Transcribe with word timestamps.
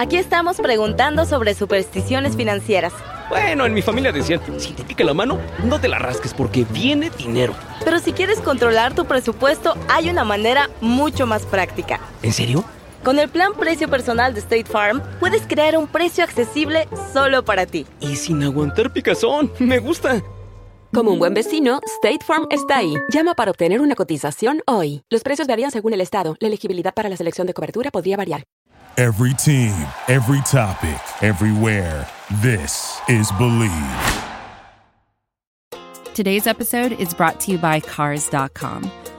Aquí 0.00 0.16
estamos 0.16 0.58
preguntando 0.58 1.24
sobre 1.24 1.54
supersticiones 1.54 2.36
financieras. 2.36 2.92
Bueno, 3.30 3.66
en 3.66 3.74
mi 3.74 3.82
familia 3.82 4.12
decían, 4.12 4.40
si 4.56 4.72
te 4.72 4.84
pica 4.84 5.02
la 5.02 5.12
mano, 5.12 5.40
no 5.64 5.80
te 5.80 5.88
la 5.88 5.98
rasques 5.98 6.32
porque 6.32 6.64
viene 6.70 7.10
dinero. 7.18 7.52
Pero 7.84 7.98
si 7.98 8.12
quieres 8.12 8.40
controlar 8.40 8.94
tu 8.94 9.06
presupuesto, 9.06 9.74
hay 9.88 10.08
una 10.08 10.22
manera 10.22 10.70
mucho 10.80 11.26
más 11.26 11.44
práctica. 11.46 11.98
¿En 12.22 12.32
serio? 12.32 12.64
Con 13.02 13.18
el 13.18 13.28
plan 13.28 13.54
precio 13.54 13.88
personal 13.88 14.34
de 14.34 14.38
State 14.38 14.66
Farm, 14.66 15.02
puedes 15.18 15.42
crear 15.48 15.76
un 15.76 15.88
precio 15.88 16.22
accesible 16.22 16.86
solo 17.12 17.44
para 17.44 17.66
ti. 17.66 17.84
Y 17.98 18.14
sin 18.14 18.40
aguantar 18.44 18.92
picazón, 18.92 19.50
me 19.58 19.80
gusta. 19.80 20.22
Como 20.94 21.10
un 21.10 21.18
buen 21.18 21.34
vecino, 21.34 21.80
State 21.96 22.24
Farm 22.24 22.46
está 22.50 22.76
ahí. 22.76 22.94
Llama 23.12 23.34
para 23.34 23.50
obtener 23.50 23.80
una 23.80 23.96
cotización 23.96 24.62
hoy. 24.64 25.02
Los 25.10 25.24
precios 25.24 25.48
varían 25.48 25.72
según 25.72 25.92
el 25.92 26.00
estado. 26.00 26.36
La 26.38 26.46
elegibilidad 26.46 26.94
para 26.94 27.08
la 27.08 27.16
selección 27.16 27.48
de 27.48 27.52
cobertura 27.52 27.90
podría 27.90 28.16
variar. 28.16 28.44
Every 28.98 29.32
team, 29.32 29.86
every 30.08 30.40
topic, 30.40 30.98
everywhere. 31.22 32.10
This 32.42 33.00
is 33.08 33.30
Believe. 33.38 33.70
Today's 36.14 36.48
episode 36.48 36.90
is 36.90 37.14
brought 37.14 37.38
to 37.42 37.52
you 37.52 37.58
by 37.58 37.78
Cars.com. 37.78 38.90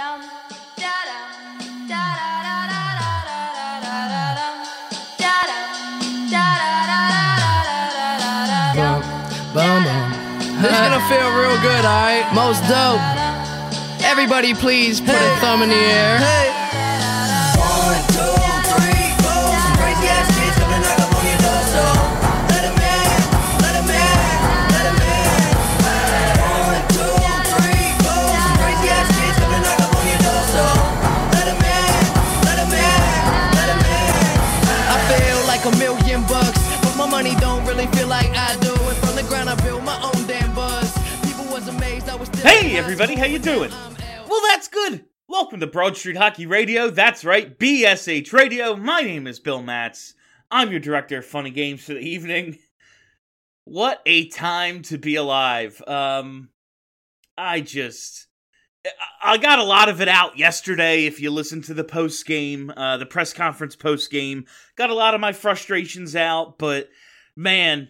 Boom, 0.00 0.16
boom. 9.52 10.08
This 10.62 10.72
is 10.72 10.78
gonna 10.78 11.04
feel 11.06 11.28
real 11.36 11.60
good, 11.60 11.84
alright? 11.84 12.24
Most 12.32 12.62
dope. 12.66 13.02
Everybody, 14.02 14.54
please 14.54 15.02
put 15.02 15.10
a 15.10 15.36
thumb 15.40 15.62
in 15.62 15.68
the 15.68 15.74
air. 15.74 16.59
Hey 42.42 42.76
everybody, 42.76 43.14
how 43.14 43.26
you 43.26 43.38
doing? 43.38 43.70
Well, 44.28 44.40
that's 44.48 44.68
good. 44.68 45.04
Welcome 45.28 45.60
to 45.60 45.66
Broad 45.66 45.96
Street 45.96 46.16
Hockey 46.16 46.46
Radio. 46.46 46.88
That's 46.90 47.24
right, 47.24 47.58
BSH 47.58 48.32
Radio. 48.32 48.76
My 48.76 49.00
name 49.02 49.26
is 49.26 49.38
Bill 49.40 49.62
Matz. 49.62 50.14
I'm 50.50 50.70
your 50.70 50.80
director 50.80 51.18
of 51.18 51.26
funny 51.26 51.50
games 51.50 51.84
for 51.84 51.94
the 51.94 52.00
evening. 52.00 52.58
What 53.64 54.00
a 54.06 54.28
time 54.28 54.82
to 54.82 54.98
be 54.98 55.16
alive. 55.16 55.82
Um 55.86 56.50
I 57.36 57.60
just 57.60 58.26
I- 58.86 58.90
I 59.34 59.36
got 59.38 59.58
a 59.58 59.64
lot 59.64 59.88
of 59.88 60.00
it 60.00 60.08
out 60.08 60.38
yesterday 60.38 61.04
if 61.04 61.20
you 61.20 61.30
listen 61.30 61.60
to 61.62 61.74
the 61.74 61.84
post 61.84 62.26
game, 62.26 62.72
uh 62.76 62.96
the 62.96 63.06
press 63.06 63.32
conference 63.32 63.76
post 63.76 64.10
game. 64.10 64.46
Got 64.76 64.90
a 64.90 64.94
lot 64.94 65.14
of 65.14 65.20
my 65.20 65.32
frustrations 65.32 66.16
out, 66.16 66.58
but 66.58 66.88
man, 67.36 67.88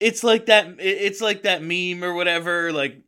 it's 0.00 0.22
like 0.22 0.46
that 0.46 0.76
it's 0.78 1.20
like 1.20 1.42
that 1.42 1.62
meme 1.62 2.04
or 2.04 2.14
whatever 2.14 2.72
like 2.72 3.02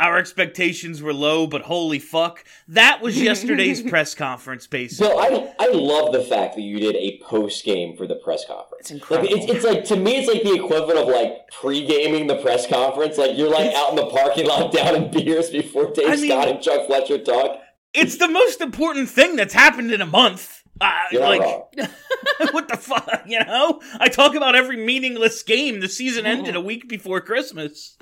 our 0.00 0.18
expectations 0.18 1.02
were 1.02 1.12
low 1.12 1.46
but 1.46 1.62
holy 1.62 1.98
fuck 1.98 2.44
that 2.66 3.00
was 3.02 3.20
yesterday's 3.20 3.82
press 3.90 4.14
conference 4.14 4.66
basically 4.66 5.06
Bill, 5.08 5.18
I 5.18 5.54
I 5.60 5.68
love 5.72 6.12
the 6.12 6.22
fact 6.22 6.54
that 6.56 6.62
you 6.62 6.78
did 6.80 6.96
a 6.96 7.20
post 7.22 7.64
game 7.64 7.96
for 7.96 8.06
the 8.06 8.14
press 8.16 8.44
conference. 8.46 8.80
It's 8.80 8.90
incredible. 8.90 9.30
Like, 9.36 9.42
it's, 9.48 9.52
it's 9.52 9.64
like 9.64 9.84
to 9.84 9.96
me, 9.96 10.16
it's 10.16 10.28
like 10.32 10.42
the 10.42 10.54
equivalent 10.54 10.98
of 10.98 11.06
like 11.08 11.48
pre 11.52 11.86
gaming 11.86 12.26
the 12.26 12.36
press 12.36 12.66
conference. 12.66 13.18
Like 13.18 13.36
you're 13.36 13.50
like 13.50 13.72
out 13.74 13.90
in 13.90 13.96
the 13.96 14.06
parking 14.06 14.46
lot 14.46 14.72
down 14.72 14.94
in 14.96 15.10
beers 15.10 15.50
before 15.50 15.92
Dave 15.92 16.08
I 16.08 16.16
mean- 16.16 16.30
Scott 16.30 16.48
and 16.48 16.60
Chuck 16.62 16.86
Fletcher 16.86 17.18
talk. 17.18 17.60
it's 17.92 18.16
the 18.16 18.28
most 18.28 18.60
important 18.60 19.08
thing 19.08 19.36
that's 19.36 19.54
happened 19.54 19.92
in 19.92 20.00
a 20.00 20.06
month 20.06 20.59
uh, 20.80 20.92
You're 21.12 21.22
like 21.22 21.40
what 22.52 22.68
the 22.68 22.76
fuck 22.76 23.22
you 23.26 23.38
know? 23.44 23.80
I 23.98 24.08
talk 24.08 24.34
about 24.34 24.54
every 24.54 24.76
meaningless 24.76 25.42
game 25.42 25.80
the 25.80 25.88
season 25.88 26.26
ended 26.26 26.56
a 26.56 26.60
week 26.60 26.88
before 26.88 27.20
christmas. 27.20 27.96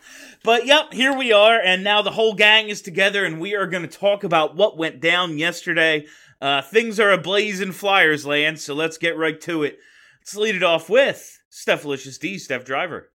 But 0.45 0.67
yep 0.67 0.93
here 0.93 1.17
we 1.17 1.33
are 1.33 1.61
and 1.61 1.83
now 1.83 2.03
the 2.03 2.13
whole 2.13 2.35
gang 2.35 2.69
is 2.69 2.83
together 2.83 3.25
and 3.25 3.41
we 3.41 3.55
are 3.55 3.67
going 3.67 3.89
to 3.89 3.99
talk 3.99 4.25
about 4.25 4.57
what 4.57 4.79
went 4.79 5.01
down 5.01 5.39
yesterday. 5.39 6.07
Uh, 6.41 6.63
things 6.63 7.01
are 7.01 7.11
ablaze 7.11 7.61
in 7.61 7.73
flyers 7.73 8.25
land 8.25 8.61
so 8.61 8.75
let's 8.75 8.99
get 8.99 9.17
right 9.17 9.41
to 9.43 9.63
it. 9.63 9.79
Let's 10.21 10.37
lead 10.37 10.55
it 10.55 10.63
off 10.63 10.89
with 10.89 11.41
stephalicious 11.51 12.19
d 12.19 12.39
steph 12.39 12.65
driver. 12.65 13.11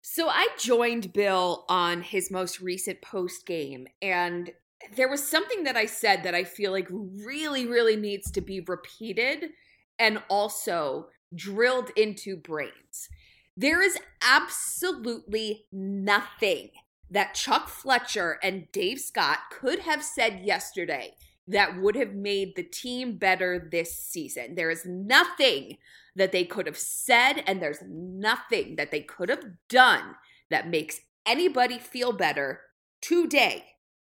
So 0.00 0.28
I 0.28 0.48
joined 0.58 1.12
Bill 1.12 1.64
on 1.68 2.02
his 2.02 2.30
most 2.30 2.60
recent 2.60 3.02
post 3.02 3.44
game, 3.44 3.86
and 4.00 4.50
there 4.94 5.08
was 5.08 5.26
something 5.26 5.64
that 5.64 5.76
I 5.76 5.86
said 5.86 6.22
that 6.22 6.34
I 6.34 6.44
feel 6.44 6.72
like 6.72 6.88
really, 6.90 7.66
really 7.66 7.96
needs 7.96 8.30
to 8.32 8.40
be 8.40 8.60
repeated 8.60 9.50
and 9.98 10.22
also 10.28 11.08
drilled 11.34 11.90
into 11.96 12.36
brains. 12.36 13.08
There 13.56 13.82
is 13.82 13.98
absolutely 14.22 15.66
nothing 15.72 16.70
that 17.10 17.34
Chuck 17.34 17.68
Fletcher 17.68 18.38
and 18.42 18.70
Dave 18.70 19.00
Scott 19.00 19.38
could 19.50 19.80
have 19.80 20.04
said 20.04 20.42
yesterday 20.44 21.14
that 21.48 21.80
would 21.80 21.96
have 21.96 22.14
made 22.14 22.54
the 22.54 22.62
team 22.62 23.16
better 23.16 23.68
this 23.70 23.94
season. 23.94 24.54
There 24.54 24.70
is 24.70 24.84
nothing 24.84 25.78
that 26.14 26.30
they 26.30 26.44
could 26.44 26.66
have 26.66 26.76
said, 26.76 27.42
and 27.46 27.62
there's 27.62 27.82
nothing 27.88 28.76
that 28.76 28.90
they 28.90 29.00
could 29.00 29.30
have 29.30 29.44
done 29.68 30.16
that 30.50 30.68
makes 30.68 31.00
anybody 31.24 31.78
feel 31.78 32.12
better 32.12 32.60
today. 33.00 33.64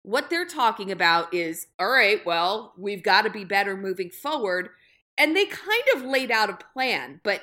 What 0.04 0.30
they're 0.30 0.46
talking 0.46 0.92
about 0.92 1.34
is 1.34 1.68
all 1.78 1.90
right, 1.90 2.26
well, 2.26 2.74
we've 2.78 3.04
got 3.04 3.24
to 3.24 3.30
be 3.30 3.44
better 3.44 3.76
moving 3.76 4.10
forward. 4.10 4.70
And 5.18 5.36
they 5.36 5.46
kind 5.46 5.84
of 5.96 6.04
laid 6.04 6.32
out 6.32 6.50
a 6.50 6.58
plan, 6.74 7.20
but 7.24 7.42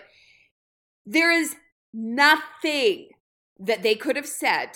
there 1.05 1.31
is 1.31 1.57
nothing 1.93 3.09
that 3.59 3.83
they 3.83 3.95
could 3.95 4.17
have 4.17 4.27
said 4.27 4.71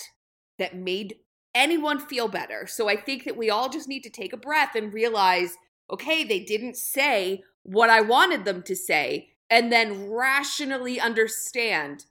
that 0.58 0.76
made 0.76 1.16
anyone 1.54 1.98
feel 1.98 2.28
better. 2.28 2.66
So 2.66 2.88
I 2.88 2.96
think 2.96 3.24
that 3.24 3.36
we 3.36 3.50
all 3.50 3.68
just 3.68 3.88
need 3.88 4.02
to 4.02 4.10
take 4.10 4.32
a 4.32 4.38
breath 4.38 4.74
and 4.74 4.92
realize 4.92 5.56
okay, 5.90 6.22
they 6.22 6.40
didn't 6.40 6.76
say 6.76 7.42
what 7.64 7.90
I 7.90 8.00
wanted 8.00 8.44
them 8.44 8.62
to 8.62 8.76
say, 8.76 9.30
and 9.50 9.72
then 9.72 10.08
rationally 10.08 11.00
understand 11.00 12.04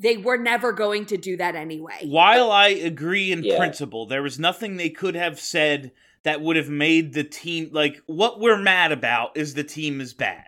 they 0.00 0.16
were 0.16 0.36
never 0.38 0.72
going 0.72 1.06
to 1.06 1.16
do 1.16 1.36
that 1.36 1.56
anyway. 1.56 1.98
While 2.04 2.50
I 2.52 2.68
agree 2.68 3.32
in 3.32 3.42
Yeah. 3.42 3.56
principle, 3.58 4.06
there 4.06 4.22
was 4.22 4.38
nothing 4.38 4.76
they 4.76 4.90
could 4.90 5.14
have 5.16 5.40
said 5.40 5.90
that 6.22 6.40
would 6.40 6.56
have 6.56 6.68
made 6.68 7.14
the 7.14 7.24
team 7.24 7.70
like 7.72 8.00
what 8.06 8.38
we're 8.40 8.56
mad 8.58 8.92
about 8.92 9.36
is 9.36 9.54
the 9.54 9.64
team 9.64 10.00
is 10.00 10.14
bad. 10.14 10.44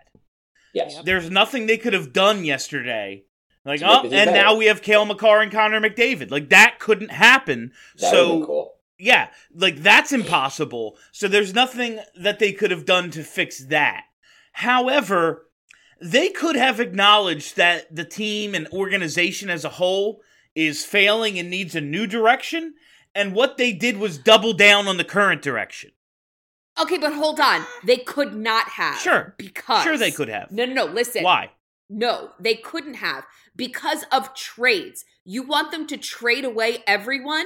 Yes. 0.73 1.01
There's 1.03 1.29
nothing 1.29 1.65
they 1.67 1.77
could 1.77 1.93
have 1.93 2.13
done 2.13 2.45
yesterday. 2.45 3.25
Like, 3.65 3.81
oh, 3.83 4.01
and 4.03 4.09
better. 4.11 4.31
now 4.31 4.55
we 4.55 4.65
have 4.65 4.81
Cale 4.81 5.05
Makar 5.05 5.41
and 5.41 5.51
Connor 5.51 5.81
McDavid. 5.81 6.31
Like 6.31 6.49
that 6.49 6.77
couldn't 6.79 7.11
happen. 7.11 7.73
That 7.97 8.09
so 8.11 8.45
cool. 8.45 8.73
yeah, 8.97 9.29
like 9.53 9.77
that's 9.83 10.11
impossible. 10.13 10.97
So 11.11 11.27
there's 11.27 11.53
nothing 11.53 11.99
that 12.15 12.39
they 12.39 12.53
could 12.53 12.71
have 12.71 12.85
done 12.85 13.11
to 13.11 13.23
fix 13.23 13.59
that. 13.65 14.05
However, 14.53 15.47
they 16.01 16.29
could 16.29 16.55
have 16.55 16.79
acknowledged 16.79 17.55
that 17.57 17.95
the 17.95 18.03
team 18.03 18.55
and 18.55 18.67
organization 18.69 19.49
as 19.49 19.63
a 19.63 19.69
whole 19.69 20.21
is 20.55 20.83
failing 20.83 21.37
and 21.37 21.49
needs 21.49 21.75
a 21.75 21.81
new 21.81 22.07
direction. 22.07 22.73
And 23.13 23.33
what 23.33 23.57
they 23.57 23.71
did 23.71 23.97
was 23.97 24.17
double 24.17 24.53
down 24.53 24.87
on 24.87 24.97
the 24.97 25.03
current 25.03 25.41
direction. 25.41 25.91
Okay, 26.81 26.97
but 26.97 27.13
hold 27.13 27.39
on. 27.39 27.65
They 27.83 27.97
could 27.97 28.33
not 28.33 28.69
have. 28.69 28.97
Sure. 28.97 29.35
Because. 29.37 29.83
Sure, 29.83 29.97
they 29.97 30.11
could 30.11 30.29
have. 30.29 30.51
No, 30.51 30.65
no, 30.65 30.73
no. 30.73 30.85
Listen. 30.85 31.23
Why? 31.23 31.51
No, 31.89 32.31
they 32.39 32.55
couldn't 32.55 32.95
have 32.95 33.25
because 33.55 34.05
of 34.11 34.33
trades. 34.33 35.03
You 35.25 35.43
want 35.43 35.71
them 35.71 35.85
to 35.87 35.97
trade 35.97 36.45
away 36.45 36.83
everyone 36.87 37.45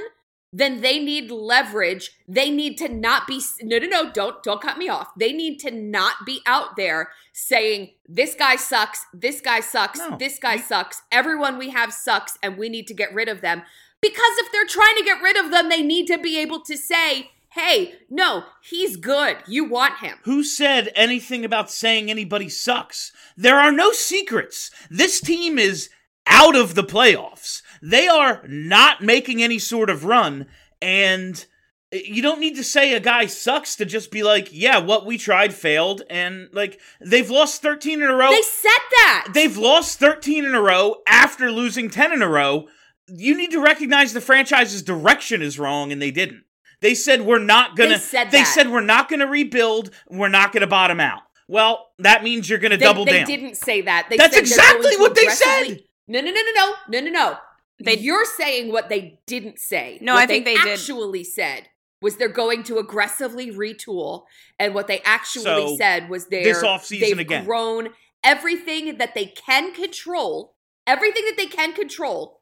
then 0.54 0.82
they 0.82 1.00
need 1.00 1.32
leverage. 1.32 2.12
They 2.28 2.50
need 2.50 2.78
to 2.78 2.88
not 2.88 3.28
be 3.28 3.42
no 3.62 3.78
no 3.78 3.88
no 3.88 4.12
don't 4.12 4.42
don't 4.44 4.62
cut 4.62 4.78
me 4.78 4.88
off. 4.88 5.10
They 5.18 5.34
need 5.34 5.60
to 5.60 5.72
not 5.72 6.26
be 6.26 6.42
out 6.46 6.76
there 6.78 7.10
saying 7.34 7.92
this 8.08 8.36
guy 8.36 8.56
sucks, 8.56 9.06
this 9.14 9.42
guy 9.42 9.60
sucks, 9.60 10.00
No. 10.00 10.16
this 10.18 10.40
guy 10.40 10.58
sucks. 10.58 11.02
Everyone 11.12 11.58
we 11.58 11.72
have 11.72 11.92
sucks 11.92 12.38
and 12.42 12.58
we 12.58 12.70
need 12.70 12.88
to 12.88 12.94
get 12.94 13.14
rid 13.14 13.28
of 13.28 13.42
them. 13.42 13.64
Because 14.02 14.38
if 14.38 14.52
they're 14.52 14.66
trying 14.68 14.96
to 14.98 15.04
get 15.04 15.22
rid 15.22 15.36
of 15.36 15.52
them, 15.52 15.68
they 15.70 15.82
need 15.82 16.06
to 16.08 16.18
be 16.18 16.38
able 16.40 16.62
to 16.62 16.78
say, 16.78 17.32
"Hey, 17.50 17.96
no, 18.10 18.46
he's 18.62 18.98
good. 18.98 19.38
You 19.48 19.64
want 19.66 20.00
him." 20.00 20.20
Who 20.24 20.44
said 20.44 20.92
anything 20.96 21.44
about 21.44 21.72
saying 21.72 22.10
anybody 22.10 22.48
sucks? 22.50 23.12
There 23.36 23.60
are 23.60 23.72
no 23.72 23.92
secrets. 23.92 24.70
This 24.92 25.20
team 25.20 25.58
is 25.58 25.90
out 26.28 26.56
of 26.56 26.76
the 26.76 26.84
playoffs. 26.84 27.62
They 27.82 28.08
are 28.08 28.42
not 28.48 29.02
making 29.02 29.42
any 29.42 29.60
sort 29.60 29.90
of 29.90 30.06
run, 30.06 30.48
and 30.82 31.46
eh, 31.92 32.02
you 32.06 32.22
don't 32.22 32.40
need 32.40 32.56
to 32.56 32.64
say 32.64 32.94
a 32.94 33.00
guy 33.00 33.26
sucks 33.26 33.76
to 33.78 33.86
just 33.86 34.12
be 34.12 34.24
like, 34.24 34.50
yeah, 34.52 34.78
what 34.80 35.06
we 35.06 35.18
tried 35.18 35.54
failed, 35.54 36.02
and 36.10 36.50
like 36.54 36.80
they've 37.02 37.30
lost 37.30 37.62
13 37.62 38.02
in 38.02 38.10
a 38.10 38.16
row. 38.16 38.32
They 38.32 38.42
said 38.42 38.70
that. 38.92 39.28
They've 39.34 39.58
lost 39.58 40.00
13 40.00 40.46
in 40.46 40.56
a 40.56 40.62
row 40.62 40.98
after 41.08 41.52
losing 41.52 41.90
10 41.90 42.14
in 42.14 42.22
a 42.22 42.30
row. 42.30 42.68
You 43.08 43.38
need 43.38 43.52
to 43.52 43.62
recognize 43.62 44.14
the 44.14 44.22
franchise's 44.22 44.82
direction 44.82 45.42
is 45.42 45.60
wrong, 45.60 45.92
and 45.92 46.02
they 46.02 46.12
didn't. 46.12 46.46
They 46.82 46.96
said 46.96 47.22
we're 47.22 47.40
not 47.40 47.76
gonna. 47.76 47.92
They 47.92 47.98
said 47.98 48.32
they 48.32 48.44
said 48.44 48.70
we're 48.70 48.82
not 48.82 49.10
gonna 49.10 49.28
rebuild. 49.28 49.92
We're 50.10 50.28
not 50.28 50.52
gonna 50.52 50.68
bottom 50.68 51.00
out. 51.00 51.22
Well, 51.48 51.92
that 52.00 52.24
means 52.24 52.50
you're 52.50 52.60
gonna 52.60 52.78
they, 52.78 52.86
double 52.86 53.06
they 53.06 53.14
down. 53.14 53.26
They 53.26 53.36
didn't 53.36 53.56
say 53.56 53.82
that. 53.82 54.08
They 54.10 54.18
That's 54.18 54.38
exactly 54.38 54.96
what 54.98 55.16
they 55.16 55.28
said. 55.28 55.80
No, 56.08 56.22
no, 56.22 56.32
no, 56.32 56.42
no, 56.42 56.52
no, 56.54 56.74
no, 56.90 57.00
no, 57.00 57.12
no. 57.12 57.38
They- 57.84 57.98
You're 57.98 58.26
saying 58.26 58.72
what 58.72 58.90
they 58.90 59.20
didn't 59.28 59.60
say. 59.60 59.98
No, 60.02 60.14
What 60.14 60.24
I 60.24 60.28
think 60.28 60.46
they 60.46 60.56
did. 60.56 60.68
actually 60.80 61.24
said 61.24 61.70
was 62.02 62.18
they're 62.18 62.30
going 62.30 62.64
to 62.64 62.78
aggressively 62.78 63.52
retool, 63.52 64.26
and 64.60 64.74
what 64.74 64.88
they 64.88 65.02
actually 65.02 65.44
So, 65.46 65.76
said 65.78 66.10
was 66.10 66.28
they're 66.28 66.44
this 66.44 66.64
offseason 66.64 67.00
they've 67.02 67.20
again. 67.20 67.46
grown 67.46 67.90
everything 68.24 68.98
that 68.98 69.14
they 69.16 69.26
can 69.28 69.74
control, 69.74 70.56
everything 70.88 71.26
that 71.26 71.36
they 71.38 71.48
can 71.48 71.74
control. 71.74 72.42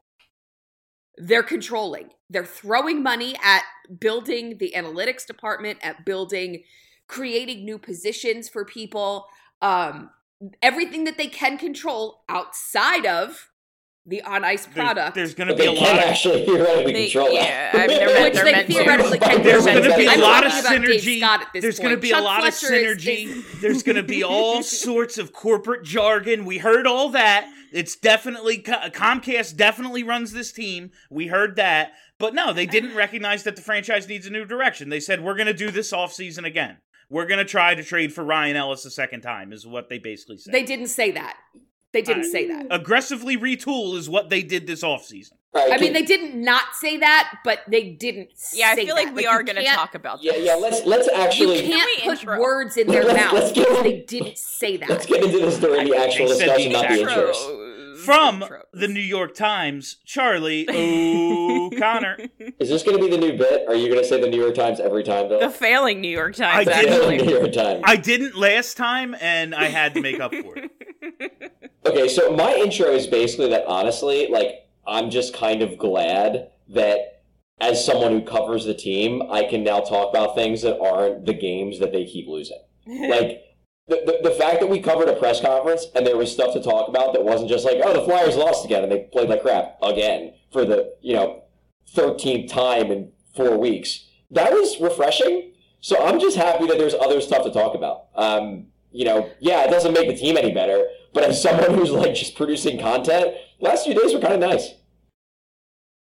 They're 1.16 1.42
controlling. 1.44 2.10
They're 2.30 2.44
throwing 2.46 3.02
money 3.02 3.36
at 3.42 3.62
building 4.00 4.58
the 4.58 4.72
analytics 4.76 5.26
department, 5.26 5.78
at 5.82 6.04
building, 6.04 6.64
creating 7.06 7.64
new 7.64 7.78
positions 7.78 8.48
for 8.48 8.64
people. 8.64 9.26
Um, 9.62 10.10
everything 10.62 11.04
that 11.04 11.16
they 11.16 11.28
can 11.28 11.56
control 11.58 12.24
outside 12.28 13.06
of 13.06 13.50
the 14.06 14.22
on 14.22 14.44
ice 14.44 14.66
product. 14.66 15.14
There's, 15.14 15.34
gonna 15.34 15.52
But 15.52 15.58
be 15.58 15.66
a 15.66 15.70
they 15.70 15.76
can 15.76 15.84
lot. 15.96 16.04
Of, 16.04 16.10
actually 16.10 16.44
theoretically 16.46 16.92
They- 16.92 17.04
control 17.10 17.32
yeah, 17.32 17.72
that. 17.72 17.74
I 17.74 17.86
mean, 17.86 17.98
they're 17.98 18.06
meant- 18.08 18.24
which 18.24 18.34
they're 18.34 18.44
they 18.44 18.52
meant 18.52 18.66
to. 18.66 18.72
theoretically 18.74 19.18
can 19.18 19.42
there's 19.42 19.64
gonna 19.66 19.96
be 19.96 20.06
a 20.06 20.10
I'm 20.10 20.20
lot 20.20 20.46
of 20.46 20.52
talking 20.52 20.66
about 20.78 20.86
Dave 20.86 21.00
synergy. 21.00 21.18
Scott 21.20 21.40
at 21.42 21.52
this 21.52 21.62
There's 21.62 21.78
gonna 21.80 21.96
be 21.96 22.10
a 22.10 22.20
lot 22.20 22.46
of 22.46 22.54
synergy. 22.54 23.60
There's 23.60 23.82
gonna 23.82 24.02
be 24.02 24.22
all 24.22 24.62
sorts 24.62 25.18
of 25.18 25.32
corporate 25.32 25.84
jargon. 25.84 26.44
We 26.44 26.58
heard 26.58 26.86
all 26.86 27.08
that. 27.10 27.50
It's 27.72 27.96
definitely 27.96 28.58
Comcast 28.62 29.56
definitely 29.56 30.02
runs 30.04 30.32
this 30.32 30.52
team. 30.52 30.90
We 31.10 31.26
heard 31.26 31.56
that. 31.56 31.92
But 32.18 32.32
no, 32.34 32.52
they 32.52 32.66
didn't 32.66 32.94
recognize 32.94 33.42
that 33.42 33.56
the 33.56 33.62
franchise 33.62 34.06
needs 34.08 34.26
a 34.26 34.30
new 34.30 34.44
direction. 34.44 34.88
They 34.90 35.00
said 35.00 35.20
we're 35.24 35.34
going 35.34 35.48
to 35.48 35.52
do 35.54 35.72
this 35.72 35.92
off 35.92 36.12
season 36.12 36.44
again. 36.44 36.76
We're 37.10 37.26
going 37.26 37.38
to 37.38 37.44
try 37.44 37.74
to 37.74 37.82
trade 37.82 38.12
for 38.12 38.22
Ryan 38.22 38.54
Ellis 38.54 38.84
a 38.84 38.90
second 38.92 39.22
time 39.22 39.52
is 39.52 39.66
what 39.66 39.88
they 39.88 39.98
basically 39.98 40.38
said. 40.38 40.54
They 40.54 40.62
didn't 40.62 40.86
say 40.86 41.10
that. 41.10 41.36
They 41.94 42.02
didn't 42.02 42.30
say 42.30 42.46
that. 42.48 42.66
aggressively 42.70 43.38
retool 43.38 43.96
is 43.96 44.10
what 44.10 44.28
they 44.28 44.42
did 44.42 44.66
this 44.66 44.82
offseason. 44.82 45.32
All 45.54 45.66
right, 45.66 45.78
I 45.78 45.80
mean, 45.80 45.92
they 45.92 46.02
didn't 46.02 46.34
not 46.34 46.74
say 46.74 46.96
that, 46.98 47.38
but 47.44 47.60
they 47.68 47.90
didn't. 47.90 48.30
Yeah, 48.52 48.70
I 48.70 48.74
say 48.74 48.84
feel 48.86 48.96
that. 48.96 49.04
like 49.06 49.14
we 49.14 49.22
you 49.22 49.28
are 49.28 49.42
going 49.44 49.54
to 49.56 49.64
talk 49.64 49.94
about 49.94 50.18
that. 50.18 50.24
yeah, 50.24 50.36
yeah. 50.36 50.54
Let's 50.56 50.84
let's 50.84 51.08
actually. 51.08 51.64
You 51.64 51.72
can't 51.72 51.98
Can 52.00 52.10
put 52.10 52.18
intro? 52.20 52.40
words 52.40 52.76
in 52.76 52.88
their 52.88 53.04
Let's- 53.04 53.20
mouth 53.20 53.32
let's 53.32 53.52
get- 53.52 53.68
because 53.68 53.82
they 53.84 54.00
didn't 54.00 54.36
say 54.36 54.76
that. 54.78 54.90
let's 54.90 55.06
get 55.06 55.22
into 55.24 55.38
this 55.38 55.58
during 55.58 55.88
the 55.88 55.96
actual 55.96 56.26
they 56.28 56.34
the 56.38 56.44
discussion, 56.44 56.72
not 56.72 56.88
the 56.88 57.00
exact 57.02 57.20
intros. 57.20 57.60
From 58.04 58.40
Intros. 58.40 58.62
the 58.74 58.88
New 58.88 59.00
York 59.00 59.34
Times, 59.34 59.96
Charlie 60.04 60.66
O'Connor. 60.68 62.18
Is 62.58 62.68
this 62.68 62.82
going 62.82 62.98
to 62.98 63.02
be 63.02 63.08
the 63.08 63.16
new 63.16 63.38
bit? 63.38 63.66
Are 63.68 63.74
you 63.74 63.88
going 63.88 64.02
to 64.02 64.06
say 64.06 64.20
the 64.20 64.28
New 64.28 64.40
York 64.42 64.54
Times 64.56 64.78
every 64.80 65.02
time, 65.04 65.28
Bill? 65.28 65.40
The 65.40 65.48
failing 65.48 66.00
New 66.02 66.08
York 66.10 66.34
Times, 66.34 66.68
I 66.68 66.82
didn't- 66.82 66.92
actually. 66.92 67.16
New 67.22 67.38
York 67.38 67.52
Times. 67.52 67.80
I 67.84 67.96
didn't 67.96 68.36
last 68.36 68.76
time, 68.76 69.14
and 69.20 69.54
I 69.54 69.66
had 69.66 69.94
to 69.94 70.00
make 70.02 70.20
up 70.20 70.32
for 70.34 70.54
it. 70.58 70.70
Okay, 71.86 72.08
so 72.08 72.34
my 72.34 72.54
intro 72.54 72.86
is 72.86 73.06
basically 73.06 73.48
that 73.50 73.66
honestly, 73.66 74.28
like, 74.28 74.66
I'm 74.86 75.10
just 75.10 75.34
kind 75.34 75.62
of 75.62 75.76
glad 75.76 76.50
that 76.68 77.22
as 77.60 77.84
someone 77.84 78.12
who 78.12 78.22
covers 78.22 78.64
the 78.64 78.74
team, 78.74 79.22
I 79.30 79.44
can 79.44 79.62
now 79.62 79.80
talk 79.80 80.10
about 80.10 80.34
things 80.34 80.62
that 80.62 80.80
aren't 80.80 81.26
the 81.26 81.34
games 81.34 81.78
that 81.80 81.92
they 81.92 82.04
keep 82.04 82.26
losing. 82.26 82.60
Like, 82.86 83.40
the, 83.86 84.00
the, 84.06 84.30
the 84.30 84.34
fact 84.36 84.60
that 84.60 84.68
we 84.70 84.80
covered 84.80 85.08
a 85.08 85.16
press 85.16 85.42
conference 85.42 85.86
and 85.94 86.06
there 86.06 86.16
was 86.16 86.32
stuff 86.32 86.54
to 86.54 86.62
talk 86.62 86.88
about 86.88 87.12
that 87.12 87.22
wasn't 87.22 87.50
just 87.50 87.66
like, 87.66 87.78
oh, 87.84 87.92
the 87.92 88.02
Flyers 88.02 88.36
lost 88.36 88.64
again 88.64 88.82
and 88.82 88.90
they 88.90 89.08
played 89.12 89.28
like 89.28 89.42
crap 89.42 89.76
again 89.82 90.32
for 90.52 90.64
the, 90.64 90.94
you 91.02 91.12
know, 91.12 91.42
13th 91.94 92.48
time 92.48 92.90
in 92.90 93.12
four 93.36 93.58
weeks. 93.58 94.06
That 94.30 94.52
was 94.52 94.80
refreshing. 94.80 95.52
So 95.80 96.02
I'm 96.02 96.18
just 96.18 96.36
happy 96.36 96.66
that 96.66 96.78
there's 96.78 96.94
other 96.94 97.20
stuff 97.20 97.44
to 97.44 97.50
talk 97.50 97.74
about. 97.74 98.06
Um, 98.14 98.68
you 98.90 99.04
know, 99.04 99.28
yeah, 99.40 99.64
it 99.64 99.70
doesn't 99.70 99.92
make 99.92 100.08
the 100.08 100.16
team 100.16 100.38
any 100.38 100.52
better, 100.52 100.86
but 101.14 101.24
as 101.24 101.40
someone 101.40 101.72
who's 101.74 101.90
like 101.90 102.14
just 102.14 102.34
producing 102.36 102.78
content, 102.78 103.34
last 103.60 103.84
few 103.86 103.94
days 103.94 104.12
were 104.12 104.20
kind 104.20 104.34
of 104.34 104.40
nice. 104.40 104.74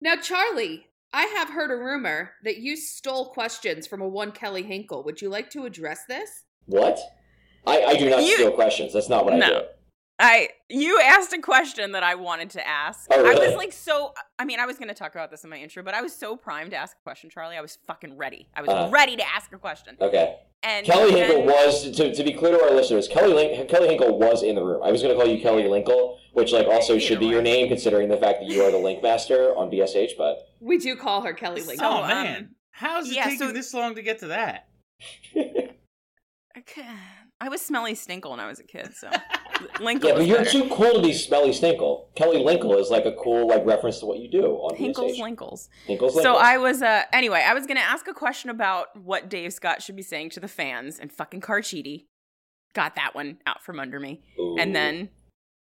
Now, 0.02 0.16
Charlie, 0.18 0.88
I 1.14 1.24
have 1.38 1.50
heard 1.52 1.72
a 1.72 1.76
rumor 1.78 2.32
that 2.44 2.58
you 2.58 2.76
stole 2.76 3.30
questions 3.30 3.88
from 3.88 4.02
a 4.02 4.08
one 4.08 4.32
Kelly 4.32 4.64
Hinkle. 4.64 5.04
Would 5.04 5.22
you 5.22 5.30
like 5.30 5.50
to 5.52 5.66
address 5.66 6.02
this? 6.10 6.30
What? 6.66 7.00
I, 7.66 7.82
I 7.84 7.96
do 7.98 8.10
not 8.10 8.24
You- 8.24 8.34
steal 8.34 8.52
questions. 8.52 8.92
That's 8.92 9.08
not 9.08 9.24
what 9.24 9.36
I 9.36 9.48
do. 9.48 9.62
I 10.20 10.50
you 10.70 11.00
asked 11.04 11.34
a 11.34 11.40
question 11.42 11.92
that 11.94 12.04
I 12.04 12.16
wanted 12.16 12.52
to 12.52 12.66
ask. 12.68 13.08
Oh, 13.12 13.26
I 13.26 13.34
was 13.34 13.56
like 13.56 13.74
so 13.74 14.14
I 14.38 14.46
mean 14.46 14.60
I 14.60 14.66
was 14.66 14.78
going 14.78 14.88
to 14.90 14.94
talk 14.94 15.14
about 15.16 15.32
this 15.32 15.44
in 15.44 15.50
my 15.50 15.58
intro, 15.58 15.82
but 15.84 15.94
I 15.94 16.02
was 16.02 16.14
so 16.16 16.36
primed 16.38 16.72
to 16.72 16.78
ask 16.78 16.96
a 16.96 17.04
question, 17.04 17.30
Charlie. 17.30 17.58
I 17.58 17.62
was 17.62 17.78
fucking 17.88 18.16
ready. 18.18 18.48
I 18.56 18.62
was 18.62 18.70
Uh-huh. 18.70 18.90
ready 18.92 19.16
to 19.18 19.24
ask 19.28 19.52
a 19.54 19.58
question. 19.58 19.98
Okay. 20.00 20.38
And 20.62 20.86
Kelly 20.86 21.12
then- 21.12 21.30
Hinkle 21.30 21.46
was 21.46 21.92
to, 21.98 22.14
to 22.14 22.24
be 22.24 22.32
clear 22.32 22.58
to 22.58 22.64
our 22.64 22.72
listeners. 22.72 23.08
Kelly 23.10 23.34
Link, 23.34 23.68
Kelly 23.70 23.88
Hinkle 23.90 24.18
was 24.18 24.44
in 24.44 24.56
the 24.56 24.64
room. 24.64 24.82
I 24.84 24.92
was 24.92 25.02
going 25.02 25.14
to 25.14 25.22
call 25.22 25.30
you 25.30 25.42
Kelly 25.42 25.64
Linkle, 25.64 26.18
which 26.34 26.54
like 26.54 26.68
also 26.68 26.98
should 27.00 27.20
be 27.20 27.26
Either 27.26 27.34
your 27.34 27.42
name 27.42 27.68
considering 27.68 28.08
the 28.08 28.16
fact 28.18 28.40
that 28.40 28.48
you 28.50 28.64
are 28.64 28.72
the 28.72 28.78
Link 28.78 29.04
Master 29.04 29.54
on 29.58 29.70
BSH. 29.70 30.12
But 30.18 30.38
We 30.62 30.78
do 30.78 30.96
call 30.96 31.22
her 31.24 31.34
Kelly 31.34 31.64
Link. 31.64 31.80
So, 31.82 31.86
oh 31.90 32.04
um, 32.04 32.08
man, 32.08 32.56
how's 32.72 33.10
it 33.10 33.16
yeah, 33.16 33.24
taking 33.24 33.40
so- 33.40 33.52
this 33.52 33.74
long 33.74 33.96
to 33.96 34.02
get 34.04 34.20
to 34.20 34.28
that? 34.28 34.68
Okay. 36.58 36.86
I 37.42 37.50
was 37.50 37.62
smelly 37.62 37.94
stinkle 37.94 38.30
when 38.30 38.40
I 38.40 38.48
was 38.48 38.60
a 38.60 38.64
kid, 38.64 38.94
so 38.96 39.10
Linkle 39.76 40.04
yeah, 40.04 40.14
but 40.14 40.26
you're 40.28 40.38
better. 40.40 40.50
too 40.50 40.70
cool 40.70 40.94
to 40.94 41.02
be 41.02 41.14
smelly 41.14 41.50
Stinkle. 41.52 42.06
Kelly 42.16 42.38
Linkle 42.38 42.80
is 42.80 42.90
like 42.90 43.06
a 43.06 43.14
cool 43.14 43.48
like 43.48 43.66
reference 43.66 44.00
to 44.00 44.06
what 44.06 44.20
you 44.20 44.30
do 44.30 44.46
on 44.46 44.76
Hinkles. 44.76 45.18
Linkles. 45.20 45.70
Hinkles, 45.88 46.22
So 46.22 46.36
I 46.36 46.58
was 46.58 46.82
uh 46.82 47.04
anyway, 47.12 47.44
I 47.46 47.54
was 47.54 47.66
gonna 47.66 47.80
ask 47.80 48.08
a 48.08 48.14
question 48.14 48.50
about 48.50 48.96
what 49.02 49.30
Dave 49.30 49.54
Scott 49.54 49.82
should 49.82 49.96
be 49.96 50.02
saying 50.02 50.32
to 50.32 50.40
the 50.40 50.48
fans 50.48 51.00
and 51.00 51.12
fucking 51.12 51.42
Carchidi. 51.42 52.06
Got 52.74 52.96
that 52.96 53.14
one 53.14 53.38
out 53.46 53.64
from 53.64 53.80
under 53.80 54.00
me. 54.00 54.22
Ooh. 54.40 54.58
And 54.58 54.76
then 54.76 55.10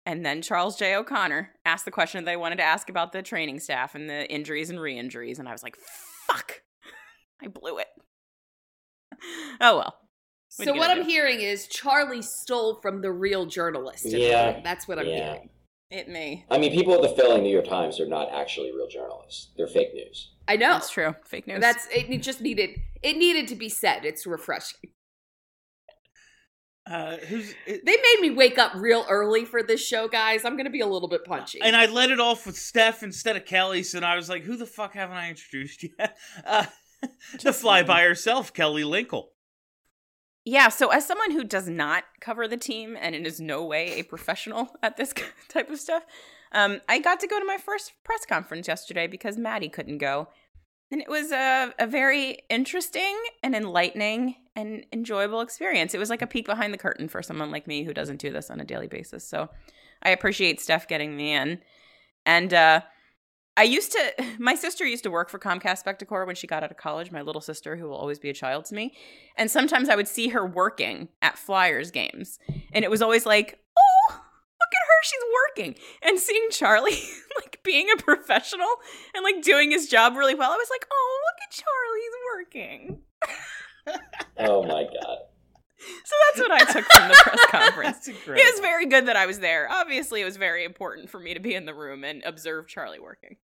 and 0.05 0.25
then 0.25 0.41
Charles 0.41 0.75
J. 0.75 0.95
O'Connor 0.95 1.51
asked 1.65 1.85
the 1.85 1.91
question 1.91 2.25
they 2.25 2.35
wanted 2.35 2.57
to 2.57 2.63
ask 2.63 2.89
about 2.89 3.13
the 3.13 3.21
training 3.21 3.59
staff 3.59 3.95
and 3.95 4.09
the 4.09 4.29
injuries 4.29 4.69
and 4.69 4.79
re-injuries, 4.79 5.39
and 5.39 5.47
I 5.47 5.53
was 5.53 5.63
like, 5.63 5.77
fuck. 6.27 6.61
I 7.41 7.47
blew 7.47 7.77
it. 7.77 7.87
Oh 9.61 9.77
well. 9.77 10.02
What 10.57 10.65
So 10.67 10.73
what 10.73 10.87
gonna 10.89 11.01
I'm 11.01 11.07
hearing 11.07 11.41
is 11.41 11.67
Charlie 11.67 12.21
stole 12.21 12.79
from 12.81 13.01
the 13.01 13.11
real 13.11 13.45
journalist. 13.45 14.05
Yeah. 14.05 14.59
That's 14.63 14.87
what 14.87 14.99
I'm 14.99 15.07
Yeah. 15.07 15.33
hearing. 15.33 15.49
It 15.89 16.07
may. 16.09 16.45
I 16.49 16.57
mean, 16.57 16.71
people 16.71 16.93
at 16.95 17.01
the 17.01 17.09
failing 17.21 17.43
New 17.43 17.51
York 17.53 17.65
Times 17.67 17.99
are 17.99 18.07
not 18.07 18.31
actually 18.31 18.71
real 18.71 18.87
journalists. 18.87 19.51
They're 19.57 19.67
fake 19.67 19.93
news. 19.93 20.31
I 20.47 20.55
know. 20.55 20.71
That's 20.73 20.89
true. 20.89 21.15
Fake 21.25 21.45
news. 21.47 21.59
That's 21.61 21.87
it. 21.87 22.09
it 22.09 22.23
Just 22.23 22.41
needed. 22.41 22.71
It 23.03 23.17
needed 23.17 23.47
to 23.49 23.55
be 23.55 23.69
said. 23.69 24.03
It's 24.05 24.25
refreshing. 24.25 24.79
Uh, 26.85 27.15
who's 27.17 27.53
it, 27.65 27.85
They 27.85 27.95
made 27.95 28.17
me 28.19 28.31
wake 28.31 28.57
up 28.57 28.73
real 28.75 29.05
early 29.09 29.45
for 29.45 29.63
this 29.63 29.85
show, 29.85 30.07
guys. 30.09 30.43
I'm 30.43 30.57
gonna 30.57 30.69
be 30.69 30.81
a 30.81 30.87
little 30.87 31.07
bit 31.07 31.23
punchy. 31.23 31.61
and 31.61 31.75
I 31.77 31.85
let 31.85 32.11
it 32.11 32.19
off 32.19 32.45
with 32.45 32.57
Steph 32.57 33.03
instead 33.03 33.37
of 33.37 33.45
Kelly, 33.45 33.83
so 33.83 33.99
I 33.99 34.15
was 34.17 34.27
like, 34.29 34.43
"Who 34.43 34.57
the 34.57 34.65
fuck 34.65 34.93
haven't 34.93 35.15
I 35.15 35.29
introduced 35.29 35.83
yet?" 35.83 36.17
Uh, 36.45 36.65
to 37.39 37.53
fly 37.53 37.83
by 37.83 38.01
herself, 38.03 38.53
Kelly 38.53 38.83
Linkle. 38.83 39.27
Yeah, 40.45 40.67
so 40.69 40.89
as 40.89 41.05
someone 41.05 41.31
who 41.31 41.45
does 41.45 41.69
not 41.69 42.03
cover 42.19 42.47
the 42.47 42.57
team 42.57 42.97
and 42.99 43.15
is 43.15 43.39
no 43.39 43.63
way 43.63 43.99
a 43.99 44.03
professional 44.03 44.69
at 44.83 44.97
this 44.97 45.13
type 45.49 45.69
of 45.69 45.79
stuff, 45.79 46.03
um, 46.51 46.81
I 46.87 46.99
got 46.99 47.19
to 47.21 47.27
go 47.27 47.39
to 47.39 47.45
my 47.45 47.57
first 47.57 47.93
press 48.03 48.25
conference 48.25 48.67
yesterday 48.67 49.07
because 49.07 49.37
Maddie 49.37 49.69
couldn't 49.69 49.97
go. 49.97 50.27
And 50.91 51.01
it 51.01 51.09
was 51.09 51.31
a, 51.31 51.73
a 51.79 51.87
very 51.87 52.39
interesting 52.49 53.17
and 53.41 53.55
enlightening 53.55 54.35
and 54.55 54.85
enjoyable 54.93 55.41
experience. 55.41 55.95
It 55.95 55.97
was 55.97 56.11
like 56.11 56.21
a 56.21 56.27
peek 56.27 56.45
behind 56.45 56.71
the 56.71 56.77
curtain 56.77 57.07
for 57.07 57.23
someone 57.23 57.49
like 57.49 57.65
me 57.65 57.83
who 57.83 57.93
doesn't 57.93 58.21
do 58.21 58.31
this 58.31 58.51
on 58.51 58.59
a 58.59 58.65
daily 58.65 58.85
basis. 58.85 59.27
So 59.27 59.49
I 60.03 60.11
appreciate 60.11 60.61
Steph 60.61 60.87
getting 60.87 61.17
me 61.17 61.33
in. 61.33 61.61
And 62.27 62.53
uh, 62.53 62.81
I 63.55 63.63
used 63.63 63.91
to, 63.91 64.25
my 64.39 64.55
sister 64.55 64.85
used 64.85 65.03
to 65.03 65.11
work 65.11 65.29
for 65.29 65.39
Comcast 65.39 65.83
Spectacor 65.83 66.25
when 66.25 66.35
she 66.35 66.47
got 66.47 66.63
out 66.63 66.71
of 66.71 66.77
college, 66.77 67.11
my 67.11 67.21
little 67.21 67.41
sister, 67.41 67.75
who 67.75 67.87
will 67.87 67.97
always 67.97 68.19
be 68.19 68.29
a 68.29 68.33
child 68.33 68.65
to 68.65 68.75
me. 68.75 68.93
And 69.37 69.49
sometimes 69.49 69.89
I 69.89 69.95
would 69.95 70.07
see 70.07 70.29
her 70.29 70.45
working 70.45 71.09
at 71.21 71.37
Flyers 71.37 71.91
games. 71.91 72.39
And 72.73 72.83
it 72.83 72.91
was 72.91 73.01
always 73.01 73.25
like, 73.25 73.59
oh, 73.77 74.09
look 74.09 74.19
at 74.73 74.87
her, 74.87 75.03
she's 75.03 75.19
working. 75.47 75.75
And 76.03 76.19
seeing 76.19 76.47
Charlie, 76.51 76.91
like 77.41 77.59
being 77.63 77.87
a 77.93 78.01
professional 78.01 78.69
and 79.15 79.23
like 79.23 79.41
doing 79.43 79.71
his 79.71 79.87
job 79.87 80.15
really 80.15 80.35
well, 80.35 80.51
I 80.51 80.57
was 80.57 80.69
like, 80.69 80.87
oh, 80.91 81.19
look 81.25 81.47
at 81.47 81.63
Charlie, 81.63 82.01
he's 82.01 82.13
working. 82.35 83.01
Oh 84.39 84.63
my 84.63 84.83
god. 84.83 85.17
So 86.05 86.15
that's 86.25 86.49
what 86.49 86.51
I 86.51 86.73
took 86.73 86.85
from 86.85 87.07
the 87.07 87.15
press 87.15 87.45
conference. 87.49 88.07
It 88.07 88.53
was 88.53 88.59
very 88.59 88.85
good 88.85 89.07
that 89.07 89.15
I 89.15 89.25
was 89.25 89.39
there. 89.39 89.67
Obviously, 89.69 90.21
it 90.21 90.25
was 90.25 90.37
very 90.37 90.65
important 90.65 91.09
for 91.09 91.19
me 91.19 91.33
to 91.33 91.39
be 91.39 91.53
in 91.55 91.65
the 91.65 91.73
room 91.73 92.03
and 92.03 92.23
observe 92.23 92.67
Charlie 92.67 92.99
working. 92.99 93.37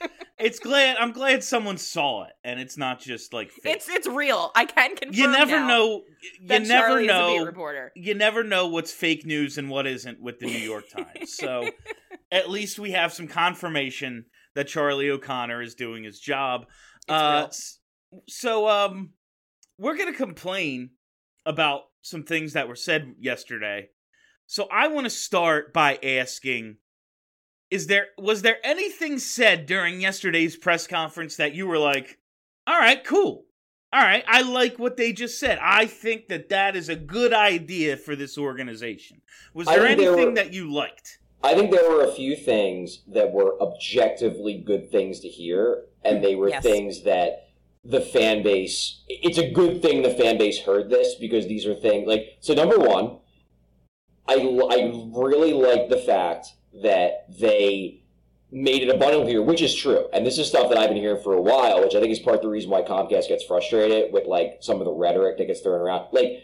It's 0.38 0.58
glad 0.58 0.98
I'm 0.98 1.12
glad 1.12 1.42
someone 1.42 1.78
saw 1.78 2.24
it, 2.24 2.32
and 2.44 2.60
it's 2.60 2.76
not 2.76 3.00
just 3.00 3.32
like 3.32 3.50
fake. 3.50 3.76
It's 3.76 3.88
it's 3.88 4.06
real. 4.06 4.52
I 4.54 4.66
can 4.66 4.94
confirm. 4.94 5.14
you 5.14 5.30
never 5.30 5.60
now 5.60 5.66
know. 5.66 6.02
You 6.42 6.58
never 6.60 6.66
Charlie 6.66 7.04
is 7.06 7.10
a 7.10 7.14
beat 7.14 7.38
know. 7.38 7.46
reporter. 7.46 7.92
You 7.96 8.14
never 8.14 8.44
know 8.44 8.66
what's 8.66 8.92
fake 8.92 9.24
news 9.24 9.56
and 9.56 9.70
what 9.70 9.86
isn't 9.86 10.20
with 10.20 10.38
the 10.38 10.44
New 10.44 10.58
York 10.58 10.90
Times. 10.90 11.32
So 11.34 11.70
at 12.30 12.50
least 12.50 12.78
we 12.78 12.90
have 12.90 13.14
some 13.14 13.28
confirmation 13.28 14.26
that 14.54 14.68
Charlie 14.68 15.08
O'Connor 15.08 15.62
is 15.62 15.74
doing 15.74 16.04
his 16.04 16.20
job. 16.20 16.66
Uh, 17.08 17.46
so 18.28 18.68
um, 18.68 19.12
we're 19.78 19.96
gonna 19.96 20.12
complain 20.12 20.90
about 21.46 21.84
some 22.02 22.22
things 22.24 22.52
that 22.52 22.68
were 22.68 22.76
said 22.76 23.14
yesterday. 23.18 23.88
So 24.46 24.68
I 24.70 24.88
want 24.88 25.04
to 25.04 25.10
start 25.10 25.72
by 25.72 25.98
asking 26.02 26.76
is 27.70 27.88
there 27.88 28.08
was 28.16 28.42
there 28.42 28.58
anything 28.62 29.18
said 29.18 29.66
during 29.66 30.00
yesterday's 30.00 30.56
press 30.56 30.86
conference 30.86 31.36
that 31.36 31.54
you 31.54 31.66
were 31.66 31.78
like, 31.78 32.18
"All 32.66 32.78
right, 32.78 33.02
cool. 33.02 33.46
All 33.92 34.02
right, 34.02 34.24
I 34.28 34.42
like 34.42 34.78
what 34.78 34.96
they 34.96 35.12
just 35.12 35.40
said. 35.40 35.58
I 35.60 35.86
think 35.86 36.28
that 36.28 36.48
that 36.50 36.76
is 36.76 36.88
a 36.88 36.94
good 36.94 37.32
idea 37.32 37.96
for 37.96 38.14
this 38.14 38.38
organization." 38.38 39.20
Was 39.52 39.66
there 39.66 39.84
think 39.84 39.98
there 39.98 40.12
anything 40.12 40.28
were- 40.28 40.34
that 40.36 40.52
you 40.52 40.72
liked? 40.72 41.18
I 41.42 41.54
think 41.54 41.70
there 41.72 41.88
were 41.90 42.04
a 42.04 42.12
few 42.12 42.36
things 42.36 43.02
that 43.08 43.32
were 43.32 43.60
objectively 43.60 44.58
good 44.58 44.90
things 44.90 45.20
to 45.20 45.28
hear, 45.28 45.86
and 46.04 46.22
they 46.22 46.34
were 46.36 46.50
Yes. 46.50 46.62
things 46.62 47.02
that 47.02 47.45
the 47.88 48.00
fan 48.00 48.42
base. 48.42 49.02
It's 49.08 49.38
a 49.38 49.50
good 49.50 49.80
thing 49.80 50.02
the 50.02 50.10
fan 50.10 50.38
base 50.38 50.60
heard 50.60 50.90
this 50.90 51.14
because 51.14 51.46
these 51.46 51.66
are 51.66 51.74
things 51.74 52.06
like 52.06 52.36
so. 52.40 52.54
Number 52.54 52.78
one, 52.78 53.18
I 54.26 54.34
I 54.34 54.92
really 55.14 55.52
like 55.52 55.88
the 55.88 55.98
fact 55.98 56.48
that 56.82 57.26
they 57.40 58.02
made 58.50 58.82
it 58.82 58.94
abundantly 58.94 59.32
clear, 59.32 59.42
which 59.42 59.62
is 59.62 59.74
true, 59.74 60.08
and 60.12 60.26
this 60.26 60.38
is 60.38 60.48
stuff 60.48 60.68
that 60.68 60.78
I've 60.78 60.88
been 60.88 60.98
hearing 60.98 61.22
for 61.22 61.34
a 61.34 61.42
while, 61.42 61.80
which 61.82 61.94
I 61.94 62.00
think 62.00 62.12
is 62.12 62.18
part 62.18 62.36
of 62.36 62.42
the 62.42 62.48
reason 62.48 62.70
why 62.70 62.82
Comcast 62.82 63.28
gets 63.28 63.44
frustrated 63.44 64.12
with 64.12 64.26
like 64.26 64.58
some 64.60 64.80
of 64.80 64.84
the 64.84 64.92
rhetoric 64.92 65.38
that 65.38 65.46
gets 65.46 65.60
thrown 65.60 65.80
around, 65.80 66.08
like. 66.12 66.42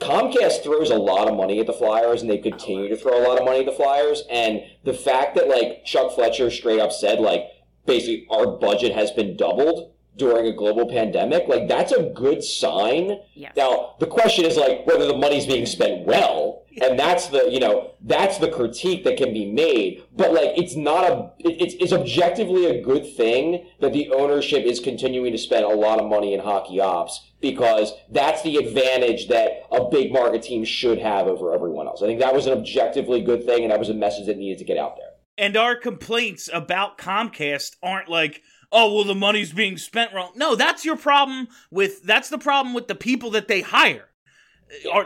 Comcast 0.00 0.62
throws 0.62 0.90
a 0.90 0.94
lot 0.94 1.26
of 1.26 1.36
money 1.36 1.58
at 1.58 1.66
the 1.66 1.72
Flyers, 1.72 2.22
and 2.22 2.30
they 2.30 2.38
continue 2.38 2.88
to 2.88 2.96
throw 2.96 3.18
a 3.18 3.26
lot 3.26 3.36
of 3.36 3.44
money 3.44 3.58
at 3.58 3.66
the 3.66 3.72
Flyers. 3.72 4.22
And 4.30 4.60
the 4.84 4.94
fact 4.94 5.34
that 5.34 5.48
like 5.48 5.84
Chuck 5.84 6.12
Fletcher 6.14 6.52
straight 6.52 6.78
up 6.78 6.92
said 6.92 7.18
like 7.18 7.46
basically 7.84 8.24
our 8.30 8.46
budget 8.46 8.92
has 8.92 9.10
been 9.10 9.36
doubled 9.36 9.90
during 10.18 10.46
a 10.46 10.52
global 10.52 10.88
pandemic, 10.88 11.48
like 11.48 11.68
that's 11.68 11.92
a 11.92 12.10
good 12.14 12.42
sign. 12.44 13.20
Yes. 13.34 13.54
Now 13.56 13.94
the 13.98 14.06
question 14.06 14.44
is 14.44 14.56
like 14.56 14.86
whether 14.86 15.06
the 15.06 15.16
money's 15.16 15.46
being 15.46 15.66
spent 15.66 16.04
well, 16.04 16.64
and 16.82 16.98
that's 16.98 17.28
the 17.28 17.48
you 17.50 17.60
know 17.60 17.92
that's 18.02 18.38
the 18.38 18.50
critique 18.50 19.04
that 19.04 19.16
can 19.16 19.32
be 19.32 19.50
made. 19.50 20.04
But 20.16 20.32
like 20.32 20.50
it's 20.56 20.76
not 20.76 21.10
a 21.10 21.30
it's 21.38 21.74
it's 21.74 21.92
objectively 21.92 22.66
a 22.66 22.82
good 22.82 23.16
thing 23.16 23.66
that 23.80 23.92
the 23.92 24.10
ownership 24.10 24.64
is 24.64 24.80
continuing 24.80 25.32
to 25.32 25.38
spend 25.38 25.64
a 25.64 25.68
lot 25.68 26.00
of 26.00 26.08
money 26.08 26.34
in 26.34 26.40
hockey 26.40 26.80
ops 26.80 27.28
because 27.40 27.92
that's 28.10 28.42
the 28.42 28.56
advantage 28.56 29.28
that 29.28 29.62
a 29.70 29.88
big 29.88 30.12
market 30.12 30.42
team 30.42 30.64
should 30.64 30.98
have 30.98 31.26
over 31.26 31.54
everyone 31.54 31.86
else. 31.86 32.02
I 32.02 32.06
think 32.06 32.20
that 32.20 32.34
was 32.34 32.46
an 32.46 32.58
objectively 32.58 33.20
good 33.20 33.44
thing, 33.44 33.62
and 33.62 33.70
that 33.70 33.78
was 33.78 33.88
a 33.88 33.94
message 33.94 34.26
that 34.26 34.36
needed 34.36 34.58
to 34.58 34.64
get 34.64 34.76
out 34.76 34.96
there. 34.96 35.06
And 35.36 35.56
our 35.56 35.76
complaints 35.76 36.50
about 36.52 36.98
Comcast 36.98 37.76
aren't 37.80 38.08
like, 38.08 38.42
"Oh, 38.72 38.94
well 38.94 39.04
the 39.04 39.14
money's 39.14 39.52
being 39.52 39.76
spent 39.78 40.12
wrong." 40.12 40.32
No, 40.36 40.54
that's 40.54 40.84
your 40.84 40.96
problem 40.96 41.48
with 41.70 42.02
that's 42.02 42.28
the 42.28 42.38
problem 42.38 42.74
with 42.74 42.88
the 42.88 42.94
people 42.94 43.30
that 43.30 43.48
they 43.48 43.60
hire. 43.62 44.08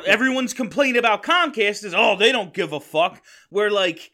Everyone's 0.06 0.54
complaint 0.54 0.96
about 0.96 1.22
Comcast 1.22 1.84
is, 1.84 1.94
"Oh, 1.96 2.16
they 2.16 2.32
don't 2.32 2.52
give 2.54 2.72
a 2.72 2.80
fuck." 2.80 3.22
Where 3.50 3.70
like 3.70 4.12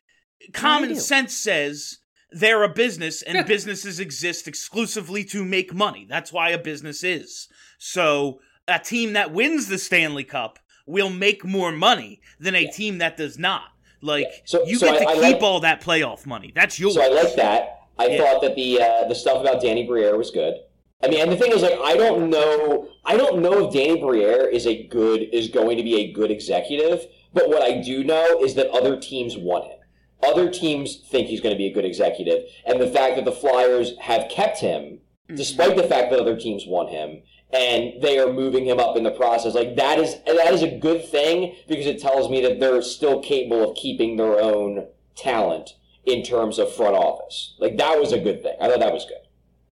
common 0.52 0.96
sense 0.96 1.34
says 1.36 1.98
they're 2.30 2.62
a 2.62 2.68
business 2.68 3.22
and 3.22 3.46
businesses 3.46 3.98
exist 3.98 4.46
exclusively 4.46 5.24
to 5.24 5.44
make 5.44 5.72
money. 5.72 6.06
That's 6.08 6.32
why 6.32 6.50
a 6.50 6.58
business 6.58 7.02
is. 7.02 7.48
So, 7.78 8.40
a 8.66 8.78
team 8.78 9.14
that 9.14 9.32
wins 9.32 9.68
the 9.68 9.78
Stanley 9.78 10.24
Cup 10.24 10.58
will 10.86 11.10
make 11.10 11.44
more 11.44 11.72
money 11.72 12.20
than 12.38 12.54
a 12.54 12.66
team 12.70 12.98
that 12.98 13.16
does 13.16 13.38
not. 13.38 13.62
Like 14.02 14.26
So- 14.44 14.64
you 14.66 14.76
so 14.76 14.86
get 14.92 14.96
I- 14.96 14.98
to 15.04 15.10
I 15.10 15.14
keep 15.14 15.22
like- 15.34 15.42
all 15.42 15.60
that 15.60 15.80
playoff 15.80 16.26
money. 16.26 16.52
That's 16.54 16.78
yours. 16.78 16.94
So 16.94 17.02
I 17.02 17.08
like 17.08 17.34
that. 17.36 17.77
I 17.98 18.06
Yeah. 18.06 18.18
thought 18.18 18.42
that 18.42 18.54
the 18.54 18.80
uh, 18.80 19.08
the 19.08 19.14
stuff 19.14 19.40
about 19.40 19.60
Danny 19.60 19.84
Briere 19.86 20.16
was 20.16 20.30
good. 20.30 20.54
I 21.02 21.08
mean, 21.08 21.20
and 21.20 21.30
the 21.30 21.36
thing 21.36 21.52
is, 21.52 21.62
like, 21.62 21.78
I 21.82 21.96
don't 21.96 22.28
know, 22.28 22.88
I 23.04 23.16
don't 23.16 23.40
know 23.40 23.66
if 23.66 23.72
Danny 23.72 24.00
Briere 24.00 24.48
is 24.48 24.66
a 24.66 24.82
good 24.84 25.28
is 25.32 25.48
going 25.48 25.76
to 25.76 25.82
be 25.84 25.94
a 25.96 26.12
good 26.12 26.30
executive. 26.30 27.06
But 27.32 27.48
what 27.48 27.62
I 27.62 27.80
do 27.80 28.02
know 28.02 28.42
is 28.42 28.54
that 28.54 28.68
other 28.70 28.98
teams 28.98 29.36
want 29.36 29.66
him. 29.66 29.78
Other 30.22 30.50
teams 30.50 30.96
think 30.96 31.28
he's 31.28 31.40
going 31.40 31.54
to 31.54 31.58
be 31.58 31.66
a 31.66 31.72
good 31.72 31.84
executive, 31.84 32.44
and 32.66 32.80
the 32.80 32.88
fact 32.88 33.14
that 33.16 33.24
the 33.24 33.30
Flyers 33.32 33.96
have 34.00 34.28
kept 34.28 34.58
him, 34.58 34.98
despite 35.32 35.76
the 35.76 35.84
fact 35.84 36.10
that 36.10 36.18
other 36.18 36.36
teams 36.36 36.66
want 36.66 36.90
him, 36.90 37.22
and 37.52 38.02
they 38.02 38.18
are 38.18 38.32
moving 38.32 38.66
him 38.66 38.80
up 38.80 38.96
in 38.96 39.04
the 39.04 39.12
process, 39.12 39.54
like 39.54 39.76
that 39.76 39.98
is 40.00 40.16
that 40.26 40.52
is 40.52 40.62
a 40.62 40.76
good 40.78 41.04
thing 41.06 41.54
because 41.68 41.86
it 41.86 42.00
tells 42.00 42.28
me 42.28 42.40
that 42.40 42.58
they're 42.58 42.82
still 42.82 43.20
capable 43.22 43.70
of 43.70 43.76
keeping 43.76 44.16
their 44.16 44.40
own 44.40 44.88
talent 45.14 45.74
in 46.08 46.22
terms 46.22 46.58
of 46.58 46.72
front 46.72 46.96
office. 46.96 47.54
Like 47.58 47.76
that 47.76 47.98
was 48.00 48.12
a 48.12 48.18
good 48.18 48.42
thing. 48.42 48.56
I 48.60 48.68
thought 48.68 48.80
that 48.80 48.92
was 48.92 49.04
good. 49.04 49.18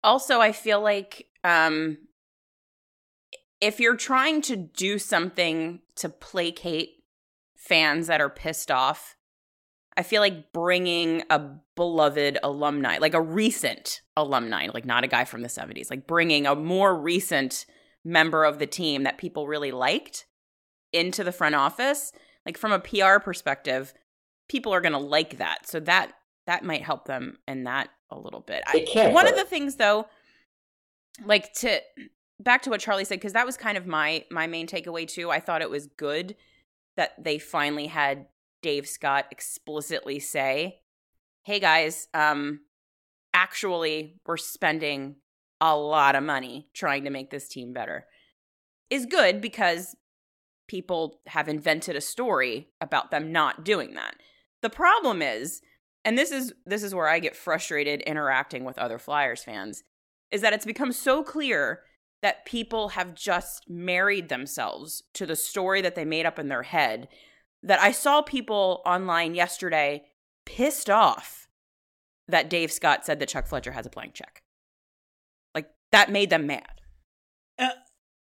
Also, 0.03 0.41
I 0.41 0.51
feel 0.51 0.81
like 0.81 1.27
um, 1.43 1.97
if 3.61 3.79
you're 3.79 3.95
trying 3.95 4.41
to 4.43 4.55
do 4.55 4.97
something 4.97 5.79
to 5.95 6.09
placate 6.09 7.03
fans 7.55 8.07
that 8.07 8.19
are 8.19 8.29
pissed 8.29 8.71
off, 8.71 9.15
I 9.95 10.03
feel 10.03 10.21
like 10.21 10.51
bringing 10.51 11.23
a 11.29 11.39
beloved 11.75 12.39
alumni, 12.43 12.97
like 12.97 13.13
a 13.13 13.21
recent 13.21 14.01
alumni, 14.17 14.67
like 14.73 14.85
not 14.85 15.03
a 15.03 15.07
guy 15.07 15.23
from 15.23 15.43
the 15.43 15.47
70s, 15.47 15.91
like 15.91 16.07
bringing 16.07 16.47
a 16.47 16.55
more 16.55 16.99
recent 16.99 17.65
member 18.03 18.43
of 18.43 18.59
the 18.59 18.65
team 18.65 19.03
that 19.03 19.19
people 19.19 19.47
really 19.47 19.71
liked 19.71 20.25
into 20.91 21.23
the 21.23 21.31
front 21.31 21.55
office, 21.55 22.11
like 22.45 22.57
from 22.57 22.71
a 22.71 22.79
PR 22.79 23.19
perspective, 23.23 23.93
people 24.49 24.73
are 24.73 24.81
going 24.81 24.93
to 24.93 24.99
like 24.99 25.37
that. 25.37 25.67
So 25.67 25.79
that 25.81 26.13
that 26.47 26.63
might 26.63 26.83
help 26.83 27.05
them 27.05 27.37
in 27.47 27.63
that 27.65 27.89
a 28.09 28.17
little 28.17 28.41
bit. 28.41 28.63
I- 28.67 28.77
It 28.77 28.89
can't 28.89 29.13
one 29.13 29.27
of 29.27 29.35
the 29.35 29.45
things 29.45 29.75
though, 29.75 30.07
like 31.25 31.53
to 31.55 31.81
back 32.39 32.61
to 32.63 32.69
what 32.69 32.79
Charlie 32.81 33.05
said 33.05 33.15
because 33.19 33.33
that 33.33 33.45
was 33.45 33.57
kind 33.57 33.77
of 33.77 33.85
my 33.87 34.25
my 34.29 34.47
main 34.47 34.67
takeaway 34.67 35.07
too. 35.07 35.29
I 35.31 35.39
thought 35.39 35.61
it 35.61 35.69
was 35.69 35.87
good 35.87 36.35
that 36.97 37.11
they 37.23 37.39
finally 37.39 37.87
had 37.87 38.27
Dave 38.61 38.87
Scott 38.87 39.25
explicitly 39.31 40.19
say, 40.19 40.81
"Hey 41.43 41.59
guys, 41.59 42.07
um 42.13 42.61
actually 43.33 44.19
we're 44.25 44.37
spending 44.37 45.15
a 45.61 45.75
lot 45.75 46.15
of 46.15 46.23
money 46.23 46.69
trying 46.73 47.03
to 47.05 47.09
make 47.09 47.29
this 47.29 47.47
team 47.47 47.73
better." 47.73 48.05
Is 48.89 49.05
good 49.05 49.41
because 49.41 49.95
people 50.67 51.19
have 51.27 51.47
invented 51.49 51.95
a 51.95 52.01
story 52.01 52.69
about 52.79 53.11
them 53.11 53.31
not 53.31 53.63
doing 53.63 53.95
that. 53.95 54.15
The 54.61 54.69
problem 54.69 55.21
is, 55.21 55.61
and 56.05 56.17
this 56.17 56.31
is 56.31 56.53
this 56.65 56.83
is 56.83 56.93
where 56.93 57.07
I 57.07 57.19
get 57.19 57.35
frustrated 57.35 58.01
interacting 58.01 58.63
with 58.63 58.77
other 58.77 58.99
Flyers 58.99 59.43
fans, 59.43 59.83
is 60.31 60.41
that 60.41 60.53
it's 60.53 60.65
become 60.65 60.91
so 60.91 61.23
clear 61.23 61.81
that 62.21 62.45
people 62.45 62.89
have 62.89 63.15
just 63.15 63.69
married 63.69 64.29
themselves 64.29 65.03
to 65.13 65.25
the 65.25 65.35
story 65.35 65.81
that 65.81 65.95
they 65.95 66.05
made 66.05 66.25
up 66.25 66.39
in 66.39 66.47
their 66.47 66.63
head 66.63 67.07
that 67.61 67.81
I 67.81 67.91
saw 67.91 68.21
people 68.21 68.81
online 68.85 69.35
yesterday 69.35 70.03
pissed 70.45 70.89
off 70.89 71.47
that 72.27 72.49
Dave 72.49 72.71
Scott 72.71 73.05
said 73.05 73.19
that 73.19 73.29
Chuck 73.29 73.47
Fletcher 73.47 73.71
has 73.71 73.85
a 73.85 73.89
blank 73.89 74.13
check. 74.13 74.43
Like 75.53 75.69
that 75.91 76.11
made 76.11 76.29
them 76.29 76.47
mad. 76.47 76.81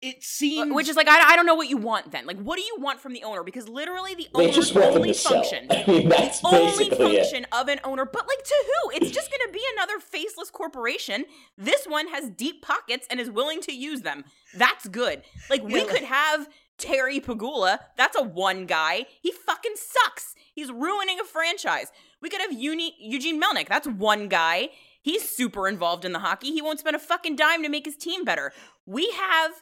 It 0.06 0.22
seems 0.22 0.72
Which 0.72 0.88
is 0.88 0.96
like 0.96 1.08
I, 1.08 1.32
I 1.32 1.36
don't 1.36 1.46
know 1.46 1.54
what 1.54 1.68
you 1.68 1.76
want 1.76 2.10
then. 2.12 2.26
Like 2.26 2.38
what 2.38 2.56
do 2.56 2.62
you 2.62 2.76
want 2.78 3.00
from 3.00 3.12
the 3.12 3.24
owner? 3.24 3.42
Because 3.42 3.68
literally 3.68 4.14
the 4.14 4.28
They 4.34 4.44
owner's 4.44 4.54
just 4.54 4.76
only 4.76 5.12
function 5.12 5.66
I 5.70 5.84
mean, 5.86 6.08
that's 6.08 6.40
the 6.40 6.46
only 6.48 6.84
basically 6.88 7.16
it. 7.16 7.20
function 7.22 7.46
of 7.52 7.68
an 7.68 7.80
owner, 7.84 8.04
but 8.04 8.26
like 8.28 8.44
to 8.44 8.54
who? 8.66 8.90
It's 8.92 9.10
just 9.10 9.30
going 9.30 9.40
to 9.46 9.52
be 9.52 9.62
another 9.76 9.98
faceless 9.98 10.50
corporation. 10.50 11.24
This 11.58 11.86
one 11.86 12.08
has 12.08 12.30
deep 12.30 12.62
pockets 12.62 13.06
and 13.10 13.18
is 13.20 13.30
willing 13.30 13.60
to 13.62 13.72
use 13.72 14.02
them. 14.02 14.24
That's 14.54 14.86
good. 14.88 15.22
Like 15.50 15.62
we 15.64 15.80
Yeah, 15.80 15.86
could 15.86 16.02
have 16.04 16.48
Terry 16.78 17.20
Pegula. 17.20 17.78
That's 17.96 18.16
a 18.18 18.22
one 18.22 18.66
guy. 18.66 19.06
He 19.22 19.32
fucking 19.32 19.74
sucks. 19.76 20.34
He's 20.54 20.70
ruining 20.70 21.18
a 21.20 21.24
franchise. 21.24 21.90
We 22.20 22.28
could 22.30 22.40
have 22.40 22.52
Uni- 22.52 22.94
Eugene 22.98 23.40
Melnyk. 23.42 23.68
That's 23.68 23.86
one 23.88 24.28
guy. 24.28 24.70
He's 25.02 25.28
super 25.28 25.68
involved 25.68 26.04
in 26.04 26.12
the 26.12 26.18
hockey. 26.18 26.50
He 26.52 26.60
won't 26.62 26.80
spend 26.80 26.96
a 26.96 26.98
fucking 26.98 27.36
dime 27.36 27.62
to 27.62 27.68
make 27.68 27.84
his 27.84 27.96
team 27.96 28.24
better. 28.24 28.52
We 28.86 29.08
have 29.12 29.52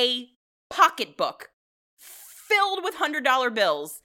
a 0.00 0.28
pocketbook 0.70 1.50
filled 1.96 2.82
with 2.82 2.96
$100 2.96 3.54
bills 3.54 4.00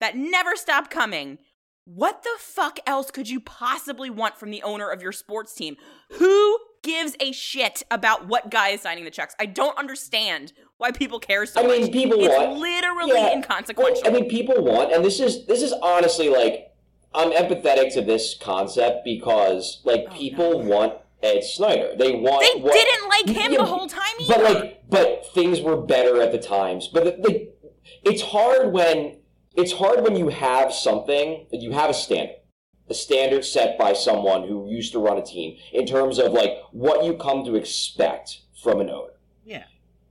that 0.00 0.16
never 0.16 0.54
stop 0.56 0.88
coming. 0.88 1.38
What 1.84 2.22
the 2.22 2.30
fuck 2.38 2.78
else 2.86 3.10
could 3.10 3.28
you 3.28 3.40
possibly 3.40 4.08
want 4.08 4.38
from 4.38 4.50
the 4.52 4.62
owner 4.62 4.88
of 4.88 5.02
your 5.02 5.10
sports 5.10 5.52
team? 5.52 5.76
Who 6.12 6.58
gives 6.84 7.16
a 7.18 7.32
shit 7.32 7.82
about 7.90 8.28
what 8.28 8.50
guy 8.50 8.68
is 8.70 8.82
signing 8.82 9.04
the 9.04 9.10
checks? 9.10 9.34
I 9.40 9.46
don't 9.46 9.76
understand 9.76 10.52
why 10.78 10.92
people 10.92 11.18
care 11.18 11.44
so 11.44 11.60
much. 11.60 11.70
I 11.70 11.72
mean, 11.74 11.82
much. 11.82 11.92
people 11.92 12.24
it's 12.24 12.34
want- 12.36 12.58
literally 12.60 13.12
Yeah. 13.20 13.32
inconsequential. 13.34 14.02
Well, 14.04 14.16
I 14.16 14.20
mean, 14.20 14.28
people 14.30 14.62
want, 14.62 14.92
and 14.92 15.04
this 15.04 15.18
is 15.18 15.44
this 15.46 15.60
is 15.60 15.72
honestly 15.82 16.28
like 16.28 16.72
I'm 17.14 17.32
empathetic 17.32 17.92
to 17.94 18.00
this 18.02 18.34
concept 18.40 19.04
because 19.04 19.80
like 19.84 20.06
oh, 20.08 20.14
people 20.14 20.60
want 20.62 20.94
Ed 21.22 21.44
Snider. 21.44 21.94
They 21.96 22.12
want. 22.12 22.42
They 22.54 22.60
what- 22.60 22.72
didn't 22.72 23.08
like 23.08 23.28
him 23.44 23.52
Yeah, 23.52 23.58
the 23.58 23.64
whole 23.64 23.86
time 23.88 24.02
either. 24.20 24.34
But 24.34 24.42
like, 24.42 24.82
but 24.88 25.26
things 25.34 25.60
were 25.60 25.76
better 25.76 26.20
at 26.20 26.32
the 26.32 26.38
times. 26.38 26.88
But 26.92 27.04
the, 27.04 27.10
the, 27.22 27.48
it's 28.04 28.22
hard 28.22 28.72
when 28.72 29.18
it's 29.54 29.72
hard 29.72 30.02
when 30.02 30.16
you 30.16 30.28
have 30.28 30.72
something 30.72 31.46
that 31.50 31.60
you 31.60 31.72
have 31.72 31.90
a 31.90 31.94
standard, 31.94 32.36
a 32.88 32.94
standard 32.94 33.44
set 33.44 33.78
by 33.78 33.92
someone 33.92 34.48
who 34.48 34.68
used 34.68 34.92
to 34.92 34.98
run 34.98 35.18
a 35.18 35.22
team 35.22 35.56
in 35.72 35.86
terms 35.86 36.18
of 36.18 36.32
like 36.32 36.52
what 36.72 37.04
you 37.04 37.14
come 37.14 37.44
to 37.44 37.54
expect 37.56 38.40
from 38.62 38.80
an 38.80 38.88
owner 38.88 39.12
Yeah. 39.44 39.64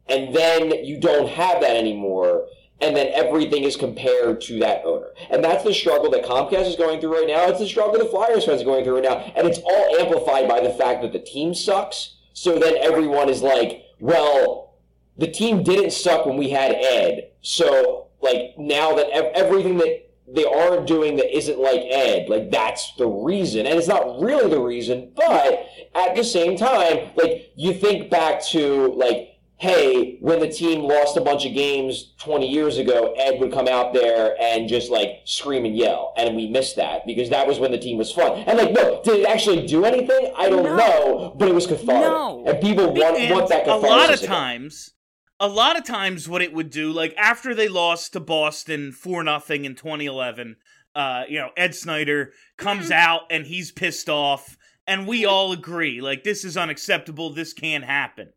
and 0.08 0.36
then 0.36 0.84
you 0.86 1.00
don't 1.00 1.28
have 1.30 1.62
that 1.62 1.76
anymore 1.76 2.46
and 2.82 2.96
then 2.96 3.12
everything 3.14 3.64
is 3.64 3.76
compared 3.76 4.42
to 4.42 4.60
that 4.60 4.84
owner. 4.84 5.08
And 5.30 5.44
that's 5.44 5.64
the 5.64 5.74
struggle 5.74 6.10
that 6.12 6.26
comcast 6.26 6.68
is 6.68 6.76
going 6.76 7.00
through 7.00 7.14
right 7.16 7.28
now. 7.28 7.48
It's 7.48 7.60
the 7.60 7.68
struggle 7.68 8.00
the 8.00 8.06
flyers 8.06 8.46
fans 8.46 8.62
are 8.62 8.66
going 8.66 8.84
through 8.84 8.96
right 8.96 9.04
now. 9.04 9.18
And 9.36 9.48
it's 9.48 9.60
all 9.60 9.98
amplified 10.00 10.48
by 10.48 10.60
the 10.62 10.72
fact 10.72 11.04
that 11.04 11.14
the 11.14 11.20
team 11.20 11.54
sucks. 11.54 12.16
So 12.34 12.58
then 12.58 12.76
everyone 12.78 13.30
is 13.30 13.42
like 13.42 13.84
well 14.00 14.76
the 15.18 15.28
team 15.28 15.64
didn't 15.64 15.92
suck 15.92 16.26
when 16.26 16.38
we 16.38 16.50
had 16.50 16.72
ed. 16.72 17.32
So 17.42 18.08
like 18.22 18.56
now 18.58 18.96
that 18.96 19.10
ev- 19.12 19.32
everything 19.36 19.78
that 19.78 20.10
they 20.28 20.46
are 20.46 20.84
doing 20.84 21.18
that 21.18 21.36
isn't 21.36 21.60
like 21.60 21.82
ed 21.82 22.30
like 22.30 22.50
that's 22.50 22.94
the 22.98 23.08
reason. 23.08 23.68
And 23.68 23.78
it's 23.78 23.88
not 23.88 24.20
really 24.22 24.50
the 24.50 24.62
reason 24.62 25.12
but 25.16 25.68
at 25.94 26.16
the 26.16 26.24
same 26.24 26.58
time 26.58 27.12
like 27.16 27.52
you 27.56 27.74
think 27.74 28.10
back 28.10 28.44
to 28.48 28.94
like 28.94 29.31
hey, 29.62 30.18
when 30.22 30.40
the 30.40 30.48
team 30.50 30.82
lost 30.82 31.16
a 31.18 31.22
bunch 31.22 31.46
of 31.46 31.54
games 31.54 32.14
20 32.18 32.48
years 32.48 32.80
ago, 32.80 33.14
Ed 33.16 33.40
would 33.40 33.52
come 33.54 33.68
out 33.68 33.94
there 33.94 34.36
and 34.42 34.68
just 34.68 34.90
like 34.90 35.22
scream 35.26 35.66
and 35.66 35.78
yell. 35.78 36.14
And 36.18 36.36
we 36.36 36.48
missed 36.50 36.78
that 36.78 37.06
because 37.06 37.30
that 37.30 37.46
was 37.46 37.60
when 37.60 37.72
the 37.72 37.78
team 37.78 38.00
was 38.00 38.12
fun. 38.12 38.40
And 38.48 38.58
like, 38.58 38.72
look, 38.72 39.04
did 39.04 39.20
it 39.20 39.28
actually 39.28 39.68
do 39.68 39.86
anything? 39.86 40.34
I 40.36 40.50
don't 40.50 40.64
No. 40.64 40.76
know, 40.78 41.36
but 41.38 41.48
it 41.48 41.54
was 41.54 41.68
cathartic. 41.68 41.88
No. 42.10 42.44
And 42.48 42.60
people 42.60 42.92
want, 42.92 43.18
And 43.18 43.36
want 43.36 43.50
that 43.50 43.68
a 43.68 43.76
lot 43.76 44.10
of 44.12 44.16
again. 44.20 44.28
times 44.30 44.94
a 45.40 45.48
lot 45.48 45.78
of 45.78 45.84
times 45.84 46.28
what 46.30 46.42
it 46.44 46.54
would 46.54 46.70
do 46.72 46.92
like 46.92 47.16
after 47.18 47.56
they 47.56 47.68
lost 47.68 48.14
to 48.14 48.20
boston 48.20 48.92
4 48.92 49.24
nothing 49.24 49.66
in 49.66 49.74
2011 49.74 50.56
uh 50.94 51.24
you 51.28 51.40
know 51.40 51.50
ed 51.58 51.74
snider 51.74 52.32
comes 52.58 52.86
Mm-hmm. 52.86 52.94
out 52.94 53.22
and 53.32 53.48
he's 53.48 53.72
pissed 53.72 54.08
off 54.08 54.56
and 54.86 55.08
we 55.08 55.26
all 55.26 55.52
agree 55.52 56.00
like 56.00 56.24
this 56.24 56.46
is 56.46 56.58
unacceptable 56.58 57.32
this 57.34 57.54
can't 57.54 57.84
happen 57.84 58.34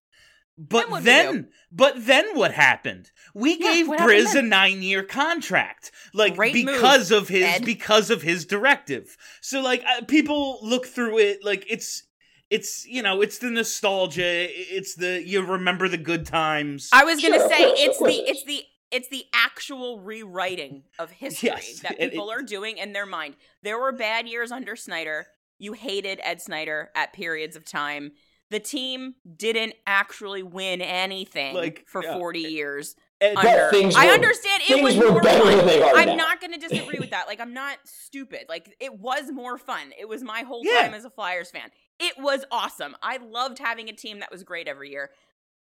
but 0.56 0.82
Then 0.84 0.90
what'd 0.90 1.04
we 1.04 1.10
then, 1.10 1.32
do? 1.42 1.48
but 1.72 2.06
then 2.06 2.36
what 2.36 2.52
happened? 2.52 3.10
We 3.34 3.52
Yeah, 3.58 3.72
gave 3.72 3.86
Bryz 3.88 4.34
a 4.34 4.42
nine-year 4.42 5.02
contract, 5.04 5.90
like 6.12 6.36
Great 6.36 6.54
move, 6.64 6.74
because 6.74 7.10
of 7.10 7.28
his 7.28 7.44
Ed. 7.44 7.64
because 7.64 8.10
of 8.10 8.22
his 8.22 8.44
directive. 8.44 9.16
So, 9.40 9.60
like, 9.60 9.82
uh, 9.84 10.02
people 10.06 10.58
look 10.62 10.86
through 10.86 11.18
it, 11.18 11.44
like 11.44 11.64
it's 11.68 12.04
it's 12.50 12.86
you 12.86 13.02
know 13.02 13.20
it's 13.20 13.38
the 13.38 13.50
nostalgia, 13.50 14.46
it's 14.48 14.94
the 14.94 15.22
you 15.26 15.44
remember 15.44 15.88
the 15.88 15.96
good 15.98 16.26
times. 16.26 16.88
I 16.92 17.04
was 17.04 17.20
gonna 17.20 17.38
Sure, 17.38 17.48
say 17.48 17.64
course, 17.64 17.80
it's 17.80 17.98
course 17.98 18.12
the 18.12 18.18
it 18.28 18.36
is. 18.36 18.44
the 18.44 18.62
it's 18.92 19.08
the 19.08 19.24
actual 19.34 19.98
rewriting 19.98 20.84
of 21.00 21.10
history 21.10 21.48
Yes, 21.48 21.80
that 21.80 21.98
people 21.98 22.30
it- 22.30 22.34
are 22.34 22.42
doing 22.42 22.78
in 22.78 22.92
their 22.92 23.06
mind. 23.06 23.34
There 23.62 23.78
were 23.78 23.90
bad 23.90 24.28
years 24.28 24.52
under 24.52 24.76
Snider. 24.76 25.26
You 25.58 25.72
hated 25.72 26.20
Ed 26.22 26.40
Snider 26.40 26.90
at 26.94 27.12
periods 27.12 27.56
of 27.56 27.64
time. 27.64 28.12
The 28.50 28.60
team 28.60 29.14
didn't 29.36 29.74
actually 29.86 30.42
win 30.42 30.80
anything 30.82 31.54
Like, 31.54 31.84
for 31.88 32.02
yeah. 32.04 32.14
40 32.18 32.40
years. 32.40 32.94
Ed- 33.20 33.36
Under. 33.36 33.70
things 33.70 33.94
I 33.96 34.08
understand 34.08 34.62
it 34.68 34.82
was 34.82 34.96
more 34.96 35.20
better 35.20 35.44
fun. 35.44 35.56
than 35.58 35.66
they 35.66 35.80
are 35.82 35.94
I'm 35.96 36.08
now. 36.08 36.14
not 36.16 36.40
going 36.40 36.52
to 36.52 36.58
disagree 36.58 36.98
with 36.98 37.10
that. 37.12 37.26
Like 37.26 37.40
I'm 37.40 37.54
not 37.54 37.78
stupid. 37.84 38.46
Like 38.48 38.74
it 38.80 38.98
was 38.98 39.30
more 39.32 39.56
fun. 39.56 39.92
It 39.98 40.08
was 40.08 40.22
my 40.22 40.42
whole 40.42 40.62
Yeah. 40.64 40.82
time 40.82 40.94
as 40.94 41.04
a 41.04 41.10
Flyers 41.10 41.50
fan. 41.50 41.70
It 41.98 42.14
was 42.18 42.44
awesome. 42.50 42.96
I 43.02 43.16
loved 43.18 43.58
having 43.60 43.88
a 43.88 43.92
team 43.92 44.20
that 44.20 44.30
was 44.30 44.42
great 44.42 44.68
every 44.68 44.90
year. 44.90 45.10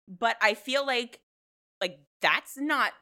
But 0.08 0.38
I 0.41 0.54
feel 0.56 0.86
like 0.86 1.20
like 1.82 2.00
that's 2.22 2.58
not 2.58 2.94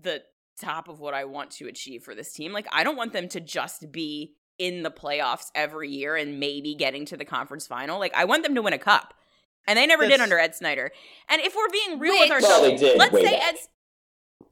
the 0.00 0.22
top 0.60 0.88
of 0.88 0.98
what 1.00 1.14
I 1.14 1.24
want 1.26 1.50
to 1.52 1.68
achieve 1.68 2.02
for 2.02 2.14
this 2.14 2.32
team. 2.32 2.52
Like 2.52 2.66
I 2.72 2.82
don't 2.84 2.96
want 2.96 3.12
them 3.12 3.28
to 3.28 3.40
just 3.40 3.92
be 3.92 4.32
in 4.58 4.82
the 4.82 4.90
playoffs 4.90 5.46
every 5.54 5.88
year 5.90 6.16
and 6.16 6.38
maybe 6.38 6.74
getting 6.74 7.04
to 7.06 7.16
the 7.16 7.24
conference 7.24 7.66
final. 7.66 7.98
Like 7.98 8.14
I 8.14 8.24
want 8.24 8.42
them 8.44 8.54
to 8.54 8.62
win 8.62 8.72
a 8.72 8.78
cup. 8.78 9.14
And 9.66 9.78
they 9.78 9.86
never 9.86 10.08
did 10.08 10.20
under 10.20 10.38
Ed 10.40 10.56
Snider. 10.56 10.90
And 11.28 11.40
if 11.40 11.54
we're 11.54 11.68
being 11.70 12.00
real 12.00 12.12
Which- 12.14 12.30
with 12.30 12.42
Well, 12.42 12.52
ourselves, 12.64 12.80
they 12.80 12.88
did 12.88 12.98
let's 12.98 13.12
way 13.12 13.24
say 13.24 13.30
back. 13.38 13.48
Ed's 13.54 13.68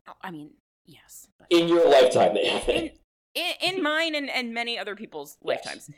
Oh, 0.09 0.13
I 0.23 0.31
mean, 0.31 0.51
yes. 0.87 1.27
But 1.39 1.49
In 1.51 1.69
your 1.69 1.89
lifetime, 1.89 2.35
they 2.35 2.93
in, 3.35 3.43
in 3.63 3.75
in 3.77 3.83
mine 3.83 4.15
and, 4.15 4.31
and 4.31 4.55
many 4.55 4.79
other 4.79 4.95
people's 4.97 5.37
lifetimes 5.43 5.91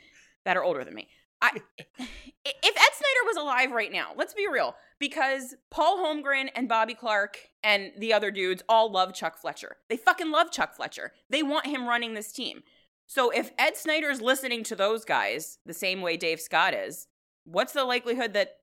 that 0.45 0.57
are 0.57 0.63
older 0.63 0.83
than 0.83 0.93
me. 0.95 1.07
I 1.41 1.51
if 1.99 2.75
Ed 2.75 2.93
Snider 2.93 3.25
was 3.25 3.37
alive 3.37 3.71
right 3.71 3.91
now, 3.91 4.11
let's 4.15 4.33
be 4.33 4.47
real, 4.47 4.75
because 4.99 5.55
Paul 5.71 5.97
Holmgren 5.97 6.49
and 6.55 6.67
Bobby 6.67 6.93
Clarke 6.93 7.37
and 7.63 7.91
the 7.97 8.13
other 8.13 8.31
dudes 8.31 8.63
all 8.67 8.91
love 8.91 9.13
Chuck 9.13 9.37
Fletcher. 9.37 9.77
They 9.89 9.97
fucking 9.97 10.31
love 10.31 10.51
Chuck 10.51 10.75
Fletcher. 10.75 11.11
They 11.29 11.43
want 11.43 11.67
him 11.67 11.87
running 11.87 12.13
this 12.13 12.31
team. 12.31 12.63
So 13.07 13.29
if 13.29 13.51
Ed 13.57 13.75
Snider's 13.77 14.21
listening 14.21 14.63
to 14.63 14.75
those 14.75 15.05
guys 15.05 15.59
the 15.65 15.73
same 15.73 16.01
way 16.01 16.17
Dave 16.17 16.39
Scott 16.41 16.73
is, 16.73 17.07
what's 17.45 17.73
the 17.73 17.85
likelihood 17.85 18.33
that 18.33 18.55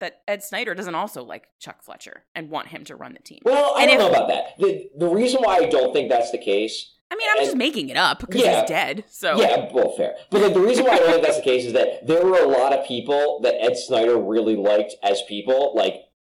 that 0.00 0.22
Ed 0.26 0.42
Snider 0.42 0.74
doesn't 0.74 0.94
also 0.94 1.22
like 1.22 1.48
Chuck 1.58 1.82
Fletcher 1.82 2.24
and 2.34 2.48
want 2.48 2.68
him 2.68 2.84
to 2.84 2.96
run 2.96 3.12
the 3.12 3.18
team? 3.18 3.40
Well, 3.44 3.74
I 3.76 3.82
And 3.82 3.90
don't 3.90 4.00
if- 4.00 4.06
know 4.06 4.08
about 4.18 4.28
that. 4.28 4.56
The, 4.58 4.88
the 4.96 5.08
reason 5.08 5.42
why 5.42 5.56
I 5.56 5.66
don't 5.66 5.92
think 5.92 6.08
that's 6.08 6.30
the 6.30 6.38
case 6.38 6.94
I 7.12 7.16
mean, 7.16 7.28
I'm 7.32 7.38
And- 7.38 7.44
just 7.46 7.56
making 7.56 7.88
it 7.88 7.96
up 7.96 8.20
because 8.20 8.40
Yeah. 8.40 8.60
he's 8.60 8.68
dead. 8.68 9.04
So 9.10 9.36
Yeah, 9.40 9.68
well, 9.72 9.90
fair. 9.90 10.14
But 10.30 10.42
like, 10.42 10.54
the 10.54 10.60
reason 10.60 10.84
why 10.84 10.92
I 10.92 10.98
don't 11.00 11.10
think 11.10 11.22
that's 11.24 11.38
the 11.38 11.42
case 11.42 11.64
is 11.66 11.72
that 11.72 12.06
there 12.06 12.24
were 12.24 12.38
a 12.38 12.46
lot 12.46 12.72
of 12.72 12.86
people 12.86 13.40
that 13.40 13.60
Ed 13.60 13.76
Snider 13.76 14.16
really 14.16 14.54
liked 14.54 14.94
as 15.02 15.20
people, 15.22 15.72
like 15.74 15.96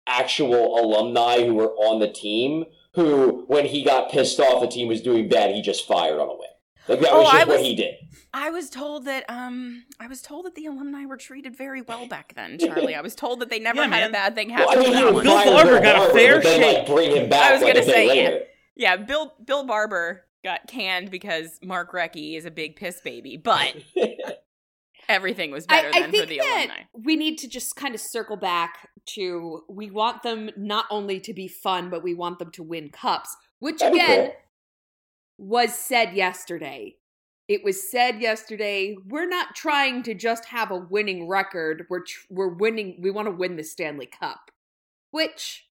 actual 0.07 0.79
alumni 0.79 1.43
who 1.45 1.55
were 1.55 1.71
on 1.73 1.99
the 1.99 2.07
team, 2.07 2.63
who, 2.93 3.43
when 3.47 3.65
he 3.65 3.83
got 3.83 4.09
pissed 4.11 4.39
off 4.39 4.61
the 4.61 4.67
team 4.67 4.87
was 4.87 5.01
doing 5.01 5.27
bad, 5.27 5.53
he 5.53 5.61
just 5.61 5.85
fired 5.85 6.19
on 6.19 6.29
a 6.29 6.33
whim. 6.35 6.49
Like, 6.91 6.99
that 7.01 7.11
Oh, 7.11 7.21
was 7.21 7.31
just 7.31 7.35
I 7.35 7.39
what 7.39 7.57
was- 7.57 7.61
he 7.67 7.75
did. 7.75 7.95
I 8.33 8.49
was 8.49 8.69
told 8.69 9.05
that 9.05 9.25
um 9.29 9.83
I 9.99 10.07
was 10.07 10.21
told 10.21 10.45
that 10.45 10.55
the 10.55 10.65
alumni 10.65 11.05
were 11.05 11.17
treated 11.17 11.55
very 11.55 11.81
well 11.81 12.07
back 12.07 12.33
then, 12.35 12.57
Charlie. 12.59 12.95
I 12.95 13.01
was 13.01 13.13
told 13.15 13.39
that 13.41 13.49
they 13.49 13.59
never 13.59 13.77
Yeah, 13.79 13.83
had 13.83 13.89
man. 13.91 14.09
a 14.09 14.13
bad 14.13 14.35
thing 14.35 14.49
Well, 14.49 14.59
happen 14.59 14.77
I 14.77 14.81
mean, 14.83 14.91
to 14.93 14.97
he 14.97 15.03
was 15.13 15.23
Bill 15.23 15.43
Barber 15.45 15.71
Bill 15.71 15.81
got 15.81 16.09
a 16.09 16.13
fair 16.13 16.35
but 16.35 16.43
then, 16.43 16.61
like, 16.61 16.75
shake. 16.77 16.87
bring 16.87 17.15
him 17.15 17.29
back 17.29 17.49
I 17.51 17.53
was 17.53 17.61
like 17.61 17.73
gonna 17.73 17.85
a 17.85 17.89
say, 17.89 18.23
yeah. 18.23 18.39
Yeah, 18.75 18.95
Bill 18.97 19.33
Bill 19.45 19.65
Barber 19.65 20.23
got 20.43 20.65
canned 20.67 21.11
because 21.11 21.59
Mark 21.61 21.91
Recchi 21.91 22.37
is 22.37 22.45
a 22.45 22.51
big 22.51 22.75
piss 22.77 23.01
baby, 23.01 23.35
but 23.37 23.75
everything 25.09 25.51
was 25.51 25.65
better 25.67 25.89
I, 25.93 25.97
I 25.97 26.01
than 26.03 26.11
think 26.11 26.23
for 26.23 26.29
the 26.29 26.37
that 26.39 26.57
alumni. 26.67 26.83
we 26.93 27.15
need 27.15 27.37
to 27.39 27.47
just 27.47 27.75
kind 27.75 27.93
of 27.93 28.01
circle 28.01 28.37
back 28.37 28.89
to 29.07 29.63
we 29.69 29.89
want 29.91 30.23
them 30.23 30.49
not 30.55 30.85
only 30.89 31.19
to 31.21 31.33
be 31.33 31.47
fun, 31.47 31.89
but 31.89 32.01
we 32.03 32.13
want 32.13 32.39
them 32.39 32.51
to 32.51 32.63
win 32.63 32.89
cups, 32.89 33.35
which 33.59 33.79
That'd 33.79 33.95
again 33.95 34.25
cool. 34.27 34.35
Was 35.41 35.73
said 35.73 36.13
yesterday. 36.13 36.95
It 37.47 37.63
was 37.63 37.89
said 37.89 38.21
yesterday. 38.21 38.95
We're 39.07 39.27
not 39.27 39.55
trying 39.55 40.03
to 40.03 40.13
just 40.13 40.45
have 40.45 40.69
a 40.71 40.77
winning 40.77 41.27
record. 41.27 41.85
We're 41.89 42.03
tr- 42.03 42.27
we're 42.29 42.47
winning. 42.53 42.99
We 43.01 43.09
want 43.11 43.27
to 43.27 43.31
win 43.31 43.55
the 43.57 43.63
Stanley 43.63 44.05
Cup, 44.05 44.51
which, 45.09 45.65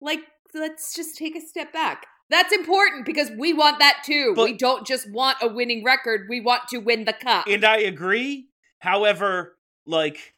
like, 0.00 0.20
let's 0.54 0.94
just 0.94 1.16
take 1.16 1.36
a 1.36 1.40
step 1.40 1.72
back. 1.72 2.06
That's 2.30 2.52
important 2.52 3.04
because 3.04 3.30
we 3.38 3.52
want 3.52 3.78
that 3.80 4.02
too. 4.04 4.32
But- 4.34 4.44
we 4.46 4.54
don't 4.54 4.86
just 4.86 5.10
want 5.10 5.36
a 5.42 5.48
winning 5.48 5.84
record. 5.84 6.26
We 6.30 6.40
want 6.40 6.68
to 6.70 6.78
win 6.78 7.04
the 7.04 7.12
cup. 7.12 7.46
and 7.46 7.64
I 7.64 7.76
agree. 7.78 8.48
However, 8.78 9.58
like 9.86 10.34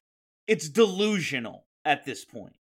it's 0.48 0.68
delusional 0.68 1.64
at 1.84 2.04
this 2.04 2.24
point. 2.24 2.56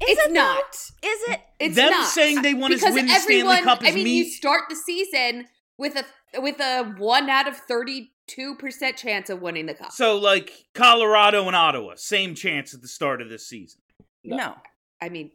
It's 0.00 0.20
it 0.26 0.32
not. 0.32 0.74
Is 0.74 1.28
it? 1.28 1.40
It's 1.60 1.74
Them 1.76 1.90
not 1.90 2.08
saying 2.08 2.42
they 2.42 2.54
wanna 2.54 2.76
Because 2.76 2.94
win 2.94 3.06
the 3.06 3.12
Stanley 3.14 3.34
everyone- 3.40 3.62
Cup 3.64 3.78
I 3.82 3.92
mean, 3.92 4.04
me- 4.04 4.18
you 4.18 4.24
start 4.24 4.64
the 4.68 4.76
season 4.76 5.46
with 5.76 5.96
a 5.96 6.40
with 6.40 6.60
a 6.60 6.84
one 6.98 7.28
out 7.30 7.48
of 7.48 7.56
thirty 7.56 8.12
two 8.26 8.54
percent 8.56 8.96
chance 8.96 9.30
of 9.30 9.40
winning 9.40 9.66
the 9.66 9.74
cup. 9.74 9.92
So 9.92 10.16
like 10.18 10.52
Colorado 10.74 11.46
and 11.46 11.56
Ottawa, 11.56 11.94
same 11.96 12.34
chance 12.34 12.74
at 12.74 12.82
the 12.82 12.88
start 12.88 13.22
of 13.22 13.28
this 13.30 13.48
season. 13.48 13.80
No. 14.24 14.54
I 15.00 15.08
mean, 15.08 15.30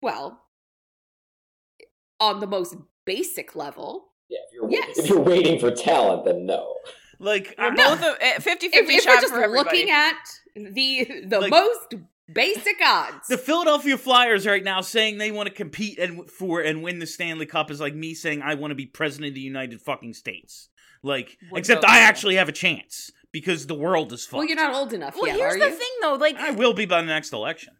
well, 0.00 0.42
on 2.20 2.40
the 2.40 2.46
most 2.46 2.76
basic 3.04 3.56
level, 3.56 4.12
Yeah, 4.28 4.38
if 4.46 4.52
you're 4.54 4.70
Yes. 4.70 4.98
if 4.98 5.08
you're 5.08 5.20
waiting 5.20 5.58
for 5.58 5.70
talent, 5.70 6.24
then 6.24 6.46
no. 6.46 6.76
Like 7.18 7.54
We're 7.58 7.64
I'm 7.66 7.74
both 7.74 8.00
a 8.02 8.40
50 8.40 8.66
If, 8.66 8.72
50 8.72 8.94
if 8.94 9.02
shot 9.02 9.14
we're 9.16 9.20
just 9.20 9.32
for 9.34 9.42
everybody. 9.42 9.78
looking 9.78 9.90
at 9.90 10.16
the 10.54 11.22
the 11.26 11.40
Like- 11.40 11.50
most 11.50 11.94
basic 12.32 12.76
odds, 12.84 13.28
the 13.28 13.38
Philadelphia 13.38 13.96
Flyers 13.96 14.46
right 14.46 14.62
now 14.64 14.80
saying 14.80 15.18
they 15.18 15.30
want 15.30 15.48
to 15.48 15.54
compete 15.54 15.98
and 15.98 16.30
for 16.30 16.60
and 16.60 16.82
win 16.82 16.98
the 16.98 17.06
Stanley 17.06 17.46
Cup 17.46 17.70
is 17.70 17.80
like 17.80 17.94
me 17.94 18.14
saying 18.14 18.42
I 18.42 18.54
want 18.54 18.70
to 18.70 18.74
be 18.74 18.86
president 18.86 19.28
of 19.30 19.34
the 19.34 19.40
United 19.40 19.80
fucking 19.80 20.14
States. 20.14 20.68
Like, 21.02 21.36
Would 21.50 21.58
except 21.58 21.84
I 21.84 21.98
actually 22.00 22.36
have 22.36 22.48
a 22.48 22.52
chance 22.52 23.10
because 23.32 23.66
the 23.66 23.74
world 23.74 24.12
is 24.12 24.24
fucked. 24.24 24.34
well, 24.38 24.44
you're 24.46 24.56
not 24.56 24.74
old 24.74 24.92
enough 24.92 25.16
well, 25.16 25.26
yet, 25.26 25.36
here's 25.36 25.56
are 25.56 25.58
the 25.58 25.66
you? 25.70 25.74
thing 25.74 25.88
though, 26.00 26.14
like 26.14 26.36
I 26.36 26.50
will 26.52 26.74
be 26.74 26.86
by 26.86 27.00
the 27.00 27.08
next 27.08 27.32
election. 27.32 27.74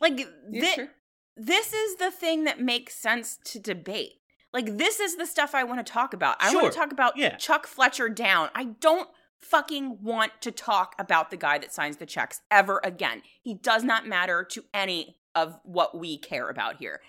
like 0.00 0.18
You 0.18 0.26
thi- 0.60 0.74
sure? 0.74 0.88
this 1.36 1.72
is 1.72 1.96
the 1.96 2.10
thing 2.10 2.44
that 2.44 2.60
makes 2.60 2.94
sense 2.94 3.38
to 3.46 3.58
debate. 3.58 4.12
Like 4.52 4.76
this 4.78 5.00
is 5.00 5.16
the 5.16 5.26
stuff 5.26 5.54
I 5.54 5.64
want 5.64 5.84
to 5.84 5.92
talk 5.92 6.12
about. 6.14 6.36
I 6.38 6.54
want 6.54 6.70
to 6.72 6.78
talk 6.78 6.92
about 6.92 7.16
Yeah. 7.16 7.36
Chuck 7.36 7.66
Fletcher 7.66 8.08
down. 8.10 8.50
I 8.54 8.64
don't 8.64 9.08
fucking 9.42 9.98
want 10.02 10.32
to 10.40 10.50
talk 10.50 10.94
about 10.98 11.30
the 11.30 11.36
guy 11.36 11.58
that 11.58 11.72
signs 11.72 11.96
the 11.98 12.06
checks 12.06 12.40
ever 12.50 12.80
again. 12.84 13.22
He 13.42 13.54
does 13.54 13.84
not 13.84 14.06
matter 14.06 14.44
to 14.50 14.64
any 14.72 15.16
of 15.34 15.58
what 15.64 15.98
we 15.98 16.18
care 16.18 16.48
about 16.48 16.76
here. 16.76 17.00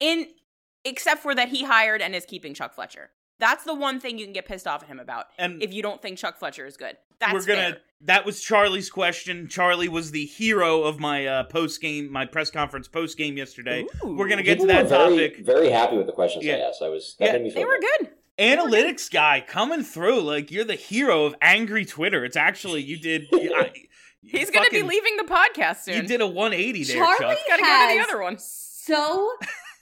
In 0.00 0.26
except 0.84 1.22
for 1.22 1.34
that 1.34 1.48
he 1.48 1.64
hired 1.64 2.02
and 2.02 2.14
is 2.14 2.26
keeping 2.26 2.52
Chuck 2.54 2.74
Fletcher. 2.74 3.10
That's 3.38 3.64
the 3.64 3.74
one 3.74 4.00
thing 4.00 4.18
you 4.18 4.26
can 4.26 4.32
get 4.32 4.46
pissed 4.46 4.66
off 4.66 4.82
at 4.82 4.88
him 4.88 5.00
about 5.00 5.26
And 5.38 5.62
if 5.62 5.72
you 5.72 5.82
don't 5.82 6.00
think 6.00 6.18
Chuck 6.18 6.38
Fletcher 6.38 6.66
is 6.66 6.76
good. 6.76 6.96
That's 7.20 7.32
we're 7.32 7.44
gonna. 7.46 7.60
fair. 7.72 7.76
That 8.02 8.26
was 8.26 8.42
Charlie's 8.42 8.90
question. 8.90 9.48
Charlie 9.48 9.88
was 9.88 10.10
the 10.10 10.26
hero 10.26 10.82
of 10.82 11.00
my 11.00 11.26
uh, 11.26 11.44
post 11.44 11.80
game, 11.80 12.12
my 12.12 12.26
press 12.26 12.50
conference 12.50 12.86
post 12.86 13.16
game 13.16 13.36
yesterday. 13.38 13.86
Ooh. 14.04 14.14
We're 14.16 14.28
gonna 14.28 14.42
get 14.42 14.58
People 14.58 14.66
to 14.68 14.72
that 14.74 14.82
were 14.84 14.88
very, 14.90 15.28
topic. 15.30 15.46
Very 15.46 15.70
happy 15.70 15.96
with 15.96 16.06
the 16.06 16.12
questions 16.12 16.44
Yeah. 16.44 16.56
I 16.56 16.68
asked. 16.68 16.82
I 16.82 16.88
was 16.88 17.16
that 17.18 17.26
Yeah. 17.26 17.32
made 17.32 17.42
me 17.44 17.50
feel 17.50 17.62
They 17.62 17.64
were 17.64 17.80
good. 17.80 18.10
Analytics 18.38 19.10
guy 19.12 19.44
coming 19.46 19.82
through 19.84 20.20
like 20.22 20.50
you're 20.50 20.64
the 20.64 20.74
hero 20.74 21.24
of 21.24 21.34
angry 21.40 21.84
Twitter. 21.84 22.24
It's 22.24 22.36
actually 22.36 22.82
you 22.82 22.98
did. 22.98 23.26
I, 23.32 23.72
you 24.22 24.38
He's 24.38 24.50
gonna 24.50 24.70
be 24.70 24.82
leaving 24.82 25.16
the 25.18 25.24
podcast 25.24 25.82
soon. 25.84 25.96
You 25.96 26.02
did 26.08 26.20
a 26.20 26.26
180 26.26 26.84
there, 26.84 26.96
Charlie 26.96 27.16
Chuck. 27.18 27.38
Gotta 27.48 27.62
go 27.62 27.68
to 27.68 27.94
the 27.94 28.00
has 28.00 28.08
other 28.08 28.20
one. 28.22 28.36
So, 28.38 29.30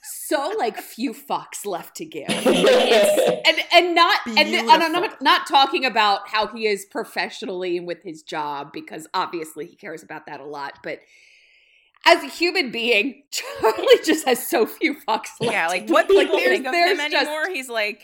so 0.03 0.53
like 0.59 0.77
few 0.77 1.13
fucks 1.13 1.65
left 1.65 1.95
to 1.95 2.05
give, 2.05 2.29
and 2.29 3.57
and 3.73 3.95
not 3.95 4.19
and, 4.27 4.37
and 4.37 4.69
I'm 4.69 4.91
not 4.91 5.21
not 5.21 5.47
talking 5.47 5.85
about 5.85 6.27
how 6.29 6.47
he 6.47 6.67
is 6.67 6.85
professionally 6.85 7.77
and 7.77 7.87
with 7.87 8.03
his 8.03 8.21
job 8.21 8.71
because 8.71 9.07
obviously 9.13 9.65
he 9.65 9.75
cares 9.75 10.03
about 10.03 10.25
that 10.27 10.39
a 10.39 10.45
lot, 10.45 10.73
but. 10.83 10.99
As 12.05 12.21
a 12.21 12.27
human 12.27 12.69
being, 12.69 13.23
Charlie 13.31 13.87
just 14.03 14.25
has 14.27 14.45
so 14.45 14.65
few 14.65 14.93
fucks 15.07 15.29
left. 15.39 15.53
Yeah, 15.53 15.67
like 15.69 15.87
what 15.87 16.09
give. 16.09 16.17
people 16.19 16.35
There's- 16.35 16.49
think 16.51 16.65
of 16.65 16.73
there's 16.73 16.99
him 16.99 17.11
just- 17.11 17.27
anymore? 17.27 17.47
He's 17.49 17.69
like, 17.69 18.03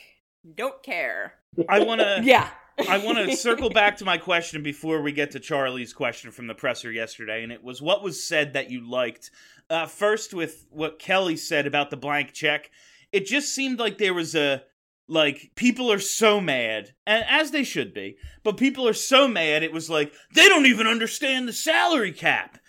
don't 0.55 0.81
care. 0.83 1.33
I 1.67 1.83
want 1.83 2.01
to. 2.01 2.21
Yeah, 2.23 2.49
I 2.87 2.97
want 2.99 3.17
to 3.17 3.35
circle 3.35 3.69
back 3.69 3.97
to 3.97 4.05
my 4.05 4.17
question 4.17 4.63
before 4.63 5.01
we 5.01 5.11
get 5.11 5.31
to 5.31 5.39
Charlie's 5.39 5.93
question 5.93 6.31
from 6.31 6.47
the 6.47 6.55
presser 6.55 6.91
yesterday, 6.91 7.43
and 7.43 7.51
it 7.51 7.63
was 7.63 7.81
what 7.81 8.03
was 8.03 8.23
said 8.23 8.53
that 8.53 8.69
you 8.69 8.87
liked. 8.89 9.31
Uh, 9.69 9.85
first, 9.85 10.33
with 10.33 10.65
what 10.69 10.99
Kelly 10.99 11.35
said 11.35 11.67
about 11.67 11.89
the 11.89 11.97
blank 11.97 12.33
check, 12.33 12.71
it 13.11 13.25
just 13.25 13.53
seemed 13.53 13.79
like 13.79 13.97
there 13.97 14.13
was 14.13 14.35
a 14.35 14.63
like 15.07 15.51
people 15.55 15.91
are 15.91 15.99
so 15.99 16.39
mad, 16.39 16.93
and 17.05 17.25
as 17.27 17.51
they 17.51 17.63
should 17.63 17.93
be, 17.93 18.17
but 18.43 18.57
people 18.57 18.87
are 18.87 18.93
so 18.93 19.27
mad. 19.27 19.63
It 19.63 19.73
was 19.73 19.89
like 19.89 20.13
they 20.33 20.47
don't 20.47 20.67
even 20.67 20.87
understand 20.87 21.47
the 21.47 21.53
salary 21.53 22.11
cap. 22.11 22.59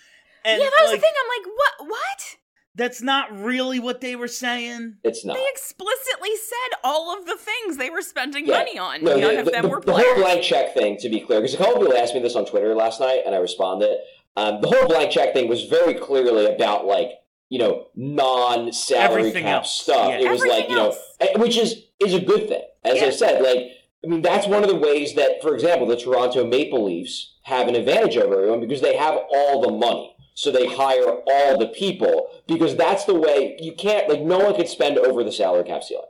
And 0.44 0.60
yeah, 0.60 0.68
that 0.70 0.82
was 0.82 0.90
like, 0.92 1.00
the 1.00 1.06
thing. 1.06 1.14
I'm 1.22 1.42
like, 1.42 1.52
what? 1.56 1.90
What? 1.90 2.36
That's 2.76 3.02
not 3.02 3.36
really 3.36 3.80
what 3.80 4.00
they 4.00 4.14
were 4.16 4.28
saying. 4.28 4.96
It's 5.02 5.24
not. 5.24 5.34
They 5.36 5.44
explicitly 5.52 6.30
said 6.36 6.78
all 6.84 7.16
of 7.18 7.26
the 7.26 7.36
things 7.36 7.76
they 7.76 7.90
were 7.90 8.00
spending 8.02 8.46
Yeah. 8.46 8.58
money 8.58 8.78
on. 8.78 9.02
No, 9.04 9.12
None 9.16 9.20
the, 9.34 9.38
of 9.40 9.44
the- 9.46 9.50
them 9.50 9.62
the- 9.64 9.68
were 9.68 9.80
the 9.80 9.92
whole 9.94 10.14
blank 10.14 10.42
check 10.42 10.72
thing, 10.74 10.96
to 10.98 11.08
be 11.08 11.20
clear, 11.20 11.40
because 11.40 11.54
a 11.54 11.58
couple 11.58 11.80
people 11.82 11.96
asked 11.96 12.14
me 12.14 12.20
this 12.20 12.36
on 12.36 12.46
Twitter 12.46 12.74
last 12.74 13.00
night, 13.00 13.22
and 13.26 13.34
I 13.34 13.38
responded. 13.38 13.98
Um, 14.36 14.60
the 14.60 14.68
whole 14.68 14.86
blank 14.86 15.10
check 15.10 15.32
thing 15.34 15.48
was 15.48 15.64
very 15.64 15.94
clearly 15.94 16.46
about 16.46 16.86
like 16.86 17.10
you 17.48 17.58
know 17.58 17.86
non-salary 17.96 19.20
Everything 19.20 19.44
cap 19.44 19.62
else, 19.62 19.80
stuff. 19.80 20.08
yeah. 20.10 20.20
It 20.20 20.30
was 20.30 20.44
like 20.44 20.68
you 20.68 20.76
know, 20.76 20.86
else. 20.86 21.16
eh, 21.20 21.36
which 21.36 21.56
is 21.56 21.84
is 21.98 22.14
a 22.14 22.20
good 22.20 22.48
thing. 22.48 22.62
As 22.84 23.02
I 23.02 23.10
said, 23.10 23.42
like 23.42 23.72
I 24.04 24.06
mean, 24.06 24.22
that's 24.22 24.46
one 24.46 24.62
of 24.62 24.70
the 24.70 24.76
ways 24.76 25.14
that, 25.16 25.42
for 25.42 25.54
example, 25.54 25.86
the 25.86 25.96
Toronto 25.96 26.46
Maple 26.46 26.84
Leafs 26.84 27.34
have 27.42 27.68
an 27.68 27.74
advantage 27.74 28.16
over 28.16 28.34
everyone 28.34 28.60
because 28.60 28.80
they 28.80 28.96
have 28.96 29.18
all 29.30 29.60
the 29.60 29.70
money. 29.72 30.14
So 30.40 30.50
they 30.50 30.74
hire 30.74 31.20
all 31.26 31.58
the 31.58 31.66
people 31.66 32.30
because 32.46 32.74
that's 32.74 33.04
the 33.04 33.12
way 33.12 33.58
you 33.60 33.74
can't 33.74 34.08
like 34.08 34.22
no 34.22 34.38
one 34.38 34.56
could 34.56 34.68
spend 34.68 34.96
over 34.96 35.22
the 35.22 35.30
salary 35.30 35.64
cap 35.64 35.84
ceiling. 35.84 36.06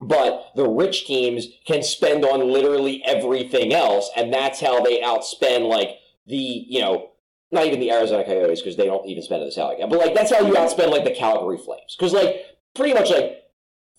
But 0.00 0.52
the 0.54 0.68
rich 0.68 1.08
teams 1.08 1.48
can 1.66 1.82
spend 1.82 2.24
on 2.24 2.52
literally 2.52 3.02
everything 3.04 3.74
else, 3.74 4.12
and 4.16 4.32
that's 4.32 4.60
how 4.60 4.80
they 4.80 5.00
outspend 5.00 5.68
like 5.68 5.98
the 6.24 6.36
you 6.36 6.82
know 6.82 7.10
not 7.50 7.66
even 7.66 7.80
the 7.80 7.90
Arizona 7.90 8.22
Coyotes 8.22 8.60
because 8.60 8.76
they 8.76 8.86
don't 8.86 9.08
even 9.08 9.24
spend 9.24 9.42
at 9.42 9.46
the 9.46 9.50
salary 9.50 9.78
cap, 9.78 9.90
but 9.90 9.98
like 9.98 10.14
that's 10.14 10.32
how 10.32 10.46
you 10.46 10.54
outspend 10.54 10.92
like 10.92 11.02
the 11.02 11.10
Calgary 11.10 11.58
Flames 11.58 11.96
because 11.98 12.12
like 12.12 12.46
pretty 12.76 12.94
much 12.94 13.10
like 13.10 13.42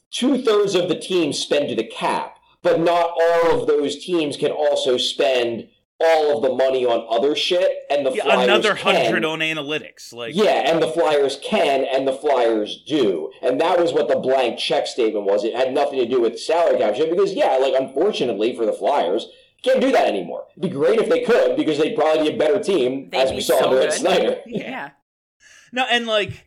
two 0.10 0.42
thirds 0.42 0.74
of 0.76 0.88
the 0.88 0.98
teams 0.98 1.38
spend 1.38 1.68
to 1.68 1.76
the 1.76 1.84
cap, 1.84 2.38
but 2.62 2.80
not 2.80 3.14
all 3.22 3.60
of 3.60 3.68
those 3.68 4.02
teams 4.02 4.38
can 4.38 4.52
also 4.52 4.96
spend 4.96 5.68
all 6.00 6.38
of 6.38 6.44
the 6.44 6.54
money 6.54 6.86
on 6.86 7.06
other 7.10 7.36
shit, 7.36 7.70
and 7.90 8.06
the 8.06 8.12
Yeah, 8.12 8.24
Flyers 8.24 8.44
another 8.44 8.76
hundred 8.76 9.24
on 9.24 9.40
analytics. 9.40 10.12
Like 10.14 10.36
Yeah, 10.36 10.70
and 10.72 10.82
the 10.82 10.88
Flyers 10.92 11.40
can, 11.42 11.86
and 11.86 12.08
the 12.08 12.14
Flyers 12.14 12.84
do, 12.86 13.32
and 13.42 13.60
that 13.62 13.80
was 13.80 13.94
what 13.94 14.08
the 14.08 14.18
blank 14.20 14.60
check 14.60 14.88
statement 14.88 15.26
was. 15.26 15.44
It 15.44 15.56
had 15.56 15.74
nothing 15.74 16.00
to 16.00 16.08
do 16.08 16.22
with 16.22 16.40
salary 16.40 16.80
cap 16.80 16.96
shit 16.96 17.10
because, 17.10 17.34
yeah, 17.34 17.58
like 17.58 17.74
unfortunately 17.78 18.56
for 18.56 18.66
the 18.66 18.74
Flyers, 18.74 19.28
can't 19.64 19.82
do 19.82 19.92
that 19.94 20.08
anymore. 20.08 20.46
It'd 20.58 20.70
be 20.70 20.76
great 20.76 21.00
if 21.00 21.10
they 21.10 21.22
could 21.24 21.56
because 21.56 21.78
they'd 21.78 21.96
probably 21.96 22.30
be 22.30 22.36
a 22.36 22.38
better 22.38 22.62
team, 22.62 23.10
They'd 23.10 23.18
as 23.20 23.32
we 23.32 23.42
saw 23.42 23.60
so 23.60 23.66
under 23.70 23.80
Ed 23.82 23.86
good. 23.86 23.94
Snider. 23.94 24.38
Yeah. 24.46 24.90
No, 25.72 25.86
and 25.90 26.06
like, 26.06 26.46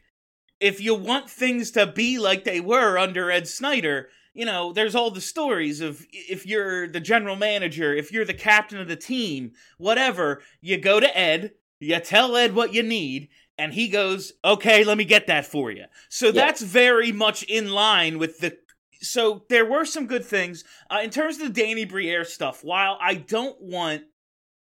if 0.60 0.80
you 0.80 0.94
want 0.94 1.28
things 1.30 1.70
to 1.72 1.86
be 1.86 2.18
like 2.18 2.44
they 2.44 2.60
were 2.60 2.96
under 2.98 3.30
Ed 3.30 3.48
Snider, 3.48 4.08
you 4.38 4.44
know, 4.44 4.72
there's 4.72 4.94
all 4.94 5.10
the 5.10 5.20
stories 5.20 5.80
of 5.80 6.06
if 6.12 6.46
you're 6.46 6.86
the 6.86 7.00
general 7.00 7.34
manager, 7.34 7.92
if 7.92 8.12
you're 8.12 8.24
the 8.24 8.32
captain 8.32 8.78
of 8.78 8.86
the 8.86 8.94
team, 8.94 9.50
whatever, 9.78 10.42
you 10.60 10.78
go 10.78 11.00
to 11.00 11.18
Ed, 11.18 11.54
you 11.80 11.98
tell 11.98 12.36
Ed 12.36 12.54
what 12.54 12.72
you 12.72 12.84
need, 12.84 13.30
and 13.58 13.72
he 13.72 13.88
goes, 13.88 14.34
okay, 14.44 14.84
let 14.84 14.96
me 14.96 15.04
get 15.04 15.26
that 15.26 15.44
for 15.44 15.72
you. 15.72 15.86
So 16.08 16.30
that's 16.30 16.62
very 16.62 17.10
much 17.10 17.42
in 17.42 17.70
line 17.70 18.18
with 18.18 18.38
the. 18.38 18.56
So 19.00 19.42
there 19.48 19.66
were 19.66 19.84
some 19.84 20.06
good 20.06 20.24
things 20.24 20.62
uh, 20.88 21.00
in 21.02 21.10
terms 21.10 21.40
of 21.40 21.52
the 21.52 21.60
Danny 21.60 21.84
Briere 21.84 22.24
stuff. 22.24 22.62
While 22.62 22.96
I 23.00 23.14
don't 23.14 23.60
want 23.60 24.04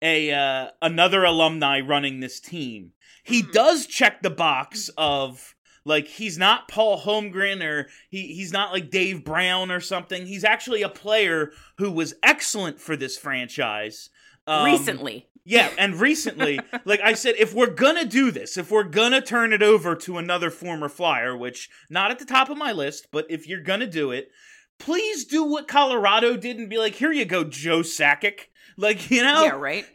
a 0.01 0.31
uh, 0.31 0.69
another 0.81 1.25
alumni 1.25 1.81
running 1.81 2.21
this 2.21 2.39
team, 2.39 2.93
he 3.25 3.41
does 3.41 3.87
check 3.87 4.21
the 4.21 4.29
box 4.29 4.89
of 4.97 5.54
like 5.85 6.07
he's 6.07 6.37
not 6.37 6.67
Paul 6.67 6.99
Holmgren 6.99 7.63
or 7.63 7.87
he 8.09 8.33
he's 8.33 8.51
not 8.51 8.73
like 8.73 8.89
Dave 8.89 9.23
Brown 9.23 9.71
or 9.71 9.79
something. 9.79 10.25
He's 10.25 10.43
actually 10.43 10.81
a 10.81 10.89
player 10.89 11.51
who 11.77 11.91
was 11.91 12.15
excellent 12.23 12.79
for 12.81 12.95
this 12.97 13.17
franchise. 13.17 14.09
Um, 14.47 14.65
Recently. 14.65 15.27
yeah, 15.43 15.71
and 15.77 15.99
recently, 15.99 16.59
like 16.85 17.01
I 17.01 17.13
said, 17.13 17.35
if 17.39 17.53
we're 17.53 17.67
gonna 17.73 18.05
do 18.05 18.31
this, 18.31 18.57
if 18.57 18.69
we're 18.71 18.83
gonna 18.83 19.21
turn 19.21 19.53
it 19.53 19.63
over 19.63 19.95
to 19.95 20.17
another 20.17 20.49
former 20.51 20.89
Flyer, 20.89 21.35
which 21.37 21.69
not 21.89 22.11
at 22.11 22.19
the 22.19 22.25
top 22.25 22.49
of 22.49 22.57
my 22.57 22.71
list, 22.71 23.07
but 23.11 23.25
if 23.29 23.47
you're 23.47 23.61
gonna 23.61 23.87
do 23.87 24.11
it, 24.11 24.29
please 24.77 25.25
do 25.25 25.43
what 25.43 25.67
Colorado 25.67 26.35
did 26.35 26.57
and 26.57 26.69
be 26.69 26.77
like, 26.77 26.95
here 26.95 27.11
you 27.11 27.25
go, 27.25 27.43
Joe 27.43 27.79
Sakic. 27.79 28.47
Like, 28.77 29.09
you 29.09 29.23
know, 29.23 29.43
Yeah, 29.45 29.51
right? 29.55 29.85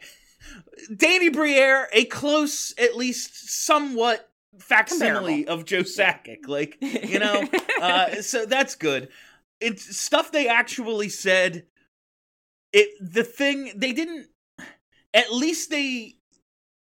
Danny 0.95 1.29
Briere, 1.29 1.87
a 1.93 2.05
close, 2.05 2.73
at 2.77 2.97
least 2.97 3.49
somewhat 3.65 4.30
facsimile 4.59 5.47
of 5.47 5.65
Joe 5.65 5.81
Sakic. 5.81 6.47
Like, 6.47 6.77
you 6.81 7.19
know, 7.19 7.43
uh, 7.81 8.21
so 8.21 8.45
that's 8.45 8.75
good. 8.75 9.09
It's 9.59 9.97
stuff 9.97 10.31
they 10.31 10.47
actually 10.47 11.09
said. 11.09 11.65
It 12.73 12.89
the 13.01 13.23
thing 13.23 13.71
they 13.75 13.93
didn't. 13.93 14.27
At 15.13 15.33
least 15.33 15.69
they, 15.69 16.15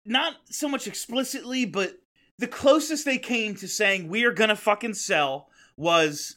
not 0.05 0.35
so 0.49 0.69
much 0.69 0.87
explicitly, 0.87 1.65
but 1.65 1.95
the 2.39 2.47
closest 2.47 3.05
they 3.05 3.19
came 3.19 3.57
to 3.57 3.67
saying 3.67 4.09
we 4.09 4.25
are 4.25 4.33
gonna 4.33 4.55
fucking 4.55 4.95
sell 4.95 5.49
was 5.77 6.37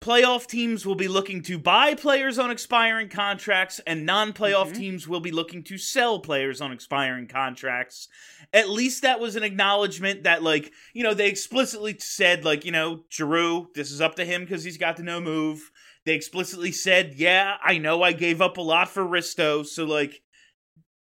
playoff 0.00 0.46
teams 0.46 0.86
will 0.86 0.94
be 0.94 1.08
looking 1.08 1.42
to 1.42 1.58
buy 1.58 1.94
players 1.94 2.38
on 2.38 2.50
expiring 2.50 3.08
contracts 3.08 3.80
and 3.86 4.06
non-playoff 4.06 4.66
mm-hmm. 4.66 4.80
teams 4.80 5.08
will 5.08 5.20
be 5.20 5.32
looking 5.32 5.62
to 5.64 5.76
sell 5.76 6.20
players 6.20 6.60
on 6.60 6.70
expiring 6.70 7.26
contracts. 7.26 8.08
At 8.52 8.70
least 8.70 9.02
that 9.02 9.18
was 9.18 9.34
an 9.34 9.42
acknowledgement 9.42 10.22
that 10.22 10.42
like 10.42 10.72
you 10.92 11.02
know 11.02 11.14
they 11.14 11.28
explicitly 11.28 11.96
said 11.98 12.44
like 12.44 12.64
you 12.64 12.72
know 12.72 13.04
Giroux 13.10 13.68
this 13.74 13.90
is 13.90 14.00
up 14.00 14.14
to 14.16 14.24
him 14.24 14.42
because 14.42 14.64
he's 14.64 14.78
got 14.78 14.96
the 14.96 15.02
no 15.02 15.20
move. 15.20 15.70
They 16.06 16.14
explicitly 16.14 16.72
said 16.72 17.14
yeah 17.16 17.56
I 17.62 17.78
know 17.78 18.02
I 18.02 18.12
gave 18.12 18.40
up 18.40 18.56
a 18.56 18.62
lot 18.62 18.88
for 18.88 19.04
Risto 19.04 19.66
so 19.66 19.84
like 19.84 20.22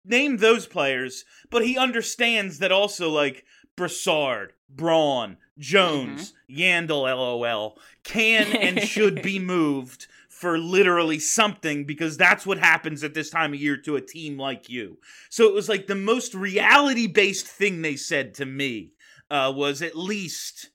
name 0.05 0.37
those 0.37 0.67
players. 0.67 1.25
But 1.51 1.65
he 1.65 1.79
understands 1.79 2.59
that 2.59 2.73
also 2.73 3.09
like 3.11 3.45
Brassard 3.77 4.53
Braun 4.69 5.39
Jones, 5.59 6.35
Yandle, 6.51 7.05
LOL, 7.05 7.79
can 8.03 8.55
and 8.57 8.81
should 8.81 9.23
be 9.23 9.39
moved 9.39 10.07
for 10.29 10.59
literally 10.59 11.19
something 11.19 11.85
because 11.85 12.17
that's 12.17 12.45
what 12.45 12.59
happens 12.59 13.05
at 13.05 13.15
this 13.15 13.31
time 13.31 13.55
of 13.55 13.61
year 13.61 13.77
to 13.77 13.97
a 13.97 14.01
team 14.01 14.37
like 14.37 14.69
you. 14.69 14.99
So 15.31 15.45
it 15.45 15.55
was 15.55 15.69
like 15.69 15.87
the 15.87 15.95
most 15.95 16.35
reality 16.35 17.07
based 17.07 17.47
thing 17.47 17.83
they 17.83 17.97
said 17.97 18.35
to 18.35 18.45
me 18.45 18.93
uh, 19.31 19.53
was 19.55 19.81
at 19.81 19.97
least 19.97 20.71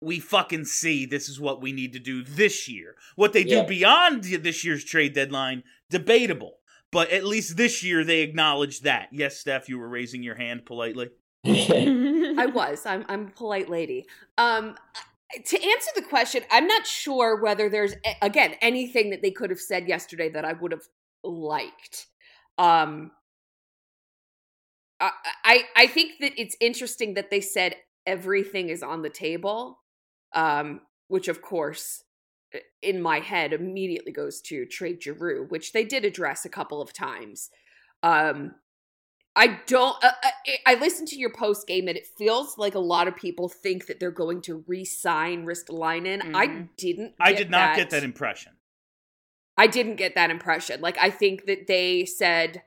we 0.00 0.18
fucking 0.18 0.64
see 0.64 1.04
this 1.04 1.28
is 1.28 1.38
what 1.38 1.60
we 1.60 1.72
need 1.72 1.92
to 1.92 1.98
do 1.98 2.24
this 2.24 2.68
year. 2.68 2.96
What 3.16 3.34
they 3.34 3.44
do 3.44 3.56
Yeah. 3.56 3.64
beyond 3.64 4.24
this 4.24 4.64
year's 4.64 4.82
trade 4.82 5.12
deadline, 5.12 5.62
debatable. 5.90 6.56
But 6.90 7.10
at 7.10 7.24
least 7.24 7.56
this 7.56 7.84
year 7.84 8.02
they 8.02 8.22
acknowledged 8.22 8.82
that. 8.84 9.10
Yes, 9.12 9.36
Steph, 9.36 9.68
you 9.68 9.78
were 9.78 9.88
raising 9.88 10.22
your 10.22 10.36
hand 10.36 10.64
politely. 10.64 11.10
I 12.40 12.46
was. 12.46 12.86
I'm 12.86 13.04
I'm 13.08 13.28
a 13.28 13.30
polite 13.30 13.68
lady. 13.68 14.06
Um 14.38 14.76
to 15.46 15.56
answer 15.62 15.90
the 15.94 16.02
question, 16.02 16.42
I'm 16.50 16.66
not 16.66 16.86
sure 16.86 17.40
whether 17.40 17.68
there's 17.68 17.94
again 18.20 18.54
anything 18.60 19.10
that 19.10 19.22
they 19.22 19.30
could 19.30 19.50
have 19.50 19.60
said 19.60 19.86
yesterday 19.88 20.28
that 20.30 20.44
I 20.44 20.54
would 20.54 20.72
have 20.72 20.88
liked. 21.22 22.06
Um 22.58 23.12
I 25.00 25.10
I, 25.44 25.64
I 25.76 25.86
think 25.86 26.12
that 26.20 26.32
it's 26.40 26.56
interesting 26.60 27.14
that 27.14 27.30
they 27.30 27.40
said 27.40 27.76
everything 28.06 28.70
is 28.70 28.82
on 28.82 29.02
the 29.02 29.10
table. 29.10 29.80
Um 30.34 30.80
which 31.08 31.28
of 31.28 31.42
course 31.42 32.04
in 32.82 33.00
my 33.00 33.20
head 33.20 33.52
immediately 33.52 34.12
goes 34.12 34.40
to 34.40 34.66
trade 34.66 35.00
Giroux, 35.02 35.46
which 35.48 35.72
they 35.72 35.84
did 35.84 36.04
address 36.04 36.44
a 36.44 36.48
couple 36.48 36.80
of 36.80 36.92
times. 36.92 37.50
Um 38.02 38.54
I 39.36 39.60
don't. 39.66 39.96
Uh, 40.02 40.10
I, 40.22 40.32
I 40.66 40.74
listened 40.74 41.08
to 41.08 41.16
your 41.16 41.30
post 41.32 41.66
game, 41.66 41.86
and 41.88 41.96
it 41.96 42.06
feels 42.18 42.58
like 42.58 42.74
a 42.74 42.80
lot 42.80 43.06
of 43.08 43.14
people 43.16 43.48
think 43.48 43.86
that 43.86 44.00
they're 44.00 44.10
going 44.10 44.42
to 44.42 44.64
re-sign 44.66 45.46
Ristolainen. 45.46 46.34
I 46.34 46.46
Mhm. 46.48 46.68
didn't. 46.76 47.14
I 47.20 47.32
did 47.32 47.50
not 47.50 47.76
get 47.76 47.90
that 47.90 48.02
impression. 48.02 48.52
I 49.56 49.66
didn't 49.66 49.96
get 49.96 50.14
that 50.14 50.30
impression. 50.30 50.80
Like 50.80 50.96
I 51.00 51.10
think 51.10 51.44
that 51.46 51.66
they 51.66 52.04
said 52.06 52.62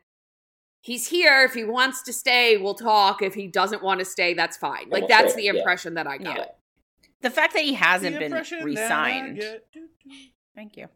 he's 0.80 1.08
here. 1.08 1.43
If 1.43 1.54
he 1.54 1.63
wants 1.63 2.02
to 2.04 2.13
stay, 2.13 2.58
we'll 2.58 2.76
talk. 2.76 3.21
If 3.21 3.34
he 3.34 3.47
doesn't 3.47 3.84
want 3.84 3.99
to 3.99 4.06
stay, 4.06 4.34
that's 4.34 4.58
fine. 4.58 4.89
Like 4.89 5.08
that's 5.08 5.34
stay, 5.34 5.41
the 5.41 5.54
yeah. 5.54 5.60
impression 5.60 5.95
that 5.95 6.08
I 6.08 6.17
got. 6.17 6.38
Yeah. 6.38 6.45
The 7.21 7.30
fact 7.30 7.54
that 7.54 7.63
he 7.63 7.73
hasn't 7.73 8.13
The 8.13 8.19
been 8.19 8.32
impression 8.32 8.63
re-signed. 8.63 9.43
Thank 10.56 10.78
you. 10.78 10.88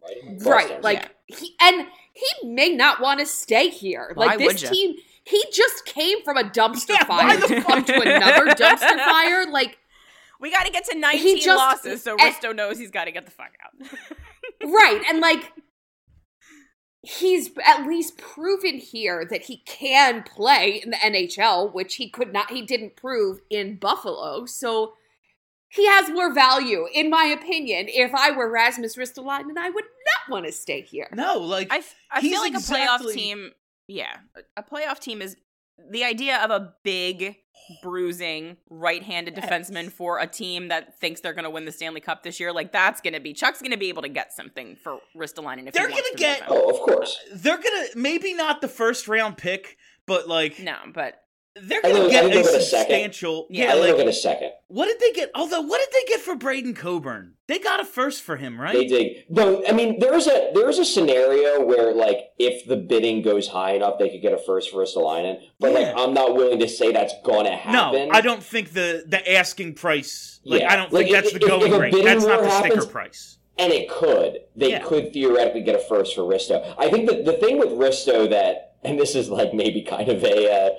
Right. 0.41 0.82
Like 0.84 1.15
he 1.25 1.56
and 1.60 1.88
he 2.13 2.47
may 2.47 2.69
not 2.69 3.01
want 3.01 3.19
to 3.21 3.25
stay 3.25 3.69
here. 3.69 4.12
Why 4.13 4.27
like 4.27 4.39
would 4.39 4.56
this 4.56 4.63
ya? 4.63 4.69
team, 4.69 4.95
he 5.28 5.44
just 5.52 5.86
came 5.86 6.24
from 6.24 6.38
a 6.38 6.44
dumpster 6.44 6.90
Yeah, 6.90 7.06
why 7.08 7.36
fire 7.36 7.38
the 7.40 7.48
to 7.48 7.62
come 7.62 7.84
to 7.86 8.02
another 8.02 8.46
dumpster 8.54 8.98
fire. 9.06 9.46
Like 9.52 9.78
We 10.40 10.52
got 10.52 10.66
to 10.66 10.72
get 10.72 10.86
to 10.86 10.98
19 10.98 11.38
just- 11.42 11.58
losses, 11.58 12.04
so 12.04 12.16
and- 12.20 12.22
Risto 12.22 12.56
knows 12.56 12.78
he's 12.80 12.92
got 12.92 13.06
to 13.06 13.12
get 13.12 13.26
the 13.26 13.32
fuck 13.32 13.52
out. 13.63 13.88
right 14.63 15.02
and 15.10 15.20
like 15.20 15.52
he's 17.02 17.52
at 17.66 17.86
least 17.88 18.18
proven 18.18 18.78
here 18.80 19.26
that 19.30 19.44
he 19.44 19.58
can 19.66 20.24
play 20.24 20.82
in 20.84 20.90
the 20.90 20.98
NHL 20.98 21.74
which 21.74 21.96
he 21.96 22.10
could 22.10 22.34
not 22.34 22.52
he 22.52 22.62
didn't 22.63 22.96
prove 22.96 23.40
in 23.50 23.78
Buffalo 23.78 24.46
so 24.46 24.94
he 25.70 25.86
has 25.86 26.10
more 26.10 26.34
value 26.34 26.86
in 26.94 27.10
my 27.10 27.26
opinion 27.26 27.86
if 27.88 28.13
I 28.16 28.32
were 28.32 28.50
Rasmus 28.52 28.96
Ristolainen 28.98 29.58
I 29.58 29.70
would 29.70 29.84
not 29.86 30.32
want 30.32 30.46
to 30.48 30.52
stay 30.52 30.82
here 30.82 31.08
No, 31.13 31.38
like 31.40 31.72
I, 31.72 31.78
f- 31.78 31.96
I 32.12 32.20
He's 32.22 32.32
feel 32.32 32.42
like 32.42 32.54
exactly- 32.54 32.84
a 32.84 32.88
playoff 33.12 33.13
team. 33.13 33.52
Yeah, 33.88 34.17
a- 34.36 34.62
a 34.62 34.63
playoff 34.63 35.00
team 35.00 35.21
is 35.21 35.36
the 35.91 36.04
idea 36.04 36.38
of 36.43 36.50
a 36.52 36.73
big, 36.84 37.38
bruising, 37.84 38.58
right-handed 38.69 39.36
defenseman 39.36 39.91
for 39.91 40.19
a 40.19 40.28
team 40.28 40.69
that 40.69 41.00
thinks 41.00 41.21
they're 41.21 41.34
going 41.34 41.43
to 41.43 41.50
win 41.50 41.65
the 41.65 41.71
Stanley 41.71 42.02
Cup 42.02 42.23
this 42.23 42.39
year. 42.39 42.52
Like 42.52 42.71
that's 42.71 43.00
going 43.02 43.13
to 43.13 43.19
be 43.19 43.34
Chuck's 43.34 43.62
going 43.62 43.71
to 43.71 43.78
be 43.78 43.89
able 43.89 44.02
to 44.02 44.10
get 44.10 44.34
something 44.34 44.76
for 44.76 45.00
Ristolainen 45.15 45.67
if 45.67 45.73
They're 45.73 45.88
gonna 45.88 46.02
get- 46.15 46.43
Oh, 46.47 46.69
of 46.69 46.76
course. 46.82 47.17
they're 47.34 47.58
gonna 47.58 47.86
maybe 47.95 48.34
not 48.34 48.62
the 48.62 48.67
first 48.67 49.08
round 49.08 49.38
pick, 49.38 49.78
but 50.06 50.28
like 50.28 50.60
No, 50.60 50.78
but 50.93 51.21
they're 51.63 51.82
gonna 51.82 52.10
get 52.10 52.26
a 52.26 52.30
they'll 52.30 52.39
a 52.39 52.43
second. 52.43 52.62
substantial. 52.62 53.48
Yeah, 53.50 53.63
Yeah, 53.65 53.70
I 53.70 53.72
think 53.74 53.82
like 53.82 53.89
they'll 53.89 54.06
get 54.06 54.08
a 54.08 54.13
second. 54.13 54.52
what 54.67 54.86
did 54.86 55.00
they 55.00 55.12
get? 55.12 55.32
Although, 55.36 55.62
what 55.62 55.80
did 55.80 55.89
they 55.93 56.08
get 56.08 56.20
for 56.22 56.36
Braydon 56.36 56.74
Coburn? 56.74 57.34
They 57.48 57.60
got 57.60 57.80
a 57.80 57.86
first 57.86 58.24
for 58.24 58.36
him, 58.36 58.60
right? 58.60 58.74
They 58.74 58.86
did. 58.86 59.24
No, 59.30 59.63
I 59.67 59.72
mean 59.72 60.00
there 60.00 60.13
is 60.15 60.28
a 60.28 60.52
there 60.54 60.70
is 60.70 60.80
a 60.80 60.86
scenario 60.86 61.63
where 61.63 61.93
like 61.93 62.17
if 62.38 62.65
the 62.67 62.76
bidding 62.76 63.22
goes 63.22 63.48
high 63.48 63.72
enough, 63.72 64.00
they 64.00 64.10
could 64.10 64.22
get 64.22 64.34
a 64.34 64.38
first 64.38 64.70
for 64.72 64.78
Ristolainen. 64.84 65.39
But 65.60 65.72
Yeah. 65.72 65.80
like 65.80 65.93
I'm 65.98 66.13
not 66.13 66.36
willing 66.36 66.60
to 66.60 66.67
say 66.67 66.91
that's 66.91 67.13
gonna 67.24 67.56
happen. 67.56 68.08
No, 68.10 68.10
I 68.12 68.22
don't 68.22 68.43
think 68.43 68.74
the 68.74 69.04
the 69.08 69.34
asking 69.38 69.76
price. 69.76 70.39
Like 70.43 70.62
Yeah. 70.62 70.74
I 70.74 70.76
don't 70.76 70.91
Like, 70.91 71.06
think 71.08 71.15
that's 71.15 71.28
if- 71.34 71.39
the 71.39 71.46
if- 71.46 71.50
going 71.50 71.74
if 71.74 71.80
rate. 71.80 72.04
That's 72.04 72.26
not 72.26 72.41
the 72.41 72.60
sticker 72.60 72.86
price. 72.86 73.38
And 73.60 73.74
it 73.74 73.89
could. 73.89 74.41
They 74.56 74.70
Yeah. 74.72 74.80
could 74.80 75.13
theoretically 75.13 75.62
get 75.62 75.74
a 75.74 75.80
first 75.80 76.13
for 76.13 76.22
Risto. 76.22 76.63
I 76.78 76.89
think 76.89 77.10
that 77.10 77.26
the 77.26 77.34
thing 77.34 77.58
with 77.58 77.70
Risto 77.70 78.30
that, 78.30 78.74
and 78.84 79.00
this 79.00 79.15
is 79.15 79.30
like 79.32 79.52
maybe 79.54 79.82
kind 79.82 80.10
of 80.10 80.24
a 80.24 80.52
uh, 80.52 80.70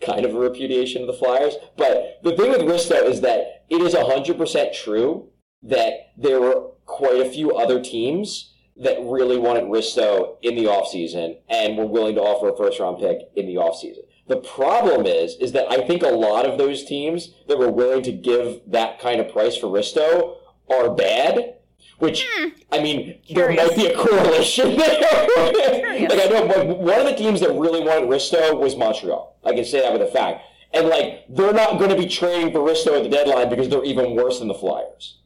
kind 0.00 0.24
of 0.24 0.34
a 0.34 0.38
repudiation 0.38 1.02
of 1.02 1.06
the 1.06 1.14
Flyers, 1.14 1.54
but 1.76 2.20
the 2.22 2.36
thing 2.36 2.50
with 2.50 2.60
Risto 2.60 3.02
is 3.04 3.20
that 3.22 3.64
it 3.68 3.80
is 3.80 3.94
hundred 3.94 4.38
percent 4.38 4.74
true 4.74 5.28
that 5.62 6.12
there 6.16 6.40
were 6.40 6.70
quite 6.84 7.20
a 7.20 7.30
few 7.30 7.56
other 7.56 7.82
teams 7.82 8.52
that 8.76 8.98
really 9.02 9.38
wanted 9.38 9.64
Risto 9.64 10.36
in 10.42 10.54
the 10.54 10.64
offseason 10.64 11.38
and 11.48 11.76
were 11.76 11.86
willing 11.86 12.14
to 12.16 12.20
offer 12.20 12.48
a 12.48 12.56
first 12.56 12.78
round 12.78 12.98
pick 12.98 13.18
in 13.34 13.46
the 13.46 13.54
offseason. 13.54 14.04
The 14.28 14.36
problem 14.36 15.06
is, 15.06 15.36
is 15.36 15.52
that 15.52 15.70
I 15.70 15.86
think 15.86 16.02
a 16.02 16.08
lot 16.08 16.46
of 16.46 16.58
those 16.58 16.84
teams 16.84 17.34
that 17.48 17.58
were 17.58 17.70
willing 17.70 18.02
to 18.02 18.12
give 18.12 18.60
that 18.66 19.00
kind 19.00 19.20
of 19.20 19.32
price 19.32 19.56
for 19.56 19.68
Risto 19.68 20.36
are 20.68 20.94
bad. 20.94 21.55
Which 21.98 22.26
I 22.70 22.80
mean, 22.82 23.18
there 23.34 23.50
might 23.52 23.74
be 23.74 23.86
a 23.86 23.96
correlation 23.96 24.76
there. 24.76 25.00
like 25.00 26.20
I 26.20 26.28
know, 26.30 26.46
but 26.46 26.78
one 26.78 27.00
of 27.00 27.06
the 27.06 27.14
teams 27.16 27.40
that 27.40 27.50
really 27.50 27.80
wanted 27.80 28.08
Risto 28.08 28.58
was 28.58 28.76
Montreal. 28.76 29.38
I 29.44 29.54
can 29.54 29.64
say 29.64 29.80
that 29.80 29.92
with 29.92 30.02
a 30.02 30.06
fact. 30.06 30.44
And 30.74 30.88
like, 30.88 31.24
they're 31.30 31.54
not 31.54 31.78
going 31.78 31.90
to 31.90 31.96
be 31.96 32.06
trading 32.06 32.52
for 32.52 32.58
Risto 32.58 32.96
at 32.98 33.02
the 33.02 33.08
deadline 33.08 33.48
because 33.48 33.68
they're 33.70 33.84
even 33.84 34.14
worse 34.14 34.40
than 34.40 34.48
the 34.48 34.54
Flyers. 34.54 35.20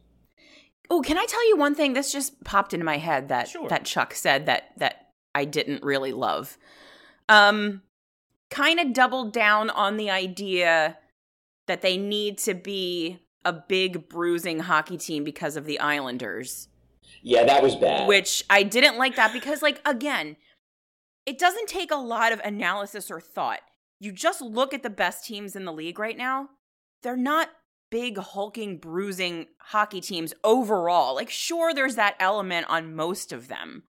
Oh, 0.89 1.01
can 1.01 1.17
I 1.17 1.25
tell 1.25 1.47
you 1.49 1.57
one 1.57 1.75
thing? 1.75 1.93
This 1.93 2.11
just 2.11 2.41
popped 2.43 2.73
into 2.73 2.85
my 2.85 2.97
head 2.97 3.27
that 3.29 3.49
Sure. 3.49 3.67
that 3.69 3.85
Chuck 3.85 4.13
said 4.13 4.45
that 4.45 4.71
that 4.77 5.11
I 5.35 5.45
didn't 5.45 5.83
really 5.83 6.11
love. 6.11 6.57
Um, 7.27 7.81
kind 8.49 8.79
of 8.79 8.93
doubled 8.93 9.33
down 9.33 9.69
on 9.69 9.97
the 9.97 10.09
idea 10.09 10.97
that 11.67 11.81
they 11.81 11.97
need 11.97 12.37
to 12.39 12.53
be 12.53 13.19
a 13.45 13.53
big 13.53 14.07
bruising 14.09 14.59
hockey 14.59 14.97
team 14.97 15.23
because 15.23 15.55
of 15.57 15.65
the 15.65 15.79
Islanders, 15.79 16.67
Yeah, 17.21 17.43
that 17.45 17.63
was 17.63 17.75
bad. 17.75 18.07
which 18.07 18.43
I 18.49 18.63
didn't 18.63 18.97
like 18.97 19.15
that 19.15 19.33
because 19.33 19.61
like 19.61 19.81
again, 19.85 20.37
it 21.25 21.37
doesn't 21.39 21.67
take 21.67 21.91
a 21.91 21.95
lot 21.95 22.31
of 22.31 22.39
analysis 22.41 23.09
or 23.11 23.19
thought. 23.21 23.61
You 23.99 24.11
just 24.11 24.41
look 24.41 24.73
at 24.73 24.83
the 24.83 24.89
best 24.89 25.25
teams 25.25 25.55
in 25.55 25.65
the 25.65 25.73
league 25.73 25.99
right 25.99 26.17
now. 26.17 26.49
They're 27.03 27.17
not 27.17 27.49
big 27.91 28.17
hulking 28.17 28.77
bruising 28.77 29.47
hockey 29.59 30.01
teams 30.01 30.33
overall. 30.43 31.15
Like 31.15 31.29
sure 31.29 31.73
there's 31.73 31.95
that 31.95 32.15
element 32.19 32.67
on 32.69 32.95
most 32.95 33.31
of 33.33 33.47
them. 33.47 33.83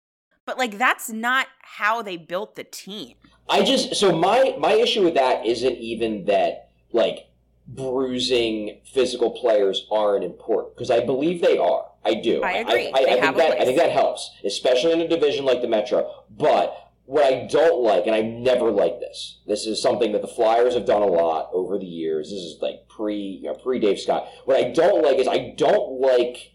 But 0.44 0.58
like 0.58 0.76
that's 0.76 1.08
not 1.10 1.46
how 1.60 2.02
they 2.02 2.16
built 2.16 2.56
the 2.56 2.64
team. 2.64 3.14
I 3.48 3.62
just 3.62 3.94
so 3.96 4.16
my 4.16 4.56
my 4.58 4.72
issue 4.72 5.02
with 5.04 5.14
that 5.14 5.46
isn't 5.46 5.76
even 5.78 6.24
that 6.24 6.70
like 6.92 7.26
bruising 7.74 8.80
physical 8.84 9.30
players 9.30 9.86
aren't 9.90 10.24
important 10.24 10.74
because 10.74 10.90
I 10.90 11.04
believe 11.04 11.40
they 11.40 11.58
are. 11.58 11.86
I 12.04 12.14
do. 12.14 12.42
I 12.42 12.52
agree. 12.54 12.92
I, 12.94 12.98
I, 12.98 13.04
I 13.04 13.10
have 13.10 13.20
think 13.20 13.34
a 13.34 13.38
that 13.38 13.60
I 13.60 13.64
think 13.64 13.78
that 13.78 13.92
helps, 13.92 14.30
especially 14.44 14.92
in 14.92 15.00
a 15.00 15.08
division 15.08 15.44
like 15.44 15.62
the 15.62 15.68
Metro. 15.68 16.24
But 16.36 16.76
what 17.04 17.24
I 17.24 17.46
don't 17.46 17.82
like, 17.82 18.06
and 18.06 18.14
I 18.14 18.22
never 18.22 18.70
liked 18.70 19.00
this. 19.00 19.40
This 19.46 19.66
is 19.66 19.80
something 19.80 20.12
that 20.12 20.22
the 20.22 20.28
Flyers 20.28 20.74
have 20.74 20.86
done 20.86 21.02
a 21.02 21.06
lot 21.06 21.50
over 21.52 21.78
the 21.78 21.86
years. 21.86 22.30
This 22.30 22.40
is 22.40 22.58
like 22.60 22.88
pre 22.88 23.16
you 23.16 23.44
know, 23.44 23.54
pre 23.54 23.78
Dave 23.78 24.00
Scott. 24.00 24.26
What 24.44 24.56
I 24.56 24.70
don't 24.70 25.02
like 25.02 25.18
is 25.18 25.28
I 25.28 25.54
don't 25.56 26.00
like 26.00 26.52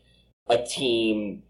a 0.49 0.65
team 0.65 1.43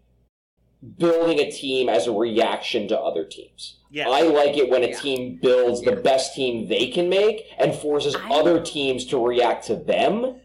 building 0.98 1.40
a 1.40 1.50
team 1.50 1.88
as 1.88 2.06
a 2.06 2.12
reaction 2.12 2.86
to 2.88 2.98
other 2.98 3.24
teams. 3.24 3.76
Yeah. 3.90 4.08
I 4.08 4.22
like 4.22 4.56
it 4.56 4.68
when 4.70 4.84
a 4.84 4.88
Yeah. 4.88 4.98
team 5.00 5.38
builds 5.42 5.80
the 5.82 5.92
best 5.96 6.34
team 6.34 6.68
they 6.68 6.86
can 6.88 7.08
make 7.08 7.46
and 7.58 7.74
forces 7.74 8.14
I- 8.14 8.34
other 8.38 8.60
teams 8.60 9.04
to 9.06 9.18
react 9.18 9.66
to 9.66 9.76
them. 9.76 10.40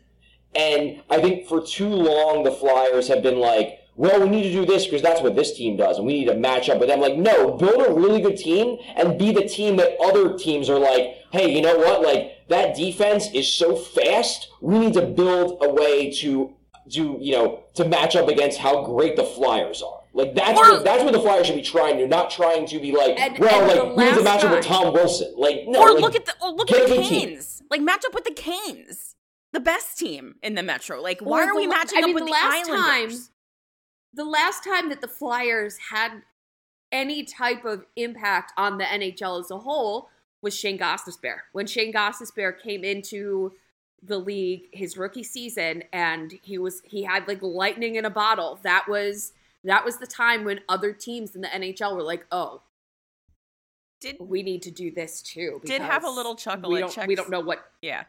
And 0.55 1.01
I 1.09 1.19
think 1.21 1.47
for 1.47 1.61
too 1.61 1.89
long 1.89 2.43
the 2.43 2.51
Flyers 2.51 3.07
have 3.09 3.21
been 3.21 3.39
like, 3.39 3.79
well, 3.95 4.21
we 4.21 4.29
need 4.29 4.43
to 4.43 4.51
do 4.51 4.65
this 4.65 4.85
because 4.85 5.03
that's 5.03 5.21
what 5.21 5.35
this 5.35 5.55
team 5.55 5.77
does, 5.77 5.97
and 5.97 6.07
we 6.07 6.13
need 6.13 6.25
to 6.25 6.33
match 6.33 6.67
up 6.67 6.79
with 6.79 6.89
them. 6.89 6.99
Like, 6.99 7.15
no, 7.15 7.51
build 7.51 7.85
a 7.87 7.93
really 7.93 8.21
good 8.21 8.37
team 8.37 8.77
and 8.95 9.19
be 9.19 9.31
the 9.31 9.47
team 9.47 9.75
that 9.75 9.95
other 10.01 10.35
teams 10.35 10.67
are 10.67 10.79
like, 10.79 11.17
hey, 11.31 11.53
you 11.55 11.61
know 11.61 11.77
what? 11.77 12.01
Like 12.01 12.47
that 12.47 12.75
defense 12.75 13.29
is 13.33 13.47
so 13.51 13.75
fast. 13.75 14.47
We 14.61 14.79
need 14.79 14.93
to 14.93 15.03
build 15.03 15.59
a 15.63 15.69
way 15.71 16.09
to 16.11 16.53
do, 16.87 17.17
you 17.21 17.33
know 17.33 17.59
to 17.75 17.85
match 17.87 18.15
up 18.15 18.27
against 18.27 18.57
how 18.59 18.83
great 18.83 19.15
the 19.15 19.23
Flyers 19.23 19.81
are. 19.81 20.01
Like 20.15 20.35
that's 20.35 20.59
Or- 20.59 20.73
what 20.75 20.83
that's 20.83 21.03
what 21.03 21.11
the 21.13 21.19
Flyers 21.19 21.47
should 21.47 21.55
be 21.55 21.61
trying 21.63 21.97
to, 21.97 22.07
not 22.07 22.29
trying 22.29 22.65
to 22.67 22.79
be 22.79 22.91
like, 22.91 23.19
And- 23.19 23.39
well, 23.39 23.69
and 23.69 23.89
like 23.89 23.97
we 23.97 24.03
need 24.05 24.13
to 24.13 24.21
last 24.21 24.23
match 24.23 24.43
up 24.45 24.51
with 24.51 24.65
Tom 24.65 24.93
Wilson. 24.93 25.33
Like, 25.35 25.63
no, 25.67 25.79
or 25.81 25.93
like, 25.93 26.01
look 26.01 26.15
at 26.15 26.25
the 26.25 26.33
or 26.41 26.51
look 26.51 26.71
at 26.71 26.83
the 26.87 26.95
good 26.95 27.03
team. 27.03 27.27
Canes. 27.29 27.63
Like 27.71 27.81
match 27.81 28.03
up 28.05 28.13
with 28.13 28.23
the 28.25 28.33
Canes. 28.33 29.15
the 29.53 29.59
best 29.59 29.97
team 29.99 30.35
in 30.41 30.55
the 30.55 30.63
Metro. 30.63 30.99
Like, 31.01 31.19
why 31.21 31.43
Or 31.43 31.49
are 31.49 31.55
we 31.55 31.65
the 31.65 31.69
la- 31.71 31.75
matching 31.77 31.97
I 31.99 32.01
up 32.01 32.05
mean, 32.07 32.15
with 32.15 32.23
the 32.23 32.27
the, 32.27 32.31
last 32.31 32.69
Islanders? 32.69 33.19
time- 33.19 33.27
the 34.15 34.25
last 34.25 34.63
time 34.63 34.89
that 34.89 35.01
the 35.01 35.07
Flyers 35.07 35.77
had 35.91 36.21
any 36.91 37.23
type 37.23 37.65
of 37.65 37.85
impact 37.95 38.51
on 38.57 38.77
the 38.77 38.83
NHL 38.83 39.39
as 39.39 39.49
a 39.51 39.57
whole 39.59 40.09
was 40.43 40.55
Shane 40.55 40.77
Gostisbehere. 40.77 41.37
When 41.51 41.65
Shane 41.67 41.91
Gostisbehere 41.93 42.59
came 42.61 42.83
into 42.83 43.53
the 44.03 44.17
league 44.19 44.63
his 44.73 44.97
rookie 44.97 45.23
season 45.23 45.83
and 45.93 46.33
he 46.43 46.57
was 46.57 46.81
he 46.85 47.03
had 47.03 47.27
like 47.27 47.41
lightning 47.41 47.95
in 47.95 48.05
a 48.05 48.09
bottle. 48.11 48.59
That 48.63 48.85
was 48.87 49.33
that 49.63 49.85
was 49.85 49.97
the 49.97 50.07
time 50.07 50.43
when 50.43 50.59
other 50.69 50.91
teams 50.93 51.35
in 51.35 51.41
the 51.41 51.47
NHL 51.47 51.95
were 51.95 52.03
like, 52.03 52.25
"Oh, 52.31 52.63
Did 54.01 54.17
we 54.19 54.43
need 54.43 54.61
to 54.63 54.71
do 54.71 54.91
this 54.91 55.21
too." 55.21 55.61
did 55.65 55.81
have 55.81 56.03
a 56.03 56.09
little 56.09 56.35
chuckle 56.35 56.71
We 56.71 56.79
don't, 56.79 57.07
we 57.07 57.15
don't 57.15 57.29
know 57.29 57.39
what 57.39 57.59
yeah. 57.81 58.03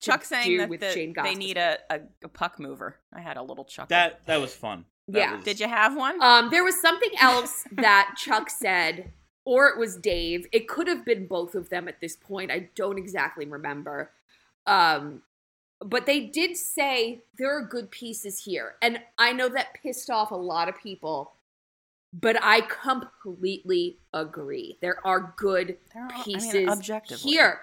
Chuck 0.00 0.24
saying 0.24 0.58
that 0.58 0.68
with 0.68 0.80
the- 0.80 0.92
Shane 0.92 1.12
they 1.24 1.34
need 1.34 1.56
a, 1.56 1.78
a, 1.90 2.00
a 2.22 2.28
puck 2.28 2.60
mover. 2.60 2.96
I 3.12 3.20
had 3.20 3.36
a 3.36 3.42
little 3.42 3.64
chuckle. 3.64 3.88
That 3.88 4.24
that 4.26 4.40
was 4.40 4.54
fun. 4.54 4.84
That 5.08 5.18
Yeah. 5.18 5.36
was- 5.36 5.44
Did 5.44 5.58
you 5.60 5.68
have 5.68 5.96
one? 5.96 6.22
Um, 6.22 6.50
there 6.50 6.62
was 6.64 6.80
something 6.80 7.10
else 7.20 7.64
that 7.72 8.14
Chuck 8.16 8.48
said, 8.50 9.12
or 9.44 9.66
it 9.68 9.78
was 9.78 9.96
Dave. 9.96 10.46
It 10.52 10.68
could 10.68 10.86
have 10.86 11.04
been 11.04 11.26
both 11.26 11.54
of 11.54 11.70
them 11.70 11.88
at 11.88 12.00
this 12.00 12.14
point. 12.14 12.50
I 12.52 12.68
don't 12.76 12.98
exactly 12.98 13.46
remember. 13.46 14.12
Um, 14.66 15.22
but 15.80 16.06
they 16.06 16.20
did 16.20 16.56
say 16.56 17.22
there 17.36 17.56
are 17.56 17.62
good 17.62 17.90
pieces 17.90 18.40
here, 18.44 18.74
and 18.82 19.00
I 19.18 19.32
know 19.32 19.48
that 19.48 19.74
pissed 19.82 20.10
off 20.10 20.30
a 20.30 20.36
lot 20.36 20.68
of 20.68 20.78
people. 20.80 21.32
But 22.10 22.42
I 22.42 22.62
completely 22.62 23.98
agree. 24.14 24.78
There 24.80 25.06
are 25.06 25.34
good 25.36 25.76
There 25.92 26.04
are- 26.04 26.10
I 26.10 26.16
mean, 26.16 26.24
pieces 26.24 27.22
here. 27.22 27.60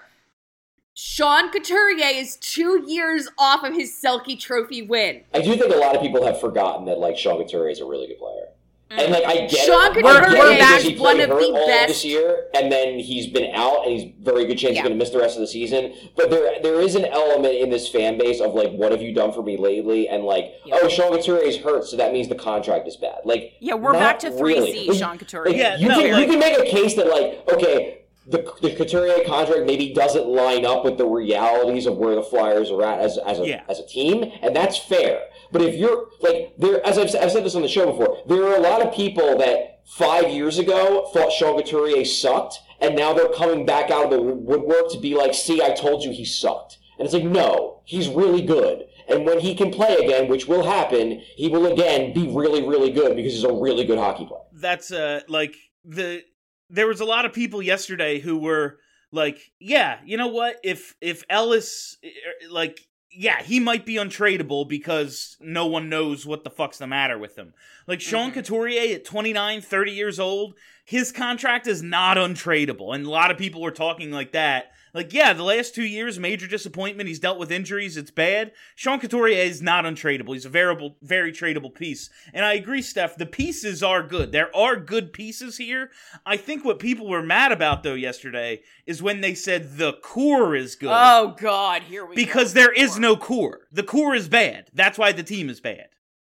Sean 0.94 1.50
Couturier 1.50 2.06
is 2.14 2.36
two 2.36 2.84
years 2.86 3.28
off 3.36 3.64
of 3.64 3.74
his 3.74 3.92
Selke 3.92 4.38
Trophy 4.38 4.82
win. 4.82 5.24
I 5.34 5.40
do 5.42 5.56
think 5.56 5.74
a 5.74 5.76
lot 5.76 5.96
of 5.96 6.00
people 6.00 6.24
have 6.24 6.40
forgotten 6.40 6.86
that 6.86 6.98
like 7.00 7.18
Sean 7.18 7.42
Couturier 7.42 7.68
is 7.70 7.80
a 7.80 7.84
really 7.84 8.06
good 8.06 8.18
player. 8.18 8.46
And 8.88 9.10
like 9.10 9.24
I 9.24 9.46
get 9.46 9.50
Sean 9.50 9.86
it, 9.90 9.94
Couturier 9.94 10.22
I 10.22 10.56
get 10.56 10.80
it 10.84 10.88
because 10.90 11.00
one 11.00 11.20
of 11.20 11.28
the 11.28 11.34
all 11.34 11.56
of 11.56 11.66
best- 11.66 11.88
this 11.88 12.04
year, 12.04 12.46
and 12.54 12.70
then 12.70 13.00
he's 13.00 13.26
been 13.26 13.52
out, 13.52 13.84
and 13.84 13.92
he's 13.98 14.12
very 14.20 14.44
good 14.46 14.56
chance 14.58 14.74
Yeah. 14.76 14.82
he's 14.82 14.88
going 14.88 14.92
to 14.92 14.96
miss 14.98 15.10
the 15.10 15.18
rest 15.18 15.34
of 15.34 15.40
the 15.40 15.46
season. 15.48 15.92
But 16.16 16.30
there 16.30 16.60
there 16.62 16.80
is 16.80 16.94
an 16.94 17.04
element 17.04 17.54
in 17.56 17.68
this 17.68 17.88
fan 17.88 18.16
base 18.16 18.40
of 18.40 18.54
like, 18.54 18.70
what 18.70 18.92
have 18.92 19.02
you 19.02 19.12
done 19.12 19.32
for 19.32 19.42
me 19.42 19.56
lately? 19.56 20.08
And 20.08 20.22
like, 20.22 20.54
oh, 20.72 20.88
Sean 20.88 21.10
Couturier 21.12 21.42
is 21.42 21.56
hurt, 21.56 21.84
so 21.86 21.96
that 21.96 22.12
means 22.12 22.28
the 22.28 22.36
contract 22.36 22.86
is 22.86 22.96
bad. 22.96 23.18
Like, 23.24 23.54
yeah, 23.58 23.74
we're 23.74 23.92
not 23.92 23.98
back 23.98 24.18
to 24.20 24.30
three 24.30 24.54
really. 24.54 24.72
C. 24.72 24.88
Like, 24.88 24.98
Sean 24.98 25.18
Couturier. 25.18 25.48
like, 25.48 25.56
Yeah, 25.56 25.76
you, 25.78 25.88
no, 25.88 26.00
can, 26.00 26.12
like- 26.12 26.20
you 26.24 26.30
can 26.30 26.38
make 26.38 26.56
a 26.56 26.70
case 26.70 26.94
that 26.94 27.08
like, 27.08 27.42
okay, 27.52 28.02
the, 28.28 28.38
the 28.62 28.74
Couturier 28.74 29.24
contract 29.26 29.66
maybe 29.66 29.92
doesn't 29.94 30.26
line 30.26 30.64
up 30.64 30.84
with 30.84 30.96
the 30.98 31.06
realities 31.06 31.86
of 31.86 31.96
where 31.96 32.14
the 32.14 32.22
Flyers 32.22 32.70
are 32.70 32.82
at 32.84 33.00
as 33.00 33.18
as 33.18 33.38
a 33.40 33.46
Yeah. 33.46 33.62
as 33.68 33.80
a 33.80 33.86
team, 33.86 34.30
and 34.42 34.54
that's 34.54 34.76
fair. 34.78 35.22
But 35.52 35.62
if 35.62 35.74
you're 35.74 36.06
like 36.20 36.54
there, 36.58 36.84
as 36.86 36.98
I've, 36.98 37.14
I've 37.22 37.32
said 37.32 37.44
this 37.44 37.54
on 37.54 37.62
the 37.62 37.68
show 37.68 37.86
before, 37.90 38.22
there 38.26 38.44
are 38.44 38.56
a 38.56 38.60
lot 38.60 38.84
of 38.84 38.94
people 38.94 39.38
that 39.38 39.80
five 39.86 40.28
years 40.30 40.58
ago 40.58 41.08
thought 41.12 41.30
Sean 41.32 41.56
Couturier 41.56 42.04
sucked, 42.04 42.60
and 42.80 42.96
now 42.96 43.12
they're 43.12 43.32
coming 43.32 43.64
back 43.64 43.90
out 43.90 44.04
of 44.04 44.10
the 44.10 44.20
woodwork 44.20 44.90
to 44.92 44.98
be 44.98 45.14
like, 45.14 45.34
"See, 45.34 45.62
I 45.62 45.70
told 45.74 46.02
you 46.04 46.10
he 46.12 46.24
sucked." 46.24 46.78
And 46.98 47.04
it's 47.04 47.12
like, 47.14 47.24
no, 47.24 47.82
he's 47.84 48.08
really 48.08 48.40
good. 48.40 48.86
And 49.06 49.26
when 49.26 49.38
he 49.40 49.54
can 49.54 49.70
play 49.70 49.94
again, 49.96 50.28
which 50.28 50.48
will 50.48 50.64
happen, 50.64 51.20
he 51.36 51.48
will 51.48 51.70
again 51.70 52.14
be 52.14 52.26
really, 52.28 52.66
really 52.66 52.90
good 52.90 53.14
because 53.14 53.34
he's 53.34 53.44
a 53.44 53.52
really 53.52 53.84
good 53.84 53.98
hockey 53.98 54.24
player. 54.26 54.40
that's 54.54 54.90
uh 54.90 55.20
like 55.28 55.54
the 55.84 56.22
there 56.70 56.86
was 56.88 57.00
a 57.00 57.04
lot 57.04 57.24
of 57.26 57.32
people 57.32 57.62
yesterday 57.62 58.18
who 58.18 58.38
were 58.38 58.78
like 59.12 59.38
yeah 59.60 59.98
you 60.04 60.16
know 60.16 60.26
what 60.28 60.56
if 60.64 60.96
if 61.00 61.22
ellis 61.30 61.96
eh, 62.02 62.08
like 62.50 62.80
yeah 63.12 63.42
he 63.42 63.60
might 63.60 63.86
be 63.86 63.94
untradeable 63.94 64.68
because 64.68 65.36
no 65.40 65.66
one 65.66 65.88
knows 65.88 66.26
what 66.26 66.44
the 66.44 66.50
fuck's 66.50 66.78
the 66.78 66.86
matter 66.86 67.18
with 67.18 67.36
him 67.36 67.52
like 67.86 68.00
sean 68.00 68.30
Mhm. 68.30 68.34
couturier 68.34 68.94
at 68.96 69.04
29 69.04 69.60
30 69.60 69.92
years 69.92 70.18
old 70.20 70.54
his 70.84 71.12
contract 71.12 71.66
is 71.66 71.82
not 71.82 72.16
untradeable 72.16 72.94
and 72.94 73.06
a 73.06 73.10
lot 73.10 73.30
of 73.30 73.38
people 73.38 73.62
were 73.62 73.70
talking 73.70 74.10
like 74.10 74.32
that 74.32 74.72
like 74.96 75.12
yeah 75.12 75.32
the 75.32 75.42
last 75.44 75.74
two 75.74 75.84
years 75.84 76.18
major 76.18 76.48
disappointment 76.48 77.08
he's 77.08 77.20
dealt 77.20 77.38
with 77.38 77.52
injuries 77.52 77.96
it's 77.96 78.10
bad 78.10 78.50
sean 78.74 78.98
couturier 78.98 79.42
is 79.42 79.62
not 79.62 79.84
untradeable 79.84 80.32
he's 80.32 80.44
a 80.44 80.48
variable 80.48 80.96
very 81.02 81.30
tradable 81.30 81.72
piece 81.72 82.10
and 82.32 82.44
I 82.44 82.54
agree, 82.54 82.82
Steph. 82.82 83.16
The 83.16 83.26
pieces 83.26 83.82
are 83.82 84.02
good. 84.02 84.32
There 84.32 84.54
are 84.54 84.76
good 84.76 85.12
pieces 85.12 85.56
here. 85.56 85.90
I 86.24 86.36
think 86.36 86.64
what 86.64 86.78
people 86.78 87.08
were 87.08 87.22
mad 87.22 87.52
about 87.52 87.82
though 87.82 87.94
yesterday 87.94 88.60
is 88.86 89.02
when 89.02 89.20
they 89.20 89.34
said 89.34 89.76
the 89.76 89.94
core 89.94 90.54
is 90.54 90.76
good. 90.76 90.90
Oh 90.92 91.34
God, 91.38 91.82
here 91.82 92.04
we 92.04 92.14
go. 92.14 92.22
because 92.22 92.52
there 92.52 92.72
is 92.72 92.98
no 92.98 93.16
core. 93.16 93.60
The 93.72 93.82
core 93.82 94.14
is 94.14 94.28
bad. 94.28 94.70
That's 94.72 94.98
why 94.98 95.12
the 95.12 95.22
team 95.22 95.48
is 95.48 95.60
bad. 95.60 95.88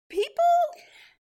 people 0.10 0.36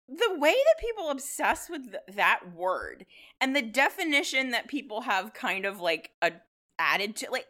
the 0.07 0.39
way 0.39 0.53
that 0.53 0.81
people 0.81 1.11
obsess 1.11 1.69
with 1.69 1.91
th- 1.91 2.15
that 2.15 2.41
word 2.55 3.05
and 3.39 3.55
the 3.55 3.61
definition 3.61 4.49
that 4.49 4.67
people 4.67 5.01
have 5.01 5.33
kind 5.33 5.65
of 5.65 5.79
like 5.79 6.11
a 6.21 6.31
added 6.79 7.15
to 7.15 7.27
like 7.31 7.45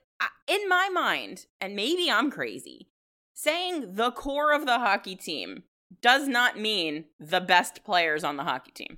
in 0.48 0.68
my 0.68 0.90
mind 0.90 1.46
and 1.62 1.76
maybe 1.76 2.10
i'm 2.12 2.30
crazy 2.32 2.90
saying 3.40 3.94
the 3.94 4.12
core 4.12 4.52
of 4.52 4.66
the 4.66 4.80
hockey 4.80 5.16
team 5.16 5.64
does 6.02 6.28
not 6.28 6.60
mean 6.60 7.06
the 7.20 7.40
best 7.42 7.84
players 7.84 8.24
on 8.24 8.38
the 8.38 8.44
hockey 8.44 8.72
team. 8.72 8.98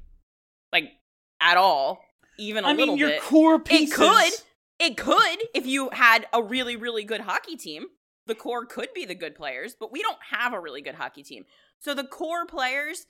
Like 0.73 0.91
at 1.39 1.57
all 1.57 2.01
even 2.39 2.63
a 2.63 2.69
I 2.69 2.71
little 2.71 2.87
mean, 2.95 2.97
your 2.97 3.09
bit. 3.09 3.21
core 3.21 3.59
pieces. 3.59 3.91
it 3.91 3.95
could 3.95 4.33
it 4.79 4.97
could 4.97 5.37
if 5.53 5.65
you 5.65 5.89
had 5.91 6.27
a 6.33 6.41
really 6.41 6.75
really 6.75 7.03
good 7.03 7.21
hockey 7.21 7.55
team. 7.55 7.85
The 8.27 8.35
core 8.35 8.65
could 8.65 8.89
be 8.93 9.05
the 9.05 9.15
good 9.15 9.35
players 9.35 9.75
but 9.79 9.91
we 9.91 10.01
don't 10.01 10.17
have 10.31 10.53
a 10.53 10.59
really 10.59 10.81
good 10.81 10.95
hockey 10.95 11.23
team. 11.23 11.45
So 11.79 11.93
the 11.93 12.03
core 12.03 12.45
players 12.45 13.05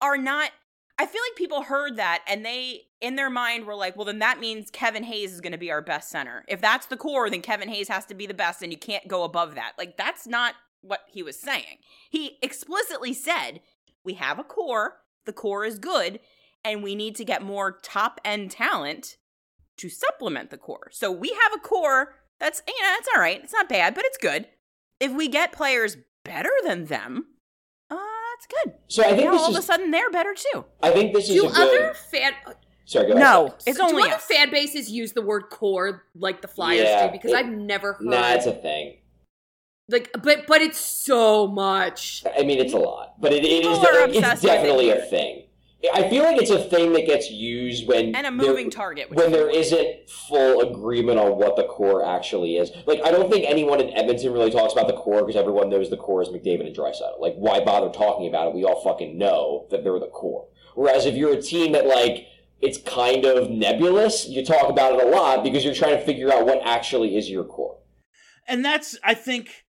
are 0.00 0.16
not 0.16 0.50
I 0.98 1.06
feel 1.06 1.20
like 1.28 1.36
people 1.36 1.62
heard 1.62 1.96
that 1.96 2.22
and 2.26 2.44
they 2.44 2.82
in 3.00 3.16
their 3.16 3.28
mind 3.28 3.66
were 3.66 3.74
like, 3.74 3.96
well 3.96 4.06
then 4.06 4.20
that 4.20 4.40
means 4.40 4.70
Kevin 4.70 5.04
Hayes 5.04 5.32
is 5.32 5.40
going 5.40 5.52
to 5.52 5.58
be 5.58 5.70
our 5.70 5.82
best 5.82 6.08
center. 6.10 6.44
If 6.48 6.60
that's 6.60 6.86
the 6.86 6.96
core, 6.96 7.28
then 7.28 7.42
Kevin 7.42 7.68
Hayes 7.68 7.88
has 7.88 8.06
to 8.06 8.14
be 8.14 8.26
the 8.26 8.34
best 8.34 8.62
and 8.62 8.72
you 8.72 8.78
can't 8.78 9.06
go 9.06 9.22
above 9.22 9.54
that. 9.56 9.72
Like 9.78 9.96
that's 9.96 10.26
not 10.26 10.54
what 10.80 11.00
he 11.08 11.22
was 11.22 11.38
saying. 11.38 11.78
He 12.10 12.38
explicitly 12.42 13.12
said, 13.12 13.60
we 14.04 14.14
have 14.14 14.38
a 14.38 14.44
core, 14.44 14.98
the 15.26 15.32
core 15.32 15.64
is 15.64 15.78
good, 15.78 16.20
and 16.64 16.82
we 16.82 16.94
need 16.94 17.14
to 17.16 17.24
get 17.24 17.42
more 17.42 17.78
top 17.82 18.20
end 18.24 18.50
talent 18.50 19.16
to 19.76 19.88
supplement 19.90 20.50
the 20.50 20.56
core. 20.56 20.88
So 20.92 21.10
we 21.10 21.28
have 21.28 21.52
a 21.54 21.60
core 21.60 22.14
that's 22.38 22.62
you 22.66 22.82
know, 22.82 22.94
it's 22.98 23.08
all 23.14 23.20
right. 23.20 23.42
It's 23.42 23.52
not 23.52 23.68
bad, 23.68 23.94
but 23.94 24.04
it's 24.04 24.18
good. 24.18 24.46
If 25.00 25.12
we 25.12 25.28
get 25.28 25.52
players 25.52 25.96
better 26.24 26.50
than 26.64 26.86
them, 26.86 27.26
it's 28.36 28.46
good. 28.46 28.74
So 28.88 29.02
I 29.02 29.08
think 29.16 29.24
Now 29.24 29.32
this 29.32 29.42
all 29.42 29.50
of 29.50 29.56
a 29.56 29.62
sudden 29.62 29.90
they're 29.90 30.10
better 30.10 30.34
too. 30.34 30.64
I 30.82 30.90
think 30.90 31.12
this 31.14 31.28
is 31.28 31.34
Do 31.40 31.48
a 31.48 31.52
good. 31.52 31.80
other 31.80 31.94
fan 31.94 32.32
Sorry, 32.84 33.06
go 33.08 33.14
ahead. 33.14 33.22
No, 33.24 33.54
it's 33.66 33.78
do 33.78 33.82
only 33.84 34.04
other 34.04 34.14
us. 34.14 34.24
fan 34.26 34.50
bases 34.50 34.88
use 34.90 35.12
the 35.12 35.22
word 35.22 35.50
core 35.50 36.04
like 36.14 36.40
the 36.40 36.46
Flyers 36.48 36.82
Yeah, 36.84 37.06
do? 37.06 37.12
Because 37.12 37.32
it- 37.32 37.36
I've 37.36 37.48
never 37.48 37.94
heard 37.94 38.06
Nah, 38.06 38.30
it's 38.34 38.46
a 38.46 38.52
thing. 38.52 38.98
like, 39.88 40.10
but 40.22 40.46
but 40.46 40.60
it's 40.60 40.78
so 40.78 41.46
much. 41.48 42.22
I 42.38 42.42
mean, 42.44 42.58
it's 42.58 42.74
a 42.74 42.78
lot, 42.78 43.20
but 43.20 43.32
it, 43.32 43.44
it 43.44 43.48
is 43.66 43.78
People 43.78 43.86
are 43.88 44.06
it's 44.08 44.18
obsessed 44.18 44.44
it 44.44 44.46
definitely 44.48 44.90
a 44.90 45.00
thing. 45.00 45.45
I 45.92 46.08
feel 46.08 46.24
like 46.24 46.40
it's 46.40 46.50
a 46.50 46.58
thing 46.58 46.92
that 46.94 47.06
gets 47.06 47.30
used 47.30 47.86
when 47.86 48.14
and 48.14 48.16
a 48.16 48.22
there- 48.22 48.32
moving 48.32 48.70
target. 48.70 49.10
Which 49.10 49.18
when 49.18 49.28
is 49.28 49.32
there 49.32 49.50
isn't 49.50 50.10
full 50.10 50.60
agreement 50.62 51.18
on 51.18 51.36
what 51.36 51.56
the 51.56 51.64
core 51.64 52.04
actually 52.04 52.56
is. 52.56 52.70
Like, 52.86 53.00
I 53.04 53.10
don't 53.10 53.30
think 53.30 53.46
anyone 53.46 53.80
in 53.80 53.90
Edmonton 53.96 54.32
really 54.32 54.50
talks 54.50 54.72
about 54.72 54.86
the 54.86 54.94
core 54.94 55.20
because 55.24 55.36
everyone 55.36 55.68
knows 55.68 55.90
the 55.90 55.96
core 55.96 56.22
is 56.22 56.28
McDavid 56.28 56.66
and 56.66 56.74
Draisaitl. 56.74 57.20
Like, 57.20 57.34
why 57.36 57.62
bother 57.62 57.90
talking 57.90 58.26
about 58.26 58.48
it? 58.48 58.54
We 58.54 58.64
all 58.64 58.82
fucking 58.82 59.18
know 59.18 59.66
that 59.70 59.84
they're 59.84 60.00
the 60.00 60.08
core. 60.08 60.48
Whereas 60.74 61.06
if 61.06 61.14
you're 61.14 61.34
a 61.34 61.42
team 61.42 61.72
that 61.72 61.86
like 61.86 62.26
it's 62.60 62.78
kind 62.78 63.24
of 63.24 63.50
nebulous, 63.50 64.26
you 64.26 64.44
talk 64.44 64.68
about 64.68 64.94
it 64.94 65.06
a 65.06 65.10
lot 65.10 65.42
because 65.44 65.64
you're 65.64 65.74
trying 65.74 65.96
to 65.96 66.04
figure 66.04 66.32
out 66.32 66.46
what 66.46 66.60
actually 66.64 67.16
is 67.16 67.30
your 67.30 67.44
core. 67.44 67.78
And 68.48 68.64
that's 68.64 68.98
I 69.04 69.14
think 69.14 69.65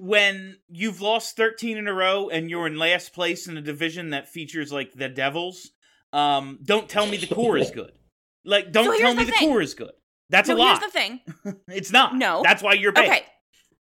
when 0.00 0.56
you've 0.70 1.02
lost 1.02 1.36
13 1.36 1.76
in 1.76 1.86
a 1.86 1.92
row 1.92 2.30
and 2.30 2.48
you're 2.48 2.66
in 2.66 2.78
last 2.78 3.12
place 3.12 3.46
in 3.46 3.56
a 3.58 3.60
division 3.60 4.10
that 4.10 4.30
features 4.30 4.72
like 4.72 4.94
the 4.94 5.10
Devils, 5.10 5.72
um, 6.14 6.58
don't 6.64 6.88
tell 6.88 7.06
me 7.06 7.18
the 7.18 7.32
core 7.32 7.58
is 7.58 7.70
good. 7.70 7.92
Like, 8.42 8.72
don't 8.72 8.86
So 8.86 8.98
tell 8.98 9.14
me 9.14 9.24
the 9.24 9.30
the 9.32 9.36
core 9.36 9.60
is 9.60 9.74
good. 9.74 9.92
That's 10.30 10.48
so 10.48 10.54
a 10.54 10.56
lot. 10.56 10.80
here's 10.80 10.92
the 10.92 10.98
thing. 10.98 11.20
It's 11.68 11.92
not. 11.92 12.14
No. 12.16 12.40
That's 12.42 12.62
why 12.62 12.72
you're 12.72 12.92
bad. 12.92 13.04
Okay. 13.04 13.22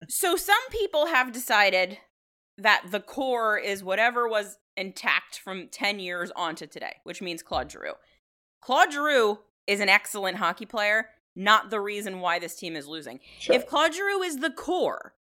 So 0.09 0.37
some 0.37 0.57
people 0.71 1.07
have 1.07 1.33
decided 1.33 1.99
that 2.57 2.87
the 2.91 3.01
core 3.01 3.59
is 3.59 3.85
whatever 3.85 4.27
was 4.27 4.57
intact 4.75 5.39
from 5.39 5.69
10 5.71 5.99
years 6.01 6.31
on 6.35 6.55
to 6.57 6.67
today, 6.67 6.95
which 7.05 7.21
means 7.21 7.43
Claude 7.43 7.71
Giroux. 7.71 7.93
Claude 8.63 8.91
Giroux 8.91 9.41
is 9.67 9.81
an 9.81 9.91
excellent 9.91 10.39
hockey 10.39 10.65
player, 10.65 11.11
not 11.35 11.69
the 11.69 11.81
reason 11.81 12.21
why 12.21 12.39
this 12.39 12.55
team 12.55 12.75
is 12.75 12.87
losing. 12.87 13.21
Sure. 13.39 13.55
If 13.55 13.67
Claude 13.67 13.95
Giroux 13.95 14.23
is 14.23 14.39
the 14.39 14.51
core, 14.51 15.13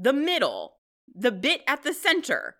the 0.00 0.12
middle, 0.12 0.76
the 1.12 1.32
bit 1.32 1.62
at 1.66 1.82
the 1.82 1.92
center, 1.92 2.56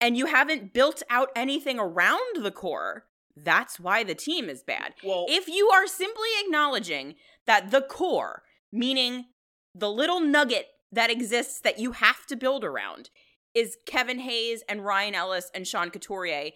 and 0.00 0.16
you 0.16 0.26
haven't 0.26 0.72
built 0.72 1.02
out 1.10 1.28
anything 1.36 1.78
around 1.78 2.42
the 2.42 2.50
core, 2.50 3.04
that's 3.36 3.78
why 3.78 4.02
the 4.02 4.14
team 4.14 4.48
is 4.48 4.62
bad. 4.62 4.94
Well, 5.04 5.26
If 5.28 5.48
you 5.48 5.68
are 5.70 5.86
simply 5.86 6.28
acknowledging 6.44 7.16
that 7.46 7.70
the 7.70 7.82
core, 7.82 8.42
meaning 8.72 9.26
the 9.74 9.90
little 9.90 10.20
nugget 10.20 10.66
that 10.90 11.10
exists 11.10 11.60
that 11.60 11.78
you 11.78 11.92
have 11.92 12.26
to 12.26 12.36
build 12.36 12.64
around 12.64 13.10
is 13.54 13.76
Kevin 13.86 14.20
Hayes 14.20 14.62
and 14.68 14.84
Ryan 14.84 15.14
Ellis 15.14 15.50
and 15.54 15.66
Sean 15.66 15.90
Couturier 15.90 16.50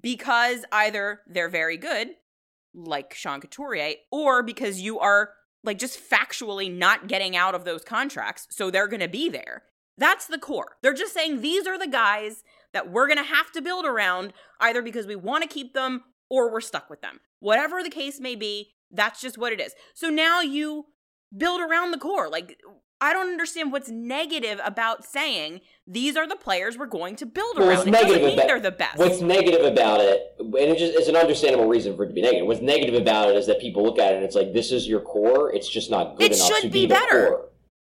because 0.00 0.64
either 0.70 1.20
they're 1.28 1.48
very 1.48 1.76
good, 1.76 2.08
like 2.74 3.14
Sean 3.14 3.40
Couturier, 3.40 3.94
or 4.10 4.42
because 4.42 4.80
you 4.80 4.98
are 4.98 5.30
like 5.66 5.78
just 5.78 5.98
factually 5.98 6.72
not 6.72 7.08
getting 7.08 7.36
out 7.36 7.54
of 7.54 7.64
those 7.64 7.82
contracts, 7.82 8.46
so 8.50 8.70
they're 8.70 8.88
going 8.88 9.00
to 9.00 9.08
be 9.08 9.28
there. 9.28 9.64
That's 9.98 10.26
the 10.26 10.38
core. 10.38 10.76
They're 10.82 10.94
just 10.94 11.14
saying 11.14 11.40
these 11.40 11.66
are 11.66 11.78
the 11.78 11.86
guys 11.86 12.44
that 12.72 12.90
we're 12.90 13.06
going 13.06 13.18
to 13.18 13.24
have 13.24 13.50
to 13.52 13.62
build 13.62 13.84
around 13.84 14.32
either 14.60 14.82
because 14.82 15.06
we 15.06 15.16
want 15.16 15.42
to 15.42 15.48
keep 15.48 15.72
them 15.74 16.04
or 16.28 16.52
we're 16.52 16.60
stuck 16.60 16.90
with 16.90 17.00
them. 17.00 17.20
Whatever 17.40 17.82
the 17.82 17.90
case 17.90 18.20
may 18.20 18.36
be, 18.36 18.74
that's 18.90 19.20
just 19.20 19.38
what 19.38 19.52
it 19.52 19.60
is. 19.60 19.74
So 19.94 20.08
now 20.08 20.40
you 20.40 20.86
build 21.36 21.60
around 21.60 21.90
the 21.90 21.98
core. 21.98 22.28
Like 22.28 22.60
I 23.00 23.12
don't 23.12 23.28
understand 23.28 23.72
what's 23.72 23.90
negative 23.90 24.58
about 24.64 25.04
saying 25.04 25.60
these 25.86 26.16
are 26.16 26.26
the 26.26 26.36
players 26.36 26.78
we're 26.78 26.86
going 26.86 27.14
to 27.16 27.26
build 27.26 27.58
Well, 27.58 27.68
around. 27.68 27.76
what's 27.78 27.88
It 27.88 27.92
doesn't 27.92 28.08
negative 28.08 28.26
mean 28.28 28.38
about 28.38 28.46
they're 28.46 28.60
the 28.60 28.70
best. 28.70 28.98
What's 28.98 29.20
negative 29.20 29.64
about 29.66 30.00
it, 30.00 30.34
and 30.38 30.54
it 30.54 30.78
just 30.78 30.94
it's 30.94 31.08
an 31.08 31.16
understandable 31.16 31.68
reason 31.68 31.94
for 31.96 32.04
it 32.04 32.08
to 32.08 32.14
be 32.14 32.22
negative. 32.22 32.46
What's 32.46 32.62
negative 32.62 32.94
about 32.94 33.28
it 33.30 33.36
is 33.36 33.46
that 33.46 33.60
people 33.60 33.82
look 33.82 33.98
at 33.98 34.12
it 34.12 34.16
and 34.16 34.24
it's 34.24 34.34
like 34.34 34.52
this 34.54 34.72
is 34.72 34.88
your 34.88 35.00
core. 35.00 35.52
It's 35.52 35.68
just 35.68 35.90
not 35.90 36.16
good 36.16 36.30
It 36.32 36.36
enough 36.36 36.48
should 36.48 36.62
to 36.62 36.68
be 36.70 36.82
be, 36.82 36.86
better. 36.86 37.40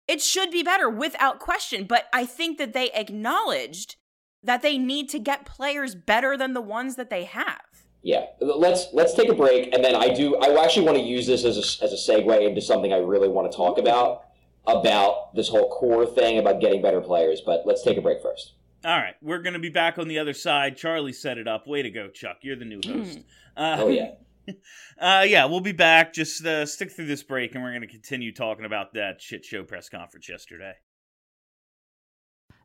It 0.07 0.21
should 0.21 0.49
be 0.51 0.63
better 0.63 0.89
without 0.89 1.39
question, 1.39 1.85
but 1.85 2.05
I 2.11 2.25
think 2.25 2.57
that 2.57 2.73
they 2.73 2.91
acknowledged 2.91 3.95
that 4.43 4.61
they 4.61 4.77
need 4.77 5.09
to 5.09 5.19
get 5.19 5.45
players 5.45 5.95
better 5.95 6.37
than 6.37 6.53
the 6.53 6.61
ones 6.61 6.95
that 6.95 7.09
they 7.09 7.23
have. 7.25 7.61
Yeah, 8.03 8.25
let's 8.39 8.87
let's 8.93 9.13
take 9.15 9.29
a 9.29 9.33
break, 9.33 9.73
and 9.73 9.83
then 9.83 9.95
I 9.95 10.09
do. 10.13 10.35
I 10.37 10.63
actually 10.63 10.85
want 10.85 10.97
to 10.97 11.03
use 11.03 11.25
this 11.25 11.43
as 11.43 11.57
a, 11.57 11.83
as 11.83 11.91
a 11.91 11.95
segue 12.11 12.47
into 12.47 12.61
something 12.61 12.93
I 12.93 12.97
really 12.97 13.27
want 13.27 13.51
to 13.51 13.55
talk 13.55 13.79
about 13.79 14.24
about 14.67 15.35
this 15.35 15.49
whole 15.49 15.69
core 15.69 16.05
thing 16.05 16.37
about 16.39 16.61
getting 16.61 16.81
better 16.81 17.01
players. 17.01 17.41
But 17.45 17.63
let's 17.65 17.83
take 17.83 17.97
a 17.97 18.01
break 18.01 18.21
first. 18.21 18.53
All 18.83 18.97
right, 18.97 19.15
we're 19.21 19.41
going 19.41 19.53
to 19.53 19.59
be 19.59 19.69
back 19.69 19.97
on 19.97 20.07
the 20.07 20.19
other 20.19 20.33
side. 20.33 20.77
Charlie 20.77 21.13
set 21.13 21.37
it 21.37 21.47
up. 21.47 21.65
Way 21.65 21.81
to 21.81 21.89
go, 21.89 22.09
Chuck. 22.09 22.37
You're 22.41 22.55
the 22.55 22.65
new 22.65 22.81
host. 22.85 23.19
Uh, 23.57 23.77
Oh 23.79 23.87
yeah. 23.87 24.11
uh, 24.99 25.25
yeah, 25.27 25.45
we'll 25.45 25.61
be 25.61 25.71
back. 25.71 26.13
Just 26.13 26.45
uh, 26.45 26.65
stick 26.65 26.91
through 26.91 27.07
this 27.07 27.23
break, 27.23 27.55
and 27.55 27.63
we're 27.63 27.71
going 27.71 27.81
to 27.81 27.87
continue 27.87 28.31
talking 28.31 28.65
about 28.65 28.93
that 28.93 29.21
shit 29.21 29.43
show 29.43 29.63
press 29.63 29.89
conference 29.89 30.29
yesterday. 30.29 30.73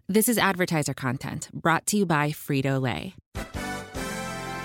This 0.09 0.29
is 0.29 0.37
advertiser 0.37 0.93
content 0.93 1.49
brought 1.53 1.87
to 1.87 1.97
you 1.97 2.05
by 2.05 2.31
Frito 2.31 2.81
Lay. 2.81 3.15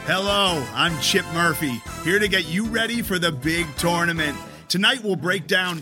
Hello, 0.08 0.66
I'm 0.74 1.00
Chip 1.02 1.26
Murphy, 1.34 1.82
here 2.04 2.20
to 2.20 2.28
get 2.28 2.48
you 2.48 2.66
ready 2.66 3.02
for 3.02 3.18
the 3.18 3.32
big 3.32 3.68
tournament. 3.78 4.38
Tonight 4.68 5.04
we'll 5.04 5.16
break 5.16 5.48
down. 5.48 5.82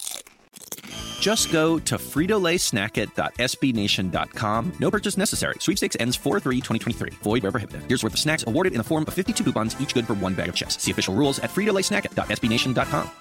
Just 1.21 1.51
go 1.51 1.77
to 1.77 1.97
fritolaysnackit.sbnation.com. 1.97 4.73
No 4.79 4.89
purchase 4.89 5.17
necessary. 5.17 5.57
Sweepstakes 5.59 5.95
ends 5.99 6.17
4-3-2023. 6.17 7.13
Void 7.21 7.43
where 7.43 7.51
prohibited. 7.51 7.83
Here's 7.87 8.03
worth 8.03 8.13
of 8.13 8.19
snacks 8.19 8.43
awarded 8.47 8.73
in 8.73 8.79
the 8.79 8.83
form 8.83 9.05
of 9.07 9.13
52 9.13 9.43
coupons, 9.43 9.79
each 9.79 9.93
good 9.93 10.07
for 10.07 10.15
one 10.15 10.33
bag 10.33 10.49
of 10.49 10.55
chips. 10.55 10.81
See 10.81 10.89
official 10.89 11.13
rules 11.13 11.37
at 11.37 11.51
fritolaysnackit.sbnation.com. 11.51 13.11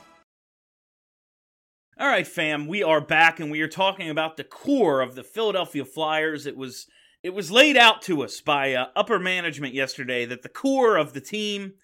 All 1.99 2.09
right, 2.09 2.27
fam, 2.27 2.67
we 2.67 2.83
are 2.83 3.03
back, 3.03 3.39
and 3.39 3.51
we 3.51 3.61
are 3.61 3.69
talking 3.69 4.09
about 4.09 4.39
the 4.39 4.45
core 4.45 5.03
of 5.03 5.15
the 5.15 5.23
Philadelphia 5.23 5.85
Flyers. 5.85 6.47
It 6.47 6.57
was 6.57 6.87
it 7.23 7.35
was 7.35 7.51
laid 7.51 7.77
out 7.77 8.01
to 8.03 8.23
us 8.23 8.41
by 8.41 8.73
uh, 8.73 8.87
upper 8.97 9.19
management 9.19 9.75
yesterday 9.75 10.25
that 10.25 10.41
the 10.41 10.49
core 10.49 10.97
of 10.97 11.13
the 11.13 11.21
team 11.21 11.75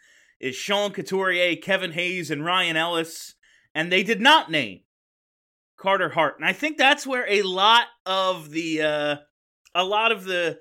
is 0.41 0.57
Sean 0.57 0.93
Couturier, 0.93 1.57
Kevin 1.57 1.93
Hayes, 1.93 2.31
and 2.31 2.43
Ryan 2.43 2.79
Ellis, 2.79 3.35
and 3.75 3.93
they 3.93 4.03
did 4.03 4.23
not 4.23 4.51
name 4.51 4.81
Carter 5.87 6.09
Hart. 6.09 6.35
And 6.37 6.45
I 6.45 6.53
think 6.53 6.79
that's 6.79 7.07
where 7.07 7.25
a 7.31 7.43
lot 7.43 7.85
of 8.07 8.51
the 8.51 8.83
uh, 8.83 9.17
a 9.73 9.85
lot 9.85 10.11
of 10.11 10.25
the 10.25 10.59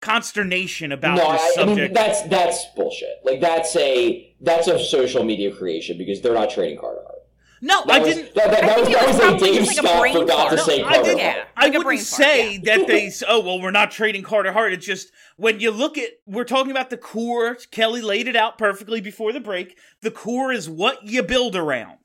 consternation 0.00 0.90
about 0.90 1.16
no, 1.16 1.30
this 1.32 1.42
I, 1.42 1.44
I 1.46 1.52
subject. 1.54 1.76
mean 1.78 1.92
that's 1.92 2.22
that's 2.22 2.64
bullshit. 2.74 3.20
Like 3.22 3.40
that's 3.40 3.76
a 3.76 4.34
that's 4.40 4.66
a 4.66 4.84
social 4.84 5.22
media 5.22 5.54
creation 5.54 5.96
because 5.96 6.20
they're 6.22 6.34
not 6.34 6.50
trading 6.50 6.76
Carter 6.76 7.02
Hart. 7.02 7.14
No, 7.62 7.84
That 7.86 7.94
I 7.94 7.98
was- 8.00 8.14
didn't. 8.16 8.34
That, 8.34 8.50
that, 8.50 8.64
I 8.64 8.66
that 8.66 8.78
was, 8.80 8.86
think 8.88 8.98
that 8.98 9.06
was 9.06 9.16
was 9.16 9.24
a 9.24 9.28
probably 9.28 9.48
Dave 9.52 9.64
just 9.64 9.76
like 9.76 9.84
a 9.84 9.88
Scott 9.88 10.00
brain 10.00 10.14
forgot 10.14 10.50
to 10.50 10.56
fart. 10.56 10.68
say 10.68 10.82
No, 10.82 10.88
I 10.88 11.02
didn't- 11.04 11.20
Hart. 11.20 11.48
I 11.56 11.68
wouldn't 11.70 12.00
say 12.00 12.58
that 12.58 12.86
they. 12.88 13.12
Oh 13.28 13.40
well, 13.40 13.60
we're 13.62 13.70
not 13.70 13.92
trading 13.92 14.22
Carter 14.24 14.52
Hart. 14.52 14.72
It's 14.72 14.84
just 14.84 15.12
when 15.36 15.60
you 15.60 15.70
look 15.70 15.96
at, 15.96 16.10
we're 16.26 16.42
talking 16.44 16.72
about 16.72 16.90
the 16.90 16.96
core. 16.98 17.56
Kelly 17.70 18.02
laid 18.02 18.26
it 18.26 18.34
out 18.34 18.58
perfectly 18.58 19.00
before 19.00 19.32
the 19.32 19.38
break. 19.40 19.78
The 20.02 20.10
core 20.10 20.50
is 20.52 20.68
what 20.68 21.06
you 21.06 21.22
build 21.22 21.54
around. 21.54 22.00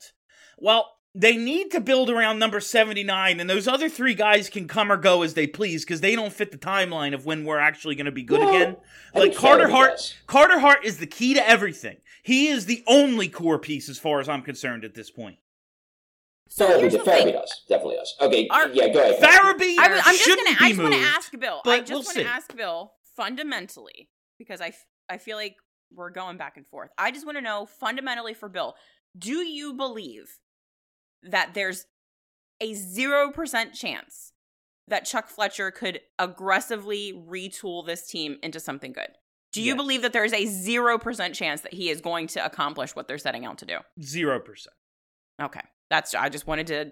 Well, 0.59 0.88
they 1.16 1.36
need 1.38 1.72
to 1.72 1.80
build 1.82 2.10
around 2.10 2.39
number 2.39 2.60
seventy 2.60 3.03
nine, 3.03 3.39
and 3.39 3.49
those 3.49 3.68
other 3.68 3.89
three 3.89 4.14
guys 4.14 4.49
can 4.49 4.68
come 4.68 4.91
or 4.91 4.97
go 4.97 5.24
as 5.24 5.34
they 5.34 5.47
please 5.47 5.84
because 5.84 6.01
they 6.01 6.16
don't 6.16 6.32
fit 6.34 6.51
the 6.51 6.57
timeline 6.57 7.14
of 7.14 7.26
when 7.26 7.43
we're 7.45 7.60
actually 7.60 7.95
going 7.95 8.05
to 8.05 8.12
be 8.12 8.24
good 8.24 8.39
Well, 8.39 8.49
again. 8.49 8.78
Like 9.16 9.36
Carter 9.36 9.68
Hart. 9.70 9.91
does. 9.97 10.14
Carter 10.28 10.60
Hart 10.60 10.86
is 10.86 10.97
the 10.99 11.07
key 11.07 11.34
to 11.34 11.49
everything. 11.49 11.97
He 12.24 12.47
is 12.47 12.66
the 12.68 12.84
only 12.88 13.28
core 13.28 13.57
piece 13.60 13.89
as 13.89 13.97
far 13.97 14.20
as 14.20 14.30
I'm 14.30 14.41
concerned 14.43 14.84
at 14.86 14.93
this 14.93 15.10
point. 15.10 15.38
So 16.47 16.68
Farabee, 16.68 16.80
here's 16.80 16.93
does- 16.93 17.05
the 17.05 17.12
thing. 17.12 17.28
Farabee 17.28 17.34
does 17.34 17.64
definitely 17.70 17.95
does. 17.95 18.16
Okay, 18.22 18.47
Our- 18.49 18.70
yeah, 18.70 18.88
go 18.89 18.99
ahead. 19.01 19.22
Farabee 19.22 19.76
I 19.80 19.86
I'm 19.86 20.14
just 20.14 20.20
shouldn't 20.24 20.47
gonna. 20.47 20.60
be 20.60 20.66
I 20.66 20.70
just 20.70 20.82
want 20.82 20.93
to 20.93 20.99
ask 21.01 21.39
Bill. 21.39 21.62
I 21.66 21.80
just 21.80 21.91
we'll 21.91 22.01
want 22.03 22.18
to 22.18 22.26
ask 22.26 22.55
Bill 22.55 22.93
fundamentally 23.16 24.10
because 24.38 24.62
I, 24.62 24.74
I 25.10 25.18
feel 25.18 25.38
like 25.38 25.55
we're 25.91 26.10
going 26.12 26.38
back 26.38 26.57
and 26.57 26.66
forth. 26.68 26.91
I 26.97 27.12
just 27.12 27.26
want 27.26 27.38
to 27.38 27.41
know 27.41 27.66
fundamentally 27.80 28.34
for 28.34 28.49
Bill, 28.49 28.76
do 29.18 29.38
you 29.39 29.74
believe 29.74 30.26
that 31.24 31.53
there's 31.53 31.86
a 32.61 32.74
zero 32.74 33.32
percent 33.32 33.74
chance 33.74 34.34
that 34.88 35.05
Chuck 35.05 35.28
Fletcher 35.30 35.72
could 35.72 36.01
aggressively 36.17 37.13
retool 37.13 37.86
this 37.86 38.07
team 38.07 38.38
into 38.41 38.59
something 38.59 38.91
good? 38.91 39.09
Do 39.51 39.61
you 39.61 39.70
Yes. 39.74 39.78
believe 39.78 40.01
that 40.03 40.13
there's 40.13 40.34
a 40.34 40.45
zero 40.45 40.97
percent 40.97 41.36
chance 41.36 41.61
that 41.61 41.74
he 41.74 41.89
is 41.89 42.01
going 42.01 42.28
to 42.28 42.45
accomplish 42.45 42.95
what 42.95 43.07
they're 43.07 43.17
setting 43.17 43.45
out 43.45 43.57
to 43.59 43.65
do? 43.65 43.78
Zero 44.01 44.39
percent. 44.39 44.76
Okay, 45.41 45.61
that's. 45.89 46.13
I 46.13 46.30
just 46.30 46.47
wanted 46.47 46.67
to 46.67 46.91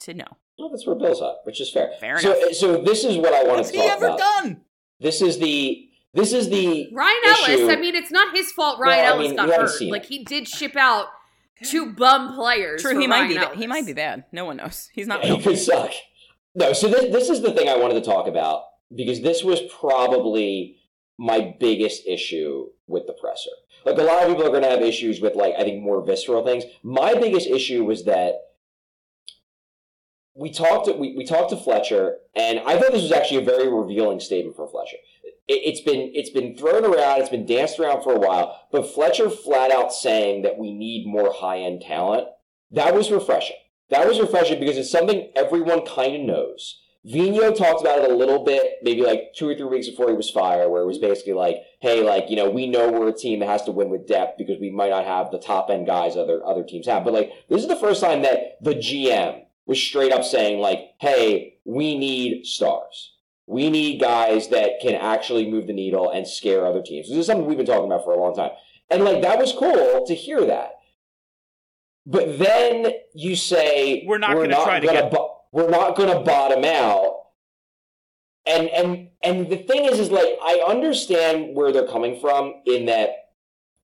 to 0.00 0.14
know. 0.14 0.26
Well, 0.58 0.68
that's 0.70 0.86
where 0.86 0.96
Bill's 0.96 1.22
at, 1.22 1.36
which 1.44 1.60
is 1.60 1.70
fair. 1.70 1.92
Fair 2.00 2.18
so, 2.18 2.34
enough. 2.36 2.54
so 2.54 2.82
this 2.82 3.04
is 3.04 3.16
what 3.16 3.32
I 3.32 3.42
wanted 3.44 3.58
What's 3.58 3.70
to 3.70 3.76
he 3.78 3.82
ever 3.84 4.16
done? 4.16 4.62
This 5.00 5.22
is 5.22 5.38
the 5.38 5.88
this 6.14 6.32
is 6.32 6.48
the 6.50 6.88
Ryan 6.92 7.16
issue. 7.24 7.52
Ellis, 7.52 7.72
I 7.76 7.80
mean, 7.80 7.94
it's 7.94 8.10
not 8.10 8.34
his 8.34 8.50
fault 8.52 8.80
Ryan 8.80 8.98
Well, 8.98 9.04
I 9.04 9.16
Ellis 9.16 9.26
mean, 9.28 9.36
got 9.36 9.48
hurt. 9.50 9.80
Like, 9.82 10.04
it. 10.04 10.08
he 10.08 10.24
did 10.24 10.48
ship 10.48 10.74
out 10.76 11.06
two 11.64 11.92
bum 11.92 12.34
players. 12.34 12.82
True, 12.82 12.94
for 12.94 13.00
he 13.00 13.06
might 13.06 13.20
Ryan 13.22 13.28
be. 13.28 13.34
ba- 13.38 13.56
He 13.56 13.66
might 13.66 13.86
be 13.86 13.92
bad. 13.92 14.24
No 14.32 14.44
one 14.44 14.56
knows. 14.58 14.88
He's 14.92 15.06
not. 15.06 15.20
he 15.22 15.28
healthy. 15.28 15.42
could 15.44 15.58
suck. 15.58 15.92
No, 16.54 16.72
so 16.72 16.88
this 16.88 17.12
this 17.12 17.28
is 17.30 17.40
the 17.42 17.52
thing 17.52 17.68
I 17.68 17.76
wanted 17.76 17.94
to 17.94 18.00
talk 18.00 18.26
about 18.26 18.62
because 18.94 19.20
this 19.20 19.44
was 19.44 19.60
probably 19.78 20.76
my 21.18 21.54
biggest 21.60 22.06
issue 22.06 22.66
with 22.86 23.06
the 23.06 23.12
presser. 23.12 23.50
Like 23.84 23.98
a 23.98 24.02
lot 24.02 24.22
of 24.22 24.28
people 24.28 24.44
are 24.46 24.50
going 24.50 24.62
to 24.62 24.68
have 24.70 24.82
issues 24.82 25.20
with 25.20 25.34
like 25.36 25.54
I 25.58 25.62
think 25.62 25.82
more 25.82 26.04
visceral 26.04 26.44
things. 26.44 26.64
My 26.82 27.14
biggest 27.14 27.46
issue 27.48 27.84
was 27.84 28.04
that 28.04 28.34
we 30.34 30.50
talked 30.50 30.86
to, 30.86 30.92
we, 30.92 31.16
we 31.16 31.24
talked 31.24 31.50
to 31.50 31.56
Fletcher, 31.56 32.18
and 32.36 32.60
I 32.60 32.78
thought 32.78 32.92
this 32.92 33.02
was 33.02 33.10
actually 33.12 33.38
a 33.42 33.44
very 33.44 33.68
revealing 33.68 34.20
statement 34.20 34.54
for 34.56 34.68
Fletcher. 34.68 34.96
It, 35.48 35.62
it's 35.64 35.80
been 35.80 36.12
it's 36.14 36.30
been 36.30 36.56
thrown 36.56 36.84
around, 36.84 37.20
it's 37.20 37.30
been 37.30 37.46
danced 37.46 37.78
around 37.78 38.02
for 38.02 38.14
a 38.14 38.18
while, 38.18 38.66
but 38.70 38.92
Fletcher 38.92 39.30
flat 39.30 39.72
out 39.72 39.92
saying 39.92 40.42
that 40.42 40.58
we 40.58 40.72
need 40.72 41.06
more 41.06 41.32
high 41.32 41.58
end 41.58 41.82
talent. 41.82 42.28
That 42.70 42.94
was 42.94 43.10
refreshing. 43.10 43.56
That 43.90 44.06
was 44.06 44.20
refreshing 44.20 44.60
because 44.60 44.76
it's 44.76 44.90
something 44.90 45.32
everyone 45.34 45.86
kind 45.86 46.14
of 46.14 46.22
knows. 46.22 46.82
Vino 47.04 47.52
talked 47.54 47.80
about 47.80 48.00
it 48.00 48.10
a 48.10 48.14
little 48.14 48.44
bit, 48.44 48.78
maybe 48.82 49.02
like 49.02 49.32
two 49.34 49.48
or 49.48 49.54
three 49.54 49.64
weeks 49.64 49.88
before 49.88 50.10
he 50.10 50.16
was 50.16 50.30
fired, 50.30 50.68
where 50.68 50.82
it 50.82 50.86
was 50.86 50.98
basically 50.98 51.32
like, 51.32 51.56
"Hey, 51.80 52.02
like 52.02 52.28
you 52.28 52.36
know, 52.36 52.50
we 52.50 52.66
know 52.66 52.90
we're 52.90 53.08
a 53.08 53.16
team 53.16 53.38
that 53.38 53.48
has 53.48 53.62
to 53.64 53.72
win 53.72 53.88
with 53.88 54.06
depth 54.06 54.36
because 54.36 54.58
we 54.60 54.70
might 54.70 54.90
not 54.90 55.04
have 55.04 55.30
the 55.30 55.38
top 55.38 55.70
end 55.70 55.86
guys 55.86 56.16
other 56.16 56.44
other 56.44 56.64
teams 56.64 56.86
have." 56.86 57.04
But 57.04 57.14
like, 57.14 57.32
this 57.48 57.62
is 57.62 57.68
the 57.68 57.76
first 57.76 58.02
time 58.02 58.22
that 58.22 58.58
the 58.62 58.74
GM 58.74 59.44
was 59.64 59.80
straight 59.82 60.12
up 60.12 60.24
saying 60.24 60.60
like, 60.60 60.80
"Hey, 61.00 61.58
we 61.64 61.96
need 61.96 62.44
stars. 62.44 63.14
We 63.48 63.70
need 63.70 64.00
guys 64.00 64.48
that 64.48 64.80
can 64.80 64.94
actually 64.94 65.50
move 65.50 65.66
the 65.66 65.72
needle 65.72 66.10
and 66.10 66.26
scare 66.28 66.66
other 66.66 66.82
teams." 66.82 67.08
This 67.08 67.16
is 67.18 67.26
something 67.26 67.46
we've 67.46 67.56
been 67.56 67.66
talking 67.66 67.86
about 67.86 68.04
for 68.04 68.12
a 68.12 68.20
long 68.20 68.34
time, 68.34 68.50
and 68.90 69.04
like 69.04 69.22
that 69.22 69.38
was 69.38 69.52
cool 69.52 70.04
to 70.06 70.14
hear 70.14 70.44
that. 70.44 70.72
But 72.06 72.38
then 72.38 72.92
you 73.14 73.36
say 73.36 74.04
We're 74.06 74.18
not 74.18 74.34
gonna 74.34 74.54
try 74.54 74.80
to 74.80 74.86
get- 74.86 75.10
bo- 75.10 75.34
we're 75.52 75.70
not 75.70 75.96
going 75.96 76.10
to 76.10 76.20
bottom 76.20 76.62
out. 76.64 77.16
And 78.46 78.68
and 78.68 79.08
and 79.22 79.48
the 79.50 79.56
thing 79.56 79.84
is, 79.86 79.98
is 79.98 80.10
like 80.10 80.38
I 80.42 80.62
understand 80.66 81.54
where 81.56 81.72
they're 81.72 81.86
coming 81.86 82.18
from 82.20 82.54
in 82.66 82.86
that 82.86 83.30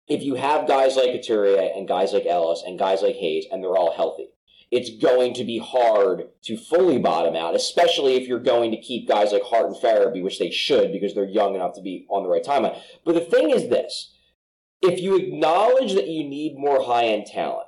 if 0.08 0.24
you 0.24 0.36
have 0.36 0.68
guys 0.68 0.96
like 0.96 1.12
Couturier 1.14 1.72
and 1.76 1.88
guys 1.88 2.14
like 2.14 2.26
Ellis 2.26 2.64
and 2.66 2.78
guys 2.78 3.02
like 3.02 3.16
Hayes 3.16 3.46
and 3.52 3.64
they're 3.64 3.78
all 3.78 3.94
healthy, 3.94 4.30
it's 4.72 4.90
going 5.04 5.34
to 5.34 5.44
be 5.44 5.58
hard 5.60 6.30
to 6.44 6.56
fully 6.58 6.98
bottom 6.98 7.36
out, 7.36 7.56
especially 7.56 8.16
if 8.16 8.28
you're 8.28 8.40
going 8.40 8.72
to 8.72 8.78
keep 8.82 9.08
guys 9.08 9.34
like 9.34 9.44
Hart 9.44 9.68
and 9.68 9.76
Farabee, 9.76 10.24
which 10.24 10.40
they 10.40 10.50
should 10.50 10.94
because 10.94 11.14
they're 11.14 11.26
young 11.26 11.56
enough 11.56 11.76
to 11.76 11.82
be 11.82 12.06
on 12.10 12.24
the 12.24 12.30
right 12.30 12.44
timeline. 12.44 12.80
But 13.06 13.16
the 13.16 13.22
thing 13.22 13.50
is 13.50 13.70
this 13.70 14.16
if 14.82 15.00
you 15.00 15.16
acknowledge 15.18 15.94
that 15.94 16.08
you 16.08 16.24
need 16.28 16.58
more 16.58 16.84
high 16.84 17.06
end 17.06 17.26
talent, 17.28 17.68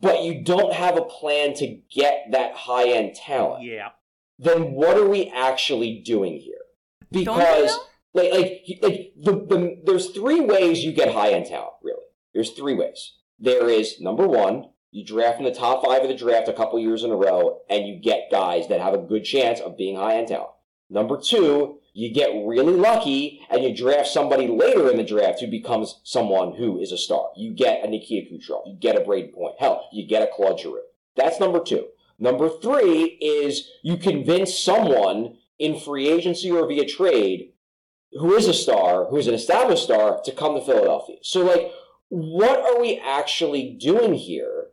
but 0.00 0.22
you 0.22 0.42
don't 0.42 0.72
have 0.72 0.96
a 0.96 1.02
plan 1.02 1.54
to 1.54 1.78
get 1.94 2.26
that 2.32 2.54
high 2.54 2.88
end 2.88 3.14
talent, 3.14 3.64
Yeah. 3.64 3.90
then 4.38 4.72
what 4.72 4.96
are 4.96 5.08
we 5.08 5.30
actually 5.34 6.00
doing 6.04 6.38
here? 6.38 6.54
Because 7.10 7.78
like 8.12 8.32
like 8.32 8.62
like 8.82 9.12
the, 9.20 9.32
the 9.32 9.80
there's 9.84 10.10
three 10.10 10.40
ways 10.40 10.84
you 10.84 10.92
get 10.92 11.12
high 11.12 11.30
end 11.30 11.46
talent, 11.46 11.74
really. 11.82 12.00
There's 12.32 12.50
three 12.50 12.74
ways. 12.74 13.16
There 13.38 13.68
is 13.68 14.00
number 14.00 14.26
one, 14.26 14.70
you 14.94 15.04
draft 15.04 15.38
in 15.38 15.44
the 15.44 15.52
top 15.52 15.84
five 15.84 16.02
of 16.02 16.08
the 16.08 16.14
draft 16.14 16.46
a 16.46 16.52
couple 16.52 16.78
years 16.78 17.02
in 17.02 17.10
a 17.10 17.16
row, 17.16 17.62
and 17.68 17.84
you 17.84 18.00
get 18.00 18.30
guys 18.30 18.68
that 18.68 18.80
have 18.80 18.94
a 18.94 18.98
good 18.98 19.24
chance 19.24 19.58
of 19.58 19.76
being 19.76 19.96
high 19.96 20.18
end 20.18 20.28
talent. 20.28 20.50
Number 20.88 21.20
two, 21.20 21.78
you 21.94 22.14
get 22.14 22.30
really 22.46 22.74
lucky 22.74 23.40
and 23.50 23.64
you 23.64 23.74
draft 23.74 24.06
somebody 24.06 24.46
later 24.46 24.88
in 24.88 24.96
the 24.96 25.02
draft 25.02 25.40
who 25.40 25.48
becomes 25.48 26.00
someone 26.04 26.54
who 26.54 26.78
is 26.78 26.92
a 26.92 26.96
star. 26.96 27.30
You 27.36 27.52
get 27.52 27.84
a 27.84 27.90
Nikita 27.90 28.32
Kucherov, 28.32 28.62
you 28.66 28.76
get 28.78 28.94
a 28.94 29.00
Brayden 29.00 29.34
Point, 29.34 29.56
hell, 29.58 29.88
you 29.92 30.06
get 30.06 30.22
a 30.22 30.30
Claude 30.32 30.60
Giroux. 30.60 30.82
That's 31.16 31.40
number 31.40 31.58
two. 31.58 31.86
Number 32.20 32.48
three 32.48 33.18
is 33.20 33.68
you 33.82 33.96
convince 33.96 34.56
someone 34.56 35.38
in 35.58 35.80
free 35.80 36.08
agency 36.08 36.52
or 36.52 36.68
via 36.68 36.86
trade 36.86 37.50
who 38.12 38.32
is 38.34 38.46
a 38.46 38.54
star, 38.54 39.06
who 39.06 39.16
is 39.16 39.26
an 39.26 39.34
established 39.34 39.82
star, 39.82 40.20
to 40.24 40.30
come 40.30 40.54
to 40.54 40.64
Philadelphia. 40.64 41.16
So, 41.22 41.44
like, 41.44 41.72
what 42.10 42.60
are 42.60 42.80
we 42.80 43.00
actually 43.04 43.76
doing 43.80 44.14
here? 44.14 44.68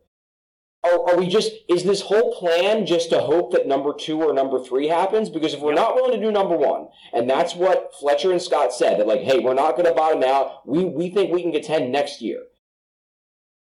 Are, 0.91 1.11
are 1.11 1.17
we 1.17 1.27
just, 1.27 1.51
is 1.69 1.83
this 1.83 2.01
whole 2.01 2.35
plan 2.35 2.85
just 2.85 3.09
to 3.09 3.19
hope 3.19 3.51
that 3.51 3.67
number 3.67 3.93
two 3.93 4.21
or 4.21 4.33
number 4.33 4.63
three 4.63 4.87
happens? 4.87 5.29
Because 5.29 5.53
if 5.53 5.61
we're 5.61 5.73
not 5.73 5.95
willing 5.95 6.19
to 6.19 6.25
do 6.25 6.31
number 6.31 6.57
one, 6.57 6.87
and 7.13 7.29
that's 7.29 7.55
what 7.55 7.93
Fletcher 7.99 8.31
and 8.31 8.41
Scott 8.41 8.73
said, 8.73 8.99
that, 8.99 9.07
like, 9.07 9.21
hey, 9.21 9.39
we're 9.39 9.53
not 9.53 9.75
going 9.75 9.85
to 9.85 9.93
bottom 9.93 10.23
out, 10.23 10.67
we, 10.67 10.83
we 10.85 11.09
think 11.09 11.31
we 11.31 11.41
can 11.41 11.51
get 11.51 11.63
10 11.63 11.91
next 11.91 12.21
year. 12.21 12.41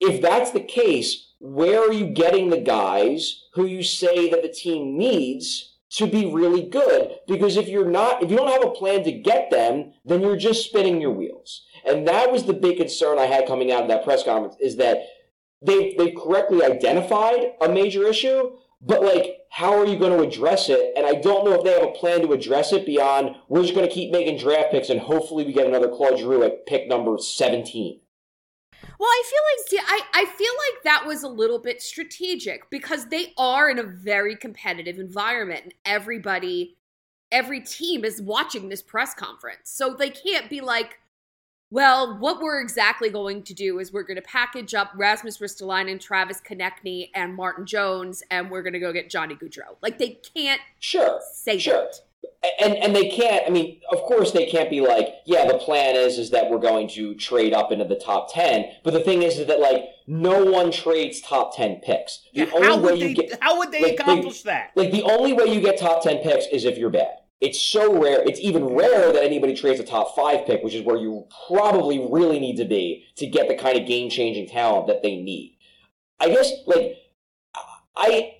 If 0.01 0.21
that's 0.21 0.51
the 0.51 0.61
case, 0.61 1.33
where 1.39 1.81
are 1.81 1.93
you 1.93 2.07
getting 2.07 2.51
the 2.51 2.61
guys 2.61 3.45
who 3.55 3.67
you 3.67 3.83
say 3.83 4.31
that 4.31 4.43
the 4.43 4.49
team 4.49 4.97
needs 4.97 5.77
to 5.91 6.07
be 6.07 6.33
really 6.33 6.63
good? 6.63 7.17
Because 7.29 7.57
if 7.57 7.69
you're 7.69 7.89
not, 7.89 8.23
if 8.23 8.31
you 8.31 8.37
don't 8.37 8.51
have 8.51 8.65
a 8.65 8.75
plan 8.75 9.05
to 9.05 9.13
get 9.13 9.51
them, 9.51 9.93
then 10.05 10.21
you're 10.23 10.37
just 10.37 10.65
spinning 10.65 11.01
your 11.01 11.13
wheels. 11.13 11.63
And 11.85 12.07
that 12.09 12.33
was 12.33 12.45
the 12.45 12.53
big 12.53 12.79
concern 12.79 13.19
I 13.19 13.27
had 13.27 13.47
coming 13.47 13.71
out 13.71 13.83
of 13.83 13.89
that 13.89 14.05
press 14.05 14.23
conference 14.25 14.57
is 14.61 14.77
that 14.77 15.05
they 15.63 15.95
they 15.97 16.13
correctly 16.13 16.65
identified 16.65 17.53
a 17.61 17.69
major 17.69 18.07
issue, 18.07 18.57
but 18.81 19.03
like 19.03 19.39
how 19.51 19.79
are 19.79 19.87
you 19.87 19.99
going 19.99 20.17
to 20.17 20.27
address 20.27 20.69
it? 20.69 20.95
And 20.97 21.07
I 21.07 21.15
don't 21.15 21.45
know 21.45 21.53
if 21.53 21.65
they 21.65 21.73
have 21.73 21.83
a 21.83 21.93
plan 21.93 22.23
to 22.23 22.33
address 22.33 22.73
it 22.73 22.87
beyond 22.87 23.37
we're 23.49 23.63
just 23.63 23.75
going 23.75 23.87
to 23.87 23.95
keep 23.95 24.11
making 24.11 24.39
draft 24.39 24.71
picks 24.71 24.89
and 24.89 25.01
hopefully 25.01 25.45
we 25.45 25.53
get 25.53 25.67
another 25.67 25.89
Claude 25.89 26.19
Giroux 26.19 26.43
at 26.43 26.67
pick 26.67 26.89
number 26.89 27.19
17. 27.19 28.01
Well, 28.99 29.09
I 29.09 29.23
feel 29.27 29.79
like 29.79 29.85
I, 29.89 30.21
I 30.21 30.25
feel 30.27 30.53
like 30.53 30.85
that 30.85 31.05
was 31.07 31.23
a 31.23 31.29
little 31.29 31.59
bit 31.59 31.83
strategic 31.83 32.71
because 32.71 33.07
they 33.07 33.33
are 33.37 33.69
in 33.69 33.79
a 33.79 33.83
very 33.83 34.37
competitive 34.37 34.99
environment 34.99 35.65
and 35.65 35.75
everybody 35.85 36.77
every 37.33 37.61
team 37.61 38.05
is 38.05 38.21
watching 38.21 38.69
this 38.69 38.83
press 38.83 39.15
conference. 39.15 39.63
So 39.65 39.95
they 39.95 40.11
can't 40.11 40.49
be 40.49 40.61
like, 40.61 41.01
well, 41.73 42.19
what 42.19 42.41
we're 42.43 42.61
exactly 42.61 43.09
going 43.09 43.43
to 43.45 43.55
do 43.55 43.79
is 43.79 43.93
we're 43.95 44.03
going 44.03 44.17
to 44.17 44.23
package 44.23 44.75
up 44.75 44.93
Rasmus 44.95 45.39
Ristolainen, 45.39 45.99
Travis 45.99 46.39
Konecny, 46.41 47.09
and 47.15 47.35
Martin 47.35 47.65
Jones, 47.65 48.23
and 48.31 48.51
we're 48.51 48.61
going 48.63 48.75
to 48.75 48.79
go 48.79 48.93
get 48.93 49.09
Johnny 49.09 49.35
Gaudreau. 49.35 49.77
Like 49.81 49.97
they 49.97 50.21
can't 50.37 50.61
Sure. 50.81 51.19
say 51.33 51.59
Sure. 51.59 51.73
that. 51.75 51.95
And 52.61 52.75
and 52.77 52.95
they 52.95 53.09
can't. 53.09 53.45
I 53.47 53.51
mean, 53.51 53.81
of 53.93 53.99
course, 54.01 54.33
they 54.33 54.47
can't 54.47 54.69
be 54.69 54.81
like, 54.81 55.09
yeah, 55.27 55.47
the 55.47 55.59
plan 55.59 55.95
is 55.97 56.19
is 56.19 56.31
that 56.31 56.51
we're 56.51 56.59
going 56.59 56.89
to 56.89 57.15
trade 57.15 57.53
up 57.55 57.71
into 57.73 57.85
the 57.85 57.95
top 57.95 58.33
ten. 58.35 58.67
But 58.83 58.93
the 58.95 59.01
thing 59.01 59.23
is, 59.23 59.39
is 59.39 59.47
that 59.47 59.61
like 59.61 59.85
no 60.09 60.45
one 60.45 60.73
trades 60.73 61.21
top 61.21 61.57
ten 61.57 61.77
picks. 61.77 62.21
The 62.35 62.51
only 62.53 62.67
How 62.67 62.77
way 62.79 62.83
would 62.93 63.01
you 63.01 63.09
they? 63.09 63.15
get 63.15 63.39
how 63.41 63.59
would 63.59 63.71
they 63.73 63.83
like, 63.83 64.01
accomplish 64.01 64.43
that? 64.43 64.73
like 64.75 64.91
the 64.91 65.05
only 65.05 65.33
way 65.33 65.47
you 65.47 65.61
get 65.61 65.79
top 65.79 66.03
ten 66.03 66.19
picks 66.19 66.47
is 66.53 66.65
if 66.65 66.77
you're 66.79 66.91
bad. 66.91 67.15
It's 67.43 67.61
so 67.61 68.01
rare. 68.01 68.23
It's 68.25 68.39
even 68.39 68.67
rarer 68.67 69.13
that 69.13 69.25
anybody 69.25 69.55
trades 69.55 69.81
a 69.81 69.85
top 69.85 70.15
five 70.15 70.47
pick, 70.47 70.63
which 70.63 70.75
is 70.75 70.85
where 70.85 70.97
you 70.97 71.27
probably 71.49 71.99
really 72.09 72.39
need 72.39 72.57
to 72.59 72.65
be 72.65 73.05
to 73.17 73.27
get 73.27 73.49
the 73.49 73.57
kind 73.57 73.77
of 73.77 73.85
game 73.85 74.11
changing 74.11 74.47
talent 74.47 74.87
that 74.87 75.03
they 75.03 75.17
need. 75.17 75.59
I 76.21 76.29
guess 76.29 76.53
like 76.67 76.99
I 77.97 78.37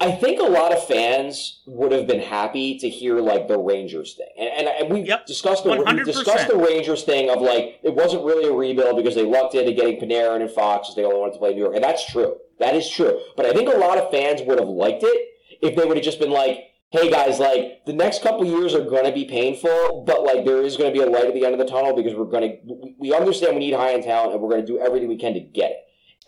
I 0.00 0.10
think 0.10 0.40
a 0.40 0.44
lot 0.44 0.72
of 0.72 0.84
fans 0.88 1.62
would 1.66 1.92
have 1.92 2.08
been 2.08 2.20
happy 2.20 2.78
to 2.80 2.88
hear 2.88 3.20
like 3.20 3.46
the 3.46 3.58
Rangers 3.58 4.14
thing, 4.14 4.26
and 4.36 4.66
and, 4.68 4.92
we 4.92 5.04
discussed 5.26 5.62
the 5.62 5.70
we 5.70 5.78
100%. 5.78 6.04
discussed 6.04 6.48
the 6.48 6.56
Rangers 6.56 7.04
thing 7.04 7.30
of 7.30 7.40
like 7.40 7.78
it 7.84 7.94
wasn't 7.94 8.24
really 8.24 8.48
a 8.48 8.52
rebuild 8.52 8.96
because 8.96 9.14
they 9.14 9.24
lucked 9.24 9.54
into 9.54 9.72
getting 9.72 10.00
Panarin 10.00 10.40
and 10.40 10.50
Fox 10.50 10.88
because 10.88 10.96
they 10.96 11.04
only 11.04 11.20
wanted 11.20 11.34
to 11.34 11.38
play 11.38 11.54
New 11.54 11.60
York, 11.62 11.76
and 11.76 11.84
that's 11.84 12.04
true. 12.10 12.36
That 12.58 12.74
is 12.74 12.90
true. 12.90 13.20
But 13.36 13.46
I 13.46 13.52
think 13.52 13.72
a 13.72 13.78
lot 13.78 13.98
of 13.98 14.10
fans 14.10 14.42
would 14.42 14.58
have 14.58 14.68
liked 14.68 15.04
it 15.04 15.28
if 15.62 15.76
they 15.76 15.84
would 15.84 15.96
have 15.96 16.04
just 16.04 16.18
been 16.18 16.30
like, 16.30 16.72
"Hey 16.96 17.10
guys, 17.10 17.38
like 17.38 17.84
the 17.86 17.92
next 17.92 18.22
couple 18.22 18.44
years 18.44 18.74
are 18.74 18.84
going 18.84 19.04
to 19.04 19.12
be 19.12 19.24
painful, 19.24 20.04
but 20.06 20.22
like 20.24 20.44
there 20.44 20.62
is 20.62 20.76
going 20.76 20.92
to 20.92 20.98
be 20.98 21.04
a 21.04 21.10
light 21.10 21.24
at 21.26 21.34
the 21.34 21.44
end 21.44 21.52
of 21.54 21.58
the 21.58 21.66
tunnel 21.66 21.94
because 21.94 22.14
we're 22.14 22.24
going 22.24 22.50
to 22.66 22.92
we 22.98 23.14
understand 23.14 23.54
we 23.54 23.60
need 23.60 23.74
high 23.74 23.92
end 23.92 24.04
talent 24.04 24.32
and 24.32 24.40
we're 24.40 24.50
going 24.50 24.64
to 24.64 24.66
do 24.66 24.78
everything 24.78 25.08
we 25.08 25.16
can 25.18 25.34
to 25.34 25.40
get 25.40 25.70
it." 25.72 25.76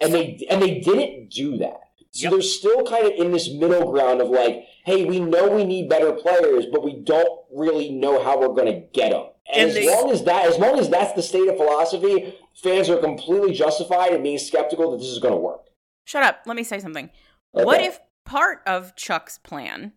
And 0.00 0.12
they 0.14 0.46
and 0.50 0.60
they 0.62 0.80
didn't 0.80 1.30
do 1.30 1.56
that. 1.58 1.80
So 2.10 2.30
they're 2.30 2.40
still 2.42 2.84
kind 2.84 3.06
of 3.06 3.12
in 3.18 3.32
this 3.32 3.52
middle 3.52 3.92
ground 3.92 4.20
of 4.22 4.28
like, 4.30 4.64
hey, 4.86 5.04
we 5.04 5.20
know 5.20 5.48
we 5.48 5.64
need 5.64 5.88
better 5.90 6.12
players, 6.12 6.64
but 6.72 6.82
we 6.82 6.96
don't 6.96 7.28
really 7.54 7.90
know 7.90 8.22
how 8.24 8.40
we're 8.40 8.48
going 8.48 8.72
to 8.72 8.80
get 8.92 9.10
them. 9.12 9.26
And, 9.52 9.60
And 9.60 9.68
as 9.70 9.74
they- 9.74 9.86
long 9.86 10.10
as 10.10 10.24
that, 10.24 10.46
as 10.46 10.58
long 10.58 10.78
as 10.78 10.88
that's 10.88 11.12
the 11.12 11.22
state 11.22 11.46
of 11.48 11.56
philosophy, 11.58 12.34
fans 12.62 12.88
are 12.88 12.96
completely 12.96 13.52
justified 13.52 14.14
in 14.14 14.22
being 14.22 14.38
skeptical 14.38 14.90
that 14.92 14.98
this 14.98 15.08
is 15.08 15.18
going 15.18 15.34
to 15.34 15.38
work. 15.38 15.60
Shut 16.06 16.22
up. 16.22 16.40
Let 16.46 16.56
me 16.56 16.64
say 16.64 16.80
something. 16.80 17.10
Okay. 17.54 17.64
What 17.64 17.82
if 17.82 18.00
part 18.24 18.62
of 18.66 18.96
Chuck's 18.96 19.36
plan 19.38 19.92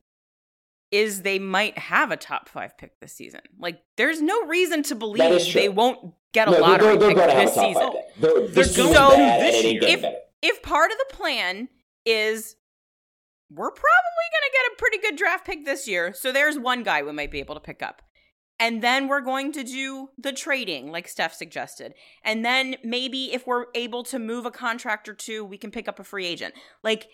is 0.92 1.22
they 1.22 1.40
might 1.40 1.78
have 1.78 2.12
a 2.12 2.18
top 2.18 2.50
five 2.50 2.78
pick 2.78 3.00
this 3.00 3.14
season? 3.14 3.42
Like, 3.58 3.82
there's 3.98 4.22
no 4.22 4.46
reason 4.46 4.84
to 4.84 4.96
believe 4.96 5.20
That 5.20 5.32
is 5.32 5.48
true. 5.48 5.62
they 5.62 5.70
won't 5.70 6.14
get 6.34 6.48
a 6.48 6.52
No, 6.52 6.60
lottery 6.60 6.98
they're- 6.98 7.14
they're 7.14 7.28
pick 7.28 7.36
this 7.46 7.54
season. 7.56 7.92
They're- 8.18 8.34
They're 8.48 8.48
this 8.48 8.76
so 8.76 9.10
bad 9.12 9.40
and 9.42 9.56
it 9.56 9.66
ain't 9.66 9.82
getting 9.82 10.04
if, 10.06 10.16
if 10.42 10.62
part 10.64 10.92
of 10.92 10.98
the 10.98 11.16
plan 11.16 11.70
is 12.06 12.56
we're 13.50 13.72
probably 13.72 14.28
going 14.32 14.50
to 14.50 14.52
get 14.54 14.72
a 14.72 14.76
pretty 14.78 14.98
good 15.00 15.16
draft 15.18 15.46
pick 15.46 15.66
this 15.66 15.88
year, 15.88 16.14
so 16.14 16.32
there's 16.32 16.58
one 16.58 16.84
guy 16.84 17.04
we 17.04 17.12
might 17.12 17.32
be 17.32 17.40
able 17.40 17.56
to 17.56 17.62
pick 17.62 17.82
up. 17.84 18.02
And 18.60 18.82
then 18.84 19.08
we're 19.08 19.22
going 19.22 19.52
to 19.54 19.64
do 19.64 20.10
the 20.18 20.32
trading, 20.32 20.92
like 20.92 21.08
Steph 21.08 21.34
suggested. 21.34 21.94
And 22.24 22.46
then 22.46 22.76
maybe 22.84 23.34
if 23.34 23.48
we're 23.48 23.66
able 23.76 24.04
to 24.04 24.20
move 24.20 24.46
a 24.46 24.52
contract 24.52 25.10
or 25.10 25.14
two, 25.16 25.44
we 25.44 25.58
can 25.58 25.72
pick 25.72 25.88
up 25.88 26.00
a 26.00 26.04
free 26.04 26.28
agent. 26.28 26.54
Like, 26.84 27.08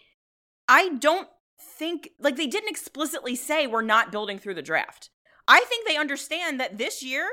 I 0.67 0.89
don't 0.95 1.27
think, 1.59 2.09
like, 2.19 2.35
they 2.35 2.47
didn't 2.47 2.69
explicitly 2.69 3.35
say 3.35 3.67
we're 3.67 3.81
not 3.81 4.11
building 4.11 4.39
through 4.39 4.55
the 4.55 4.61
draft. 4.61 5.09
I 5.47 5.61
think 5.69 5.87
they 5.87 5.97
understand 5.97 6.59
that 6.59 6.77
this 6.77 7.03
year, 7.03 7.25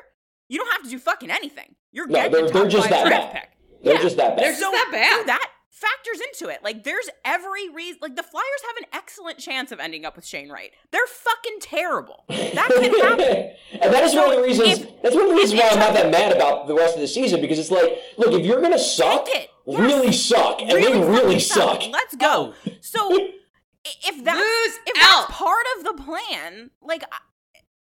you 0.49 0.59
don't 0.59 0.71
have 0.73 0.83
to 0.85 0.91
do 0.91 0.99
fucking 0.99 1.31
anything. 1.31 1.75
You're 1.93 2.07
No, 2.07 2.15
getting 2.15 2.33
they're, 2.33 2.45
a 2.47 2.51
they're 2.51 2.69
just 2.69 2.89
that 2.91 3.07
draft 3.07 3.33
bad. 3.33 3.43
pick. 3.43 3.51
They're 3.83 3.99
just 4.03 4.17
that 4.17 4.37
bad. 4.37 4.45
They're 4.47 4.55
so 4.55 4.71
that 4.71 4.89
bad. 4.93 5.19
So 5.21 5.25
that 5.27 5.51
factors 5.71 6.21
into 6.21 6.53
it. 6.53 6.63
Like, 6.63 6.85
there's 6.85 7.09
every 7.25 7.69
reason. 7.71 7.99
Like, 8.01 8.17
the 8.17 8.23
Flyers 8.23 8.45
have 8.69 8.77
an 8.79 8.85
excellent 8.93 9.39
chance 9.39 9.73
of 9.73 9.81
ending 9.81 10.05
up 10.05 10.17
with 10.17 10.25
Shane 10.25 10.49
Wright. 10.49 10.71
They're 10.93 11.07
fucking 11.07 11.59
terrible. 11.61 12.25
That 12.29 12.71
can 12.73 13.01
happen. 13.01 13.53
And 13.83 13.93
that 13.93 14.05
is 14.05 14.13
So 14.13 14.23
one 14.23 14.31
of 14.31 14.37
the 14.37 14.43
reasons. 14.43 14.69
if- 14.81 15.03
that's 15.03 15.15
one 15.15 15.25
of 15.25 15.31
the 15.31 15.37
reasons 15.37 15.61
why 15.61 15.69
I'm 15.71 15.79
not 15.79 15.93
that 15.95 16.11
mad 16.11 16.33
about 16.35 16.67
the 16.69 16.75
rest 16.75 16.95
of 16.95 17.01
the 17.01 17.09
season 17.09 17.41
because 17.41 17.59
it's 17.59 17.71
like, 17.71 17.99
look, 18.17 18.33
if 18.33 18.47
you're 18.47 18.63
gonna 18.63 18.79
suck, 18.79 19.29
really 19.67 20.13
suck, 20.13 20.61
and 20.63 20.71
they 20.71 20.93
really 20.99 21.39
fucking 21.39 21.41
suck. 21.41 21.83
Let's 21.91 22.15
go. 22.17 22.55
Oh. 22.67 22.73
So, 22.81 23.21
i- 23.21 23.31
if 23.85 24.25
that's 24.25 24.79
if 24.87 24.95
that's 24.95 25.27
part 25.31 25.65
of 25.79 25.85
the 25.85 26.03
plan, 26.03 26.71
like, 26.83 27.05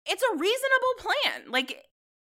it's 0.06 0.24
a 0.24 0.38
reasonable 0.38 0.96
plan. 1.00 1.52
Like, 1.52 1.84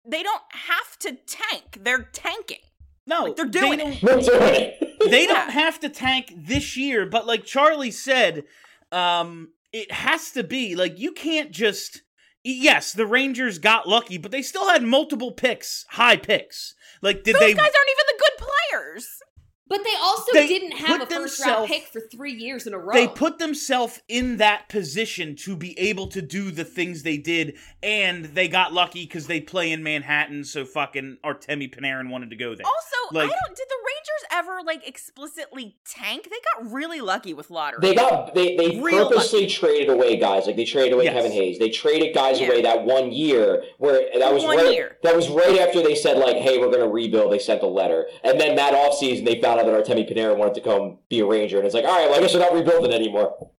they 0.04 0.22
don't 0.22 0.42
have 0.50 0.98
to 1.00 1.16
tank. 1.26 1.78
They're 1.80 2.08
tanking. 2.12 2.58
No, 3.06 3.34
they're 3.34 3.46
doing 3.46 3.78
they 3.78 3.84
it. 3.86 4.00
They're 4.02 4.20
it. 4.20 5.10
they 5.10 5.26
don't 5.26 5.50
have 5.50 5.80
to 5.80 5.88
tank 5.88 6.32
this 6.36 6.76
year, 6.76 7.04
but 7.04 7.26
like 7.26 7.44
Charlie 7.44 7.90
said, 7.90 8.44
um, 8.92 9.48
it 9.72 9.90
has 9.90 10.30
to 10.32 10.44
be 10.44 10.76
like 10.76 10.98
you 10.98 11.12
can't 11.12 11.50
just. 11.50 12.02
Yes, 12.44 12.92
the 12.92 13.06
Rangers 13.06 13.58
got 13.58 13.88
lucky, 13.88 14.18
but 14.18 14.32
they 14.32 14.42
still 14.42 14.68
had 14.68 14.82
multiple 14.82 15.30
picks, 15.30 15.84
high 15.90 16.16
picks. 16.16 16.74
Like, 17.00 17.22
did 17.22 17.36
Those 17.36 17.40
they? 17.40 17.54
guys 17.54 17.60
aren't 17.60 17.90
even 17.90 18.04
the 18.08 18.18
good 18.18 18.46
players. 18.46 19.08
But 19.68 19.84
they 19.84 19.94
also 20.02 20.32
They 20.34 20.46
didn't 20.48 20.72
have 20.72 21.00
a 21.02 21.06
first 21.06 21.42
round 21.44 21.66
pick 21.68 21.84
for 21.84 22.00
three 22.00 22.32
years 22.34 22.66
in 22.66 22.74
a 22.74 22.78
row. 22.78 22.92
They 22.92 23.08
put 23.08 23.38
themselves 23.38 24.00
in 24.08 24.36
that 24.36 24.68
position 24.68 25.34
to 25.36 25.56
be 25.56 25.78
able 25.78 26.08
to 26.08 26.20
do 26.20 26.50
the 26.50 26.64
things 26.64 27.04
they 27.04 27.16
did, 27.16 27.56
and 27.82 28.26
they 28.26 28.48
got 28.48 28.72
lucky 28.74 29.04
because 29.06 29.28
they 29.28 29.40
play 29.40 29.72
in 29.72 29.82
Manhattan. 29.82 30.44
So 30.44 30.64
fucking 30.66 31.18
Artemi 31.24 31.74
Panarin 31.74 32.10
wanted 32.10 32.30
to 32.30 32.36
go 32.36 32.54
there. 32.54 32.66
Also, 32.66 33.14
Like- 33.14 33.30
I 33.30 33.34
don't. 33.46 33.56
Did 33.56 33.66
the 33.68 33.76
Rangers 33.86 34.26
ever 34.32 34.60
like 34.66 34.86
explicitly 34.86 35.76
tank? 35.86 36.24
They 36.24 36.36
got 36.54 36.72
really 36.72 37.00
lucky 37.00 37.32
with 37.32 37.50
lottery. 37.50 37.78
They 37.80 37.94
got 37.94 38.34
they 38.34 38.56
they 38.56 38.80
Real 38.80 39.08
purposely 39.08 39.46
traded 39.46 39.88
away 39.90 40.16
guys 40.16 40.46
like 40.46 40.56
they 40.56 40.64
traded 40.64 40.94
away 40.94 41.04
Yes. 41.04 41.14
Kevin 41.14 41.32
Hayes. 41.32 41.58
They 41.58 41.70
traded 41.70 42.14
guys 42.14 42.40
Yeah. 42.40 42.48
away 42.48 42.62
that 42.62 42.84
one 42.84 43.12
year 43.12 43.62
where 43.78 44.02
that 44.18 44.32
was 44.34 44.42
One 44.44 44.56
right 44.58 44.72
year. 44.74 44.98
that 45.02 45.14
was 45.16 45.28
right 45.28 45.58
after 45.60 45.82
they 45.82 45.94
said 45.94 46.18
like, 46.18 46.36
hey, 46.36 46.58
we're 46.58 46.70
gonna 46.70 46.88
rebuild. 46.88 47.32
They 47.32 47.38
sent 47.38 47.62
a 47.62 47.66
letter, 47.66 48.06
and 48.24 48.38
then 48.40 48.56
that 48.56 48.74
offseason 48.74 49.24
they 49.24 49.40
found 49.40 49.60
out 49.62 49.66
that 49.86 49.86
Artemi 49.86 50.10
Panarin 50.10 50.36
wanted 50.36 50.54
to 50.54 50.60
come 50.60 50.98
be 51.08 51.20
a 51.20 51.26
Ranger, 51.26 51.56
and 51.58 51.66
it's 51.66 51.74
like, 51.74 51.84
all 51.84 51.98
right, 51.98 52.08
well, 52.08 52.18
I 52.18 52.22
guess 52.22 52.34
we're 52.34 52.40
not 52.40 52.54
rebuilding 52.54 52.92
anymore. 52.92 53.50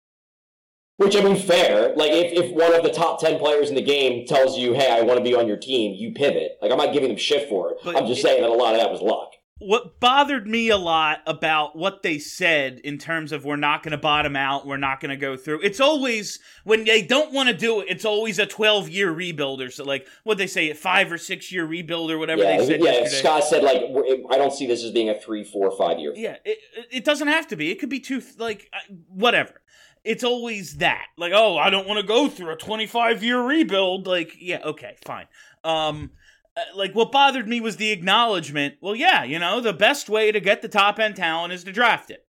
Which 0.96 1.16
I 1.16 1.22
mean, 1.22 1.36
fair. 1.36 1.92
Like 1.96 2.12
if, 2.12 2.32
if 2.44 2.52
one 2.52 2.72
of 2.72 2.84
the 2.84 2.92
top 2.92 3.18
ten 3.20 3.38
players 3.38 3.68
in 3.68 3.74
the 3.74 3.82
game 3.82 4.26
tells 4.26 4.56
you, 4.56 4.74
"Hey, 4.74 4.90
I 4.92 5.02
want 5.02 5.18
to 5.18 5.24
be 5.24 5.34
on 5.34 5.48
your 5.48 5.56
team," 5.56 5.94
you 5.96 6.12
pivot. 6.12 6.52
Like 6.62 6.70
I'm 6.70 6.78
not 6.78 6.92
giving 6.92 7.08
them 7.08 7.18
shit 7.18 7.48
for 7.48 7.72
it. 7.72 7.78
But 7.84 7.96
I'm 7.96 8.06
just 8.06 8.20
it- 8.20 8.22
saying 8.22 8.42
that 8.42 8.50
a 8.50 8.54
lot 8.54 8.74
of 8.74 8.80
that 8.80 8.90
was 8.92 9.00
luck. 9.00 9.33
What 9.58 10.00
bothered 10.00 10.48
me 10.48 10.68
a 10.68 10.76
lot 10.76 11.20
about 11.26 11.76
what 11.76 12.02
they 12.02 12.18
said 12.18 12.80
in 12.80 12.98
terms 12.98 13.30
of 13.30 13.44
we're 13.44 13.54
not 13.54 13.84
going 13.84 13.92
to 13.92 13.98
bottom 13.98 14.34
out, 14.34 14.66
we're 14.66 14.76
not 14.76 15.00
going 15.00 15.10
to 15.10 15.16
go 15.16 15.36
through. 15.36 15.60
It's 15.62 15.78
always 15.78 16.40
when 16.64 16.84
they 16.84 17.02
don't 17.02 17.32
want 17.32 17.48
to 17.48 17.56
do 17.56 17.80
it. 17.80 17.86
It's 17.88 18.04
always 18.04 18.40
a 18.40 18.46
twelve 18.46 18.88
year 18.88 19.12
rebuild 19.12 19.62
or 19.62 19.70
so. 19.70 19.84
Like 19.84 20.08
what 20.24 20.38
they 20.38 20.48
say, 20.48 20.70
a 20.70 20.74
five 20.74 21.10
or 21.12 21.18
six 21.18 21.52
year 21.52 21.64
rebuild 21.64 22.10
or 22.10 22.18
whatever 22.18 22.42
yeah, 22.42 22.56
they 22.56 22.66
said 22.66 22.80
yeah. 22.80 22.92
yesterday. 22.92 23.20
Scott 23.20 23.44
said 23.44 23.62
like, 23.62 23.82
I 24.30 24.36
don't 24.36 24.52
see 24.52 24.66
this 24.66 24.82
as 24.82 24.90
being 24.90 25.08
a 25.08 25.18
three, 25.18 25.44
four, 25.44 25.70
five 25.70 26.00
year. 26.00 26.12
Yeah, 26.16 26.36
it, 26.44 26.58
it 26.90 27.04
doesn't 27.04 27.28
have 27.28 27.46
to 27.48 27.56
be. 27.56 27.70
It 27.70 27.78
could 27.78 27.90
be 27.90 28.00
two, 28.00 28.22
like, 28.38 28.68
whatever. 29.08 29.60
It's 30.02 30.24
always 30.24 30.78
that. 30.78 31.06
Like, 31.16 31.32
oh, 31.34 31.56
I 31.56 31.70
don't 31.70 31.86
want 31.86 32.00
to 32.00 32.06
go 32.06 32.28
through 32.28 32.50
a 32.50 32.56
25 32.56 33.22
year 33.22 33.40
rebuild. 33.40 34.06
Like, 34.06 34.34
yeah, 34.38 34.60
okay, 34.64 34.96
fine. 35.04 35.26
Um, 35.62 36.10
Uh, 36.56 36.60
like, 36.76 36.94
what 36.94 37.10
bothered 37.10 37.48
me 37.48 37.60
was 37.60 37.76
the 37.76 37.90
acknowledgement. 37.90 38.74
Well, 38.80 38.94
yeah, 38.94 39.24
you 39.24 39.38
know, 39.38 39.60
the 39.60 39.72
best 39.72 40.08
way 40.08 40.30
to 40.30 40.38
get 40.40 40.62
the 40.62 40.68
top 40.68 40.98
end 41.00 41.16
talent 41.16 41.52
is 41.52 41.64
to 41.64 41.72
draft 41.72 42.10
it. 42.10 42.24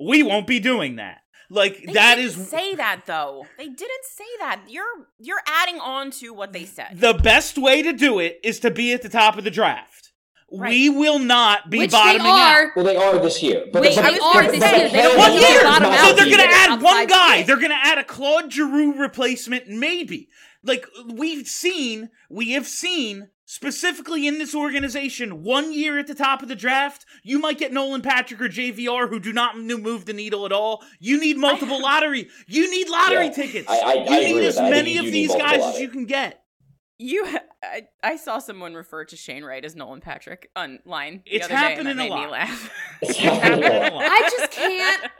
We 0.00 0.22
won't 0.22 0.46
be 0.46 0.58
doing 0.60 0.96
that. 0.96 1.18
Like, 1.50 1.82
that 1.82 1.86
is. 1.86 1.86
They 1.88 1.92
that 1.94 2.14
didn't 2.16 2.40
is 2.42 2.48
say 2.48 2.74
that 2.76 3.02
though. 3.06 3.46
They 3.56 3.64
didn't 3.68 4.04
say 4.04 4.24
that. 4.40 4.62
You're 4.68 4.84
you're 5.18 5.40
adding 5.46 5.80
on 5.80 6.10
to 6.12 6.32
what 6.34 6.52
they 6.52 6.64
said. 6.64 6.88
the 7.00 7.14
best 7.14 7.56
way 7.58 7.82
to 7.82 7.92
do 7.92 8.18
it 8.18 8.38
is 8.44 8.60
to 8.60 8.70
be 8.70 8.92
at 8.92 9.02
the 9.02 9.08
top 9.08 9.36
of 9.38 9.44
the 9.44 9.50
draft. 9.50 10.12
We 10.50 10.88
will 10.88 11.18
not 11.18 11.68
be 11.68 11.78
Which 11.78 11.90
they 11.90 11.96
bottoming 11.98 12.26
are. 12.26 12.64
out. 12.64 12.70
Well, 12.76 12.84
they 12.86 12.96
are 12.96 13.18
this 13.18 13.42
year. 13.42 13.66
But 13.70 13.82
Wait, 13.82 13.96
but- 13.96 14.02
they 14.02 14.18
but- 14.18 14.22
are 14.22 14.42
but- 14.44 14.50
this 14.52 14.60
but 14.60 14.78
year. 14.78 14.88
They 14.88 15.02
don't 15.02 15.18
One 15.18 15.30
need 15.32 15.40
to 15.40 15.44
is 15.44 15.50
year. 15.52 15.62
bottom 15.62 15.92
So 15.92 16.12
they're 16.14 16.24
going 16.36 16.48
to 16.48 16.54
add 16.54 16.82
one 16.82 17.06
guy. 17.06 17.42
They're 17.42 17.56
going 17.56 17.68
to 17.70 17.76
add 17.82 17.98
a 17.98 18.04
Claude 18.04 18.50
Giroux 18.52 18.94
replacement, 18.98 19.68
maybe. 19.68 20.28
Like 20.62 20.86
we've 21.06 21.46
seen, 21.46 22.08
we 22.30 22.52
have 22.52 22.66
seen 22.66 23.28
specifically 23.50 24.26
in 24.26 24.38
this 24.38 24.54
organization, 24.54 25.42
one 25.42 25.72
year 25.72 25.98
at 25.98 26.06
the 26.06 26.14
top 26.14 26.42
of 26.42 26.48
the 26.48 26.54
draft, 26.54 27.06
you 27.22 27.38
might 27.38 27.56
get 27.58 27.72
Nolan 27.72 28.02
Patrick 28.02 28.42
or 28.42 28.48
JVR 28.48 29.08
who 29.08 29.18
do 29.18 29.32
not 29.32 29.58
move 29.58 30.04
the 30.04 30.12
needle 30.12 30.44
at 30.44 30.52
all. 30.52 30.84
You 31.00 31.18
need 31.18 31.38
multiple 31.38 31.80
lottery. 31.82 32.28
You 32.46 32.70
need 32.70 32.90
lottery 32.90 33.26
Yeah, 33.26 33.32
tickets. 33.32 33.66
I- 33.70 33.78
I- 33.78 33.94
you 33.94 34.00
I 34.10 34.20
need 34.20 34.44
as 34.44 34.56
that. 34.56 34.64
I 34.64 34.70
think 34.70 34.76
many 34.76 34.98
of 34.98 35.04
these 35.06 35.30
need 35.30 35.38
multiple 35.38 35.60
guys 35.66 35.74
as 35.76 35.80
you 35.80 35.88
can 35.88 36.04
get. 36.04 36.42
You, 36.98 37.26
I, 37.62 37.82
I 38.02 38.16
saw 38.16 38.38
someone 38.38 38.74
refer 38.74 39.04
to 39.06 39.16
Shane 39.16 39.44
Wright 39.44 39.64
as 39.64 39.74
Nolan 39.74 40.00
Patrick 40.00 40.50
online. 40.54 41.22
The 41.24 41.36
It's 41.36 41.44
other 41.46 41.54
day, 41.54 41.60
and 41.60 41.68
happening 41.88 41.96
that 41.96 42.06
a 42.06 42.08
made 42.10 42.14
me 42.14 42.20
lot. 42.22 42.30
laugh. 42.30 42.70
It's 43.00 43.16
happening 43.18 43.64
a 43.64 43.94
lot. 43.94 44.04
I 44.06 44.30
just 44.36 44.50
can't. 44.52 45.10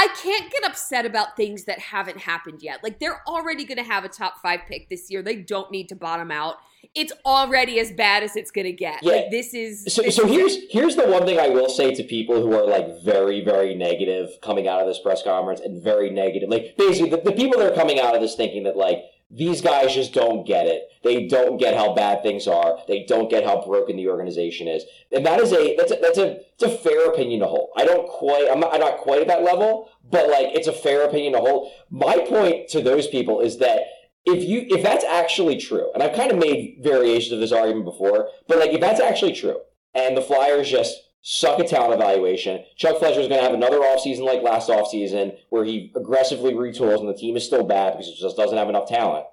I 0.00 0.06
can't 0.22 0.50
get 0.50 0.64
upset 0.64 1.04
about 1.04 1.36
things 1.36 1.64
that 1.64 1.80
haven't 1.80 2.18
happened 2.18 2.62
yet. 2.62 2.84
Like 2.84 3.00
they're 3.00 3.20
already 3.26 3.64
going 3.64 3.78
to 3.78 3.84
have 3.84 4.04
a 4.04 4.08
top 4.08 4.40
five 4.40 4.60
pick 4.68 4.88
this 4.88 5.10
year. 5.10 5.22
They 5.22 5.34
don't 5.34 5.72
need 5.72 5.88
to 5.88 5.96
bottom 5.96 6.30
out. 6.30 6.58
It's 6.94 7.12
already 7.26 7.80
as 7.80 7.90
bad 7.90 8.22
as 8.22 8.36
it's 8.36 8.52
going 8.52 8.66
to 8.66 8.72
get. 8.72 9.02
Yeah. 9.02 9.12
Like 9.12 9.30
this 9.32 9.52
is. 9.54 9.92
So, 9.92 10.02
this 10.02 10.14
so 10.14 10.24
is- 10.24 10.30
here's 10.30 10.56
here's 10.70 10.96
the 10.96 11.08
one 11.08 11.26
thing 11.26 11.40
I 11.40 11.48
will 11.48 11.68
say 11.68 11.92
to 11.96 12.04
people 12.04 12.40
who 12.40 12.52
are 12.54 12.64
like 12.64 13.02
very 13.02 13.44
very 13.44 13.74
negative 13.74 14.30
coming 14.40 14.68
out 14.68 14.80
of 14.80 14.86
this 14.86 15.00
press 15.00 15.22
conference 15.24 15.60
and 15.60 15.82
very 15.82 16.10
negative, 16.10 16.48
like 16.48 16.76
basically 16.78 17.10
the, 17.10 17.16
the 17.16 17.32
people 17.32 17.58
that 17.58 17.72
are 17.72 17.74
coming 17.74 17.98
out 17.98 18.14
of 18.14 18.20
this 18.20 18.36
thinking 18.36 18.62
that 18.62 18.76
like 18.76 19.02
these 19.30 19.60
guys 19.60 19.94
just 19.94 20.14
don't 20.14 20.46
get 20.46 20.66
it. 20.66 20.84
They 21.04 21.26
don't 21.26 21.58
get 21.58 21.76
how 21.76 21.94
bad 21.94 22.22
things 22.22 22.48
are. 22.48 22.78
They 22.88 23.04
don't 23.04 23.30
get 23.30 23.44
how 23.44 23.64
broken 23.64 23.96
the 23.96 24.08
organization 24.08 24.68
is. 24.68 24.84
And 25.12 25.24
that 25.26 25.40
is 25.40 25.52
a 25.52 25.76
that's 25.76 25.92
a 25.92 25.98
that's 26.00 26.18
a 26.18 26.40
it's 26.54 26.62
a 26.62 26.70
fair 26.70 27.08
opinion 27.08 27.40
to 27.40 27.46
hold. 27.46 27.70
I 27.76 27.84
don't 27.84 28.08
quite 28.08 28.48
I'm 28.50 28.60
not, 28.60 28.74
I'm 28.74 28.80
not 28.80 28.98
quite 28.98 29.20
at 29.20 29.28
that 29.28 29.42
level, 29.42 29.90
but 30.10 30.28
like 30.28 30.48
it's 30.54 30.68
a 30.68 30.72
fair 30.72 31.04
opinion 31.04 31.34
to 31.34 31.40
hold. 31.40 31.70
My 31.90 32.18
point 32.18 32.68
to 32.70 32.80
those 32.80 33.06
people 33.06 33.40
is 33.40 33.58
that 33.58 33.82
if 34.24 34.48
you 34.48 34.66
if 34.68 34.82
that's 34.82 35.04
actually 35.04 35.58
true, 35.58 35.90
and 35.92 36.02
I've 36.02 36.16
kind 36.16 36.32
of 36.32 36.38
made 36.38 36.78
variations 36.82 37.32
of 37.32 37.40
this 37.40 37.52
argument 37.52 37.84
before, 37.84 38.28
but 38.46 38.58
like 38.58 38.72
if 38.72 38.80
that's 38.80 39.00
actually 39.00 39.34
true, 39.34 39.60
and 39.94 40.16
the 40.16 40.22
Flyers 40.22 40.70
just 40.70 41.07
suck 41.30 41.60
at 41.60 41.68
talent 41.68 41.92
evaluation, 41.92 42.64
Chuck 42.76 42.98
Fletcher 42.98 43.20
is 43.20 43.28
going 43.28 43.38
to 43.38 43.44
have 43.44 43.52
another 43.52 43.80
offseason 43.80 44.24
like 44.24 44.42
last 44.42 44.70
offseason 44.70 45.36
where 45.50 45.62
he 45.62 45.92
aggressively 45.94 46.54
retools 46.54 47.00
and 47.00 47.08
the 47.08 47.12
team 47.12 47.36
is 47.36 47.44
still 47.44 47.64
bad 47.64 47.92
because 47.92 48.08
it 48.08 48.16
just 48.18 48.36
doesn't 48.36 48.56
have 48.56 48.70
enough 48.70 48.88
talent. 48.88 49.26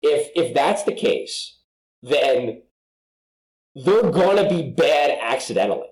If 0.00 0.30
if 0.34 0.54
that's 0.54 0.84
the 0.84 0.94
case, 0.94 1.58
then 2.02 2.62
they're 3.74 4.10
gonna 4.10 4.48
be 4.48 4.70
bad 4.70 5.18
accidentally. 5.20 5.88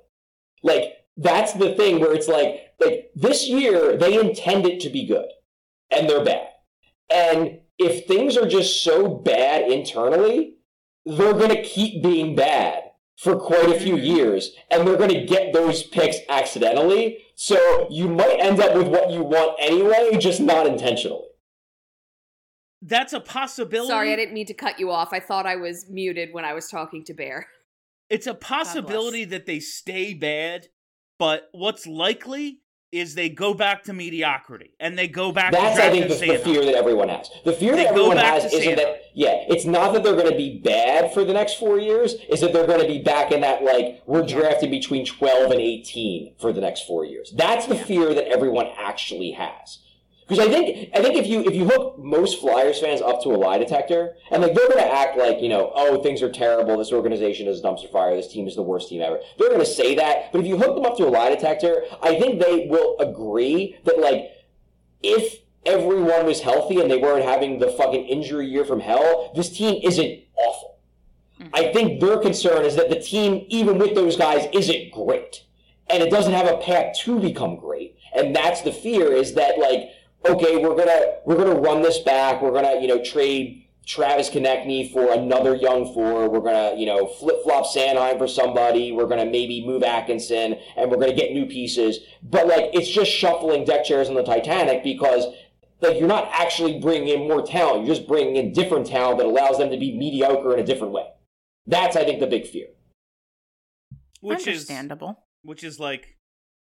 Like 0.62 0.84
that's 1.18 1.52
the 1.52 1.74
thing 1.74 2.00
where 2.00 2.14
it's 2.14 2.28
like 2.28 2.72
like 2.80 3.10
this 3.14 3.46
year 3.48 3.98
they 3.98 4.18
intend 4.18 4.64
it 4.64 4.80
to 4.80 4.88
be 4.88 5.06
good, 5.06 5.28
and 5.90 6.08
they're 6.08 6.24
bad. 6.24 6.48
And 7.12 7.60
if 7.78 8.06
things 8.06 8.38
are 8.38 8.48
just 8.48 8.82
so 8.82 9.08
bad 9.08 9.70
internally, 9.70 10.54
they're 11.04 11.34
gonna 11.34 11.62
keep 11.62 12.02
being 12.02 12.34
bad 12.34 12.85
for 13.16 13.36
quite 13.36 13.70
a 13.70 13.80
few 13.80 13.96
mm-hmm. 13.96 14.04
years, 14.04 14.52
and 14.70 14.86
they're 14.86 14.96
gonna 14.96 15.24
get 15.24 15.52
those 15.52 15.82
picks 15.82 16.18
accidentally. 16.28 17.24
So 17.34 17.86
you 17.90 18.08
might 18.08 18.38
end 18.40 18.60
up 18.60 18.74
with 18.74 18.88
what 18.88 19.10
you 19.10 19.22
want 19.22 19.56
anyway, 19.58 20.16
just 20.18 20.40
not 20.40 20.66
intentionally. 20.66 21.26
That's 22.82 23.12
a 23.12 23.20
possibility. 23.20 23.88
Sorry, 23.88 24.12
I 24.12 24.16
didn't 24.16 24.34
mean 24.34 24.46
to 24.46 24.54
cut 24.54 24.78
you 24.78 24.90
off. 24.90 25.12
I 25.12 25.20
thought 25.20 25.46
I 25.46 25.56
was 25.56 25.86
muted 25.88 26.32
when 26.32 26.44
I 26.44 26.52
was 26.52 26.68
talking 26.68 27.04
to 27.04 27.14
Bear. 27.14 27.48
It's 28.08 28.26
a 28.26 28.34
possibility 28.34 29.24
that 29.24 29.46
they 29.46 29.58
stay 29.58 30.14
bad, 30.14 30.68
but 31.18 31.48
what's 31.52 31.86
likely 31.86 32.60
is 32.98 33.14
they 33.14 33.28
go 33.28 33.54
back 33.54 33.84
to 33.84 33.92
mediocrity 33.92 34.70
and 34.80 34.98
they 34.98 35.08
go 35.08 35.32
back 35.32 35.52
That's 35.52 35.76
to 35.76 35.84
I 35.84 35.90
think 35.90 36.08
the, 36.08 36.14
the 36.14 36.38
fear 36.38 36.64
that 36.64 36.74
everyone 36.74 37.08
has. 37.08 37.30
The 37.44 37.52
fear 37.52 37.74
They 37.76 37.84
that 37.84 37.90
everyone 37.90 38.16
has 38.16 38.44
isn't 38.52 38.60
Sanheim. 38.60 38.76
that 38.76 39.02
yeah, 39.14 39.44
it's 39.48 39.64
not 39.64 39.92
that 39.94 40.02
they're 40.04 40.14
going 40.16 40.30
to 40.30 40.36
be 40.36 40.58
bad 40.58 41.12
for 41.14 41.24
the 41.24 41.32
next 41.32 41.54
four 41.58 41.78
years. 41.78 42.14
Is 42.28 42.40
that 42.40 42.52
they're 42.52 42.66
going 42.66 42.80
to 42.80 42.86
be 42.86 42.98
back 43.02 43.32
in 43.32 43.40
that 43.40 43.62
like 43.62 44.02
we're 44.06 44.26
drafted 44.26 44.70
between 44.70 45.06
twelve 45.06 45.50
and 45.52 45.60
eighteen 45.60 46.34
for 46.38 46.52
the 46.52 46.60
next 46.60 46.86
four 46.86 47.04
years. 47.04 47.32
That's 47.36 47.66
the 47.66 47.76
fear 47.76 48.12
that 48.14 48.28
everyone 48.28 48.66
actually 48.76 49.32
has. 49.32 49.78
Because 50.26 50.44
I 50.44 50.50
think 50.50 50.90
I 50.92 51.00
think 51.02 51.16
if 51.16 51.26
you 51.26 51.44
if 51.44 51.54
you 51.54 51.66
hook 51.68 51.98
most 51.98 52.40
Flyers 52.40 52.80
fans 52.80 53.00
up 53.00 53.22
to 53.22 53.28
a 53.28 53.36
lie 53.36 53.58
detector 53.58 54.16
and 54.30 54.42
like 54.42 54.54
they're 54.54 54.68
going 54.68 54.84
to 54.84 54.92
act 54.92 55.16
like 55.16 55.40
you 55.40 55.48
know 55.48 55.70
oh 55.74 56.02
things 56.02 56.20
are 56.20 56.32
terrible 56.32 56.76
this 56.76 56.92
organization 56.92 57.46
is 57.46 57.60
a 57.60 57.62
dumpster 57.62 57.90
fire 57.92 58.16
this 58.16 58.26
team 58.26 58.48
is 58.48 58.56
the 58.56 58.62
worst 58.62 58.88
team 58.88 59.02
ever 59.02 59.20
they're 59.38 59.50
going 59.50 59.60
to 59.60 59.66
say 59.66 59.94
that 59.94 60.32
but 60.32 60.40
if 60.40 60.46
you 60.48 60.56
hook 60.56 60.74
them 60.74 60.84
up 60.84 60.96
to 60.96 61.06
a 61.06 61.10
lie 61.10 61.30
detector 61.30 61.82
I 62.02 62.18
think 62.18 62.40
they 62.40 62.66
will 62.68 62.96
agree 62.98 63.78
that 63.84 64.00
like 64.00 64.32
if 65.00 65.42
everyone 65.66 66.24
was 66.24 66.40
healthy 66.40 66.80
and 66.80 66.90
they 66.90 66.98
weren't 66.98 67.24
having 67.24 67.58
the 67.58 67.68
fucking 67.68 68.06
injury 68.06 68.46
year 68.46 68.64
from 68.64 68.80
hell, 68.80 69.32
this 69.34 69.54
team 69.54 69.80
isn't 69.82 70.20
awful. 70.36 70.78
Mm-hmm. 71.40 71.54
I 71.54 71.72
think 71.72 72.00
their 72.00 72.18
concern 72.18 72.64
is 72.64 72.76
that 72.76 72.88
the 72.88 73.00
team, 73.00 73.44
even 73.48 73.78
with 73.78 73.94
those 73.94 74.16
guys, 74.16 74.48
isn't 74.52 74.92
great. 74.92 75.44
And 75.88 76.02
it 76.02 76.10
doesn't 76.10 76.32
have 76.32 76.48
a 76.48 76.56
path 76.58 76.96
to 77.00 77.20
become 77.20 77.56
great. 77.56 77.96
And 78.14 78.34
that's 78.34 78.62
the 78.62 78.72
fear 78.72 79.12
is 79.12 79.34
that 79.34 79.58
like, 79.58 79.90
okay, 80.30 80.56
we're 80.56 80.76
gonna 80.76 81.00
we're 81.24 81.36
gonna 81.36 81.58
run 81.60 81.82
this 81.82 81.98
back, 81.98 82.42
we're 82.42 82.52
gonna, 82.52 82.80
you 82.80 82.88
know, 82.88 83.02
trade 83.02 83.62
Travis 83.86 84.28
Konecny 84.30 84.92
for 84.92 85.12
another 85.12 85.54
young 85.54 85.92
four. 85.94 86.28
We're 86.28 86.40
gonna, 86.40 86.74
you 86.76 86.86
know, 86.86 87.06
flip 87.06 87.36
flop 87.44 87.66
Sanheim 87.66 88.18
for 88.18 88.26
somebody. 88.28 88.92
We're 88.92 89.06
gonna 89.06 89.26
maybe 89.26 89.64
move 89.64 89.82
Atkinson, 89.82 90.56
and 90.76 90.90
we're 90.90 90.98
gonna 90.98 91.14
get 91.14 91.32
new 91.32 91.46
pieces. 91.46 92.00
But 92.22 92.46
like, 92.48 92.70
it's 92.74 92.88
just 92.88 93.10
shuffling 93.10 93.64
deck 93.64 93.84
chairs 93.84 94.08
on 94.08 94.14
the 94.14 94.24
Titanic 94.24 94.82
because 94.82 95.26
like 95.80 95.98
you're 95.98 96.08
not 96.08 96.28
actually 96.32 96.80
bringing 96.80 97.08
in 97.08 97.28
more 97.28 97.42
talent. 97.46 97.86
You're 97.86 97.94
just 97.94 98.08
bringing 98.08 98.36
in 98.36 98.52
different 98.52 98.86
talent 98.86 99.18
that 99.18 99.26
allows 99.26 99.58
them 99.58 99.70
to 99.70 99.76
be 99.76 99.96
mediocre 99.96 100.52
in 100.54 100.58
a 100.58 100.64
different 100.64 100.92
way. 100.92 101.06
That's 101.66 101.96
I 101.96 102.04
think 102.04 102.20
the 102.20 102.26
big 102.26 102.46
fear. 102.46 102.68
which 104.20 104.40
is 104.40 104.68
Understandable. 104.68 105.26
which 105.42 105.62
is 105.62 105.78
like 105.78 106.15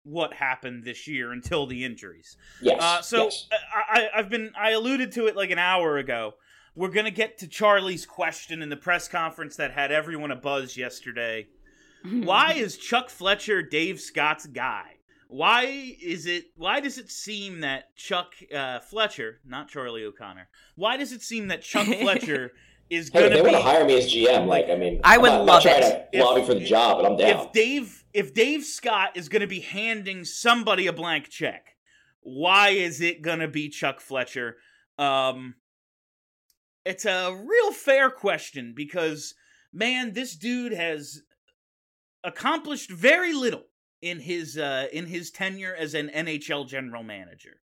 what 0.05 0.33
happened 0.33 0.83
this 0.83 1.07
year 1.07 1.31
until 1.31 1.65
the 1.65 1.83
injuries. 1.83 2.37
Yes. 2.61 2.81
Uh, 2.81 3.01
so 3.01 3.23
yes. 3.25 3.47
I, 3.73 3.99
I, 3.99 4.19
I've 4.19 4.29
been 4.29 4.51
I 4.57 4.71
alluded 4.71 5.11
to 5.13 5.27
it 5.27 5.35
like 5.35 5.49
an 5.49 5.59
hour 5.59 5.97
ago. 5.97 6.35
We're 6.75 6.89
gonna 6.89 7.11
get 7.11 7.37
to 7.39 7.47
Charlie's 7.47 8.05
question 8.05 8.61
in 8.61 8.69
the 8.69 8.77
press 8.77 9.07
conference 9.07 9.55
that 9.57 9.71
had 9.71 9.91
everyone 9.91 10.31
a 10.31 10.35
buzz 10.35 10.77
yesterday. 10.77 11.47
Why 12.03 12.53
is 12.53 12.77
Chuck 12.77 13.09
Fletcher 13.09 13.61
Dave 13.61 13.99
Scott's 13.99 14.45
guy? 14.45 14.95
Why 15.27 15.95
is 16.01 16.27
it? 16.27 16.45
Why 16.55 16.79
does 16.79 16.97
it 16.97 17.09
seem 17.09 17.61
that 17.61 17.95
Chuck 17.95 18.35
uh, 18.53 18.79
Fletcher, 18.79 19.39
not 19.45 19.67
Charlie 19.69 20.03
O'Connor, 20.03 20.47
why 20.75 20.97
does 20.97 21.11
it 21.11 21.23
seem 21.23 21.47
that 21.47 21.63
Chuck 21.63 21.87
Fletcher 21.99 22.51
is 22.89 23.09
Hey, 23.13 23.19
if 23.19 23.23
gonna 23.23 23.29
they 23.29 23.41
be? 23.41 23.41
want 23.41 23.55
to 23.55 23.61
hire 23.61 23.85
me 23.85 23.97
as 23.97 24.11
GM, 24.11 24.47
like 24.47 24.69
I 24.69 24.75
mean, 24.75 25.01
I 25.03 25.17
would 25.17 25.31
I'm 25.31 25.45
not, 25.45 25.45
love 25.45 25.65
not 25.65 25.81
it. 25.83 26.11
to 26.13 26.23
lobby 26.23 26.43
for 26.43 26.53
the 26.53 26.65
job, 26.65 27.01
but 27.01 27.11
I'm 27.11 27.17
down. 27.17 27.45
If 27.47 27.51
Dave 27.51 28.03
if 28.13 28.33
Dave 28.33 28.63
Scott 28.63 29.17
is 29.17 29.27
going 29.29 29.41
to 29.41 29.47
be 29.47 29.59
handing 29.59 30.23
somebody 30.23 30.87
a 30.87 30.93
blank 30.93 31.29
check, 31.29 31.75
why 32.21 32.69
is 32.69 33.01
it 33.01 33.21
going 33.21 33.39
to 33.39 33.47
be 33.47 33.69
Chuck 33.69 33.99
Fletcher? 34.01 34.57
Um 34.97 35.55
it's 36.85 37.05
a 37.05 37.33
real 37.35 37.71
fair 37.71 38.09
question 38.11 38.73
because 38.75 39.33
man, 39.73 40.13
this 40.13 40.35
dude 40.35 40.71
has 40.71 41.21
accomplished 42.23 42.89
very 42.91 43.33
little 43.33 43.65
in 44.01 44.19
his 44.19 44.57
uh 44.57 44.87
in 44.93 45.05
his 45.07 45.31
tenure 45.31 45.75
as 45.75 45.93
an 45.95 46.09
NHL 46.13 46.67
general 46.67 47.03
manager. 47.03 47.59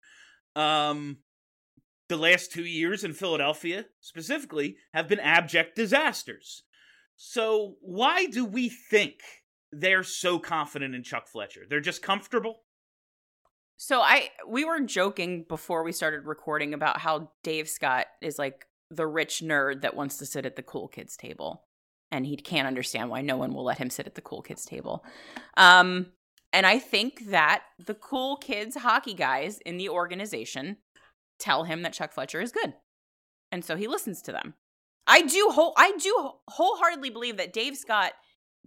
Um 0.55 1.17
the 2.11 2.17
last 2.17 2.51
2 2.51 2.63
years 2.63 3.03
in 3.03 3.13
Philadelphia 3.13 3.85
specifically 3.99 4.77
have 4.93 5.07
been 5.07 5.19
abject 5.19 5.75
disasters. 5.75 6.63
So, 7.15 7.75
why 7.81 8.25
do 8.25 8.45
we 8.45 8.69
think 8.69 9.15
they're 9.71 10.03
so 10.03 10.39
confident 10.39 10.95
in 10.95 11.03
Chuck 11.03 11.27
Fletcher? 11.27 11.61
They're 11.67 11.79
just 11.79 12.01
comfortable? 12.01 12.63
So 13.83 13.99
I 13.99 14.29
we 14.47 14.63
were 14.63 14.79
joking 14.81 15.43
before 15.49 15.83
we 15.83 15.91
started 15.91 16.27
recording 16.27 16.75
about 16.75 16.99
how 16.99 17.31
Dave 17.41 17.67
Scott 17.67 18.05
is 18.21 18.37
like 18.37 18.67
the 18.91 19.07
rich 19.07 19.41
nerd 19.43 19.81
that 19.81 19.95
wants 19.95 20.17
to 20.17 20.25
sit 20.27 20.45
at 20.45 20.55
the 20.55 20.61
cool 20.61 20.87
kids 20.87 21.17
table 21.17 21.63
and 22.11 22.23
he 22.27 22.35
can't 22.35 22.67
understand 22.67 23.09
why 23.09 23.21
no 23.21 23.37
one 23.37 23.55
will 23.55 23.63
let 23.63 23.79
him 23.79 23.89
sit 23.89 24.05
at 24.05 24.13
the 24.13 24.21
cool 24.21 24.43
kids 24.43 24.65
table. 24.65 25.03
Um 25.57 26.11
and 26.53 26.67
I 26.67 26.77
think 26.77 27.31
that 27.31 27.63
the 27.83 27.95
cool 27.95 28.37
kids 28.37 28.75
hockey 28.75 29.15
guys 29.15 29.57
in 29.65 29.77
the 29.77 29.89
organization 29.89 30.77
tell 31.41 31.63
him 31.65 31.81
that 31.81 31.93
Chuck 31.93 32.13
Fletcher 32.13 32.39
is 32.41 32.51
good. 32.51 32.73
And 33.51 33.65
so 33.65 33.75
he 33.75 33.87
listens 33.87 34.21
to 34.23 34.31
them. 34.31 34.53
I 35.07 35.23
do 35.23 35.49
whole 35.51 35.73
I 35.77 35.93
do 35.97 36.31
wholeheartedly 36.47 37.09
believe 37.09 37.37
that 37.37 37.51
Dave 37.53 37.75
Scott 37.75 38.13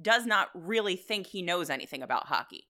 does 0.01 0.27
not 0.27 0.49
really 0.55 0.97
think 0.97 1.27
he 1.29 1.41
knows 1.43 1.71
anything 1.71 2.03
about 2.03 2.27
hockey. 2.27 2.65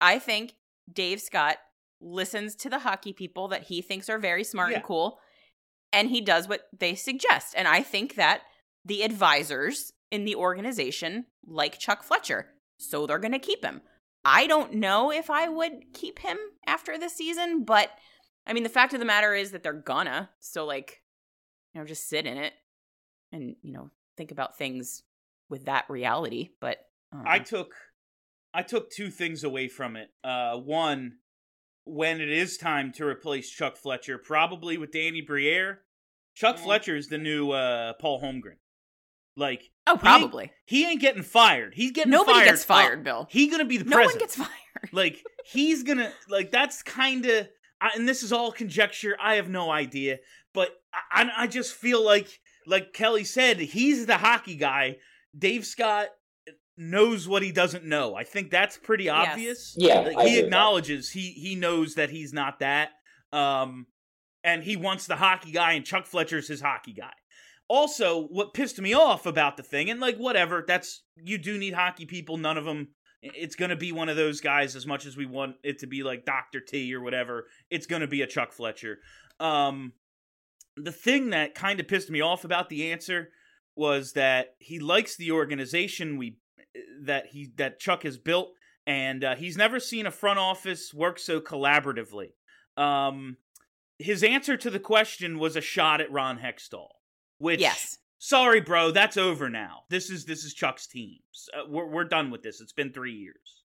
I 0.00 0.18
think 0.18 0.54
Dave 0.92 1.20
Scott 1.20 1.58
listens 2.00 2.56
to 2.56 2.70
the 2.70 2.80
hockey 2.80 3.12
people 3.12 3.48
that 3.48 3.64
he 3.64 3.80
thinks 3.82 4.08
are 4.08 4.18
very 4.18 4.42
smart 4.42 4.70
Yeah. 4.70 4.78
and 4.78 4.84
cool 4.84 5.18
and 5.92 6.08
he 6.08 6.20
does 6.20 6.48
what 6.48 6.62
they 6.76 6.94
suggest. 6.94 7.54
And 7.56 7.68
I 7.68 7.82
think 7.82 8.14
that 8.16 8.40
the 8.84 9.02
advisors 9.02 9.92
in 10.10 10.24
the 10.24 10.34
organization 10.34 11.26
like 11.46 11.78
Chuck 11.78 12.02
Fletcher, 12.02 12.46
so 12.78 13.06
they're 13.06 13.18
going 13.18 13.32
to 13.32 13.38
keep 13.38 13.62
him. 13.64 13.82
I 14.24 14.46
don't 14.46 14.74
know 14.74 15.12
if 15.12 15.30
I 15.30 15.48
would 15.48 15.92
keep 15.92 16.20
him 16.20 16.38
after 16.66 16.98
the 16.98 17.08
season, 17.10 17.64
but 17.64 17.90
I 18.46 18.52
mean 18.52 18.62
the 18.62 18.68
fact 18.68 18.92
of 18.94 18.98
the 19.00 19.06
matter 19.06 19.34
is 19.34 19.52
that 19.52 19.62
they're 19.62 19.72
gonna. 19.72 20.30
So 20.40 20.64
like, 20.64 21.00
you 21.74 21.80
know, 21.80 21.86
just 21.86 22.08
sit 22.08 22.26
in 22.26 22.36
it 22.38 22.52
and, 23.32 23.56
you 23.62 23.72
know, 23.72 23.90
think 24.16 24.30
about 24.30 24.58
things 24.58 25.02
with 25.48 25.64
that 25.66 25.84
reality, 25.88 26.50
but 26.60 26.78
um, 27.12 27.24
I 27.26 27.38
took 27.38 27.74
I 28.54 28.62
took 28.62 28.90
two 28.90 29.10
things 29.10 29.44
away 29.44 29.68
from 29.68 29.96
it. 29.96 30.08
Uh 30.24 30.56
one 30.56 31.18
when 31.84 32.20
it 32.20 32.30
is 32.30 32.56
time 32.58 32.92
to 32.92 33.04
replace 33.06 33.50
Chuck 33.50 33.76
Fletcher, 33.76 34.16
probably 34.18 34.76
with 34.78 34.92
Danny 34.92 35.20
Briere, 35.20 35.80
Chuck 36.34 36.58
Fletcher 36.58 36.96
is 36.96 37.08
the 37.08 37.18
new 37.18 37.50
uh 37.50 37.92
Paul 38.00 38.20
Holmgren. 38.22 38.56
Like 39.36 39.70
Oh, 39.86 39.92
he 39.92 39.94
ain't- 39.94 40.00
probably. 40.00 40.52
He 40.66 40.84
ain't, 40.86 41.00
getting 41.00 41.22
fired. 41.22 41.74
He's 41.74 41.90
getting 41.90 42.12
Nobody 42.12 42.38
fired. 42.40 42.44
gets 42.46 42.64
fired, 42.64 42.98
up. 43.00 43.04
Bill. 43.04 43.26
He 43.30 43.48
gonna 43.48 43.64
be 43.64 43.78
the 43.78 43.84
president. 43.84 44.08
no 44.08 44.12
one 44.12 44.18
gets 44.18 44.36
fired. 44.36 44.92
like 44.92 45.24
he's 45.44 45.82
gonna 45.82 46.12
like 46.28 46.50
that's 46.50 46.82
kind 46.82 47.26
of 47.26 47.48
and 47.94 48.08
this 48.08 48.22
is 48.22 48.32
all 48.32 48.52
conjecture. 48.52 49.16
I 49.20 49.34
have 49.36 49.48
no 49.48 49.70
idea. 49.70 50.18
But 50.54 50.70
I, 50.92 51.22
I 51.24 51.30
I 51.42 51.46
just 51.46 51.74
feel 51.74 52.04
like 52.04 52.28
like 52.66 52.92
kelly 52.92 53.24
said 53.24 53.58
he's 53.58 54.06
the 54.06 54.18
hockey 54.18 54.56
guy. 54.56 54.96
Dave 55.36 55.64
scott 55.66 56.08
knows 56.76 57.28
what 57.28 57.42
he 57.42 57.52
doesn't 57.52 57.84
know. 57.84 58.14
I 58.14 58.24
think 58.24 58.50
that's 58.50 58.76
pretty 58.78 59.04
Yes. 59.04 59.28
obvious. 59.28 59.74
Yeah, 59.76 60.00
Like, 60.00 60.04
he 60.04 60.10
agree 60.10 60.24
with 60.24 60.34
that. 60.36 60.44
acknowledges 60.44 61.10
he 61.10 61.30
he 61.32 61.54
knows 61.54 61.94
that 61.96 62.10
he's 62.10 62.32
not 62.32 62.58
that 62.60 62.90
um 63.32 63.86
and 64.44 64.62
he 64.64 64.76
wants 64.76 65.06
the 65.06 65.16
hockey 65.16 65.52
guy 65.52 65.72
and 65.72 65.84
chuck 65.84 66.06
fletcher's 66.06 66.48
his 66.48 66.60
hockey 66.60 66.92
guy. 66.92 67.12
Also 67.68 68.24
what 68.26 68.54
pissed 68.54 68.80
me 68.80 68.92
off 68.94 69.24
about 69.26 69.56
the 69.56 69.62
thing 69.62 69.88
and 69.90 70.00
like 70.00 70.16
whatever 70.16 70.64
that's 70.66 71.02
you 71.16 71.38
do 71.38 71.58
need 71.58 71.74
hockey 71.74 72.04
people 72.06 72.36
none 72.36 72.58
of 72.58 72.64
them 72.64 72.88
it's 73.22 73.54
going 73.54 73.70
to 73.70 73.76
be 73.76 73.92
one 73.92 74.08
of 74.08 74.16
those 74.16 74.40
guys 74.40 74.74
as 74.74 74.86
much 74.86 75.06
as 75.06 75.16
we 75.16 75.26
want 75.26 75.56
it 75.62 75.78
to 75.78 75.86
be 75.86 76.02
like 76.02 76.24
Dr. 76.24 76.60
T 76.60 76.92
or 76.94 77.00
whatever. 77.00 77.46
It's 77.70 77.86
going 77.86 78.02
to 78.02 78.08
be 78.08 78.22
a 78.22 78.26
Chuck 78.26 78.52
Fletcher. 78.52 78.98
Um 79.40 79.92
the 80.76 80.92
thing 80.92 81.30
that 81.30 81.54
kind 81.54 81.80
of 81.80 81.86
pissed 81.86 82.08
me 82.10 82.22
off 82.22 82.44
about 82.44 82.70
the 82.70 82.92
answer 82.92 83.28
was 83.76 84.14
that 84.14 84.54
he 84.58 84.78
likes 84.78 85.16
the 85.16 85.30
organization 85.32 86.16
we 86.16 86.38
that 87.02 87.26
he 87.26 87.52
that 87.56 87.78
Chuck 87.78 88.02
has 88.04 88.16
built 88.16 88.52
and 88.86 89.22
uh, 89.22 89.34
he's 89.36 89.56
never 89.56 89.78
seen 89.78 90.06
a 90.06 90.10
front 90.10 90.38
office 90.38 90.92
work 90.92 91.18
so 91.18 91.40
collaboratively. 91.40 92.32
Um 92.76 93.36
his 93.98 94.24
answer 94.24 94.56
to 94.56 94.70
the 94.70 94.80
question 94.80 95.38
was 95.38 95.54
a 95.54 95.60
shot 95.60 96.00
at 96.00 96.10
Ron 96.10 96.38
Hextall, 96.38 96.88
which 97.38 97.60
Yes. 97.60 97.98
Sorry, 98.24 98.60
bro, 98.60 98.92
that's 98.92 99.16
over 99.16 99.50
now. 99.50 99.80
This 99.88 100.08
is 100.08 100.26
this 100.26 100.44
is 100.44 100.54
Chuck's 100.54 100.86
teams. 100.86 101.48
Uh, 101.52 101.62
we're 101.68 101.86
we're 101.86 102.04
done 102.04 102.30
with 102.30 102.44
this. 102.44 102.60
It's 102.60 102.72
been 102.72 102.92
three 102.92 103.14
years. 103.14 103.64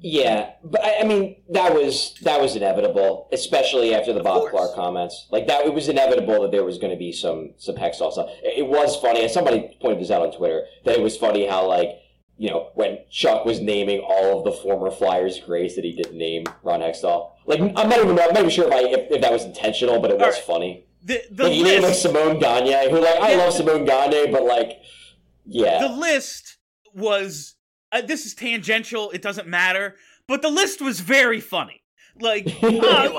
Yeah, 0.00 0.52
but 0.64 0.82
I, 0.82 1.00
I 1.00 1.04
mean 1.04 1.42
that 1.50 1.74
was 1.74 2.14
that 2.22 2.40
was 2.40 2.56
inevitable, 2.56 3.28
especially 3.30 3.94
after 3.94 4.14
the 4.14 4.22
Bob 4.22 4.40
course. 4.40 4.52
Clarke 4.52 4.74
comments. 4.74 5.26
Like 5.30 5.46
that, 5.48 5.66
it 5.66 5.74
was 5.74 5.90
inevitable 5.90 6.40
that 6.40 6.50
there 6.50 6.64
was 6.64 6.78
going 6.78 6.90
to 6.90 6.96
be 6.96 7.12
some 7.12 7.52
some 7.58 7.74
Hextall 7.74 8.10
stuff. 8.10 8.30
It, 8.42 8.60
it 8.60 8.66
was 8.66 8.96
funny, 8.96 9.20
and 9.20 9.30
somebody 9.30 9.76
pointed 9.82 10.00
this 10.00 10.10
out 10.10 10.22
on 10.22 10.32
Twitter 10.32 10.64
that 10.86 10.96
it 10.96 11.02
was 11.02 11.14
funny 11.14 11.46
how 11.46 11.68
like 11.68 11.90
you 12.38 12.48
know 12.48 12.70
when 12.74 13.00
Chuck 13.10 13.44
was 13.44 13.60
naming 13.60 14.00
all 14.00 14.38
of 14.38 14.44
the 14.44 14.52
former 14.62 14.90
Flyers 14.90 15.38
greats 15.40 15.74
that 15.74 15.84
he 15.84 15.92
didn't 15.92 16.16
name 16.16 16.44
Ron 16.62 16.80
Hextall. 16.80 17.32
Like 17.44 17.60
I'm 17.60 17.90
not 17.90 17.98
even 17.98 18.10
I'm 18.12 18.16
not 18.16 18.38
even 18.38 18.48
sure 18.48 18.66
if 18.66 18.72
I 18.72 18.80
if, 18.80 19.10
if 19.10 19.20
that 19.20 19.30
was 19.30 19.44
intentional, 19.44 20.00
but 20.00 20.10
it 20.10 20.16
was 20.16 20.22
Alright. 20.36 20.42
funny. 20.42 20.86
The 21.08 21.22
the 21.30 21.44
Like 21.44 21.52
named 21.52 21.64
like 21.64 21.80
list 21.82 22.02
Simon 22.02 22.38
Gagne, 22.38 22.90
who 22.90 23.00
like 23.00 23.16
I 23.20 23.30
Yeah. 23.32 23.36
love 23.38 23.52
Simon 23.54 23.84
Gagne, 23.84 24.30
but 24.30 24.44
like 24.44 24.72
yeah, 25.44 25.80
the 25.80 25.88
list 25.88 26.58
was 26.94 27.54
uh, 27.92 28.02
this 28.02 28.26
is 28.26 28.34
tangential. 28.34 29.10
It 29.10 29.22
doesn't 29.22 29.48
matter, 29.48 29.96
but 30.26 30.42
the 30.42 30.50
list 30.50 30.80
was 30.82 31.00
very 31.00 31.40
funny. 31.40 31.82
Like 32.20 32.46
uh, 32.62 32.68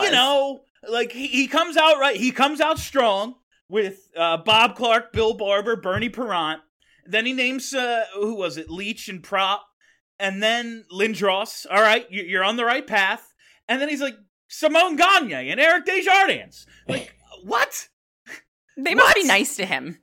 you 0.03 0.11
know, 0.11 0.61
like 0.87 1.11
he, 1.11 1.27
he 1.27 1.47
comes 1.47 1.75
out 1.77 1.97
right. 1.99 2.15
He 2.15 2.31
comes 2.31 2.61
out 2.61 2.77
strong 2.77 3.35
with 3.67 4.09
uh, 4.15 4.37
Bob 4.37 4.75
Clarke, 4.75 5.11
Bill 5.11 5.33
Barber, 5.33 5.75
Bernie 5.75 6.09
Parent. 6.09 6.61
Then 7.05 7.25
he 7.25 7.33
names 7.33 7.73
uh, 7.73 8.03
who 8.13 8.35
was 8.35 8.57
it? 8.57 8.69
Leach 8.69 9.09
and 9.09 9.23
Propp, 9.23 9.61
and 10.19 10.43
then 10.43 10.85
Lindros. 10.93 11.65
All 11.71 11.81
right, 11.81 12.05
you're 12.11 12.43
on 12.43 12.55
the 12.55 12.65
right 12.65 12.85
path. 12.85 13.33
And 13.67 13.81
then 13.81 13.89
he's 13.89 14.01
like 14.01 14.15
Simon 14.47 14.95
Gagne 14.95 15.49
and 15.49 15.59
Eric 15.59 15.85
Desjardins. 15.85 16.65
Like 16.87 17.15
what? 17.43 17.87
They 18.77 18.95
must 18.95 19.15
be 19.15 19.25
nice 19.25 19.55
to 19.57 19.65
him. 19.65 19.99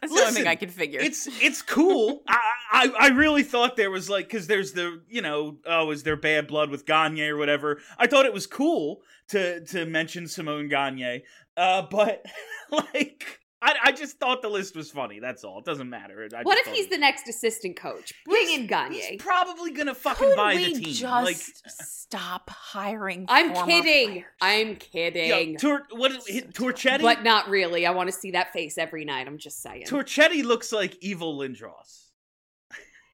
That's 0.00 0.12
the 0.12 0.20
only 0.20 0.32
thing 0.32 0.46
I 0.46 0.56
can 0.56 0.68
figure. 0.68 1.00
It's 1.00 1.28
it's 1.40 1.62
cool. 1.62 2.22
I, 2.28 2.40
I 2.72 2.92
I 3.00 3.08
really 3.08 3.42
thought 3.42 3.76
there 3.76 3.90
was 3.90 4.10
like 4.10 4.26
because 4.26 4.46
there's 4.46 4.72
the 4.72 5.00
you 5.08 5.22
know 5.22 5.58
oh 5.64 5.90
is 5.92 6.02
there 6.02 6.16
bad 6.16 6.48
blood 6.48 6.70
with 6.70 6.86
Gagne 6.86 7.22
or 7.22 7.36
whatever. 7.36 7.80
I 7.98 8.06
thought 8.06 8.26
it 8.26 8.32
was 8.32 8.46
cool 8.46 9.02
to 9.28 9.64
to 9.66 9.86
mention 9.86 10.26
Simon 10.26 10.68
Gagne, 10.68 11.22
uh, 11.56 11.82
but 11.90 12.26
like 12.70 13.40
I 13.62 13.74
I 13.84 13.92
just 13.92 14.18
thought 14.18 14.42
the 14.42 14.48
list 14.48 14.74
was 14.74 14.90
funny. 14.90 15.20
That's 15.20 15.44
all. 15.44 15.58
It 15.60 15.64
doesn't 15.64 15.88
matter. 15.88 16.28
I 16.36 16.42
What 16.42 16.58
if 16.58 16.66
he's 16.74 16.86
it- 16.86 16.90
the 16.90 16.98
next 16.98 17.28
assistant 17.28 17.76
coach? 17.76 18.12
Bring 18.26 18.50
in 18.50 18.68
He's 18.90 19.22
probably 19.22 19.70
gonna 19.70 19.94
fucking 19.94 20.28
Could 20.28 20.36
buy 20.36 20.54
we 20.56 20.74
the 20.74 20.80
team. 20.80 20.92
just 20.94 21.24
like 21.24 21.36
stop 21.36 22.50
hiring? 22.50 23.26
I'm 23.28 23.54
kidding. 23.66 24.08
players? 24.10 24.24
I'm 24.40 24.68
yo, 24.70 24.74
kidding. 24.74 25.56
Tor, 25.58 25.82
what 25.92 26.10
is 26.12 26.26
it, 26.28 26.52
Torchetti? 26.52 27.02
but 27.02 27.22
not 27.22 27.48
really. 27.48 27.86
I 27.86 27.92
want 27.92 28.08
to 28.08 28.12
see 28.12 28.32
that 28.32 28.52
face 28.52 28.76
every 28.78 29.04
night. 29.04 29.26
I'm 29.28 29.38
just 29.38 29.62
saying. 29.62 29.84
Torchetti 29.86 30.42
looks 30.44 30.72
like 30.72 30.96
evil 31.00 31.38
Lindros. 31.38 32.08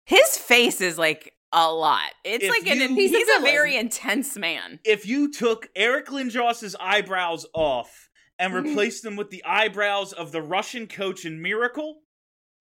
His 0.04 0.38
face 0.38 0.80
is 0.80 0.96
like 0.98 1.34
a 1.52 1.70
lot. 1.70 2.10
It's 2.24 2.44
If 2.44 2.50
like 2.50 2.66
an 2.66 2.94
he's, 2.94 3.10
He's 3.10 3.28
a 3.28 3.38
a, 3.40 3.42
very 3.42 3.76
intense 3.76 4.36
man. 4.36 4.80
if 4.84 5.06
you 5.06 5.30
took 5.30 5.68
Eric 5.76 6.06
Lindros's 6.06 6.74
eyebrows 6.80 7.46
off 7.54 8.07
and 8.38 8.52
Mhm. 8.52 8.64
replaced 8.64 9.02
them 9.02 9.16
with 9.16 9.30
the 9.30 9.44
eyebrows 9.44 10.12
of 10.12 10.32
the 10.32 10.42
Russian 10.42 10.86
coach 10.86 11.24
in 11.24 11.40
Miracle, 11.42 12.02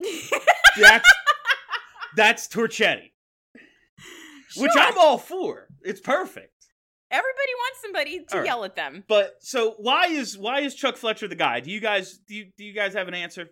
that's 0.80 1.08
that's 2.16 2.48
Torchetti. 2.48 3.12
which 4.56 4.72
I'm 4.76 4.98
all 4.98 5.18
for. 5.18 5.68
It's 5.82 6.00
perfect. 6.00 6.52
Everybody 7.10 7.52
wants 7.56 7.80
somebody 7.80 8.18
to 8.24 8.32
All 8.34 8.38
right. 8.40 8.46
yell 8.46 8.64
at 8.64 8.76
them. 8.76 9.04
But 9.08 9.36
so 9.40 9.72
why 9.78 10.06
is 10.06 10.36
why 10.36 10.60
is 10.60 10.74
Chuck 10.74 10.96
Fletcher 10.96 11.28
the 11.28 11.34
guy? 11.36 11.60
Do 11.60 11.70
you 11.70 11.80
guys 11.80 12.18
do 12.26 12.34
you, 12.34 12.52
do 12.56 12.64
you 12.64 12.72
guys 12.74 12.94
have 12.94 13.08
an 13.08 13.14
answer? 13.14 13.48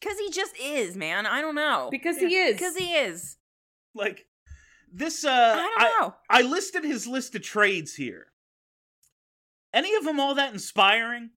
Because 0.00 0.18
he 0.18 0.30
just 0.30 0.54
is, 0.60 0.96
man. 0.96 1.26
I 1.26 1.40
don't 1.40 1.54
know. 1.54 1.88
Because 1.90 2.18
he 2.18 2.36
is. 2.36 2.56
Because 2.56 2.76
he 2.76 2.94
is. 2.94 3.36
Like 3.94 4.26
this 4.92 5.24
uh 5.24 5.30
I 5.58 5.84
don't 5.84 6.00
know. 6.00 6.14
I 6.30 6.42
listed 6.42 6.84
his 6.84 7.06
list 7.06 7.34
of 7.34 7.42
trades 7.42 7.94
here. 7.94 8.26
Any 9.72 9.94
of 9.96 10.04
them 10.04 10.18
all 10.18 10.34
that 10.34 10.52
inspiring? 10.52 11.30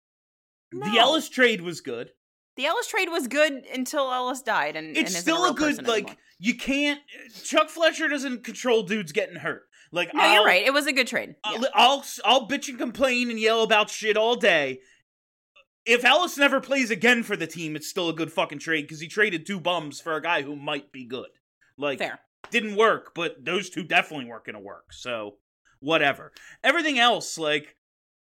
The 0.72 0.98
Ellis 0.98 1.28
trade 1.30 1.62
was 1.62 1.82
good. 1.82 2.12
The 2.56 2.66
Ellis 2.66 2.88
trade 2.88 3.10
was 3.10 3.28
good 3.28 3.54
until 3.74 4.12
Ellis 4.12 4.42
died, 4.42 4.76
and 4.76 4.88
and 4.88 4.98
It's 4.98 5.12
isn't 5.12 5.22
still 5.22 5.44
real 5.44 5.52
a 5.52 5.56
good 5.56 5.88
like 5.88 6.04
anymore. 6.04 6.18
you 6.40 6.56
can't 6.56 7.00
Chuck 7.44 7.70
Fletcher 7.70 8.08
doesn't 8.08 8.44
control 8.44 8.84
dudes 8.84 9.12
getting 9.12 9.38
hurt. 9.38 9.64
Like 9.92 10.14
No, 10.14 10.22
I'll, 10.22 10.34
you're 10.34 10.46
right. 10.46 10.64
It 10.64 10.74
was 10.74 10.88
a 10.88 10.94
good 10.94 11.08
trade. 11.08 11.36
I'll, 11.44 11.66
I'll 11.74 12.06
I'll 12.24 12.48
bitch 12.48 12.70
and 12.70 12.78
complain 12.78 13.30
and 13.30 13.40
yell 13.40 13.64
about 13.64 13.90
shit 13.90 14.16
all 14.18 14.36
day. 14.36 14.80
If 15.86 16.06
Ellis 16.06 16.38
never 16.38 16.62
plays 16.62 16.92
again 16.92 17.24
for 17.24 17.36
the 17.36 17.48
team, 17.48 17.76
it's 17.76 17.88
still 17.88 18.10
a 18.10 18.14
good 18.14 18.32
fucking 18.32 18.60
trade 18.60 18.84
because 18.84 19.00
he 19.00 19.08
traded 19.08 19.46
two 19.46 19.60
bums 19.60 20.00
for 20.00 20.16
a 20.16 20.22
guy 20.22 20.44
who 20.44 20.56
might 20.56 20.92
be 20.92 21.06
good. 21.06 21.30
Like 21.78 21.98
Fair. 22.00 22.20
didn't 22.52 22.76
work, 22.76 23.14
but 23.16 23.44
those 23.44 23.70
two 23.70 23.84
definitely 23.84 24.26
weren't 24.26 24.46
gonna 24.46 24.60
work. 24.60 24.94
So 24.94 25.38
whatever. 25.80 26.32
Everything 26.64 27.00
else, 27.00 27.38
like 27.38 27.76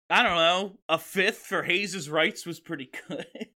I 0.10 0.24
don't 0.24 0.36
know, 0.36 0.78
a 0.88 0.98
fifth 0.98 1.40
for 1.40 1.64
Hayes's 1.64 2.10
rights 2.10 2.46
was 2.46 2.60
pretty 2.60 2.90
good. 3.08 3.26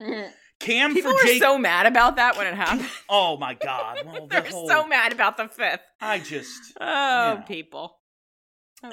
Cam 0.60 0.94
People 0.94 1.10
for 1.12 1.16
Jake. 1.18 1.24
were 1.24 1.32
Jake. 1.34 1.42
so 1.42 1.58
mad 1.58 1.86
about 1.86 2.16
that 2.16 2.36
when 2.36 2.46
it 2.46 2.54
happened. 2.54 2.88
oh 3.10 3.36
my 3.36 3.54
god! 3.54 3.98
Well, 4.06 4.26
They're 4.26 4.42
whole- 4.42 4.66
so 4.68 4.86
mad 4.86 5.12
about 5.12 5.36
the 5.36 5.48
fifth. 5.48 5.80
I 6.00 6.18
just 6.18 6.72
Oh, 6.80 6.84
Yeah. 6.84 7.42
people. 7.46 7.98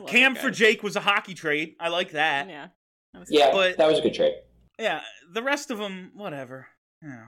Cam 0.08 0.36
for. 0.36 0.50
Jake 0.50 0.82
was 0.84 0.96
a 0.96 1.00
hockey 1.02 1.34
trade. 1.34 1.76
I 1.80 1.90
like 1.90 2.12
that. 2.12 2.50
Yeah. 2.50 2.68
That 3.14 3.20
was 3.20 3.32
Yeah, 3.32 3.52
But- 3.52 3.78
that 3.78 3.88
was 3.88 4.00
a 4.00 4.02
good 4.02 4.14
trade. 4.14 4.34
Yeah, 4.80 5.02
the 5.32 5.44
rest 5.44 5.70
of 5.72 5.78
them, 5.78 6.12
whatever. 6.16 6.68
Yeah. 7.02 7.28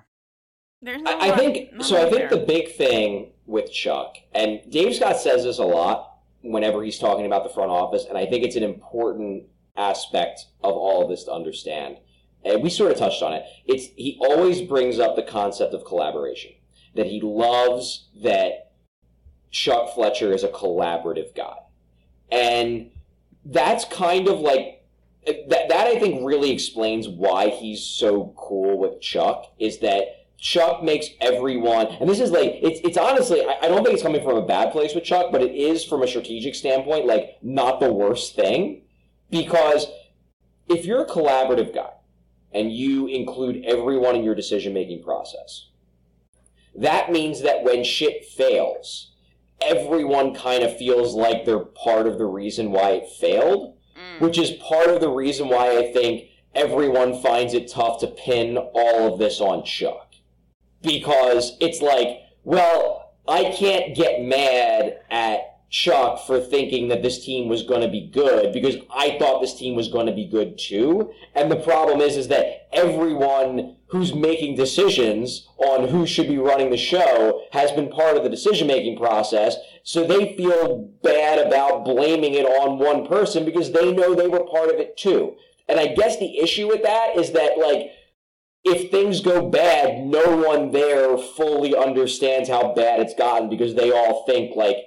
There's 0.82 1.02
no 1.02 1.12
I, 1.12 1.32
I 1.32 1.38
think 1.38 1.74
not 1.74 1.86
so. 1.86 1.96
I 1.98 2.10
think 2.10 2.30
there. 2.30 2.30
the 2.30 2.46
big 2.46 2.74
thing 2.76 3.32
with 3.46 3.72
Chuck 3.72 4.16
and 4.34 4.60
Dave 4.70 4.96
Scott 4.96 5.18
says 5.18 5.44
this 5.44 5.60
a 5.60 5.64
lot 5.64 6.15
whenever 6.46 6.84
he's 6.84 7.00
talking 7.00 7.26
about 7.26 7.44
the 7.44 7.50
front 7.50 7.72
office, 7.72 8.06
and 8.08 8.18
I 8.18 8.26
think 8.26 8.44
it's 8.44 8.56
an 8.56 8.64
important 8.64 9.46
aspect 9.76 10.46
of 10.64 10.74
all 10.74 11.04
of 11.04 11.10
this 11.10 11.24
to 11.26 11.32
understand. 11.32 11.98
And 12.44 12.62
we 12.62 12.70
sort 12.70 12.92
of 12.92 12.98
touched 12.98 13.24
on 13.24 13.34
it. 13.34 13.44
It's 13.66 13.88
he 13.96 14.18
always 14.22 14.62
brings 14.62 15.00
up 15.00 15.16
the 15.16 15.24
concept 15.24 15.74
of 15.74 15.86
collaboration. 15.86 16.52
That 16.94 17.08
he 17.08 17.20
loves 17.22 18.08
that 18.24 18.72
Chuck 19.52 19.94
Fletcher 19.96 20.32
is 20.34 20.44
a 20.44 20.50
collaborative 20.50 21.36
guy, 21.36 21.58
and 22.32 22.92
that's 23.44 23.84
kind 23.86 24.28
of 24.28 24.40
like 24.40 24.86
that. 25.26 25.70
That 25.70 25.88
I 25.88 26.00
think 26.00 26.26
really 26.26 26.52
explains 26.52 27.08
why 27.08 27.50
he's 27.50 27.84
so 27.84 28.34
cool 28.38 28.78
with 28.78 29.02
Chuck. 29.02 29.52
Is 29.60 29.80
that 29.80 30.15
Chuck 30.38 30.84
makes 30.84 31.08
everyone, 31.22 31.88
and 31.88 32.10
this 32.10 32.20
is 32.20 32.32
like 32.32 32.60
it's 32.62 32.80
it's 32.84 32.98
honestly 32.98 33.42
I, 33.42 33.58
I 33.64 33.68
don't 33.68 33.84
think 33.84 33.94
it's 33.94 34.04
coming 34.04 34.24
from 34.24 34.38
a 34.38 34.46
bad 34.46 34.72
place 34.72 34.94
with 34.94 35.04
Chuck, 35.04 35.32
but 35.32 35.42
it 35.42 35.56
is 35.56 35.84
from 35.84 36.04
a 36.04 36.08
strategic 36.08 36.56
standpoint 36.56 37.06
like 37.06 37.38
not 37.42 37.80
the 37.80 37.92
worst 37.92 38.36
thing 38.36 38.84
because 39.30 39.88
if 40.68 40.86
you're 40.86 41.04
a 41.04 41.08
collaborative 41.08 41.74
guy 41.74 41.92
and 42.54 42.72
you 42.72 43.08
include 43.08 43.66
everyone 43.66 44.16
in 44.16 44.24
your 44.24 44.36
decision 44.36 44.74
making 44.74 45.04
process, 45.04 45.70
that 46.76 47.12
means 47.12 47.42
that 47.42 47.64
when 47.64 47.84
shit 47.84 48.26
fails, 48.26 49.12
everyone 49.62 50.34
kind 50.34 50.64
of 50.64 50.78
feels 50.78 51.14
like 51.16 51.46
they're 51.46 51.60
part 51.60 52.08
of 52.08 52.18
the 52.18 52.26
reason 52.26 52.72
why 52.72 52.92
it 52.92 53.10
failed, 53.10 53.78
mm. 53.96 54.22
which 54.22 54.38
is 54.38 54.52
part 54.52 54.90
of 54.90 55.02
the 55.02 55.10
reason 55.10 55.48
why 55.48 55.78
I 55.78 55.92
think 55.92 56.30
everyone 56.54 57.22
finds 57.22 57.54
it 57.54 57.70
tough 57.70 58.00
to 58.02 58.08
pin 58.08 58.58
all 58.58 59.14
of 59.14 59.20
this 59.20 59.42
on 59.42 59.64
Chuck. 59.64 60.05
Because 60.86 61.58
it's 61.60 61.82
like, 61.82 62.20
well, 62.44 63.14
I 63.28 63.46
can't 63.46 63.96
get 63.96 64.22
mad 64.22 65.00
at 65.10 65.56
Chuck 65.70 66.26
for 66.26 66.40
thinking 66.40 66.88
that 66.88 67.02
this 67.02 67.26
team 67.26 67.50
was 67.50 67.64
going 67.64 67.82
to 67.82 67.90
be 67.90 68.08
good 68.08 68.54
because 68.54 68.78
I 68.96 69.18
thought 69.18 69.42
this 69.42 69.58
team 69.58 69.76
was 69.76 69.90
going 69.90 70.06
to 70.06 70.14
be 70.14 70.26
good 70.26 70.58
too. 70.58 71.12
And 71.34 71.52
the 71.52 71.58
problem 71.58 72.00
is, 72.02 72.16
is 72.16 72.28
that 72.30 72.70
everyone 72.72 73.76
who's 73.88 74.14
making 74.14 74.56
decisions 74.56 75.48
on 75.58 75.90
who 75.90 76.06
should 76.06 76.28
be 76.28 76.38
running 76.38 76.70
the 76.70 76.78
show 76.78 77.42
has 77.52 77.72
been 77.72 77.90
part 77.90 78.16
of 78.16 78.24
the 78.24 78.30
decision 78.30 78.68
making 78.68 78.98
process. 78.98 79.58
So 79.84 80.06
they 80.06 80.36
feel 80.38 80.90
bad 81.04 81.46
about 81.46 81.84
blaming 81.84 82.36
it 82.36 82.46
on 82.46 82.80
one 82.80 83.06
person 83.06 83.44
because 83.44 83.72
they 83.72 83.92
know 83.92 84.16
they 84.16 84.28
were 84.28 84.46
part 84.46 84.70
of 84.70 84.80
it 84.80 84.98
too. 84.98 85.36
And 85.68 85.80
I 85.80 85.88
guess 85.88 86.18
the 86.20 86.40
issue 86.40 86.68
with 86.68 86.84
that 86.84 87.18
is 87.18 87.32
that 87.32 87.58
like, 87.58 87.92
if 88.66 88.90
things 88.90 89.22
go 89.22 89.48
bad, 89.48 90.06
no 90.06 90.38
one 90.38 90.72
there 90.72 91.18
fully 91.18 91.76
understands 91.76 92.50
how 92.50 92.74
bad 92.74 93.00
it's 93.00 93.14
gotten 93.14 93.48
because 93.48 93.76
they 93.76 93.92
all 93.92 94.26
think 94.26 94.56
like, 94.56 94.78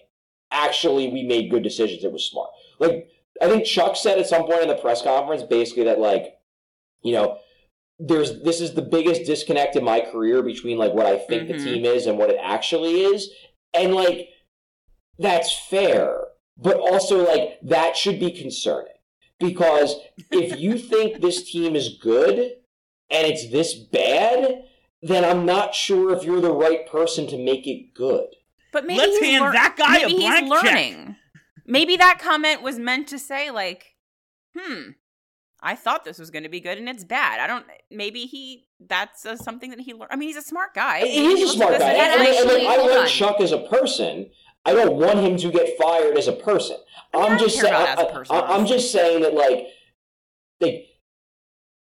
actually, 0.51 1.09
we 1.09 1.23
made 1.23 1.51
good 1.51 1.63
decisions. 1.63 2.03
It 2.03 2.13
was 2.13 2.25
smart. 2.25 2.51
Like, 2.81 3.09
I 3.41 3.47
think 3.49 3.65
Chuck 3.65 3.95
said 3.95 4.19
at 4.19 4.27
some 4.27 4.43
point 4.47 4.63
in 4.63 4.69
the 4.69 4.75
press 4.75 5.01
conference, 5.01 5.45
basically 5.45 5.85
that 5.85 6.01
like, 6.01 6.39
you 7.03 7.13
know, 7.13 7.39
there's 8.01 8.43
this 8.43 8.61
is 8.61 8.75
the 8.75 8.83
biggest 8.83 9.25
disconnect 9.25 9.77
in 9.77 9.85
my 9.85 10.01
career 10.01 10.43
between 10.43 10.77
like 10.77 10.93
what 10.93 11.07
I 11.07 11.17
think 11.19 11.45
Mhm. 11.45 11.49
the 11.49 11.65
team 11.65 11.85
is 11.85 12.07
and 12.07 12.19
what 12.19 12.31
it 12.31 12.39
actually 12.41 13.03
is, 13.03 13.31
and 13.75 13.95
like, 13.95 14.29
that's 15.19 15.53
fair, 15.53 16.29
but 16.57 16.77
also 16.77 17.25
like 17.25 17.59
that 17.63 17.97
should 17.97 18.19
be 18.19 18.31
concerning 18.33 18.93
because 19.39 19.97
if 20.33 20.59
you 20.59 20.79
think 20.79 21.21
this 21.21 21.49
team 21.49 21.75
is 21.77 21.99
good 21.99 22.58
and 23.11 23.27
it's 23.27 23.51
this 23.51 23.75
bad, 23.75 24.65
then 25.03 25.25
I'm 25.25 25.47
not 25.47 25.75
sure 25.75 26.15
if 26.15 26.25
you're 26.25 26.41
the 26.41 26.53
right 26.53 26.87
person 26.87 27.27
to 27.29 27.39
make 27.39 27.67
it 27.67 27.95
good. 27.95 28.27
But 28.73 28.87
maybe 28.87 28.99
Let's 29.01 29.21
hand 29.25 29.43
lear- 29.45 29.53
that 29.53 29.77
guy 29.79 29.99
a 29.99 30.07
maybe 30.09 30.17
blank 30.19 30.45
he's 30.47 30.53
check. 30.63 30.65
learning. 30.65 31.17
Maybe 31.67 31.97
that 31.97 32.19
comment 32.21 32.63
was 32.63 32.79
meant 32.79 33.09
to 33.09 33.19
say 33.19 33.51
like, 33.51 33.95
"Hmm, 34.57 34.91
I 35.61 35.75
thought 35.75 36.05
this 36.05 36.19
was 36.19 36.31
going 36.31 36.43
to 36.45 36.49
be 36.49 36.61
good 36.61 36.79
and 36.79 36.89
it's 36.89 37.05
bad." 37.05 37.41
I 37.41 37.47
don't. 37.47 37.65
Maybe 37.91 38.21
he 38.27 38.67
that's 38.81 39.25
uh, 39.27 39.37
something 39.37 39.71
that 39.71 39.81
he 39.81 39.93
learned. 39.95 40.13
I 40.13 40.17
mean, 40.17 40.29
he's 40.29 40.37
a 40.37 40.43
smart 40.43 40.75
guy. 40.75 41.01
He 41.07 41.27
is 41.27 41.51
a 41.51 41.53
smart 41.57 41.79
guy. 41.79 41.91
and 41.91 42.21
And, 42.21 42.29
he's 42.29 42.41
and, 42.43 42.51
like, 42.51 42.63
I 42.67 42.77
like 42.77 43.01
on. 43.01 43.07
Chuck 43.09 43.41
as 43.41 43.53
a 43.53 43.59
person. 43.69 44.31
I 44.65 44.73
don't 44.75 44.97
want 44.97 45.19
him 45.21 45.37
to 45.39 45.51
get 45.51 45.79
fired 45.79 46.17
as 46.19 46.29
a 46.29 46.33
person. 46.33 46.77
I 47.15 47.19
I'm 47.21 47.39
just 47.39 47.59
saying. 47.59 47.73
about 47.75 47.99
as 47.99 48.05
a 48.05 48.13
person, 48.13 48.37
I, 48.37 48.55
am 48.57 48.67
just 48.67 48.93
saying 48.93 49.23
that 49.23 49.33
like, 49.35 49.67
like 50.61 50.88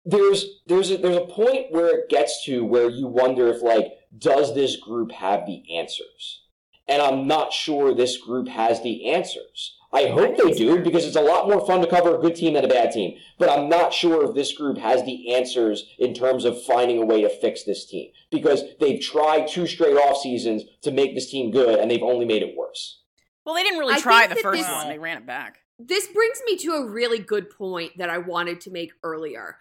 there's 0.08 0.62
there's 0.68 0.90
a, 0.90 0.98
there's 0.98 1.18
a 1.18 1.22
point 1.22 1.68
where 1.70 2.00
it 2.00 2.10
gets 2.10 2.44
to 2.46 2.64
where 2.64 2.90
you 2.90 3.08
wonder 3.08 3.50
if 3.50 3.62
like 3.62 3.92
does 4.18 4.56
this 4.56 4.78
group 4.78 5.12
have 5.12 5.46
the 5.46 5.64
answers? 5.78 6.44
And 6.88 7.02
I'm 7.02 7.28
not 7.28 7.52
sure 7.52 7.94
this 7.94 8.16
group 8.18 8.48
has 8.48 8.82
the 8.82 9.12
answers. 9.12 9.76
I 9.92 10.08
hope 10.08 10.38
they 10.38 10.52
do 10.52 10.82
because 10.82 11.06
it's 11.06 11.18
a 11.18 11.22
lot 11.22 11.48
more 11.50 11.66
fun 11.66 11.82
to 11.82 11.88
cover 11.88 12.16
a 12.16 12.22
good 12.22 12.36
team 12.36 12.54
than 12.54 12.64
a 12.64 12.70
bad 12.70 12.92
team. 12.92 13.18
But 13.38 13.50
I'm 13.50 13.68
not 13.68 13.94
sure 13.94 14.24
if 14.24 14.36
this 14.36 14.54
group 14.54 14.78
has 14.78 15.04
the 15.04 15.34
answers 15.34 15.86
in 16.00 16.14
terms 16.14 16.46
of 16.46 16.62
finding 16.64 17.02
a 17.02 17.06
way 17.06 17.22
to 17.22 17.30
fix 17.30 17.64
this 17.64 17.86
team 17.86 18.12
because 18.32 18.64
they've 18.80 19.02
tried 19.02 19.48
two 19.48 19.68
straight 19.68 19.96
off 19.96 20.22
seasons 20.22 20.64
to 20.84 20.92
make 20.92 21.16
this 21.16 21.30
team 21.30 21.52
good 21.52 21.80
and 21.80 21.92
they've 21.92 22.02
only 22.02 22.26
made 22.26 22.44
it 22.44 22.56
worse. 22.56 23.02
well, 23.46 23.56
they 23.56 23.64
didn't 23.64 23.80
really 23.80 23.96
I 23.96 24.00
try 24.00 24.28
the 24.28 24.36
first 24.36 24.62
this- 24.62 24.72
one; 24.72 24.88
they 24.88 25.00
ran 25.00 25.18
it 25.18 25.26
back. 25.26 25.60
this 25.80 26.08
brings 26.08 26.42
me 26.46 26.58
to 26.58 26.72
a 26.74 26.86
really 26.90 27.20
good 27.20 27.50
point 27.50 27.98
that 27.98 28.10
I 28.10 28.18
wanted 28.20 28.62
to 28.62 28.72
make 28.72 28.92
earlier. 29.04 29.58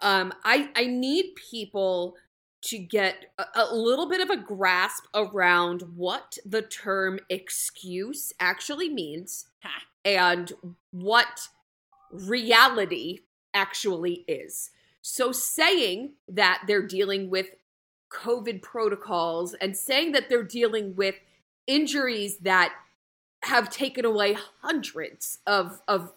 Um, 0.00 0.32
I 0.44 0.70
I 0.74 0.86
need 0.86 1.34
people 1.50 2.16
to 2.62 2.78
get 2.78 3.26
a, 3.38 3.44
a 3.54 3.74
little 3.74 4.08
bit 4.08 4.20
of 4.20 4.30
a 4.30 4.36
grasp 4.36 5.04
around 5.14 5.82
what 5.96 6.38
the 6.46 6.62
term 6.62 7.20
excuse 7.28 8.32
actually 8.40 8.88
means 8.88 9.46
and 10.04 10.52
what 10.90 11.48
reality 12.10 13.20
actually 13.52 14.24
is. 14.26 14.70
So 15.02 15.32
saying 15.32 16.14
that 16.28 16.62
they're 16.66 16.86
dealing 16.86 17.28
with 17.28 17.48
COVID 18.10 18.62
protocols 18.62 19.54
and 19.54 19.76
saying 19.76 20.12
that 20.12 20.28
they're 20.28 20.42
dealing 20.42 20.94
with 20.96 21.16
injuries 21.66 22.38
that 22.38 22.72
have 23.42 23.68
taken 23.68 24.04
away 24.04 24.36
hundreds 24.62 25.38
of 25.46 25.82
of 25.86 26.12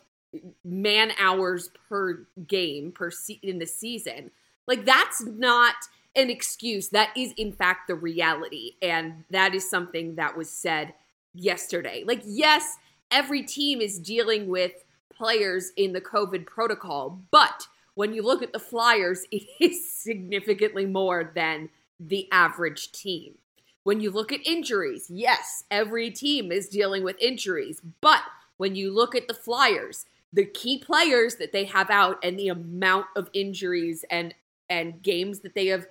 man 0.63 1.11
hours 1.19 1.69
per 1.89 2.28
game 2.47 2.91
per 2.91 3.11
se- 3.11 3.39
in 3.43 3.59
the 3.59 3.65
season. 3.65 4.32
Like 4.67 4.86
that's 4.86 5.23
not 5.23 5.75
an 6.15 6.30
excuse. 6.30 6.89
That 6.89 7.11
is 7.15 7.34
in 7.38 7.51
fact 7.51 7.88
the 7.88 7.95
reality 7.95 8.73
and 8.82 9.23
that 9.30 9.55
is 9.55 9.69
something 9.69 10.15
that 10.15 10.38
was 10.38 10.49
said 10.49 10.93
yesterday. 11.34 12.03
Like 12.05 12.21
yes, 12.25 12.78
every 13.11 13.43
team 13.43 13.82
is 13.82 13.99
dealing 13.99 14.47
with 14.47 14.73
players 15.13 15.71
in 15.78 15.93
the 15.93 16.01
COVID 16.01 16.45
protocol, 16.45 17.21
but 17.32 17.67
when 17.97 18.13
you 18.13 18.21
look 18.21 18.43
at 18.43 18.53
the 18.53 18.59
Flyers, 18.59 19.25
it 19.32 19.47
is 19.59 19.91
significantly 19.91 20.86
more 20.86 21.32
than 21.34 21.69
the 21.99 22.28
average 22.32 22.91
team. 22.91 23.36
When 23.84 24.01
you 24.01 24.11
look 24.11 24.32
at 24.32 24.45
injuries, 24.45 25.09
yes, 25.09 25.63
every 25.71 26.11
team 26.11 26.51
is 26.51 26.69
dealing 26.69 27.03
with 27.03 27.15
injuries. 27.19 27.82
But 28.01 28.21
when 28.57 28.75
you 28.75 28.93
look 28.93 29.15
at 29.15 29.28
the 29.28 29.34
Flyers, 29.34 30.05
the 30.34 30.45
key 30.45 30.78
players 30.78 31.36
that 31.36 31.51
they 31.51 31.65
have 31.65 31.89
out 31.89 32.17
and 32.23 32.38
the 32.38 32.49
amount 32.49 33.05
of 33.15 33.30
injuries 33.34 34.05
and 34.09 34.34
and 34.69 35.01
games 35.01 35.39
that 35.39 35.55
they 35.55 35.67
have 35.67 35.88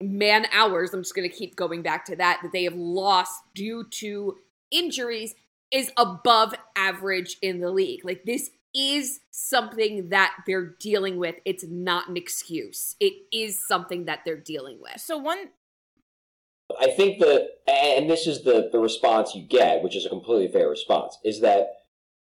man 0.00 0.46
hours, 0.52 0.92
I'm 0.92 1.02
just 1.02 1.14
going 1.14 1.28
to 1.28 1.34
keep 1.34 1.56
going 1.56 1.82
back 1.82 2.04
to 2.06 2.16
that, 2.16 2.40
that 2.42 2.52
they 2.52 2.64
have 2.64 2.74
lost 2.74 3.42
due 3.54 3.84
to 3.84 4.36
injuries 4.70 5.34
is 5.70 5.90
above 5.96 6.54
average 6.76 7.38
in 7.40 7.60
the 7.60 7.70
league. 7.70 8.04
Like 8.04 8.24
this 8.24 8.50
is 8.74 9.20
something 9.30 10.10
that 10.10 10.34
they're 10.46 10.74
dealing 10.78 11.16
with. 11.16 11.36
It's 11.46 11.64
not 11.66 12.08
an 12.08 12.16
excuse. 12.16 12.94
It 13.00 13.14
is 13.32 13.58
something 13.66 14.04
that 14.04 14.20
they're 14.24 14.36
dealing 14.36 14.78
with. 14.80 15.00
So 15.00 15.16
one 15.16 15.38
I 16.80 16.90
think 16.90 17.20
that, 17.20 17.48
and 17.68 18.10
this 18.10 18.26
is 18.26 18.42
the, 18.42 18.68
the 18.72 18.78
response 18.78 19.34
you 19.34 19.42
get, 19.42 19.82
which 19.82 19.96
is 19.96 20.04
a 20.04 20.08
completely 20.08 20.48
fair 20.48 20.68
response, 20.68 21.16
is 21.24 21.40
that, 21.40 21.68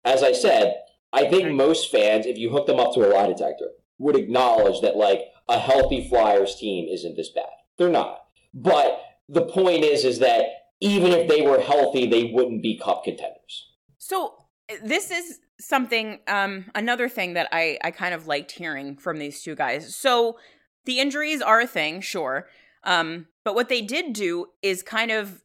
as 0.05 0.23
I 0.23 0.33
said, 0.33 0.75
I 1.15 1.29
think 1.31 1.51
most 1.53 1.91
fans, 1.91 2.27
if 2.27 2.37
you 2.37 2.51
hook 2.51 2.67
them 2.67 2.81
up 2.81 2.93
to 2.95 3.01
a 3.01 3.09
lie 3.09 3.29
detector, 3.29 3.71
would 3.99 4.17
acknowledge 4.17 4.81
that, 4.83 4.97
like, 4.97 5.21
a 5.49 5.59
healthy 5.59 6.09
Flyers 6.09 6.57
team 6.57 6.89
isn't 6.91 7.17
this 7.17 7.31
bad. 7.31 7.47
They're 7.79 7.89
not. 7.89 8.25
But 8.53 9.01
the 9.29 9.47
point 9.47 9.85
is, 9.85 10.05
is 10.05 10.19
that 10.19 10.45
even 10.81 11.13
if 11.13 11.29
they 11.29 11.43
were 11.43 11.61
healthy, 11.61 12.07
they 12.07 12.25
wouldn't 12.25 12.63
be 12.63 12.79
cup 12.79 13.05
contenders. 13.05 13.71
So 13.99 14.35
this 14.83 15.11
is 15.11 15.39
something 15.61 16.19
um 16.27 16.67
another 16.75 17.09
thing 17.09 17.35
that 17.35 17.49
I 17.53 17.79
I 17.83 17.91
kind 17.91 18.13
of 18.13 18.27
liked 18.27 18.53
hearing 18.53 18.97
from 18.97 19.19
these 19.19 19.43
two 19.43 19.55
guys. 19.55 19.95
So 19.95 20.37
the 20.85 20.99
injuries 20.99 21.41
are 21.41 21.61
a 21.61 21.67
thing, 21.67 22.01
sure. 22.01 22.49
Um 22.83 23.29
but 23.45 23.55
what 23.55 23.69
they 23.69 23.81
did 23.81 24.13
do 24.13 24.47
is 24.63 24.83
kind 24.83 25.11
of 25.11 25.43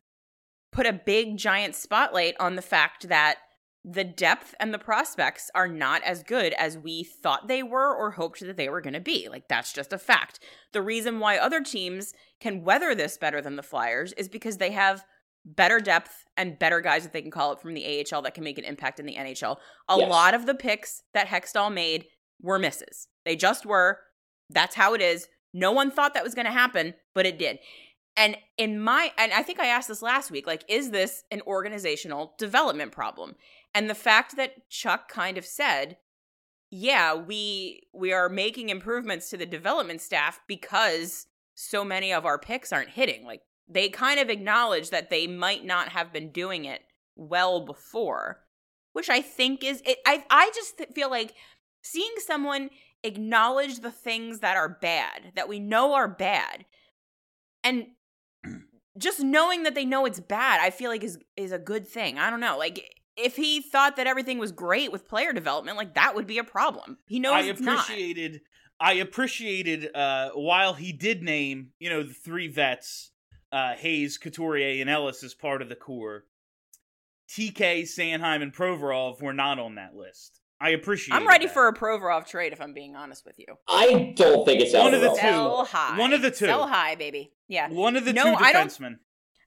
put 0.72 0.88
a 0.88 0.94
big 0.94 1.38
giant 1.38 1.76
spotlight 1.76 2.36
on 2.40 2.56
the 2.56 2.62
fact 2.62 3.08
that 3.10 3.38
the 3.86 4.04
depth 4.04 4.54
and 4.60 4.74
the 4.74 4.78
prospects 4.80 5.50
are 5.56 5.68
not 5.68 6.04
as 6.04 6.22
good 6.24 6.54
as 6.54 6.78
we 6.78 7.04
thought 7.04 7.48
they 7.48 7.64
were 7.64 7.96
or 7.96 8.12
hoped 8.12 8.42
that 8.42 8.58
they 8.58 8.70
were 8.70 8.82
going 8.82 8.94
to 8.94 9.00
be. 9.00 9.30
Like, 9.30 9.48
that's 9.48 9.72
just 9.72 9.94
a 9.94 9.98
fact. 9.98 10.40
The 10.74 10.82
reason 10.82 11.20
why 11.20 11.38
other 11.38 11.62
teams 11.62 12.14
can 12.42 12.64
weather 12.64 12.94
this 12.94 13.18
better 13.18 13.42
than 13.42 13.56
the 13.56 13.64
Flyers 13.64 14.12
is 14.14 14.28
because 14.28 14.58
they 14.58 14.72
have 14.72 15.06
better 15.46 15.80
depth 15.80 16.26
and 16.36 16.60
better 16.60 16.82
guys 16.82 17.04
that 17.04 17.14
they 17.14 17.22
can 17.22 17.32
call 17.32 17.52
up 17.52 17.62
from 17.62 17.74
the 17.74 18.06
AHL 18.12 18.22
that 18.24 18.34
can 18.34 18.44
make 18.44 18.58
an 18.58 18.66
impact 18.66 19.00
in 19.00 19.06
the 19.06 19.16
NHL. 19.16 19.58
A 19.88 19.98
Yes. 19.98 20.10
lot 20.10 20.34
of 20.34 20.46
the 20.46 20.54
picks 20.56 21.02
that 21.14 21.28
Hextall 21.28 21.74
made 21.74 22.06
were 22.42 22.60
misses. 22.60 23.08
They 23.26 23.38
just 23.38 23.66
were. 23.66 24.00
That's 24.50 24.76
how 24.76 24.94
it 24.94 25.02
is. 25.02 25.28
No 25.54 25.72
one 25.72 25.90
thought 25.90 26.14
that 26.14 26.24
was 26.24 26.36
going 26.36 26.46
to 26.46 26.52
happen, 26.52 26.94
but 27.16 27.26
it 27.26 27.40
did. 27.40 27.60
And 28.18 28.36
in 28.58 28.80
my 28.82 29.14
and 29.18 29.32
I 29.32 29.44
think 29.44 29.60
I 29.60 29.68
asked 29.68 29.88
this 29.88 30.02
last 30.02 30.30
week, 30.30 30.46
like 30.46 30.66
is 30.68 30.92
this 30.92 31.24
an 31.32 31.42
organizational 31.48 32.34
development 32.38 32.92
problem? 32.92 33.36
And 33.74 33.90
the 33.90 33.96
fact 33.96 34.36
that 34.36 34.70
Chuck 34.70 35.10
kind 35.10 35.38
of 35.38 35.46
said, 35.46 35.98
yeah, 36.72 37.16
we 37.16 37.88
we 37.94 38.14
are 38.14 38.30
making 38.30 38.70
improvements 38.70 39.30
to 39.30 39.38
the 39.38 39.46
development 39.46 40.02
staff 40.02 40.40
because 40.48 41.28
so 41.56 41.84
many 41.84 42.14
of 42.14 42.26
our 42.26 42.38
picks 42.38 42.72
aren't 42.72 42.90
hitting. 42.90 43.26
Like 43.26 43.42
they 43.68 43.90
kind 43.90 44.20
of 44.20 44.30
acknowledge 44.30 44.90
that 44.90 45.10
they 45.10 45.28
might 45.28 45.66
not 45.66 45.90
have 45.90 46.14
been 46.14 46.32
doing 46.32 46.66
it 46.66 46.82
well 47.16 47.66
before, 47.66 48.42
which 48.94 49.10
I 49.10 49.22
think 49.22 49.64
is 49.64 49.82
it 49.86 49.98
I 50.06 50.24
I 50.30 50.52
just 50.54 50.82
feel 50.94 51.10
like 51.10 51.34
seeing 51.82 52.14
someone 52.20 52.70
acknowledge 53.04 53.80
the 53.80 53.92
things 53.92 54.40
that 54.40 54.58
are 54.58 54.70
bad, 54.70 55.32
that 55.36 55.48
we 55.48 55.60
know 55.60 55.94
are 55.94 56.08
bad, 56.08 56.66
and 57.64 57.88
just 58.98 59.22
knowing 59.22 59.64
that 59.64 59.76
they 59.76 59.86
know 59.86 60.06
it's 60.06 60.20
bad, 60.20 60.60
I 60.62 60.70
feel 60.70 60.90
like 60.90 61.04
is 61.04 61.18
is 61.36 61.52
a 61.52 61.60
good 61.60 61.88
thing. 61.88 62.20
I 62.20 62.30
don't 62.30 62.40
know. 62.40 62.58
Like 62.58 62.99
if 63.20 63.36
he 63.36 63.62
thought 63.62 63.96
that 63.98 64.08
everything 64.08 64.38
was 64.40 64.52
great 64.52 64.92
with 64.92 65.08
player 65.08 65.34
development, 65.34 65.78
like 65.78 65.94
that 65.96 66.16
would 66.16 66.28
be 66.28 66.38
a 66.38 66.44
problem. 66.44 66.98
He 67.08 67.20
knows 67.20 67.34
I 67.34 67.42
it's 67.50 67.62
not. 67.62 67.84
appreciated 67.84 68.42
I 68.80 68.94
appreciated 68.94 69.94
uh 69.96 70.30
while 70.36 70.74
he 70.74 70.92
did 70.94 71.22
name, 71.22 71.72
you 71.80 71.90
know, 71.90 72.04
the 72.04 72.14
three 72.14 72.48
vets, 72.48 73.12
uh 73.52 73.76
Hayes, 73.76 74.18
Couturier, 74.18 74.82
and 74.82 74.90
Ellis 74.90 75.24
as 75.24 75.34
part 75.34 75.62
of 75.62 75.70
the 75.70 75.76
core. 75.76 76.26
TK, 77.30 77.84
Sanheim, 77.84 78.42
and 78.42 78.54
Provorov 78.54 79.22
were 79.22 79.34
not 79.34 79.60
on 79.60 79.76
that 79.76 79.96
list. 79.96 80.40
I 80.62 80.70
appreciate 80.72 81.16
I'm 81.16 81.28
ready 81.28 81.48
for 81.48 81.68
a 81.68 81.74
Provorov 81.74 82.26
trade 82.28 82.52
if 82.54 82.60
I'm 82.60 82.74
being 82.74 82.96
honest 82.96 83.26
with 83.26 83.38
you. 83.40 83.46
I 83.68 84.14
don't 84.16 84.46
think 84.46 84.62
it's 84.62 84.74
One 84.74 84.94
of 84.94 85.00
the 85.02 85.10
two. 85.10 85.16
Sell 85.16 85.64
high. 85.66 85.98
One 85.98 86.12
of 86.12 86.22
the 86.22 86.32
two. 86.32 86.48
Sell 86.48 86.68
high, 86.68 86.96
baby. 86.96 87.32
Yeah. 87.48 87.70
one 87.70 87.96
of 87.96 88.04
the 88.04 88.14
No, 88.14 88.24
two 88.36 88.44
I 88.44 88.52
don't- 88.52 88.68
defensemen. 88.68 88.96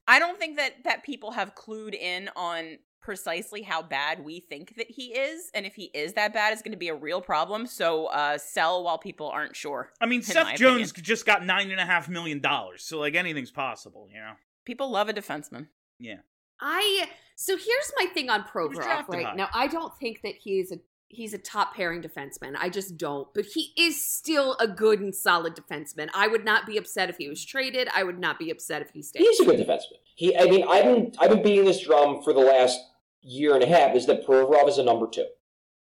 I 0.08 0.18
don't 0.18 0.38
think 0.38 0.56
that 0.56 0.84
that 0.84 1.04
people 1.04 1.30
have 1.32 1.54
clued 1.54 1.94
in 1.94 2.28
on 2.34 2.78
precisely 3.03 3.62
how 3.62 3.82
bad 3.82 4.24
we 4.24 4.40
think 4.40 4.76
that 4.76 4.90
he 4.90 5.07
is, 5.14 5.50
and 5.55 5.66
if 5.66 5.74
he 5.74 5.84
is 5.92 6.14
that 6.14 6.32
bad, 6.32 6.53
it's 6.53 6.62
going 6.62 6.72
to 6.72 6.78
be 6.78 6.88
a 6.88 6.94
real 6.94 7.20
problem. 7.20 7.66
So 7.66 8.07
uh, 8.07 8.38
sell 8.38 8.84
while 8.84 8.98
people 8.98 9.28
aren't 9.28 9.57
sure. 9.57 9.90
I 10.00 10.07
mean, 10.07 10.22
Seth 10.22 10.57
Jones 10.57 10.90
opinion. 10.90 11.05
just 11.05 11.26
got 11.26 11.44
nine 11.44 11.70
and 11.70 11.80
a 11.80 11.84
half 11.84 12.09
million 12.09 12.40
dollars, 12.40 12.82
so 12.84 12.98
like 12.98 13.14
anything's 13.14 13.50
possible, 13.50 14.09
you 14.12 14.20
know? 14.20 14.32
People 14.64 14.90
love 14.90 15.09
a 15.09 15.12
defenseman. 15.12 15.66
Yeah. 15.98 16.18
I 16.61 17.09
so 17.34 17.57
here's 17.57 17.92
my 17.96 18.07
thing 18.07 18.30
on 18.30 18.44
Provorov 18.44 19.09
right 19.09 19.26
high. 19.26 19.34
now. 19.34 19.48
I 19.53 19.66
don't 19.66 19.92
think 19.98 20.22
that 20.22 20.34
he 20.36 20.61
is 20.61 20.70
a 20.70 20.78
he's 21.09 21.34
a 21.34 21.38
top 21.38 21.74
pairing 21.74 22.03
defenseman. 22.03 22.55
I 22.59 22.68
just 22.68 22.96
don't. 22.96 23.28
But 23.34 23.46
he 23.46 23.72
is 23.76 24.05
still 24.05 24.57
a 24.61 24.66
good 24.66 25.00
and 25.00 25.14
solid 25.14 25.55
defenseman. 25.55 26.09
I 26.14 26.26
would 26.28 26.44
not 26.44 26.66
be 26.66 26.76
upset 26.76 27.11
if 27.11 27.16
he 27.16 27.28
was 27.28 27.44
traded. 27.44 27.88
I 27.94 28.03
would 28.03 28.18
not 28.18 28.38
be 28.38 28.50
upset 28.50 28.82
if 28.82 28.90
he 28.90 29.03
stayed. 29.03 29.20
He's 29.20 29.40
a 29.40 29.44
good 29.44 29.59
defenseman. 29.59 29.98
He, 30.14 30.36
I 30.36 30.44
mean, 30.44 30.64
I've 30.68 30.84
been 30.84 31.12
I've 31.18 31.30
been 31.30 31.42
beating 31.42 31.64
this 31.64 31.80
drum 31.80 32.22
for 32.22 32.32
the 32.32 32.40
last 32.40 32.78
year 33.22 33.54
and 33.54 33.62
a 33.62 33.66
half. 33.66 33.94
Is 33.96 34.06
that 34.06 34.26
Provorov 34.26 34.68
is 34.68 34.78
a 34.78 34.84
number 34.84 35.06
two? 35.06 35.26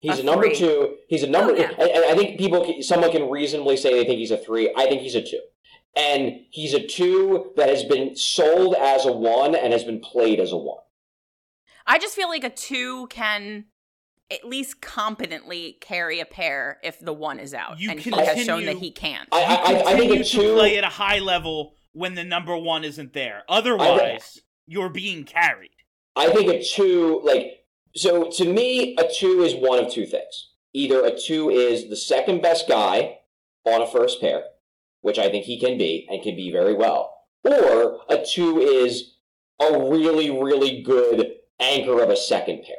He's 0.01 0.19
A 0.19 0.23
a, 0.23 0.25
number 0.25 0.49
two. 0.53 0.97
He's 1.09 1.23
a 1.23 1.29
number. 1.29 1.53
Oh, 1.53 1.57
yeah. 1.57 1.71
and, 1.79 1.91
and 1.91 2.05
I 2.07 2.15
think 2.17 2.39
people, 2.39 2.75
someone 2.81 3.13
can 3.13 3.29
reasonably 3.29 3.77
say 3.77 3.93
they 3.93 4.05
think 4.05 4.19
he's 4.19 4.31
a 4.31 4.39
three. 4.39 4.73
I 4.77 4.87
think 4.87 5.03
he's 5.03 5.15
a 5.15 5.23
two, 5.23 5.41
and 5.95 6.41
he's 6.51 6.73
a 6.75 6.87
two 6.87 7.53
that 7.57 7.69
has 7.69 7.85
been 7.85 8.17
sold 8.17 8.75
as 8.77 9.05
a 9.05 9.13
one 9.13 9.55
and 9.55 9.73
has 9.73 9.85
been 9.85 10.01
played 10.01 10.41
as 10.41 10.53
a 10.53 10.57
one. 10.57 10.83
I 11.87 11.99
just 11.99 12.15
feel 12.15 12.29
like 12.29 12.45
a 12.45 12.51
two 12.51 13.09
can 13.09 13.67
at 14.31 14.45
least 14.45 14.81
competently 14.81 15.77
carry 15.81 16.21
a 16.21 16.25
pair 16.25 16.79
if 16.85 17.01
the 17.01 17.13
one 17.13 17.39
is 17.41 17.53
out, 17.53 17.81
You 17.81 17.91
and 17.91 17.99
he 18.01 18.11
has 18.11 18.45
shown 18.45 18.65
that 18.67 18.77
he 18.79 18.93
can't. 18.93 19.29
I, 19.33 19.43
I, 19.43 19.45
I, 19.45 19.93
I 19.93 19.97
think 19.97 20.13
continue 20.13 20.21
a 20.21 20.25
to 20.25 20.31
two. 20.31 20.55
play 20.55 20.79
at 20.79 20.85
a 20.85 20.89
high 20.89 21.19
level 21.19 21.75
when 21.93 22.15
the 22.15 22.23
number 22.25 22.57
one 22.57 22.85
isn't 22.85 23.13
there. 23.13 23.43
Otherwise, 23.49 24.39
you're 24.67 24.89
being 24.89 25.25
carried. 25.25 25.73
I 26.21 26.29
think 26.31 26.51
a 26.51 26.63
two, 26.63 27.23
like, 27.25 27.65
so 27.97 28.31
to 28.31 28.45
me, 28.45 28.95
a 28.99 29.09
two 29.11 29.43
is 29.43 29.55
one 29.55 29.83
of 29.83 29.91
two 29.91 30.05
things. 30.05 30.51
Either 30.75 31.03
a 31.03 31.19
two 31.19 31.49
is 31.49 31.89
the 31.89 31.97
second 31.97 32.43
best 32.43 32.69
guy 32.69 33.21
on 33.65 33.81
a 33.81 33.87
first 33.87 34.21
pair, 34.21 34.43
which 35.01 35.19
I 35.19 35.31
think 35.31 35.47
he 35.47 35.59
can 35.59 35.79
be 35.79 36.07
and 36.11 36.23
can 36.23 36.37
be 36.37 36.53
very 36.53 36.75
well, 36.75 37.15
or 37.43 38.01
a 38.11 38.23
two 38.23 38.59
is 38.59 39.15
a 39.61 39.89
really, 39.91 40.31
really 40.31 40.83
good 40.83 41.37
anchor 41.59 42.03
of 42.03 42.11
a 42.11 42.17
second 42.17 42.65
pair. 42.65 42.77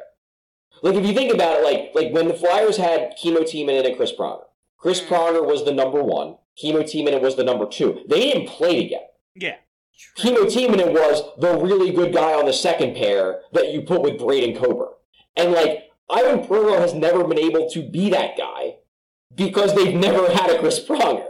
Like, 0.80 0.94
if 0.94 1.04
you 1.04 1.12
think 1.12 1.34
about 1.34 1.58
it, 1.58 1.64
like, 1.64 1.90
like 1.96 2.14
when 2.14 2.28
the 2.28 2.34
Flyers 2.34 2.76
had 2.76 3.16
Kimmo 3.20 3.40
Timonen 3.40 3.84
and 3.84 3.96
Chris 3.96 4.12
Pronger, 4.12 4.44
Chris 4.78 5.00
mm. 5.00 5.08
Pronger 5.08 5.44
was 5.44 5.64
the 5.64 5.72
number 5.72 6.00
one, 6.00 6.36
Kimmo 6.56 6.82
Timonen 6.82 7.20
was 7.20 7.34
the 7.34 7.44
number 7.44 7.66
two. 7.66 8.04
They 8.08 8.20
didn't 8.20 8.48
play 8.48 8.84
together. 8.84 9.06
Yeah. 9.34 9.56
Kimmo 10.16 10.40
Timonen 10.44 10.92
was 10.92 11.22
the 11.38 11.56
really 11.58 11.90
good 11.92 12.12
guy 12.12 12.32
on 12.34 12.46
the 12.46 12.52
second 12.52 12.94
pair 12.96 13.40
that 13.52 13.72
you 13.72 13.82
put 13.82 14.02
with 14.02 14.18
Braydon 14.18 14.56
Coburn. 14.60 14.88
And 15.36 15.52
like, 15.52 15.90
Ivan 16.10 16.44
Provorov 16.44 16.80
has 16.80 16.92
never 16.94 17.24
been 17.24 17.38
able 17.38 17.70
to 17.70 17.82
be 17.88 18.10
that 18.10 18.36
guy 18.36 18.76
because 19.34 19.74
they've 19.74 19.94
never 19.94 20.30
had 20.32 20.50
a 20.50 20.58
Chris 20.58 20.84
Pronger. 20.84 21.26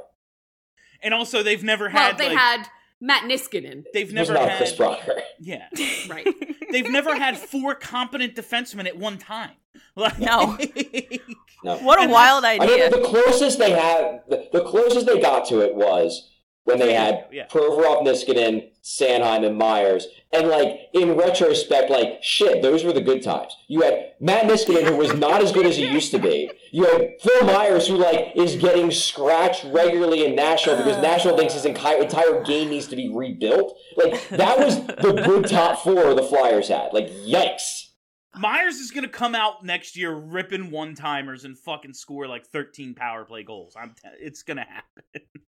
And 1.03 1.15
also, 1.15 1.43
they've 1.43 1.63
never 1.63 1.85
Well, 1.85 1.93
had 1.93 2.19
they 2.19 2.29
like, 2.31 2.39
had 2.39 2.67
Matt 3.01 3.25
Niskanen. 3.25 3.85
they've 3.93 4.13
never 4.13 4.33
not 4.35 4.49
had 4.49 4.57
Chris 4.59 4.73
Pronger. 4.73 5.21
yeah, 5.41 5.69
Right. 6.09 6.27
they've 6.71 6.91
never 6.91 7.15
had 7.17 7.37
four 7.39 7.75
competent 7.75 8.35
defensemen 8.35 8.87
at 8.87 8.97
one 8.97 9.19
time. 9.19 9.51
Like, 9.97 10.19
No. 10.19 10.59
No. 11.65 11.77
what 11.79 11.99
a 12.01 12.03
And 12.03 12.11
wild 12.13 12.45
I 12.45 12.55
idea! 12.55 12.91
mean, 12.91 12.91
the 12.91 13.07
closest 13.07 13.59
they 13.61 13.71
had, 13.71 14.23
the, 14.29 14.49
the 14.53 14.65
closest 14.65 15.07
they 15.07 15.21
got 15.21 15.47
to 15.49 15.61
it 15.61 15.77
was 15.77 16.32
when 16.65 16.79
they 16.79 16.95
had 16.95 17.27
Yeah. 17.33 17.47
Provorov, 17.49 18.03
Niskanen, 18.07 18.69
Sanheim, 18.83 19.45
and 19.47 19.57
Myers. 19.57 20.07
And 20.33 20.49
like 20.49 20.89
in 20.93 21.17
retrospect, 21.17 21.91
like 21.91 22.23
shit, 22.23 22.63
those 22.63 22.85
were 22.85 22.93
the 22.93 23.01
good 23.01 23.23
times. 23.23 23.57
You 23.69 23.83
had 23.83 24.13
Matt 24.21 24.45
Niskanen, 24.45 24.85
who 24.85 24.97
was 24.97 25.13
not 25.27 25.43
as 25.43 25.53
good 25.53 25.67
as 25.67 25.77
he 25.77 25.87
used 25.87 26.11
to 26.13 26.19
be. 26.19 26.51
You 26.71 26.85
had 26.85 27.21
Phil 27.21 27.45
Myers, 27.45 27.87
who 27.87 27.97
like 27.97 28.33
is 28.35 28.57
getting 28.57 28.91
scratched 28.91 29.65
regularly 29.65 30.25
in 30.25 30.35
Nashville 30.37 30.77
because 30.77 30.97
uh. 30.97 31.03
Nashville 31.03 31.37
thinks 31.37 31.55
his 31.55 31.65
entire 31.67 32.03
entire 32.03 32.43
game 32.43 32.71
needs 32.71 32.87
to 32.89 32.97
be 32.97 33.09
rebuilt. 33.09 33.77
Like 33.97 34.29
that 34.31 34.59
was 34.59 34.85
the 34.87 35.23
good 35.25 35.49
top 35.49 35.83
four 35.83 36.15
the 36.15 36.23
Flyers 36.23 36.69
had. 36.69 36.93
Like 36.93 37.09
yikes. 37.11 37.89
Myers 38.37 38.77
is 38.77 38.91
gonna 38.91 39.09
come 39.09 39.35
out 39.35 39.65
next 39.65 39.97
year 39.97 40.15
ripping 40.15 40.71
one 40.71 40.95
timers 40.95 41.45
and 41.45 41.59
fucking 41.59 41.93
score 41.95 42.27
like 42.27 42.47
13 42.47 42.95
power 42.95 43.25
play 43.25 43.43
goals. 43.43 43.75
I'm 43.79 43.91
t- 43.91 44.09
it's 44.21 44.43
gonna 44.43 44.67
happen. 44.67 45.23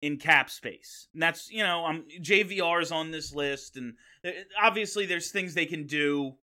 in 0.01 0.17
cap 0.17 0.51
space. 0.51 1.07
And 1.13 1.23
that's, 1.23 1.49
you 1.49 1.63
know, 1.63 1.85
um, 1.85 2.03
JVR 2.21 2.81
is 2.81 2.91
on 2.91 3.09
this 3.09 3.33
list, 3.33 3.75
and 3.75 3.95
uh, 4.23 4.29
obviously 4.61 5.07
there's 5.07 5.31
things 5.31 5.53
they 5.53 5.65
can 5.65 5.87
do. 5.87 6.33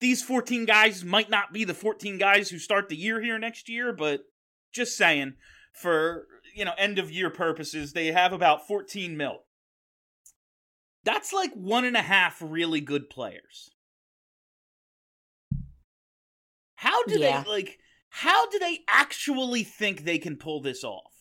These 0.00 0.22
14 0.22 0.66
guys 0.66 1.02
might 1.02 1.30
not 1.30 1.52
be 1.52 1.64
the 1.64 1.72
14 1.72 2.18
guys 2.18 2.50
who 2.50 2.58
start 2.58 2.90
the 2.90 2.96
year 2.96 3.22
here 3.22 3.38
next 3.38 3.70
year, 3.70 3.92
but 3.92 4.20
just 4.70 4.98
saying, 4.98 5.34
for, 5.72 6.26
you 6.54 6.64
know, 6.64 6.72
end 6.78 6.98
of 6.98 7.10
year 7.10 7.30
purposes, 7.30 7.92
they 7.92 8.06
have 8.06 8.32
about 8.32 8.66
14 8.66 9.16
mil. 9.16 9.40
That's 11.04 11.32
like 11.32 11.52
one 11.52 11.84
and 11.84 11.96
a 11.96 12.02
half 12.02 12.38
really 12.40 12.80
good 12.80 13.10
players. 13.10 13.70
How 16.76 17.02
do 17.04 17.18
Yeah. 17.18 17.42
they, 17.42 17.50
like, 17.50 17.78
how 18.10 18.48
do 18.50 18.58
they 18.58 18.80
actually 18.88 19.64
think 19.64 20.04
they 20.04 20.18
can 20.18 20.36
pull 20.36 20.60
this 20.60 20.84
off? 20.84 21.12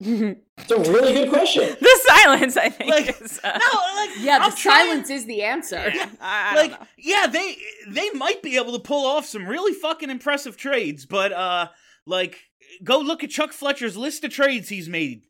It's 0.58 0.70
a 0.70 0.78
really 0.92 1.12
good 1.12 1.28
question. 1.30 1.76
the 1.80 2.11
silence, 2.22 2.56
I 2.56 2.68
think. 2.68 3.20
is, 3.20 3.40
uh, 3.42 3.58
No, 3.58 3.80
like 3.96 4.10
Yeah, 4.20 4.38
the 4.38 4.44
I'm 4.46 4.52
trying- 4.56 4.86
silence 4.86 5.10
is 5.10 5.26
the 5.26 5.42
answer. 5.42 5.78
I, 5.78 6.08
I 6.20 6.54
like 6.56 6.70
don't 6.70 6.80
know. 6.80 6.86
yeah 6.98 7.26
they 7.26 7.56
they 7.88 8.10
might 8.10 8.42
be 8.42 8.56
able 8.56 8.72
to 8.72 8.78
pull 8.78 9.06
off 9.06 9.26
some 9.26 9.46
really 9.46 9.72
fucking 9.74 10.10
impressive 10.10 10.56
trades 10.56 11.04
but 11.06 11.32
uh 11.32 11.68
like 12.06 12.38
go 12.84 12.98
look 12.98 13.22
at 13.24 13.30
chuck 13.30 13.52
fletcher's 13.52 13.96
list 13.96 14.24
of 14.24 14.30
trades 14.32 14.68
he's 14.68 14.88
made 14.88 15.22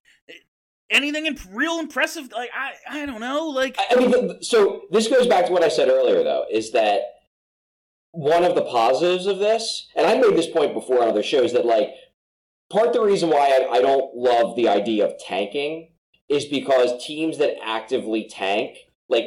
anything 0.91 1.27
imp- 1.27 1.41
real 1.51 1.79
impressive 1.79 2.31
like 2.33 2.51
i 2.55 2.73
i 3.03 3.07
don't 3.07 3.21
know 3.21 3.47
like 3.49 3.77
I 3.91 3.95
mean, 3.97 4.13
th- 4.13 4.31
th- 4.31 4.45
so 4.45 4.83
this 4.91 5.09
goes 5.09 5.27
back 5.27 5.47
to 5.47 5.53
what 5.53 5.63
I 5.63 5.69
said 5.69 5.89
earlier, 5.89 6.23
though, 6.23 6.45
is 6.51 6.73
that 6.73 7.01
one 8.11 8.45
of 8.45 8.55
the 8.55 8.63
positives 8.63 9.27
of 9.27 9.39
this, 9.39 9.89
and 9.97 10.07
I 10.07 10.15
made 10.19 10.37
this 10.37 10.49
point 10.51 10.75
before 10.75 11.03
on 11.03 11.09
other 11.09 11.23
shows, 11.23 11.53
that 11.55 11.65
like 11.65 11.89
part 12.71 12.89
of 12.89 12.93
the 12.93 13.01
reason 13.01 13.31
why 13.31 13.49
I, 13.71 13.79
I 13.79 13.81
don't 13.81 14.15
love 14.15 14.55
the 14.55 14.69
idea 14.69 15.07
of 15.07 15.19
tanking 15.19 15.92
is 16.33 16.47
because 16.47 17.05
teams 17.05 17.39
that 17.39 17.57
actively 17.63 18.27
tank, 18.29 18.77
like 19.09 19.27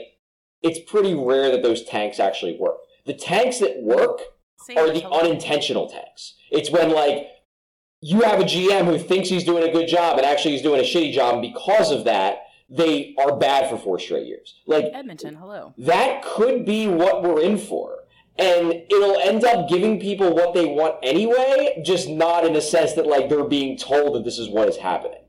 it's 0.61 0.79
pretty 0.79 1.13
rare 1.13 1.51
that 1.51 1.61
those 1.61 1.83
tanks 1.83 2.19
actually 2.19 2.57
work. 2.59 2.77
The 3.05 3.13
tanks 3.13 3.59
that 3.59 3.81
work 3.81 4.21
Same 4.57 4.77
are 4.77 4.87
the 4.87 5.01
the- 5.01 5.09
unintentional 5.09 5.87
tanks. 5.87 6.35
It's 6.49 6.71
when 6.71 6.89
like 6.91 7.27
you 8.01 8.21
have 8.21 8.39
a 8.39 8.43
GM 8.43 8.85
who 8.85 8.97
thinks 8.97 9.29
he's 9.29 9.43
doing 9.43 9.67
a 9.67 9.71
good 9.71 9.87
job 9.87 10.17
and 10.17 10.25
actually 10.25 10.51
he's 10.51 10.61
doing 10.61 10.79
a 10.79 10.83
shitty 10.83 11.13
job, 11.13 11.33
and 11.35 11.41
because 11.41 11.91
of 11.91 12.05
that, 12.05 12.39
they 12.69 13.15
are 13.19 13.37
bad 13.37 13.69
for 13.69 13.77
four 13.77 13.99
straight 13.99 14.25
years. 14.25 14.55
Like 14.65 14.85
Edmonton, 14.93 15.35
hello. 15.35 15.73
that 15.77 16.23
could 16.23 16.65
be 16.65 16.87
what 16.87 17.21
we're 17.21 17.41
in 17.41 17.57
for. 17.57 17.99
And 18.37 18.73
it'll 18.89 19.17
end 19.17 19.45
up 19.45 19.69
giving 19.69 19.97
people 19.97 20.35
what 20.35 20.53
they 20.53 20.65
want 20.65 20.95
anyway, 21.01 21.81
just 21.85 22.09
not 22.09 22.45
in 22.45 22.53
a 22.55 22.61
sense 22.61 22.91
that 22.93 23.07
like 23.07 23.29
they're 23.29 23.45
being 23.47 23.77
told 23.77 24.15
that 24.15 24.25
this 24.25 24.37
is 24.37 24.49
what 24.49 24.67
is 24.67 24.77
happening. 24.77 25.21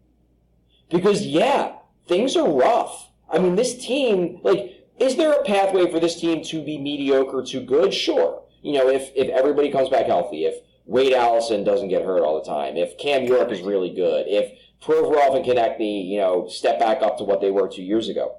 Because 0.91 1.26
yeah, 1.26 1.76
things 2.07 2.37
are 2.37 2.49
rough. 2.49 3.11
I 3.30 3.39
mean, 3.39 3.57
this 3.57 3.76
team, 3.76 4.41
like, 4.43 4.87
is 4.99 5.16
there 5.16 5.32
a 5.32 5.45
pathway 5.45 5.91
for 5.91 6.01
this 6.01 6.20
team 6.20 6.43
to 6.45 6.64
be 6.64 6.78
mediocre 6.78 7.43
to 7.43 7.61
good? 7.61 7.93
Sure. 7.93 8.43
You 8.62 8.74
know, 8.74 8.89
if 8.89 9.11
if 9.14 9.28
everybody 9.28 9.70
comes 9.70 9.89
back 9.89 10.07
healthy, 10.07 10.45
if 10.45 10.57
Wade 10.87 11.12
Allison 11.12 11.64
doesn't 11.64 11.89
get 11.89 12.05
hurt 12.05 12.22
all 12.22 12.41
the 12.41 12.49
time, 12.49 12.76
if 12.76 12.97
Cam 12.99 13.24
York 13.24 13.51
is 13.51 13.61
really 13.61 13.93
good, 13.93 14.26
if 14.28 14.59
Provorov 14.82 15.37
and 15.37 15.45
Konecny, 15.45 16.09
you 16.09 16.18
know, 16.18 16.47
step 16.49 16.78
back 16.78 17.03
up 17.03 17.18
to 17.18 17.24
what 17.24 17.41
they 17.41 17.51
were 17.51 17.68
two 17.68 17.82
years 17.82 18.09
ago. 18.09 18.37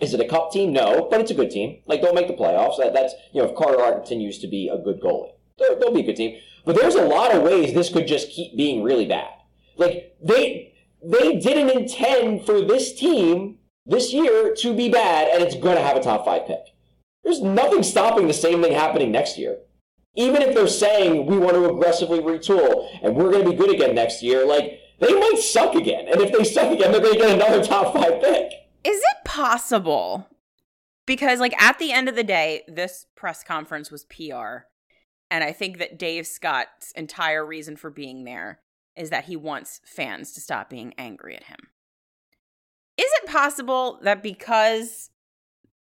Is 0.00 0.12
it 0.12 0.20
a 0.20 0.28
cup 0.28 0.52
team? 0.52 0.72
No, 0.72 1.08
but 1.10 1.20
it's 1.20 1.30
a 1.30 1.34
good 1.34 1.50
team. 1.50 1.80
Like 1.86 2.02
they'll 2.02 2.12
make 2.12 2.28
the 2.28 2.34
playoffs. 2.34 2.76
That, 2.76 2.92
that's 2.92 3.14
you 3.32 3.40
know 3.40 3.48
if 3.48 3.56
Carter 3.56 3.78
Hart 3.80 3.96
continues 3.96 4.38
to 4.40 4.46
be 4.46 4.68
a 4.68 4.76
good 4.76 5.00
goalie, 5.00 5.32
they'll, 5.58 5.78
they'll 5.78 5.94
be 5.94 6.00
a 6.00 6.06
good 6.06 6.16
team. 6.16 6.38
But 6.66 6.78
there's 6.78 6.96
a 6.96 7.04
lot 7.04 7.34
of 7.34 7.42
ways 7.42 7.72
this 7.72 7.88
could 7.88 8.06
just 8.06 8.30
keep 8.30 8.56
being 8.56 8.82
really 8.82 9.06
bad. 9.06 9.30
Like 9.78 10.14
they 10.22 10.74
they 11.04 11.38
didn't 11.38 11.70
intend 11.70 12.44
for 12.44 12.60
this 12.60 12.94
team 12.98 13.58
this 13.84 14.12
year 14.12 14.54
to 14.54 14.74
be 14.74 14.88
bad, 14.88 15.28
and 15.28 15.42
it's 15.42 15.56
going 15.56 15.76
to 15.76 15.82
have 15.82 15.96
a 15.96 16.02
top 16.02 16.24
five 16.24 16.46
pick. 16.46 16.74
There's 17.22 17.40
nothing 17.40 17.82
stopping 17.82 18.26
the 18.26 18.34
same 18.34 18.62
thing 18.62 18.72
happening 18.72 19.10
next 19.10 19.38
year. 19.38 19.58
Even 20.14 20.42
if 20.42 20.54
they're 20.54 20.68
saying 20.68 21.26
we 21.26 21.38
want 21.38 21.54
to 21.54 21.68
aggressively 21.68 22.20
retool 22.20 22.88
and 23.02 23.14
we're 23.14 23.30
going 23.30 23.44
to 23.44 23.50
be 23.50 23.56
good 23.56 23.70
again 23.70 23.94
next 23.94 24.22
year, 24.22 24.46
like 24.46 24.80
they 25.00 25.12
might 25.12 25.38
suck 25.38 25.74
again. 25.74 26.08
And 26.08 26.20
if 26.20 26.32
they 26.32 26.44
suck 26.44 26.72
again, 26.72 26.90
they're 26.90 27.00
going 27.00 27.14
to 27.14 27.20
get 27.20 27.30
another 27.30 27.62
top 27.62 27.94
five 27.94 28.22
pick. 28.22 28.52
Is 28.84 28.98
it 28.98 29.24
possible? 29.24 30.28
Because, 31.06 31.38
like, 31.38 31.60
at 31.60 31.78
the 31.78 31.92
end 31.92 32.08
of 32.08 32.16
the 32.16 32.24
day, 32.24 32.62
this 32.66 33.06
press 33.14 33.44
conference 33.44 33.90
was 33.90 34.04
PR. 34.04 34.66
And 35.30 35.44
I 35.44 35.52
think 35.52 35.78
that 35.78 35.98
Dave 35.98 36.26
Scott's 36.26 36.92
entire 36.92 37.44
reason 37.44 37.76
for 37.76 37.90
being 37.90 38.24
there 38.24 38.60
is 38.96 39.10
that 39.10 39.24
he 39.24 39.36
wants 39.36 39.80
fans 39.84 40.32
to 40.32 40.40
stop 40.40 40.70
being 40.70 40.94
angry 40.98 41.36
at 41.36 41.44
him. 41.44 41.58
Is 42.96 43.10
it 43.22 43.30
possible 43.30 43.98
that 44.02 44.22
because 44.22 45.10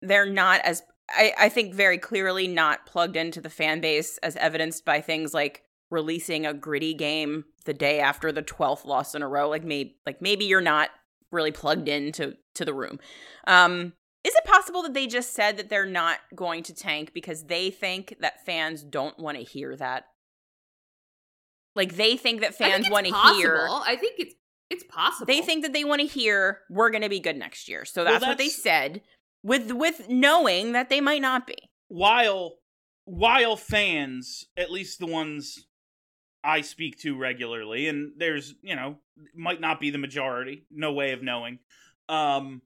they're 0.03 0.29
not 0.29 0.61
as, 0.62 0.83
I, 1.11 1.33
I 1.39 1.49
think 1.49 1.75
very 1.75 1.99
clearly 1.99 2.49
not 2.49 2.87
plugged 2.87 3.17
into 3.17 3.41
the 3.41 3.51
fan 3.51 3.81
base, 3.81 4.19
as 4.19 4.37
evidenced 4.37 4.85
by 4.85 5.01
things 5.01 5.33
like 5.33 5.62
releasing 5.91 6.45
a 6.45 6.55
gritty 6.55 6.95
game 6.95 7.45
the 7.65 7.75
day 7.75 8.01
after 8.01 8.33
the 8.33 8.43
12th 8.43 8.85
loss 8.85 9.15
in 9.15 9.23
a 9.23 9.29
row, 9.29 9.49
like 9.49 9.65
maybe, 9.65 9.97
like 10.07 10.21
maybe 10.21 10.45
you're 10.45 10.61
not 10.61 10.91
really 11.30 11.53
plugged 11.53 11.88
into 11.88 12.37
to 12.55 12.64
the 12.64 12.75
room. 12.75 12.99
Um, 13.47 13.93
is 14.25 14.34
it 14.34 14.45
possible 14.45 14.83
that 14.83 14.95
they 14.95 15.07
just 15.07 15.34
said 15.34 15.59
that 15.59 15.68
they're 15.68 15.84
not 15.84 16.18
going 16.34 16.63
to 16.64 16.75
tank 16.75 17.13
because 17.13 17.45
they 17.45 17.71
think 17.71 18.17
that 18.21 18.45
fans 18.45 18.83
don't 18.83 19.18
want 19.18 19.37
to 19.37 19.45
hear 19.45 19.76
that? 19.76 20.07
Like 21.75 21.96
they 21.96 22.17
think 22.17 22.41
that 22.41 22.55
fans 22.55 22.88
want 22.88 23.07
to 23.07 23.13
possible. 23.13 23.41
hear. 23.41 23.68
I 23.68 23.96
think 23.96 24.14
it's 24.18 24.34
it's 24.71 24.84
possible. 24.84 25.26
They 25.26 25.41
think 25.41 25.63
that 25.63 25.72
they 25.72 25.84
want 25.84 26.01
to 26.01 26.07
hear 26.07 26.61
we're 26.71 26.91
going 26.91 27.03
to 27.03 27.09
be 27.09 27.21
good 27.21 27.37
next 27.37 27.68
year. 27.68 27.84
So 27.84 28.05
Well, 28.05 28.14
that's, 28.14 28.26
what 28.26 28.38
they 28.38 28.49
said 28.49 29.03
with 29.42 29.72
with 29.72 30.09
knowing 30.09 30.72
that 30.72 30.88
they 30.88 31.01
might 31.01 31.21
not 31.21 31.46
be. 31.46 31.57
while 31.88 32.59
while 33.05 33.57
fans, 33.57 34.46
at 34.57 34.71
least 34.71 34.99
the 34.99 35.07
ones 35.07 35.67
I 36.42 36.63
speak 36.63 36.99
to 37.01 37.17
regularly, 37.17 37.88
and 37.88 38.13
there's 38.17 38.55
you 38.63 38.76
know 38.76 38.96
might 39.34 39.61
not 39.61 39.80
be 39.80 39.91
the 39.91 39.99
majority, 39.99 40.67
no 40.71 40.92
way 40.92 41.13
of 41.13 41.22
knowing. 41.22 41.59
Um, 42.09 42.63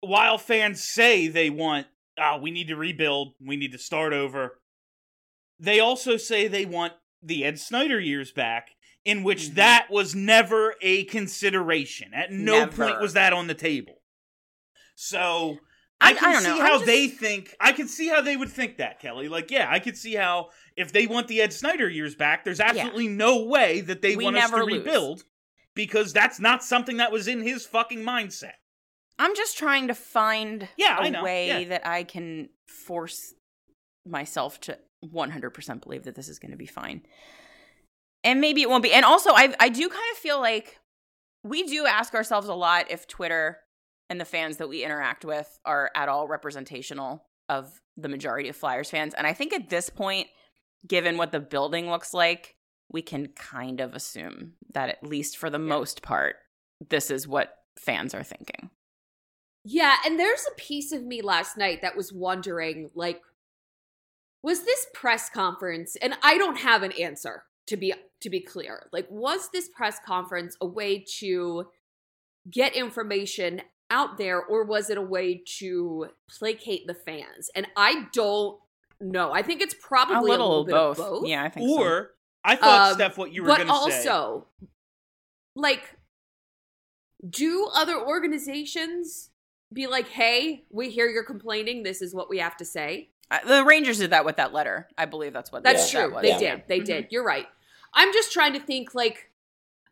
while 0.00 0.38
fans 0.38 0.84
say 0.84 1.28
they 1.28 1.50
want, 1.50 1.86
ah, 2.18 2.38
we 2.38 2.50
need 2.50 2.68
to 2.68 2.76
rebuild, 2.76 3.34
we 3.40 3.56
need 3.56 3.72
to 3.72 3.78
start 3.78 4.12
over. 4.12 4.58
They 5.58 5.78
also 5.78 6.16
say 6.16 6.48
they 6.48 6.64
want 6.64 6.92
the 7.22 7.44
Ed 7.44 7.58
Snider 7.58 8.00
years 8.00 8.32
back, 8.32 8.68
in 9.04 9.22
which 9.22 9.44
Mm-hmm. 9.46 9.54
that 9.56 9.86
was 9.90 10.14
never 10.14 10.74
a 10.82 11.04
consideration. 11.04 12.12
At 12.14 12.30
no 12.32 12.66
point 12.66 13.00
was 13.00 13.14
that 13.14 13.32
on 13.32 13.46
the 13.46 13.54
table. 13.54 14.02
So 14.94 15.58
I- 16.00 16.08
I 16.08 16.10
I 16.10 16.14
can 16.14 16.32
know, 16.32 16.40
see 16.40 16.50
I'm 16.50 16.66
how 16.66 16.72
just- 16.74 16.86
they 16.86 17.08
think. 17.08 17.54
I 17.60 17.72
can 17.72 17.88
see 17.88 18.08
how 18.08 18.20
they 18.20 18.36
would 18.36 18.48
think 18.50 18.78
that, 18.78 19.00
Kelly. 19.00 19.28
Like, 19.28 19.50
yeah, 19.50 19.68
I 19.70 19.78
could 19.78 19.96
see 19.96 20.14
how 20.14 20.50
if 20.76 20.92
they 20.92 21.06
want 21.06 21.28
the 21.28 21.40
Ed 21.40 21.52
Snider 21.52 21.88
years 21.88 22.14
back, 22.14 22.44
there's 22.44 22.60
absolutely 22.60 23.08
no 23.08 23.44
way 23.44 23.80
that 23.82 24.02
they 24.02 24.16
We 24.16 24.24
want 24.24 24.36
us 24.36 24.50
to 24.50 24.56
lose. 24.64 24.78
rebuild 24.78 25.24
because 25.74 26.12
that's 26.12 26.40
not 26.40 26.62
something 26.64 26.96
that 26.98 27.12
was 27.12 27.28
in 27.28 27.40
his 27.42 27.64
fucking 27.66 28.00
mindset. 28.00 28.54
I'm 29.18 29.34
just 29.36 29.56
trying 29.56 29.88
to 29.88 29.94
find 29.94 30.68
Yeah, 30.76 30.98
a 31.04 31.22
way 31.22 31.48
yeah. 31.62 31.68
that 31.68 31.86
I 31.86 32.02
can 32.04 32.48
force 32.66 33.34
myself 34.04 34.60
to 34.62 34.78
100% 35.04 35.82
believe 35.82 36.04
that 36.04 36.14
this 36.14 36.28
is 36.28 36.38
going 36.38 36.52
to 36.52 36.56
be 36.56 36.66
fine. 36.66 37.02
And 38.24 38.40
maybe 38.40 38.62
it 38.62 38.70
won't 38.70 38.82
be. 38.82 38.92
And 38.92 39.04
also, 39.04 39.30
I 39.30 39.54
I 39.58 39.68
do 39.68 39.88
kind 39.88 40.12
of 40.12 40.18
feel 40.18 40.40
like 40.40 40.78
we 41.42 41.64
do 41.64 41.86
ask 41.86 42.14
ourselves 42.14 42.48
a 42.48 42.54
lot 42.54 42.90
if 42.90 43.08
Twitter 43.08 43.58
and 44.08 44.20
the 44.20 44.24
fans 44.24 44.58
that 44.58 44.68
we 44.68 44.84
interact 44.84 45.24
with 45.24 45.58
are 45.64 45.90
at 45.96 46.08
all 46.08 46.28
representational 46.28 47.26
of 47.48 47.80
the 47.96 48.08
majority 48.08 48.48
of 48.48 48.56
Flyers 48.56 48.90
fans. 48.90 49.14
And 49.14 49.26
I 49.26 49.32
think 49.32 49.52
at 49.52 49.70
this 49.70 49.90
point, 49.90 50.28
given 50.86 51.16
what 51.16 51.32
the 51.32 51.40
building 51.40 51.90
looks 51.90 52.14
like, 52.14 52.54
we 52.90 53.02
can 53.02 53.28
kind 53.28 53.80
of 53.80 53.94
assume 53.94 54.52
that 54.72 54.88
at 54.88 55.04
least 55.04 55.36
for 55.36 55.50
the 55.50 55.58
most 55.58 56.02
part, 56.02 56.36
this 56.90 57.10
is 57.10 57.26
what 57.26 57.54
fans 57.78 58.14
are 58.14 58.22
thinking. 58.22 58.70
Yeah, 59.64 59.96
and 60.04 60.18
there's 60.18 60.44
a 60.50 60.60
piece 60.60 60.92
of 60.92 61.04
me 61.04 61.22
last 61.22 61.56
night 61.56 61.82
that 61.82 61.96
was 61.96 62.12
wondering 62.12 62.90
like 62.94 63.22
was 64.42 64.64
this 64.64 64.86
press 64.94 65.28
conference 65.30 65.96
and 65.96 66.14
I 66.22 66.36
don't 66.38 66.58
have 66.58 66.82
an 66.82 66.92
answer 66.92 67.44
to 67.68 67.76
be 67.76 67.94
to 68.20 68.30
be 68.30 68.40
clear. 68.40 68.88
Like 68.92 69.06
was 69.10 69.48
this 69.52 69.68
press 69.68 69.98
conference 70.04 70.56
a 70.60 70.66
way 70.66 71.04
to 71.18 71.66
get 72.50 72.74
information 72.74 73.62
out 73.90 74.16
there 74.18 74.42
or 74.42 74.64
was 74.64 74.90
it 74.90 74.98
a 74.98 75.02
way 75.02 75.42
to 75.58 76.08
placate 76.38 76.86
the 76.86 76.94
fans? 76.94 77.50
And 77.54 77.66
I 77.76 78.06
don't 78.12 78.58
know. 79.00 79.32
I 79.32 79.42
think 79.42 79.60
it's 79.60 79.74
probably 79.80 80.16
a 80.16 80.32
little, 80.32 80.64
bit 80.64 80.72
both. 80.72 80.98
of 80.98 81.04
both. 81.06 81.26
Yeah, 81.28 81.44
I 81.44 81.48
think 81.48 81.68
Or 81.70 82.02
so. 82.02 82.06
I 82.44 82.56
thought, 82.56 82.88
Um, 82.90 82.94
Steph, 82.94 83.18
what 83.18 83.32
you 83.32 83.42
were 83.42 83.48
but 83.48 83.58
going 83.58 83.68
to 83.68 83.92
say. 83.92 84.08
also, 84.08 84.46
like, 85.54 85.96
do 87.28 87.68
other 87.74 87.96
organizations 88.00 89.30
be 89.72 89.86
like, 89.86 90.08
"Hey, 90.08 90.64
we 90.70 90.90
hear 90.90 91.08
you're 91.08 91.22
complaining. 91.24 91.82
This 91.82 92.02
is 92.02 92.14
what 92.14 92.28
we 92.28 92.38
have 92.38 92.56
to 92.56 92.64
say." 92.64 93.10
The 93.46 93.64
Rangers 93.64 93.98
did 93.98 94.10
that 94.10 94.24
with 94.24 94.36
that 94.36 94.52
letter. 94.52 94.88
I 94.98 95.06
believe 95.06 95.32
that's 95.32 95.50
what 95.52 95.62
That's 95.62 95.90
that 95.92 96.04
true. 96.06 96.14
was. 96.14 96.22
They 96.22 96.30
Yeah. 96.30 96.38
did. 96.38 96.62
They 96.68 96.80
did. 96.80 97.06
You're 97.10 97.24
right. 97.24 97.46
I'm 97.94 98.12
just 98.12 98.32
trying 98.32 98.52
to 98.54 98.60
think. 98.60 98.94
Like, 98.94 99.30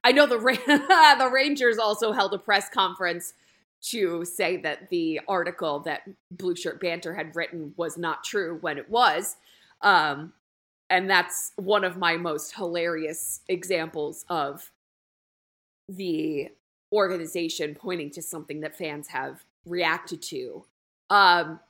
I 0.05 0.13
know 0.13 0.27
the 0.27 0.37
the 1.19 1.31
Rangers 1.33 1.79
also 1.79 2.13
held 2.13 2.35
a 2.35 2.39
press 2.39 2.69
conference 2.69 3.35
to 3.83 4.25
say 4.27 4.59
that 4.59 4.91
the 4.91 5.21
article 5.27 5.81
that 5.81 6.03
Blue 6.31 6.55
Shirt 6.55 6.81
Banter 6.81 7.15
had 7.15 7.35
written 7.35 7.73
was 7.77 7.97
not 7.97 8.25
true 8.25 8.59
when 8.61 8.77
it 8.77 8.91
was. 8.91 9.37
Um, 9.81 10.35
and 10.91 11.09
that's 11.09 11.53
one 11.57 11.85
of 11.85 11.97
my 11.97 12.17
most 12.19 12.55
hilarious 12.55 13.41
examples 13.49 14.25
of 14.29 14.71
the 15.89 16.49
organization 16.93 17.75
pointing 17.75 18.11
to 18.11 18.23
something 18.23 18.61
that 18.61 18.77
fans 18.77 19.09
have 19.09 19.45
reacted 19.65 20.21
to. 20.23 20.65
Um, 21.09 21.61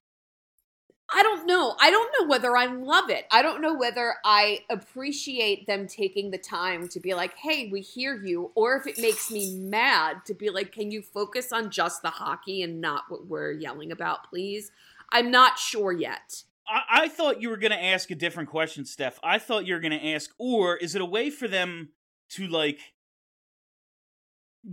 I 1.13 1.23
don't 1.23 1.47
know. 1.47 1.75
I 1.81 1.91
don't 1.91 2.15
know 2.19 2.29
whether 2.29 2.57
I 2.57 2.67
love 2.67 3.11
it. 3.11 3.25
I 3.31 3.43
don't 3.43 3.61
know 3.61 3.75
whether 3.75 4.15
I 4.25 4.61
appreciate 4.71 5.67
them 5.67 5.87
taking 5.87 6.31
the 6.31 6.39
time 6.39 6.89
to 6.89 7.01
be 7.01 7.15
like, 7.15 7.37
hey, 7.37 7.69
we 7.71 7.81
hear 7.81 8.15
you, 8.23 8.53
or 8.55 8.77
if 8.77 8.87
it 8.87 8.99
makes 8.99 9.31
me 9.31 9.57
mad 9.57 10.25
to 10.27 10.35
be 10.35 10.51
like, 10.51 10.73
can 10.73 10.91
you 10.91 11.03
focus 11.03 11.53
on 11.53 11.71
just 11.71 12.03
the 12.03 12.11
hockey 12.11 12.63
and 12.63 12.81
not 12.81 13.05
what 13.09 13.27
we're 13.27 13.53
yelling 13.53 13.91
about, 13.91 14.31
please? 14.31 14.71
I'm 15.13 15.31
not 15.31 15.59
sure 15.59 15.93
yet. 15.93 16.45
I, 16.69 17.05
I 17.05 17.09
thought 17.09 17.43
you 17.43 17.51
were 17.51 17.57
going 17.57 17.73
to 17.73 17.85
ask 17.85 18.11
a 18.11 18.15
different 18.15 18.49
question, 18.49 18.85
Steph. 18.85 19.19
I 19.23 19.39
thought 19.39 19.67
you 19.67 19.75
were 19.75 19.81
going 19.81 19.99
to 19.99 20.13
ask, 20.13 20.31
or 20.39 20.77
is 20.77 20.95
it 20.95 21.03
a 21.03 21.07
way 21.07 21.31
for 21.31 21.49
them 21.49 21.91
to 22.31 22.47
like 22.47 22.79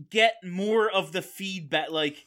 get 0.09 0.35
more 0.43 0.89
of 0.89 1.11
the 1.11 1.21
feedback? 1.23 1.89
Like 1.89 2.25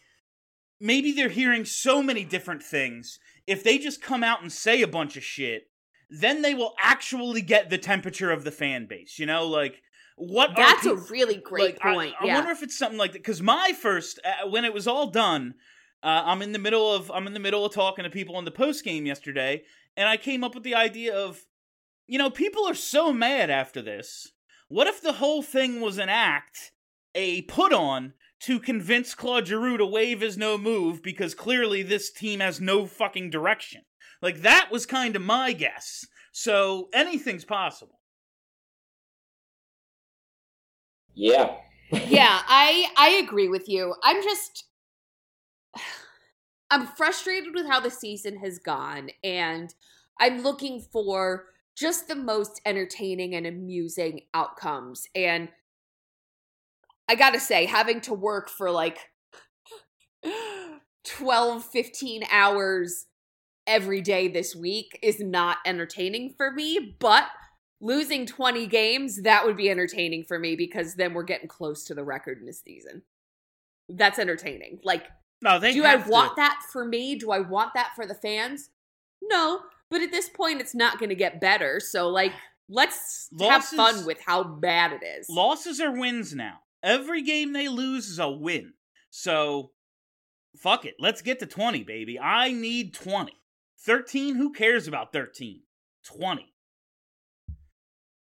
maybe 0.80 1.12
they're 1.12 1.28
hearing 1.28 1.64
so 1.64 2.02
many 2.02 2.24
different 2.24 2.62
things. 2.62 3.20
If 3.50 3.64
they 3.64 3.78
just 3.78 4.00
come 4.00 4.22
out 4.22 4.42
and 4.42 4.52
say 4.52 4.80
a 4.80 4.86
bunch 4.88 5.16
of 5.16 5.24
shit, 5.24 5.64
then 6.08 6.42
they 6.42 6.54
will 6.54 6.74
actually 6.80 7.42
get 7.42 7.68
the 7.68 7.78
temperature 7.78 8.30
of 8.30 8.44
the 8.44 8.50
fan 8.52 8.86
base. 8.86 9.18
You 9.18 9.26
know, 9.26 9.46
like 9.46 9.82
what? 10.16 10.52
That's 10.54 10.86
a 10.86 10.94
really 10.94 11.36
great 11.36 11.74
like, 11.74 11.84
I- 11.84 11.94
point. 11.94 12.14
I, 12.20 12.26
yeah. 12.26 12.34
wonder 12.36 12.50
if 12.50 12.62
it's 12.62 12.78
something 12.78 12.98
like 12.98 13.12
that. 13.12 13.22
Because 13.22 13.42
my 13.42 13.72
first, 13.72 14.20
uh, 14.24 14.48
when 14.48 14.64
it 14.64 14.72
was 14.72 14.86
all 14.86 15.08
done, 15.08 15.54
uh, 16.02 16.22
I'm 16.24 16.42
in 16.42 16.52
the 16.52 16.58
middle 16.58 16.92
of 16.94 17.10
I'm 17.10 17.26
in 17.26 17.34
the 17.34 17.40
middle 17.40 17.64
of 17.64 17.72
talking 17.72 18.04
to 18.04 18.10
people 18.10 18.38
in 18.38 18.44
the 18.44 18.50
post 18.50 18.84
game 18.84 19.04
yesterday, 19.04 19.62
and 19.96 20.08
I 20.08 20.16
came 20.16 20.44
up 20.44 20.54
with 20.54 20.64
the 20.64 20.74
idea 20.74 21.14
of, 21.14 21.44
you 22.06 22.18
know, 22.18 22.30
people 22.30 22.66
are 22.68 22.74
so 22.74 23.12
mad 23.12 23.50
after 23.50 23.82
this. 23.82 24.32
What 24.68 24.86
if 24.86 25.02
the 25.02 25.14
whole 25.14 25.42
thing 25.42 25.80
was 25.80 25.98
an 25.98 26.08
act, 26.08 26.72
a 27.14 27.42
put 27.42 27.72
on 27.72 28.14
to 28.40 28.58
convince 28.58 29.14
Claude 29.14 29.46
Giroux 29.46 29.76
to 29.76 29.86
waive 29.86 30.20
his 30.20 30.38
no 30.38 30.56
move 30.56 31.02
because 31.02 31.34
clearly 31.34 31.82
this 31.82 32.10
team 32.10 32.40
has 32.40 32.60
no 32.60 32.86
fucking 32.86 33.30
direction. 33.30 33.82
Like 34.22 34.42
that 34.42 34.70
was 34.70 34.86
kind 34.86 35.16
of 35.16 35.22
my 35.22 35.52
guess. 35.52 36.06
So 36.32 36.88
anything's 36.92 37.44
possible. 37.44 38.00
Yeah. 41.14 41.56
yeah, 41.90 42.40
I 42.46 42.86
I 42.96 43.20
agree 43.22 43.48
with 43.48 43.68
you. 43.68 43.94
I'm 44.02 44.22
just 44.22 44.64
I'm 46.70 46.86
frustrated 46.86 47.54
with 47.54 47.66
how 47.66 47.80
the 47.80 47.90
season 47.90 48.38
has 48.38 48.58
gone 48.58 49.10
and 49.24 49.74
I'm 50.20 50.42
looking 50.42 50.86
for 50.92 51.46
just 51.76 52.06
the 52.06 52.14
most 52.14 52.60
entertaining 52.64 53.34
and 53.34 53.46
amusing 53.46 54.20
outcomes 54.34 55.08
and 55.14 55.48
I 57.10 57.16
got 57.16 57.30
to 57.30 57.40
say 57.40 57.66
having 57.66 58.00
to 58.02 58.14
work 58.14 58.48
for 58.48 58.70
like 58.70 58.98
12 61.04 61.64
15 61.64 62.22
hours 62.30 63.06
every 63.66 64.00
day 64.00 64.28
this 64.28 64.54
week 64.54 64.96
is 65.02 65.18
not 65.18 65.56
entertaining 65.66 66.34
for 66.36 66.52
me, 66.52 66.94
but 67.00 67.24
losing 67.80 68.26
20 68.26 68.68
games, 68.68 69.22
that 69.22 69.44
would 69.44 69.56
be 69.56 69.68
entertaining 69.68 70.22
for 70.22 70.38
me 70.38 70.54
because 70.54 70.94
then 70.94 71.12
we're 71.12 71.24
getting 71.24 71.48
close 71.48 71.82
to 71.86 71.94
the 71.96 72.04
record 72.04 72.38
in 72.38 72.46
this 72.46 72.62
season. 72.62 73.02
That's 73.88 74.20
entertaining. 74.20 74.78
Like, 74.84 75.08
No, 75.42 75.58
they 75.58 75.72
do 75.72 75.84
I 75.84 75.88
have 75.88 76.04
to- 76.04 76.10
want 76.12 76.36
that 76.36 76.60
for 76.70 76.84
me? 76.84 77.16
Do 77.16 77.32
I 77.32 77.40
want 77.40 77.74
that 77.74 77.90
for 77.96 78.06
the 78.06 78.14
fans? 78.14 78.70
No, 79.20 79.62
but 79.90 80.00
at 80.00 80.12
this 80.12 80.28
point, 80.28 80.60
it's 80.60 80.76
not 80.76 81.00
going 81.00 81.08
to 81.08 81.16
get 81.16 81.40
better. 81.40 81.80
So, 81.80 82.08
like, 82.08 82.34
let's 82.68 83.28
have 83.40 83.64
fun 83.64 84.06
with 84.06 84.20
how 84.24 84.44
bad 84.44 84.92
it 84.92 85.04
is. 85.04 85.28
Losses 85.28 85.80
are 85.80 85.90
wins 85.90 86.36
now. 86.36 86.60
Every 86.82 87.22
game 87.22 87.52
they 87.52 87.68
lose 87.68 88.08
is 88.08 88.18
a 88.18 88.30
win. 88.30 88.74
So, 89.10 89.72
fuck 90.56 90.84
it. 90.84 90.94
Let's 90.98 91.22
get 91.22 91.38
to 91.40 91.46
20, 91.46 91.84
baby. 91.84 92.18
I 92.18 92.52
need 92.52 92.94
20. 92.94 93.32
13, 93.84 94.36
who 94.36 94.52
cares 94.52 94.86
about 94.86 95.12
13? 95.12 95.62
20. 96.04 96.46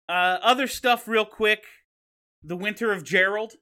Uh, 0.10 0.12
other 0.12 0.68
stuff, 0.68 1.08
real 1.08 1.26
quick. 1.26 1.64
The 2.44 2.58
Winter 2.58 2.92
of 2.92 3.04
Gerald. 3.04 3.54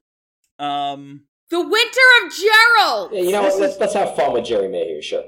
Um, 0.58 1.24
the 1.50 1.60
Winter 1.60 2.00
of 2.24 2.32
Gerald! 2.32 3.10
Yeah, 3.12 3.20
you 3.20 3.32
know 3.32 3.42
what? 3.42 3.60
Let's, 3.60 3.78
let's 3.78 3.94
have 3.94 4.16
fun 4.16 4.32
with 4.32 4.44
Gerry 4.44 4.68
Mayhew, 4.68 5.02
sure. 5.02 5.24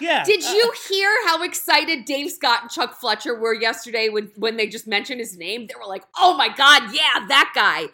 yeah. 0.00 0.22
Did 0.24 0.44
uh, 0.44 0.52
you 0.52 0.72
hear 0.88 1.10
how 1.26 1.42
excited 1.42 2.04
Dave 2.04 2.30
Scott 2.30 2.62
and 2.62 2.70
Chuck 2.70 2.94
Fletcher 3.00 3.38
were 3.38 3.54
yesterday 3.54 4.08
when 4.08 4.30
when 4.36 4.56
they 4.56 4.66
just 4.66 4.86
mentioned 4.86 5.18
his 5.18 5.36
name? 5.36 5.66
They 5.66 5.74
were 5.80 5.88
like, 5.88 6.04
"Oh 6.18 6.36
my 6.36 6.48
god, 6.48 6.92
yeah, 6.92 7.26
that 7.28 7.52
guy." 7.54 7.86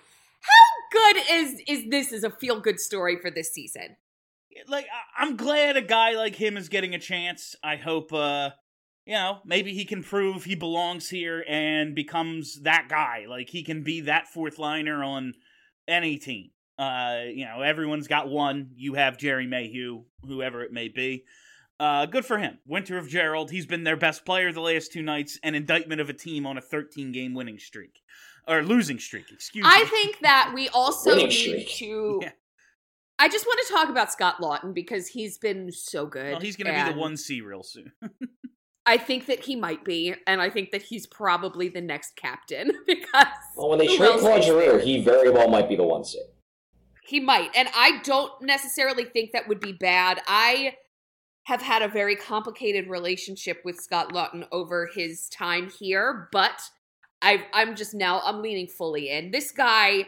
Good 0.92 1.16
is 1.30 1.60
is 1.66 1.84
this 1.90 2.12
is 2.12 2.24
a 2.24 2.30
feel 2.30 2.60
good 2.60 2.80
story 2.80 3.18
for 3.20 3.30
this 3.30 3.52
season? 3.52 3.96
like 4.68 4.86
I'm 5.16 5.36
glad 5.36 5.76
a 5.76 5.82
guy 5.82 6.12
like 6.12 6.34
him 6.34 6.56
is 6.56 6.68
getting 6.68 6.94
a 6.94 6.98
chance. 6.98 7.54
I 7.62 7.76
hope 7.76 8.12
uh 8.12 8.50
you 9.04 9.14
know, 9.14 9.38
maybe 9.44 9.72
he 9.72 9.84
can 9.84 10.02
prove 10.02 10.44
he 10.44 10.56
belongs 10.56 11.08
here 11.08 11.44
and 11.46 11.94
becomes 11.94 12.62
that 12.62 12.88
guy. 12.88 13.26
Like 13.28 13.48
he 13.48 13.62
can 13.62 13.82
be 13.82 14.02
that 14.02 14.26
fourth 14.26 14.58
liner 14.58 15.04
on 15.04 15.34
any 15.86 16.18
team. 16.18 16.50
Uh, 16.76 17.20
you 17.32 17.44
know, 17.44 17.62
everyone's 17.62 18.08
got 18.08 18.28
one. 18.28 18.70
You 18.74 18.94
have 18.94 19.16
Gerry 19.16 19.46
Mayhew, 19.46 20.02
whoever 20.26 20.62
it 20.62 20.72
may 20.72 20.88
be. 20.88 21.22
Uh, 21.78 22.06
good 22.06 22.24
for 22.24 22.38
him. 22.38 22.58
Winter 22.66 22.98
of 22.98 23.08
Gerald. 23.08 23.50
He's 23.50 23.64
been 23.64 23.84
their 23.84 23.96
best 23.96 24.24
player 24.24 24.52
the 24.52 24.60
last 24.60 24.92
two 24.92 25.02
nights. 25.02 25.38
An 25.44 25.54
indictment 25.54 26.00
of 26.00 26.10
a 26.10 26.12
team 26.12 26.44
on 26.44 26.58
a 26.58 26.62
13 26.62 27.12
game 27.12 27.32
winning 27.32 27.58
streak 27.58 28.00
or 28.48 28.62
losing 28.62 28.98
streak. 28.98 29.30
Excuse 29.30 29.64
me. 29.64 29.70
I 29.72 29.84
think 29.84 30.20
that 30.20 30.52
we 30.54 30.68
also 30.70 31.10
Winning 31.10 31.28
need 31.28 31.34
streak. 31.34 31.68
to. 31.76 32.20
Yeah. 32.22 32.30
I 33.18 33.28
just 33.30 33.46
want 33.46 33.58
to 33.66 33.72
talk 33.72 33.88
about 33.88 34.12
Scott 34.12 34.42
Laughton 34.42 34.74
because 34.74 35.06
he's 35.08 35.38
been 35.38 35.72
so 35.72 36.04
good. 36.04 36.32
Well, 36.32 36.40
he's 36.40 36.54
going 36.54 36.66
to 36.72 36.84
be 36.84 36.92
the 36.92 36.98
one 36.98 37.16
C 37.16 37.40
real 37.40 37.62
soon. 37.62 37.92
I 38.86 38.98
think 38.98 39.26
that 39.26 39.40
he 39.40 39.56
might 39.56 39.84
be, 39.84 40.14
and 40.26 40.40
I 40.40 40.50
think 40.50 40.70
that 40.70 40.82
he's 40.82 41.06
probably 41.06 41.68
the 41.68 41.80
next 41.80 42.14
captain 42.16 42.72
because 42.86 43.26
Well, 43.56 43.70
when 43.70 43.78
they 43.78 43.86
who 43.86 43.96
trade 43.96 44.10
else 44.10 44.20
Claude 44.20 44.44
Giroux, 44.44 44.78
he 44.78 45.02
very 45.02 45.30
well 45.30 45.48
might 45.48 45.68
be 45.68 45.76
the 45.76 45.82
one 45.82 46.04
C. 46.04 46.22
He 47.04 47.18
might. 47.18 47.50
And 47.56 47.68
I 47.74 48.00
don't 48.02 48.30
necessarily 48.42 49.04
think 49.04 49.32
that 49.32 49.48
would 49.48 49.60
be 49.60 49.72
bad. 49.72 50.20
I 50.28 50.74
have 51.44 51.62
had 51.62 51.80
a 51.80 51.88
very 51.88 52.16
complicated 52.16 52.88
relationship 52.88 53.62
with 53.64 53.76
Scott 53.80 54.12
Laughton 54.12 54.46
over 54.52 54.90
his 54.92 55.28
time 55.28 55.70
here, 55.70 56.28
but 56.32 56.60
I 57.26 57.44
I'm 57.52 57.74
just 57.74 57.92
now 57.92 58.20
I'm 58.24 58.40
leaning 58.40 58.68
fully 58.68 59.10
in. 59.10 59.32
This 59.32 59.50
guy 59.50 60.06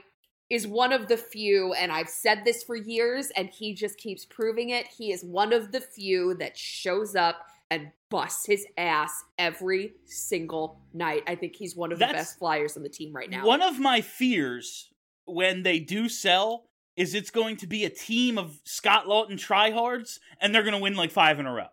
is 0.50 0.66
one 0.66 0.92
of 0.92 1.08
the 1.08 1.16
few, 1.16 1.74
and 1.74 1.90
I've 1.92 2.08
said 2.08 2.42
this 2.44 2.62
for 2.62 2.76
years, 2.76 3.30
and 3.36 3.50
he 3.50 3.74
just 3.74 3.98
keeps 3.98 4.24
proving 4.24 4.70
it. 4.70 4.86
He 4.86 5.12
is 5.12 5.24
one 5.24 5.52
of 5.52 5.72
the 5.72 5.80
few 5.80 6.34
that 6.34 6.56
shows 6.56 7.14
up 7.16 7.44
and 7.70 7.90
busts 8.08 8.46
his 8.46 8.64
ass 8.78 9.12
every 9.36 9.92
single 10.04 10.80
night. 10.94 11.22
I 11.26 11.34
think 11.34 11.56
he's 11.56 11.76
one 11.76 11.92
of 11.92 11.98
That's- 11.98 12.14
the 12.14 12.18
best 12.20 12.38
flyers 12.38 12.76
on 12.76 12.82
the 12.82 12.88
team 12.88 13.12
right 13.12 13.28
now. 13.28 13.44
One 13.44 13.60
of 13.60 13.78
my 13.78 14.00
fears 14.00 14.88
when 15.26 15.64
they 15.64 15.80
do 15.80 16.08
sell 16.08 16.64
is 16.96 17.14
it's 17.14 17.30
going 17.30 17.56
to 17.58 17.66
be 17.66 17.84
a 17.84 17.90
team 17.90 18.38
of 18.38 18.58
Scott 18.64 19.04
Laughton 19.04 19.32
tryhards 19.32 20.18
and 20.40 20.54
they're 20.54 20.62
going 20.62 20.74
to 20.74 20.80
win 20.80 20.94
like 20.94 21.10
five 21.10 21.38
in 21.38 21.46
a 21.46 21.52
row. 21.52 21.66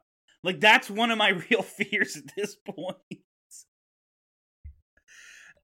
Like 0.43 0.59
that's 0.59 0.89
one 0.89 1.11
of 1.11 1.17
my 1.17 1.29
real 1.49 1.63
fears 1.63 2.17
at 2.17 2.35
this 2.35 2.55
point. 2.55 2.97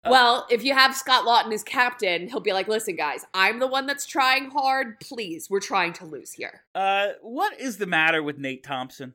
Well, 0.10 0.48
if 0.49 0.64
you 0.64 0.73
have 0.73 0.95
Scott 0.95 1.26
Laughton 1.26 1.53
as 1.53 1.64
captain, 1.64 2.28
he'll 2.28 2.40
be 2.40 2.53
like, 2.53 2.68
listen, 2.68 2.95
guys, 2.95 3.23
I'm 3.36 3.60
the 3.60 3.68
one 3.68 3.86
that's 3.86 4.06
trying 4.06 4.49
hard. 4.49 4.99
Please, 4.99 5.48
we're 5.49 5.60
trying 5.60 5.94
to 5.94 6.06
lose 6.06 6.32
here. 6.32 6.61
Uh, 6.73 7.10
what 7.22 7.60
is 7.60 7.78
the 7.78 7.86
matter 7.86 8.23
with 8.23 8.40
Nate 8.40 8.64
Thompson? 8.64 9.14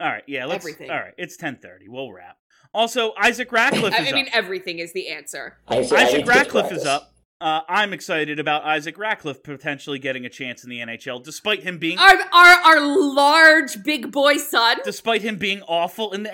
All 0.00 0.08
right, 0.08 0.24
yeah, 0.26 0.46
let's. 0.46 0.64
Everything. 0.64 0.90
All 0.90 0.98
right, 0.98 1.14
it's 1.16 1.36
ten 1.36 1.56
thirty. 1.56 1.88
We'll 1.88 2.12
wrap. 2.12 2.38
Also, 2.72 3.12
Isaac 3.16 3.52
Ratcliffe 3.52 3.94
I, 3.98 4.02
is 4.02 4.08
I 4.08 4.12
mean, 4.12 4.26
up. 4.26 4.34
everything 4.34 4.80
is 4.80 4.92
the 4.92 5.08
answer. 5.08 5.58
Isaac 5.68 6.26
Ratcliffe 6.26 6.72
is 6.72 6.84
up. 6.84 7.13
Uh, 7.40 7.60
I'm 7.68 7.92
excited 7.92 8.38
about 8.38 8.64
Isaac 8.64 8.96
Ratcliffe 8.96 9.42
potentially 9.42 9.98
getting 9.98 10.24
a 10.24 10.30
chance 10.30 10.64
in 10.64 10.70
the 10.70 10.78
NHL, 10.78 11.22
despite 11.22 11.62
him 11.62 11.78
being 11.78 11.98
Our, 11.98 12.16
our, 12.32 12.54
our 12.64 12.80
large 13.12 13.82
big 13.82 14.10
boy 14.12 14.36
son. 14.38 14.78
despite 14.84 15.22
him 15.22 15.36
being 15.36 15.60
awful 15.62 16.12
in 16.12 16.22
the 16.22 16.30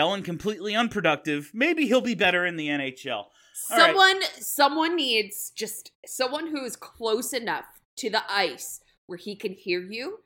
AHL 0.00 0.14
and 0.14 0.24
completely 0.24 0.74
unproductive. 0.74 1.50
Maybe 1.52 1.86
he'll 1.86 2.00
be 2.00 2.14
better 2.14 2.46
in 2.46 2.56
the 2.56 2.68
NHL. 2.68 3.10
All 3.70 3.78
right. 3.78 3.86
someone 3.86 4.22
someone 4.40 4.96
needs 4.96 5.50
just 5.54 5.92
someone 6.06 6.48
who 6.48 6.64
is 6.64 6.74
close 6.76 7.32
enough 7.32 7.64
to 7.96 8.10
the 8.10 8.22
ice 8.28 8.80
where 9.06 9.16
he 9.18 9.36
can 9.36 9.52
hear 9.52 9.80
you 9.80 10.18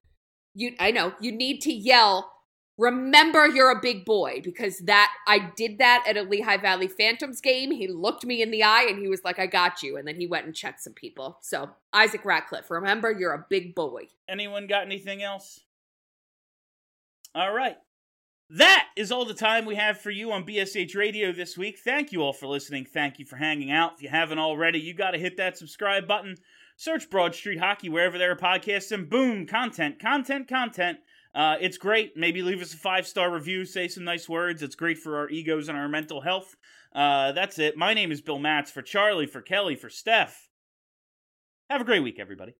you 0.54 0.72
i 0.80 0.90
know 0.90 1.12
you 1.20 1.30
need 1.30 1.60
to 1.60 1.70
yell 1.72 2.32
remember 2.78 3.46
you're 3.46 3.70
a 3.70 3.80
big 3.80 4.04
boy 4.04 4.40
because 4.42 4.78
that 4.78 5.12
i 5.26 5.38
did 5.56 5.78
that 5.78 6.04
at 6.08 6.16
a 6.16 6.22
lehigh 6.22 6.56
valley 6.56 6.88
phantoms 6.88 7.40
game 7.40 7.70
he 7.70 7.88
looked 7.88 8.24
me 8.24 8.40
in 8.40 8.50
the 8.50 8.62
eye 8.62 8.86
and 8.88 8.98
he 8.98 9.08
was 9.08 9.24
like 9.24 9.38
i 9.38 9.46
got 9.46 9.82
you 9.82 9.96
and 9.96 10.06
then 10.08 10.14
he 10.14 10.26
went 10.26 10.46
and 10.46 10.54
checked 10.54 10.80
some 10.80 10.92
people 10.92 11.38
so 11.42 11.68
isaac 11.92 12.24
ratcliffe 12.24 12.70
remember 12.70 13.10
you're 13.10 13.34
a 13.34 13.44
big 13.50 13.74
boy 13.74 14.06
Anyone 14.28 14.66
got 14.66 14.84
anything 14.84 15.22
else? 15.22 15.60
All 17.34 17.52
right. 17.52 17.76
That 18.50 18.88
is 18.96 19.10
all 19.10 19.24
the 19.24 19.34
time 19.34 19.64
we 19.64 19.74
have 19.76 20.00
for 20.00 20.10
you 20.10 20.32
on 20.32 20.46
BSH 20.46 20.94
Radio 20.94 21.32
this 21.32 21.56
week. 21.56 21.78
Thank 21.78 22.12
you 22.12 22.22
all 22.22 22.32
for 22.32 22.46
listening. 22.46 22.84
Thank 22.84 23.18
you 23.18 23.24
for 23.24 23.36
hanging 23.36 23.70
out. 23.70 23.94
If 23.96 24.02
you 24.02 24.08
haven't 24.10 24.38
already, 24.38 24.80
you 24.80 24.94
got 24.94 25.12
to 25.12 25.18
hit 25.18 25.36
that 25.38 25.56
subscribe 25.56 26.06
button. 26.06 26.36
Search 26.76 27.08
Broad 27.10 27.34
Street 27.34 27.58
Hockey 27.58 27.88
wherever 27.88 28.18
there 28.18 28.32
are 28.32 28.36
podcasts, 28.36 28.92
and 28.92 29.08
boom, 29.08 29.46
content, 29.46 29.98
content, 29.98 30.46
content. 30.46 30.98
Uh, 31.34 31.56
it's 31.60 31.78
great. 31.78 32.16
Maybe 32.16 32.42
leave 32.42 32.60
us 32.60 32.74
a 32.74 32.76
five 32.76 33.06
star 33.06 33.30
review, 33.32 33.64
say 33.64 33.88
some 33.88 34.04
nice 34.04 34.28
words. 34.28 34.62
It's 34.62 34.74
great 34.74 34.98
for 34.98 35.18
our 35.18 35.28
egos 35.28 35.68
and 35.68 35.78
our 35.78 35.88
mental 35.88 36.20
health. 36.20 36.56
Uh, 36.94 37.32
that's 37.32 37.58
it. 37.58 37.76
My 37.76 37.94
name 37.94 38.10
is 38.10 38.20
Bill 38.20 38.38
Matz 38.38 38.70
for 38.70 38.82
Charlie, 38.82 39.26
for 39.26 39.42
Kelly, 39.42 39.76
for 39.76 39.90
Steph. 39.90 40.48
Have 41.70 41.80
a 41.80 41.84
great 41.84 42.02
week, 42.02 42.18
everybody. 42.18 42.54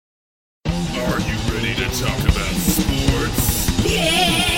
Are 0.67 1.21
you 1.21 1.37
ready 1.53 1.75
to 1.75 1.85
talk 1.99 2.21
about 2.21 2.55
sports? 2.57 3.69
Who's 3.83 4.58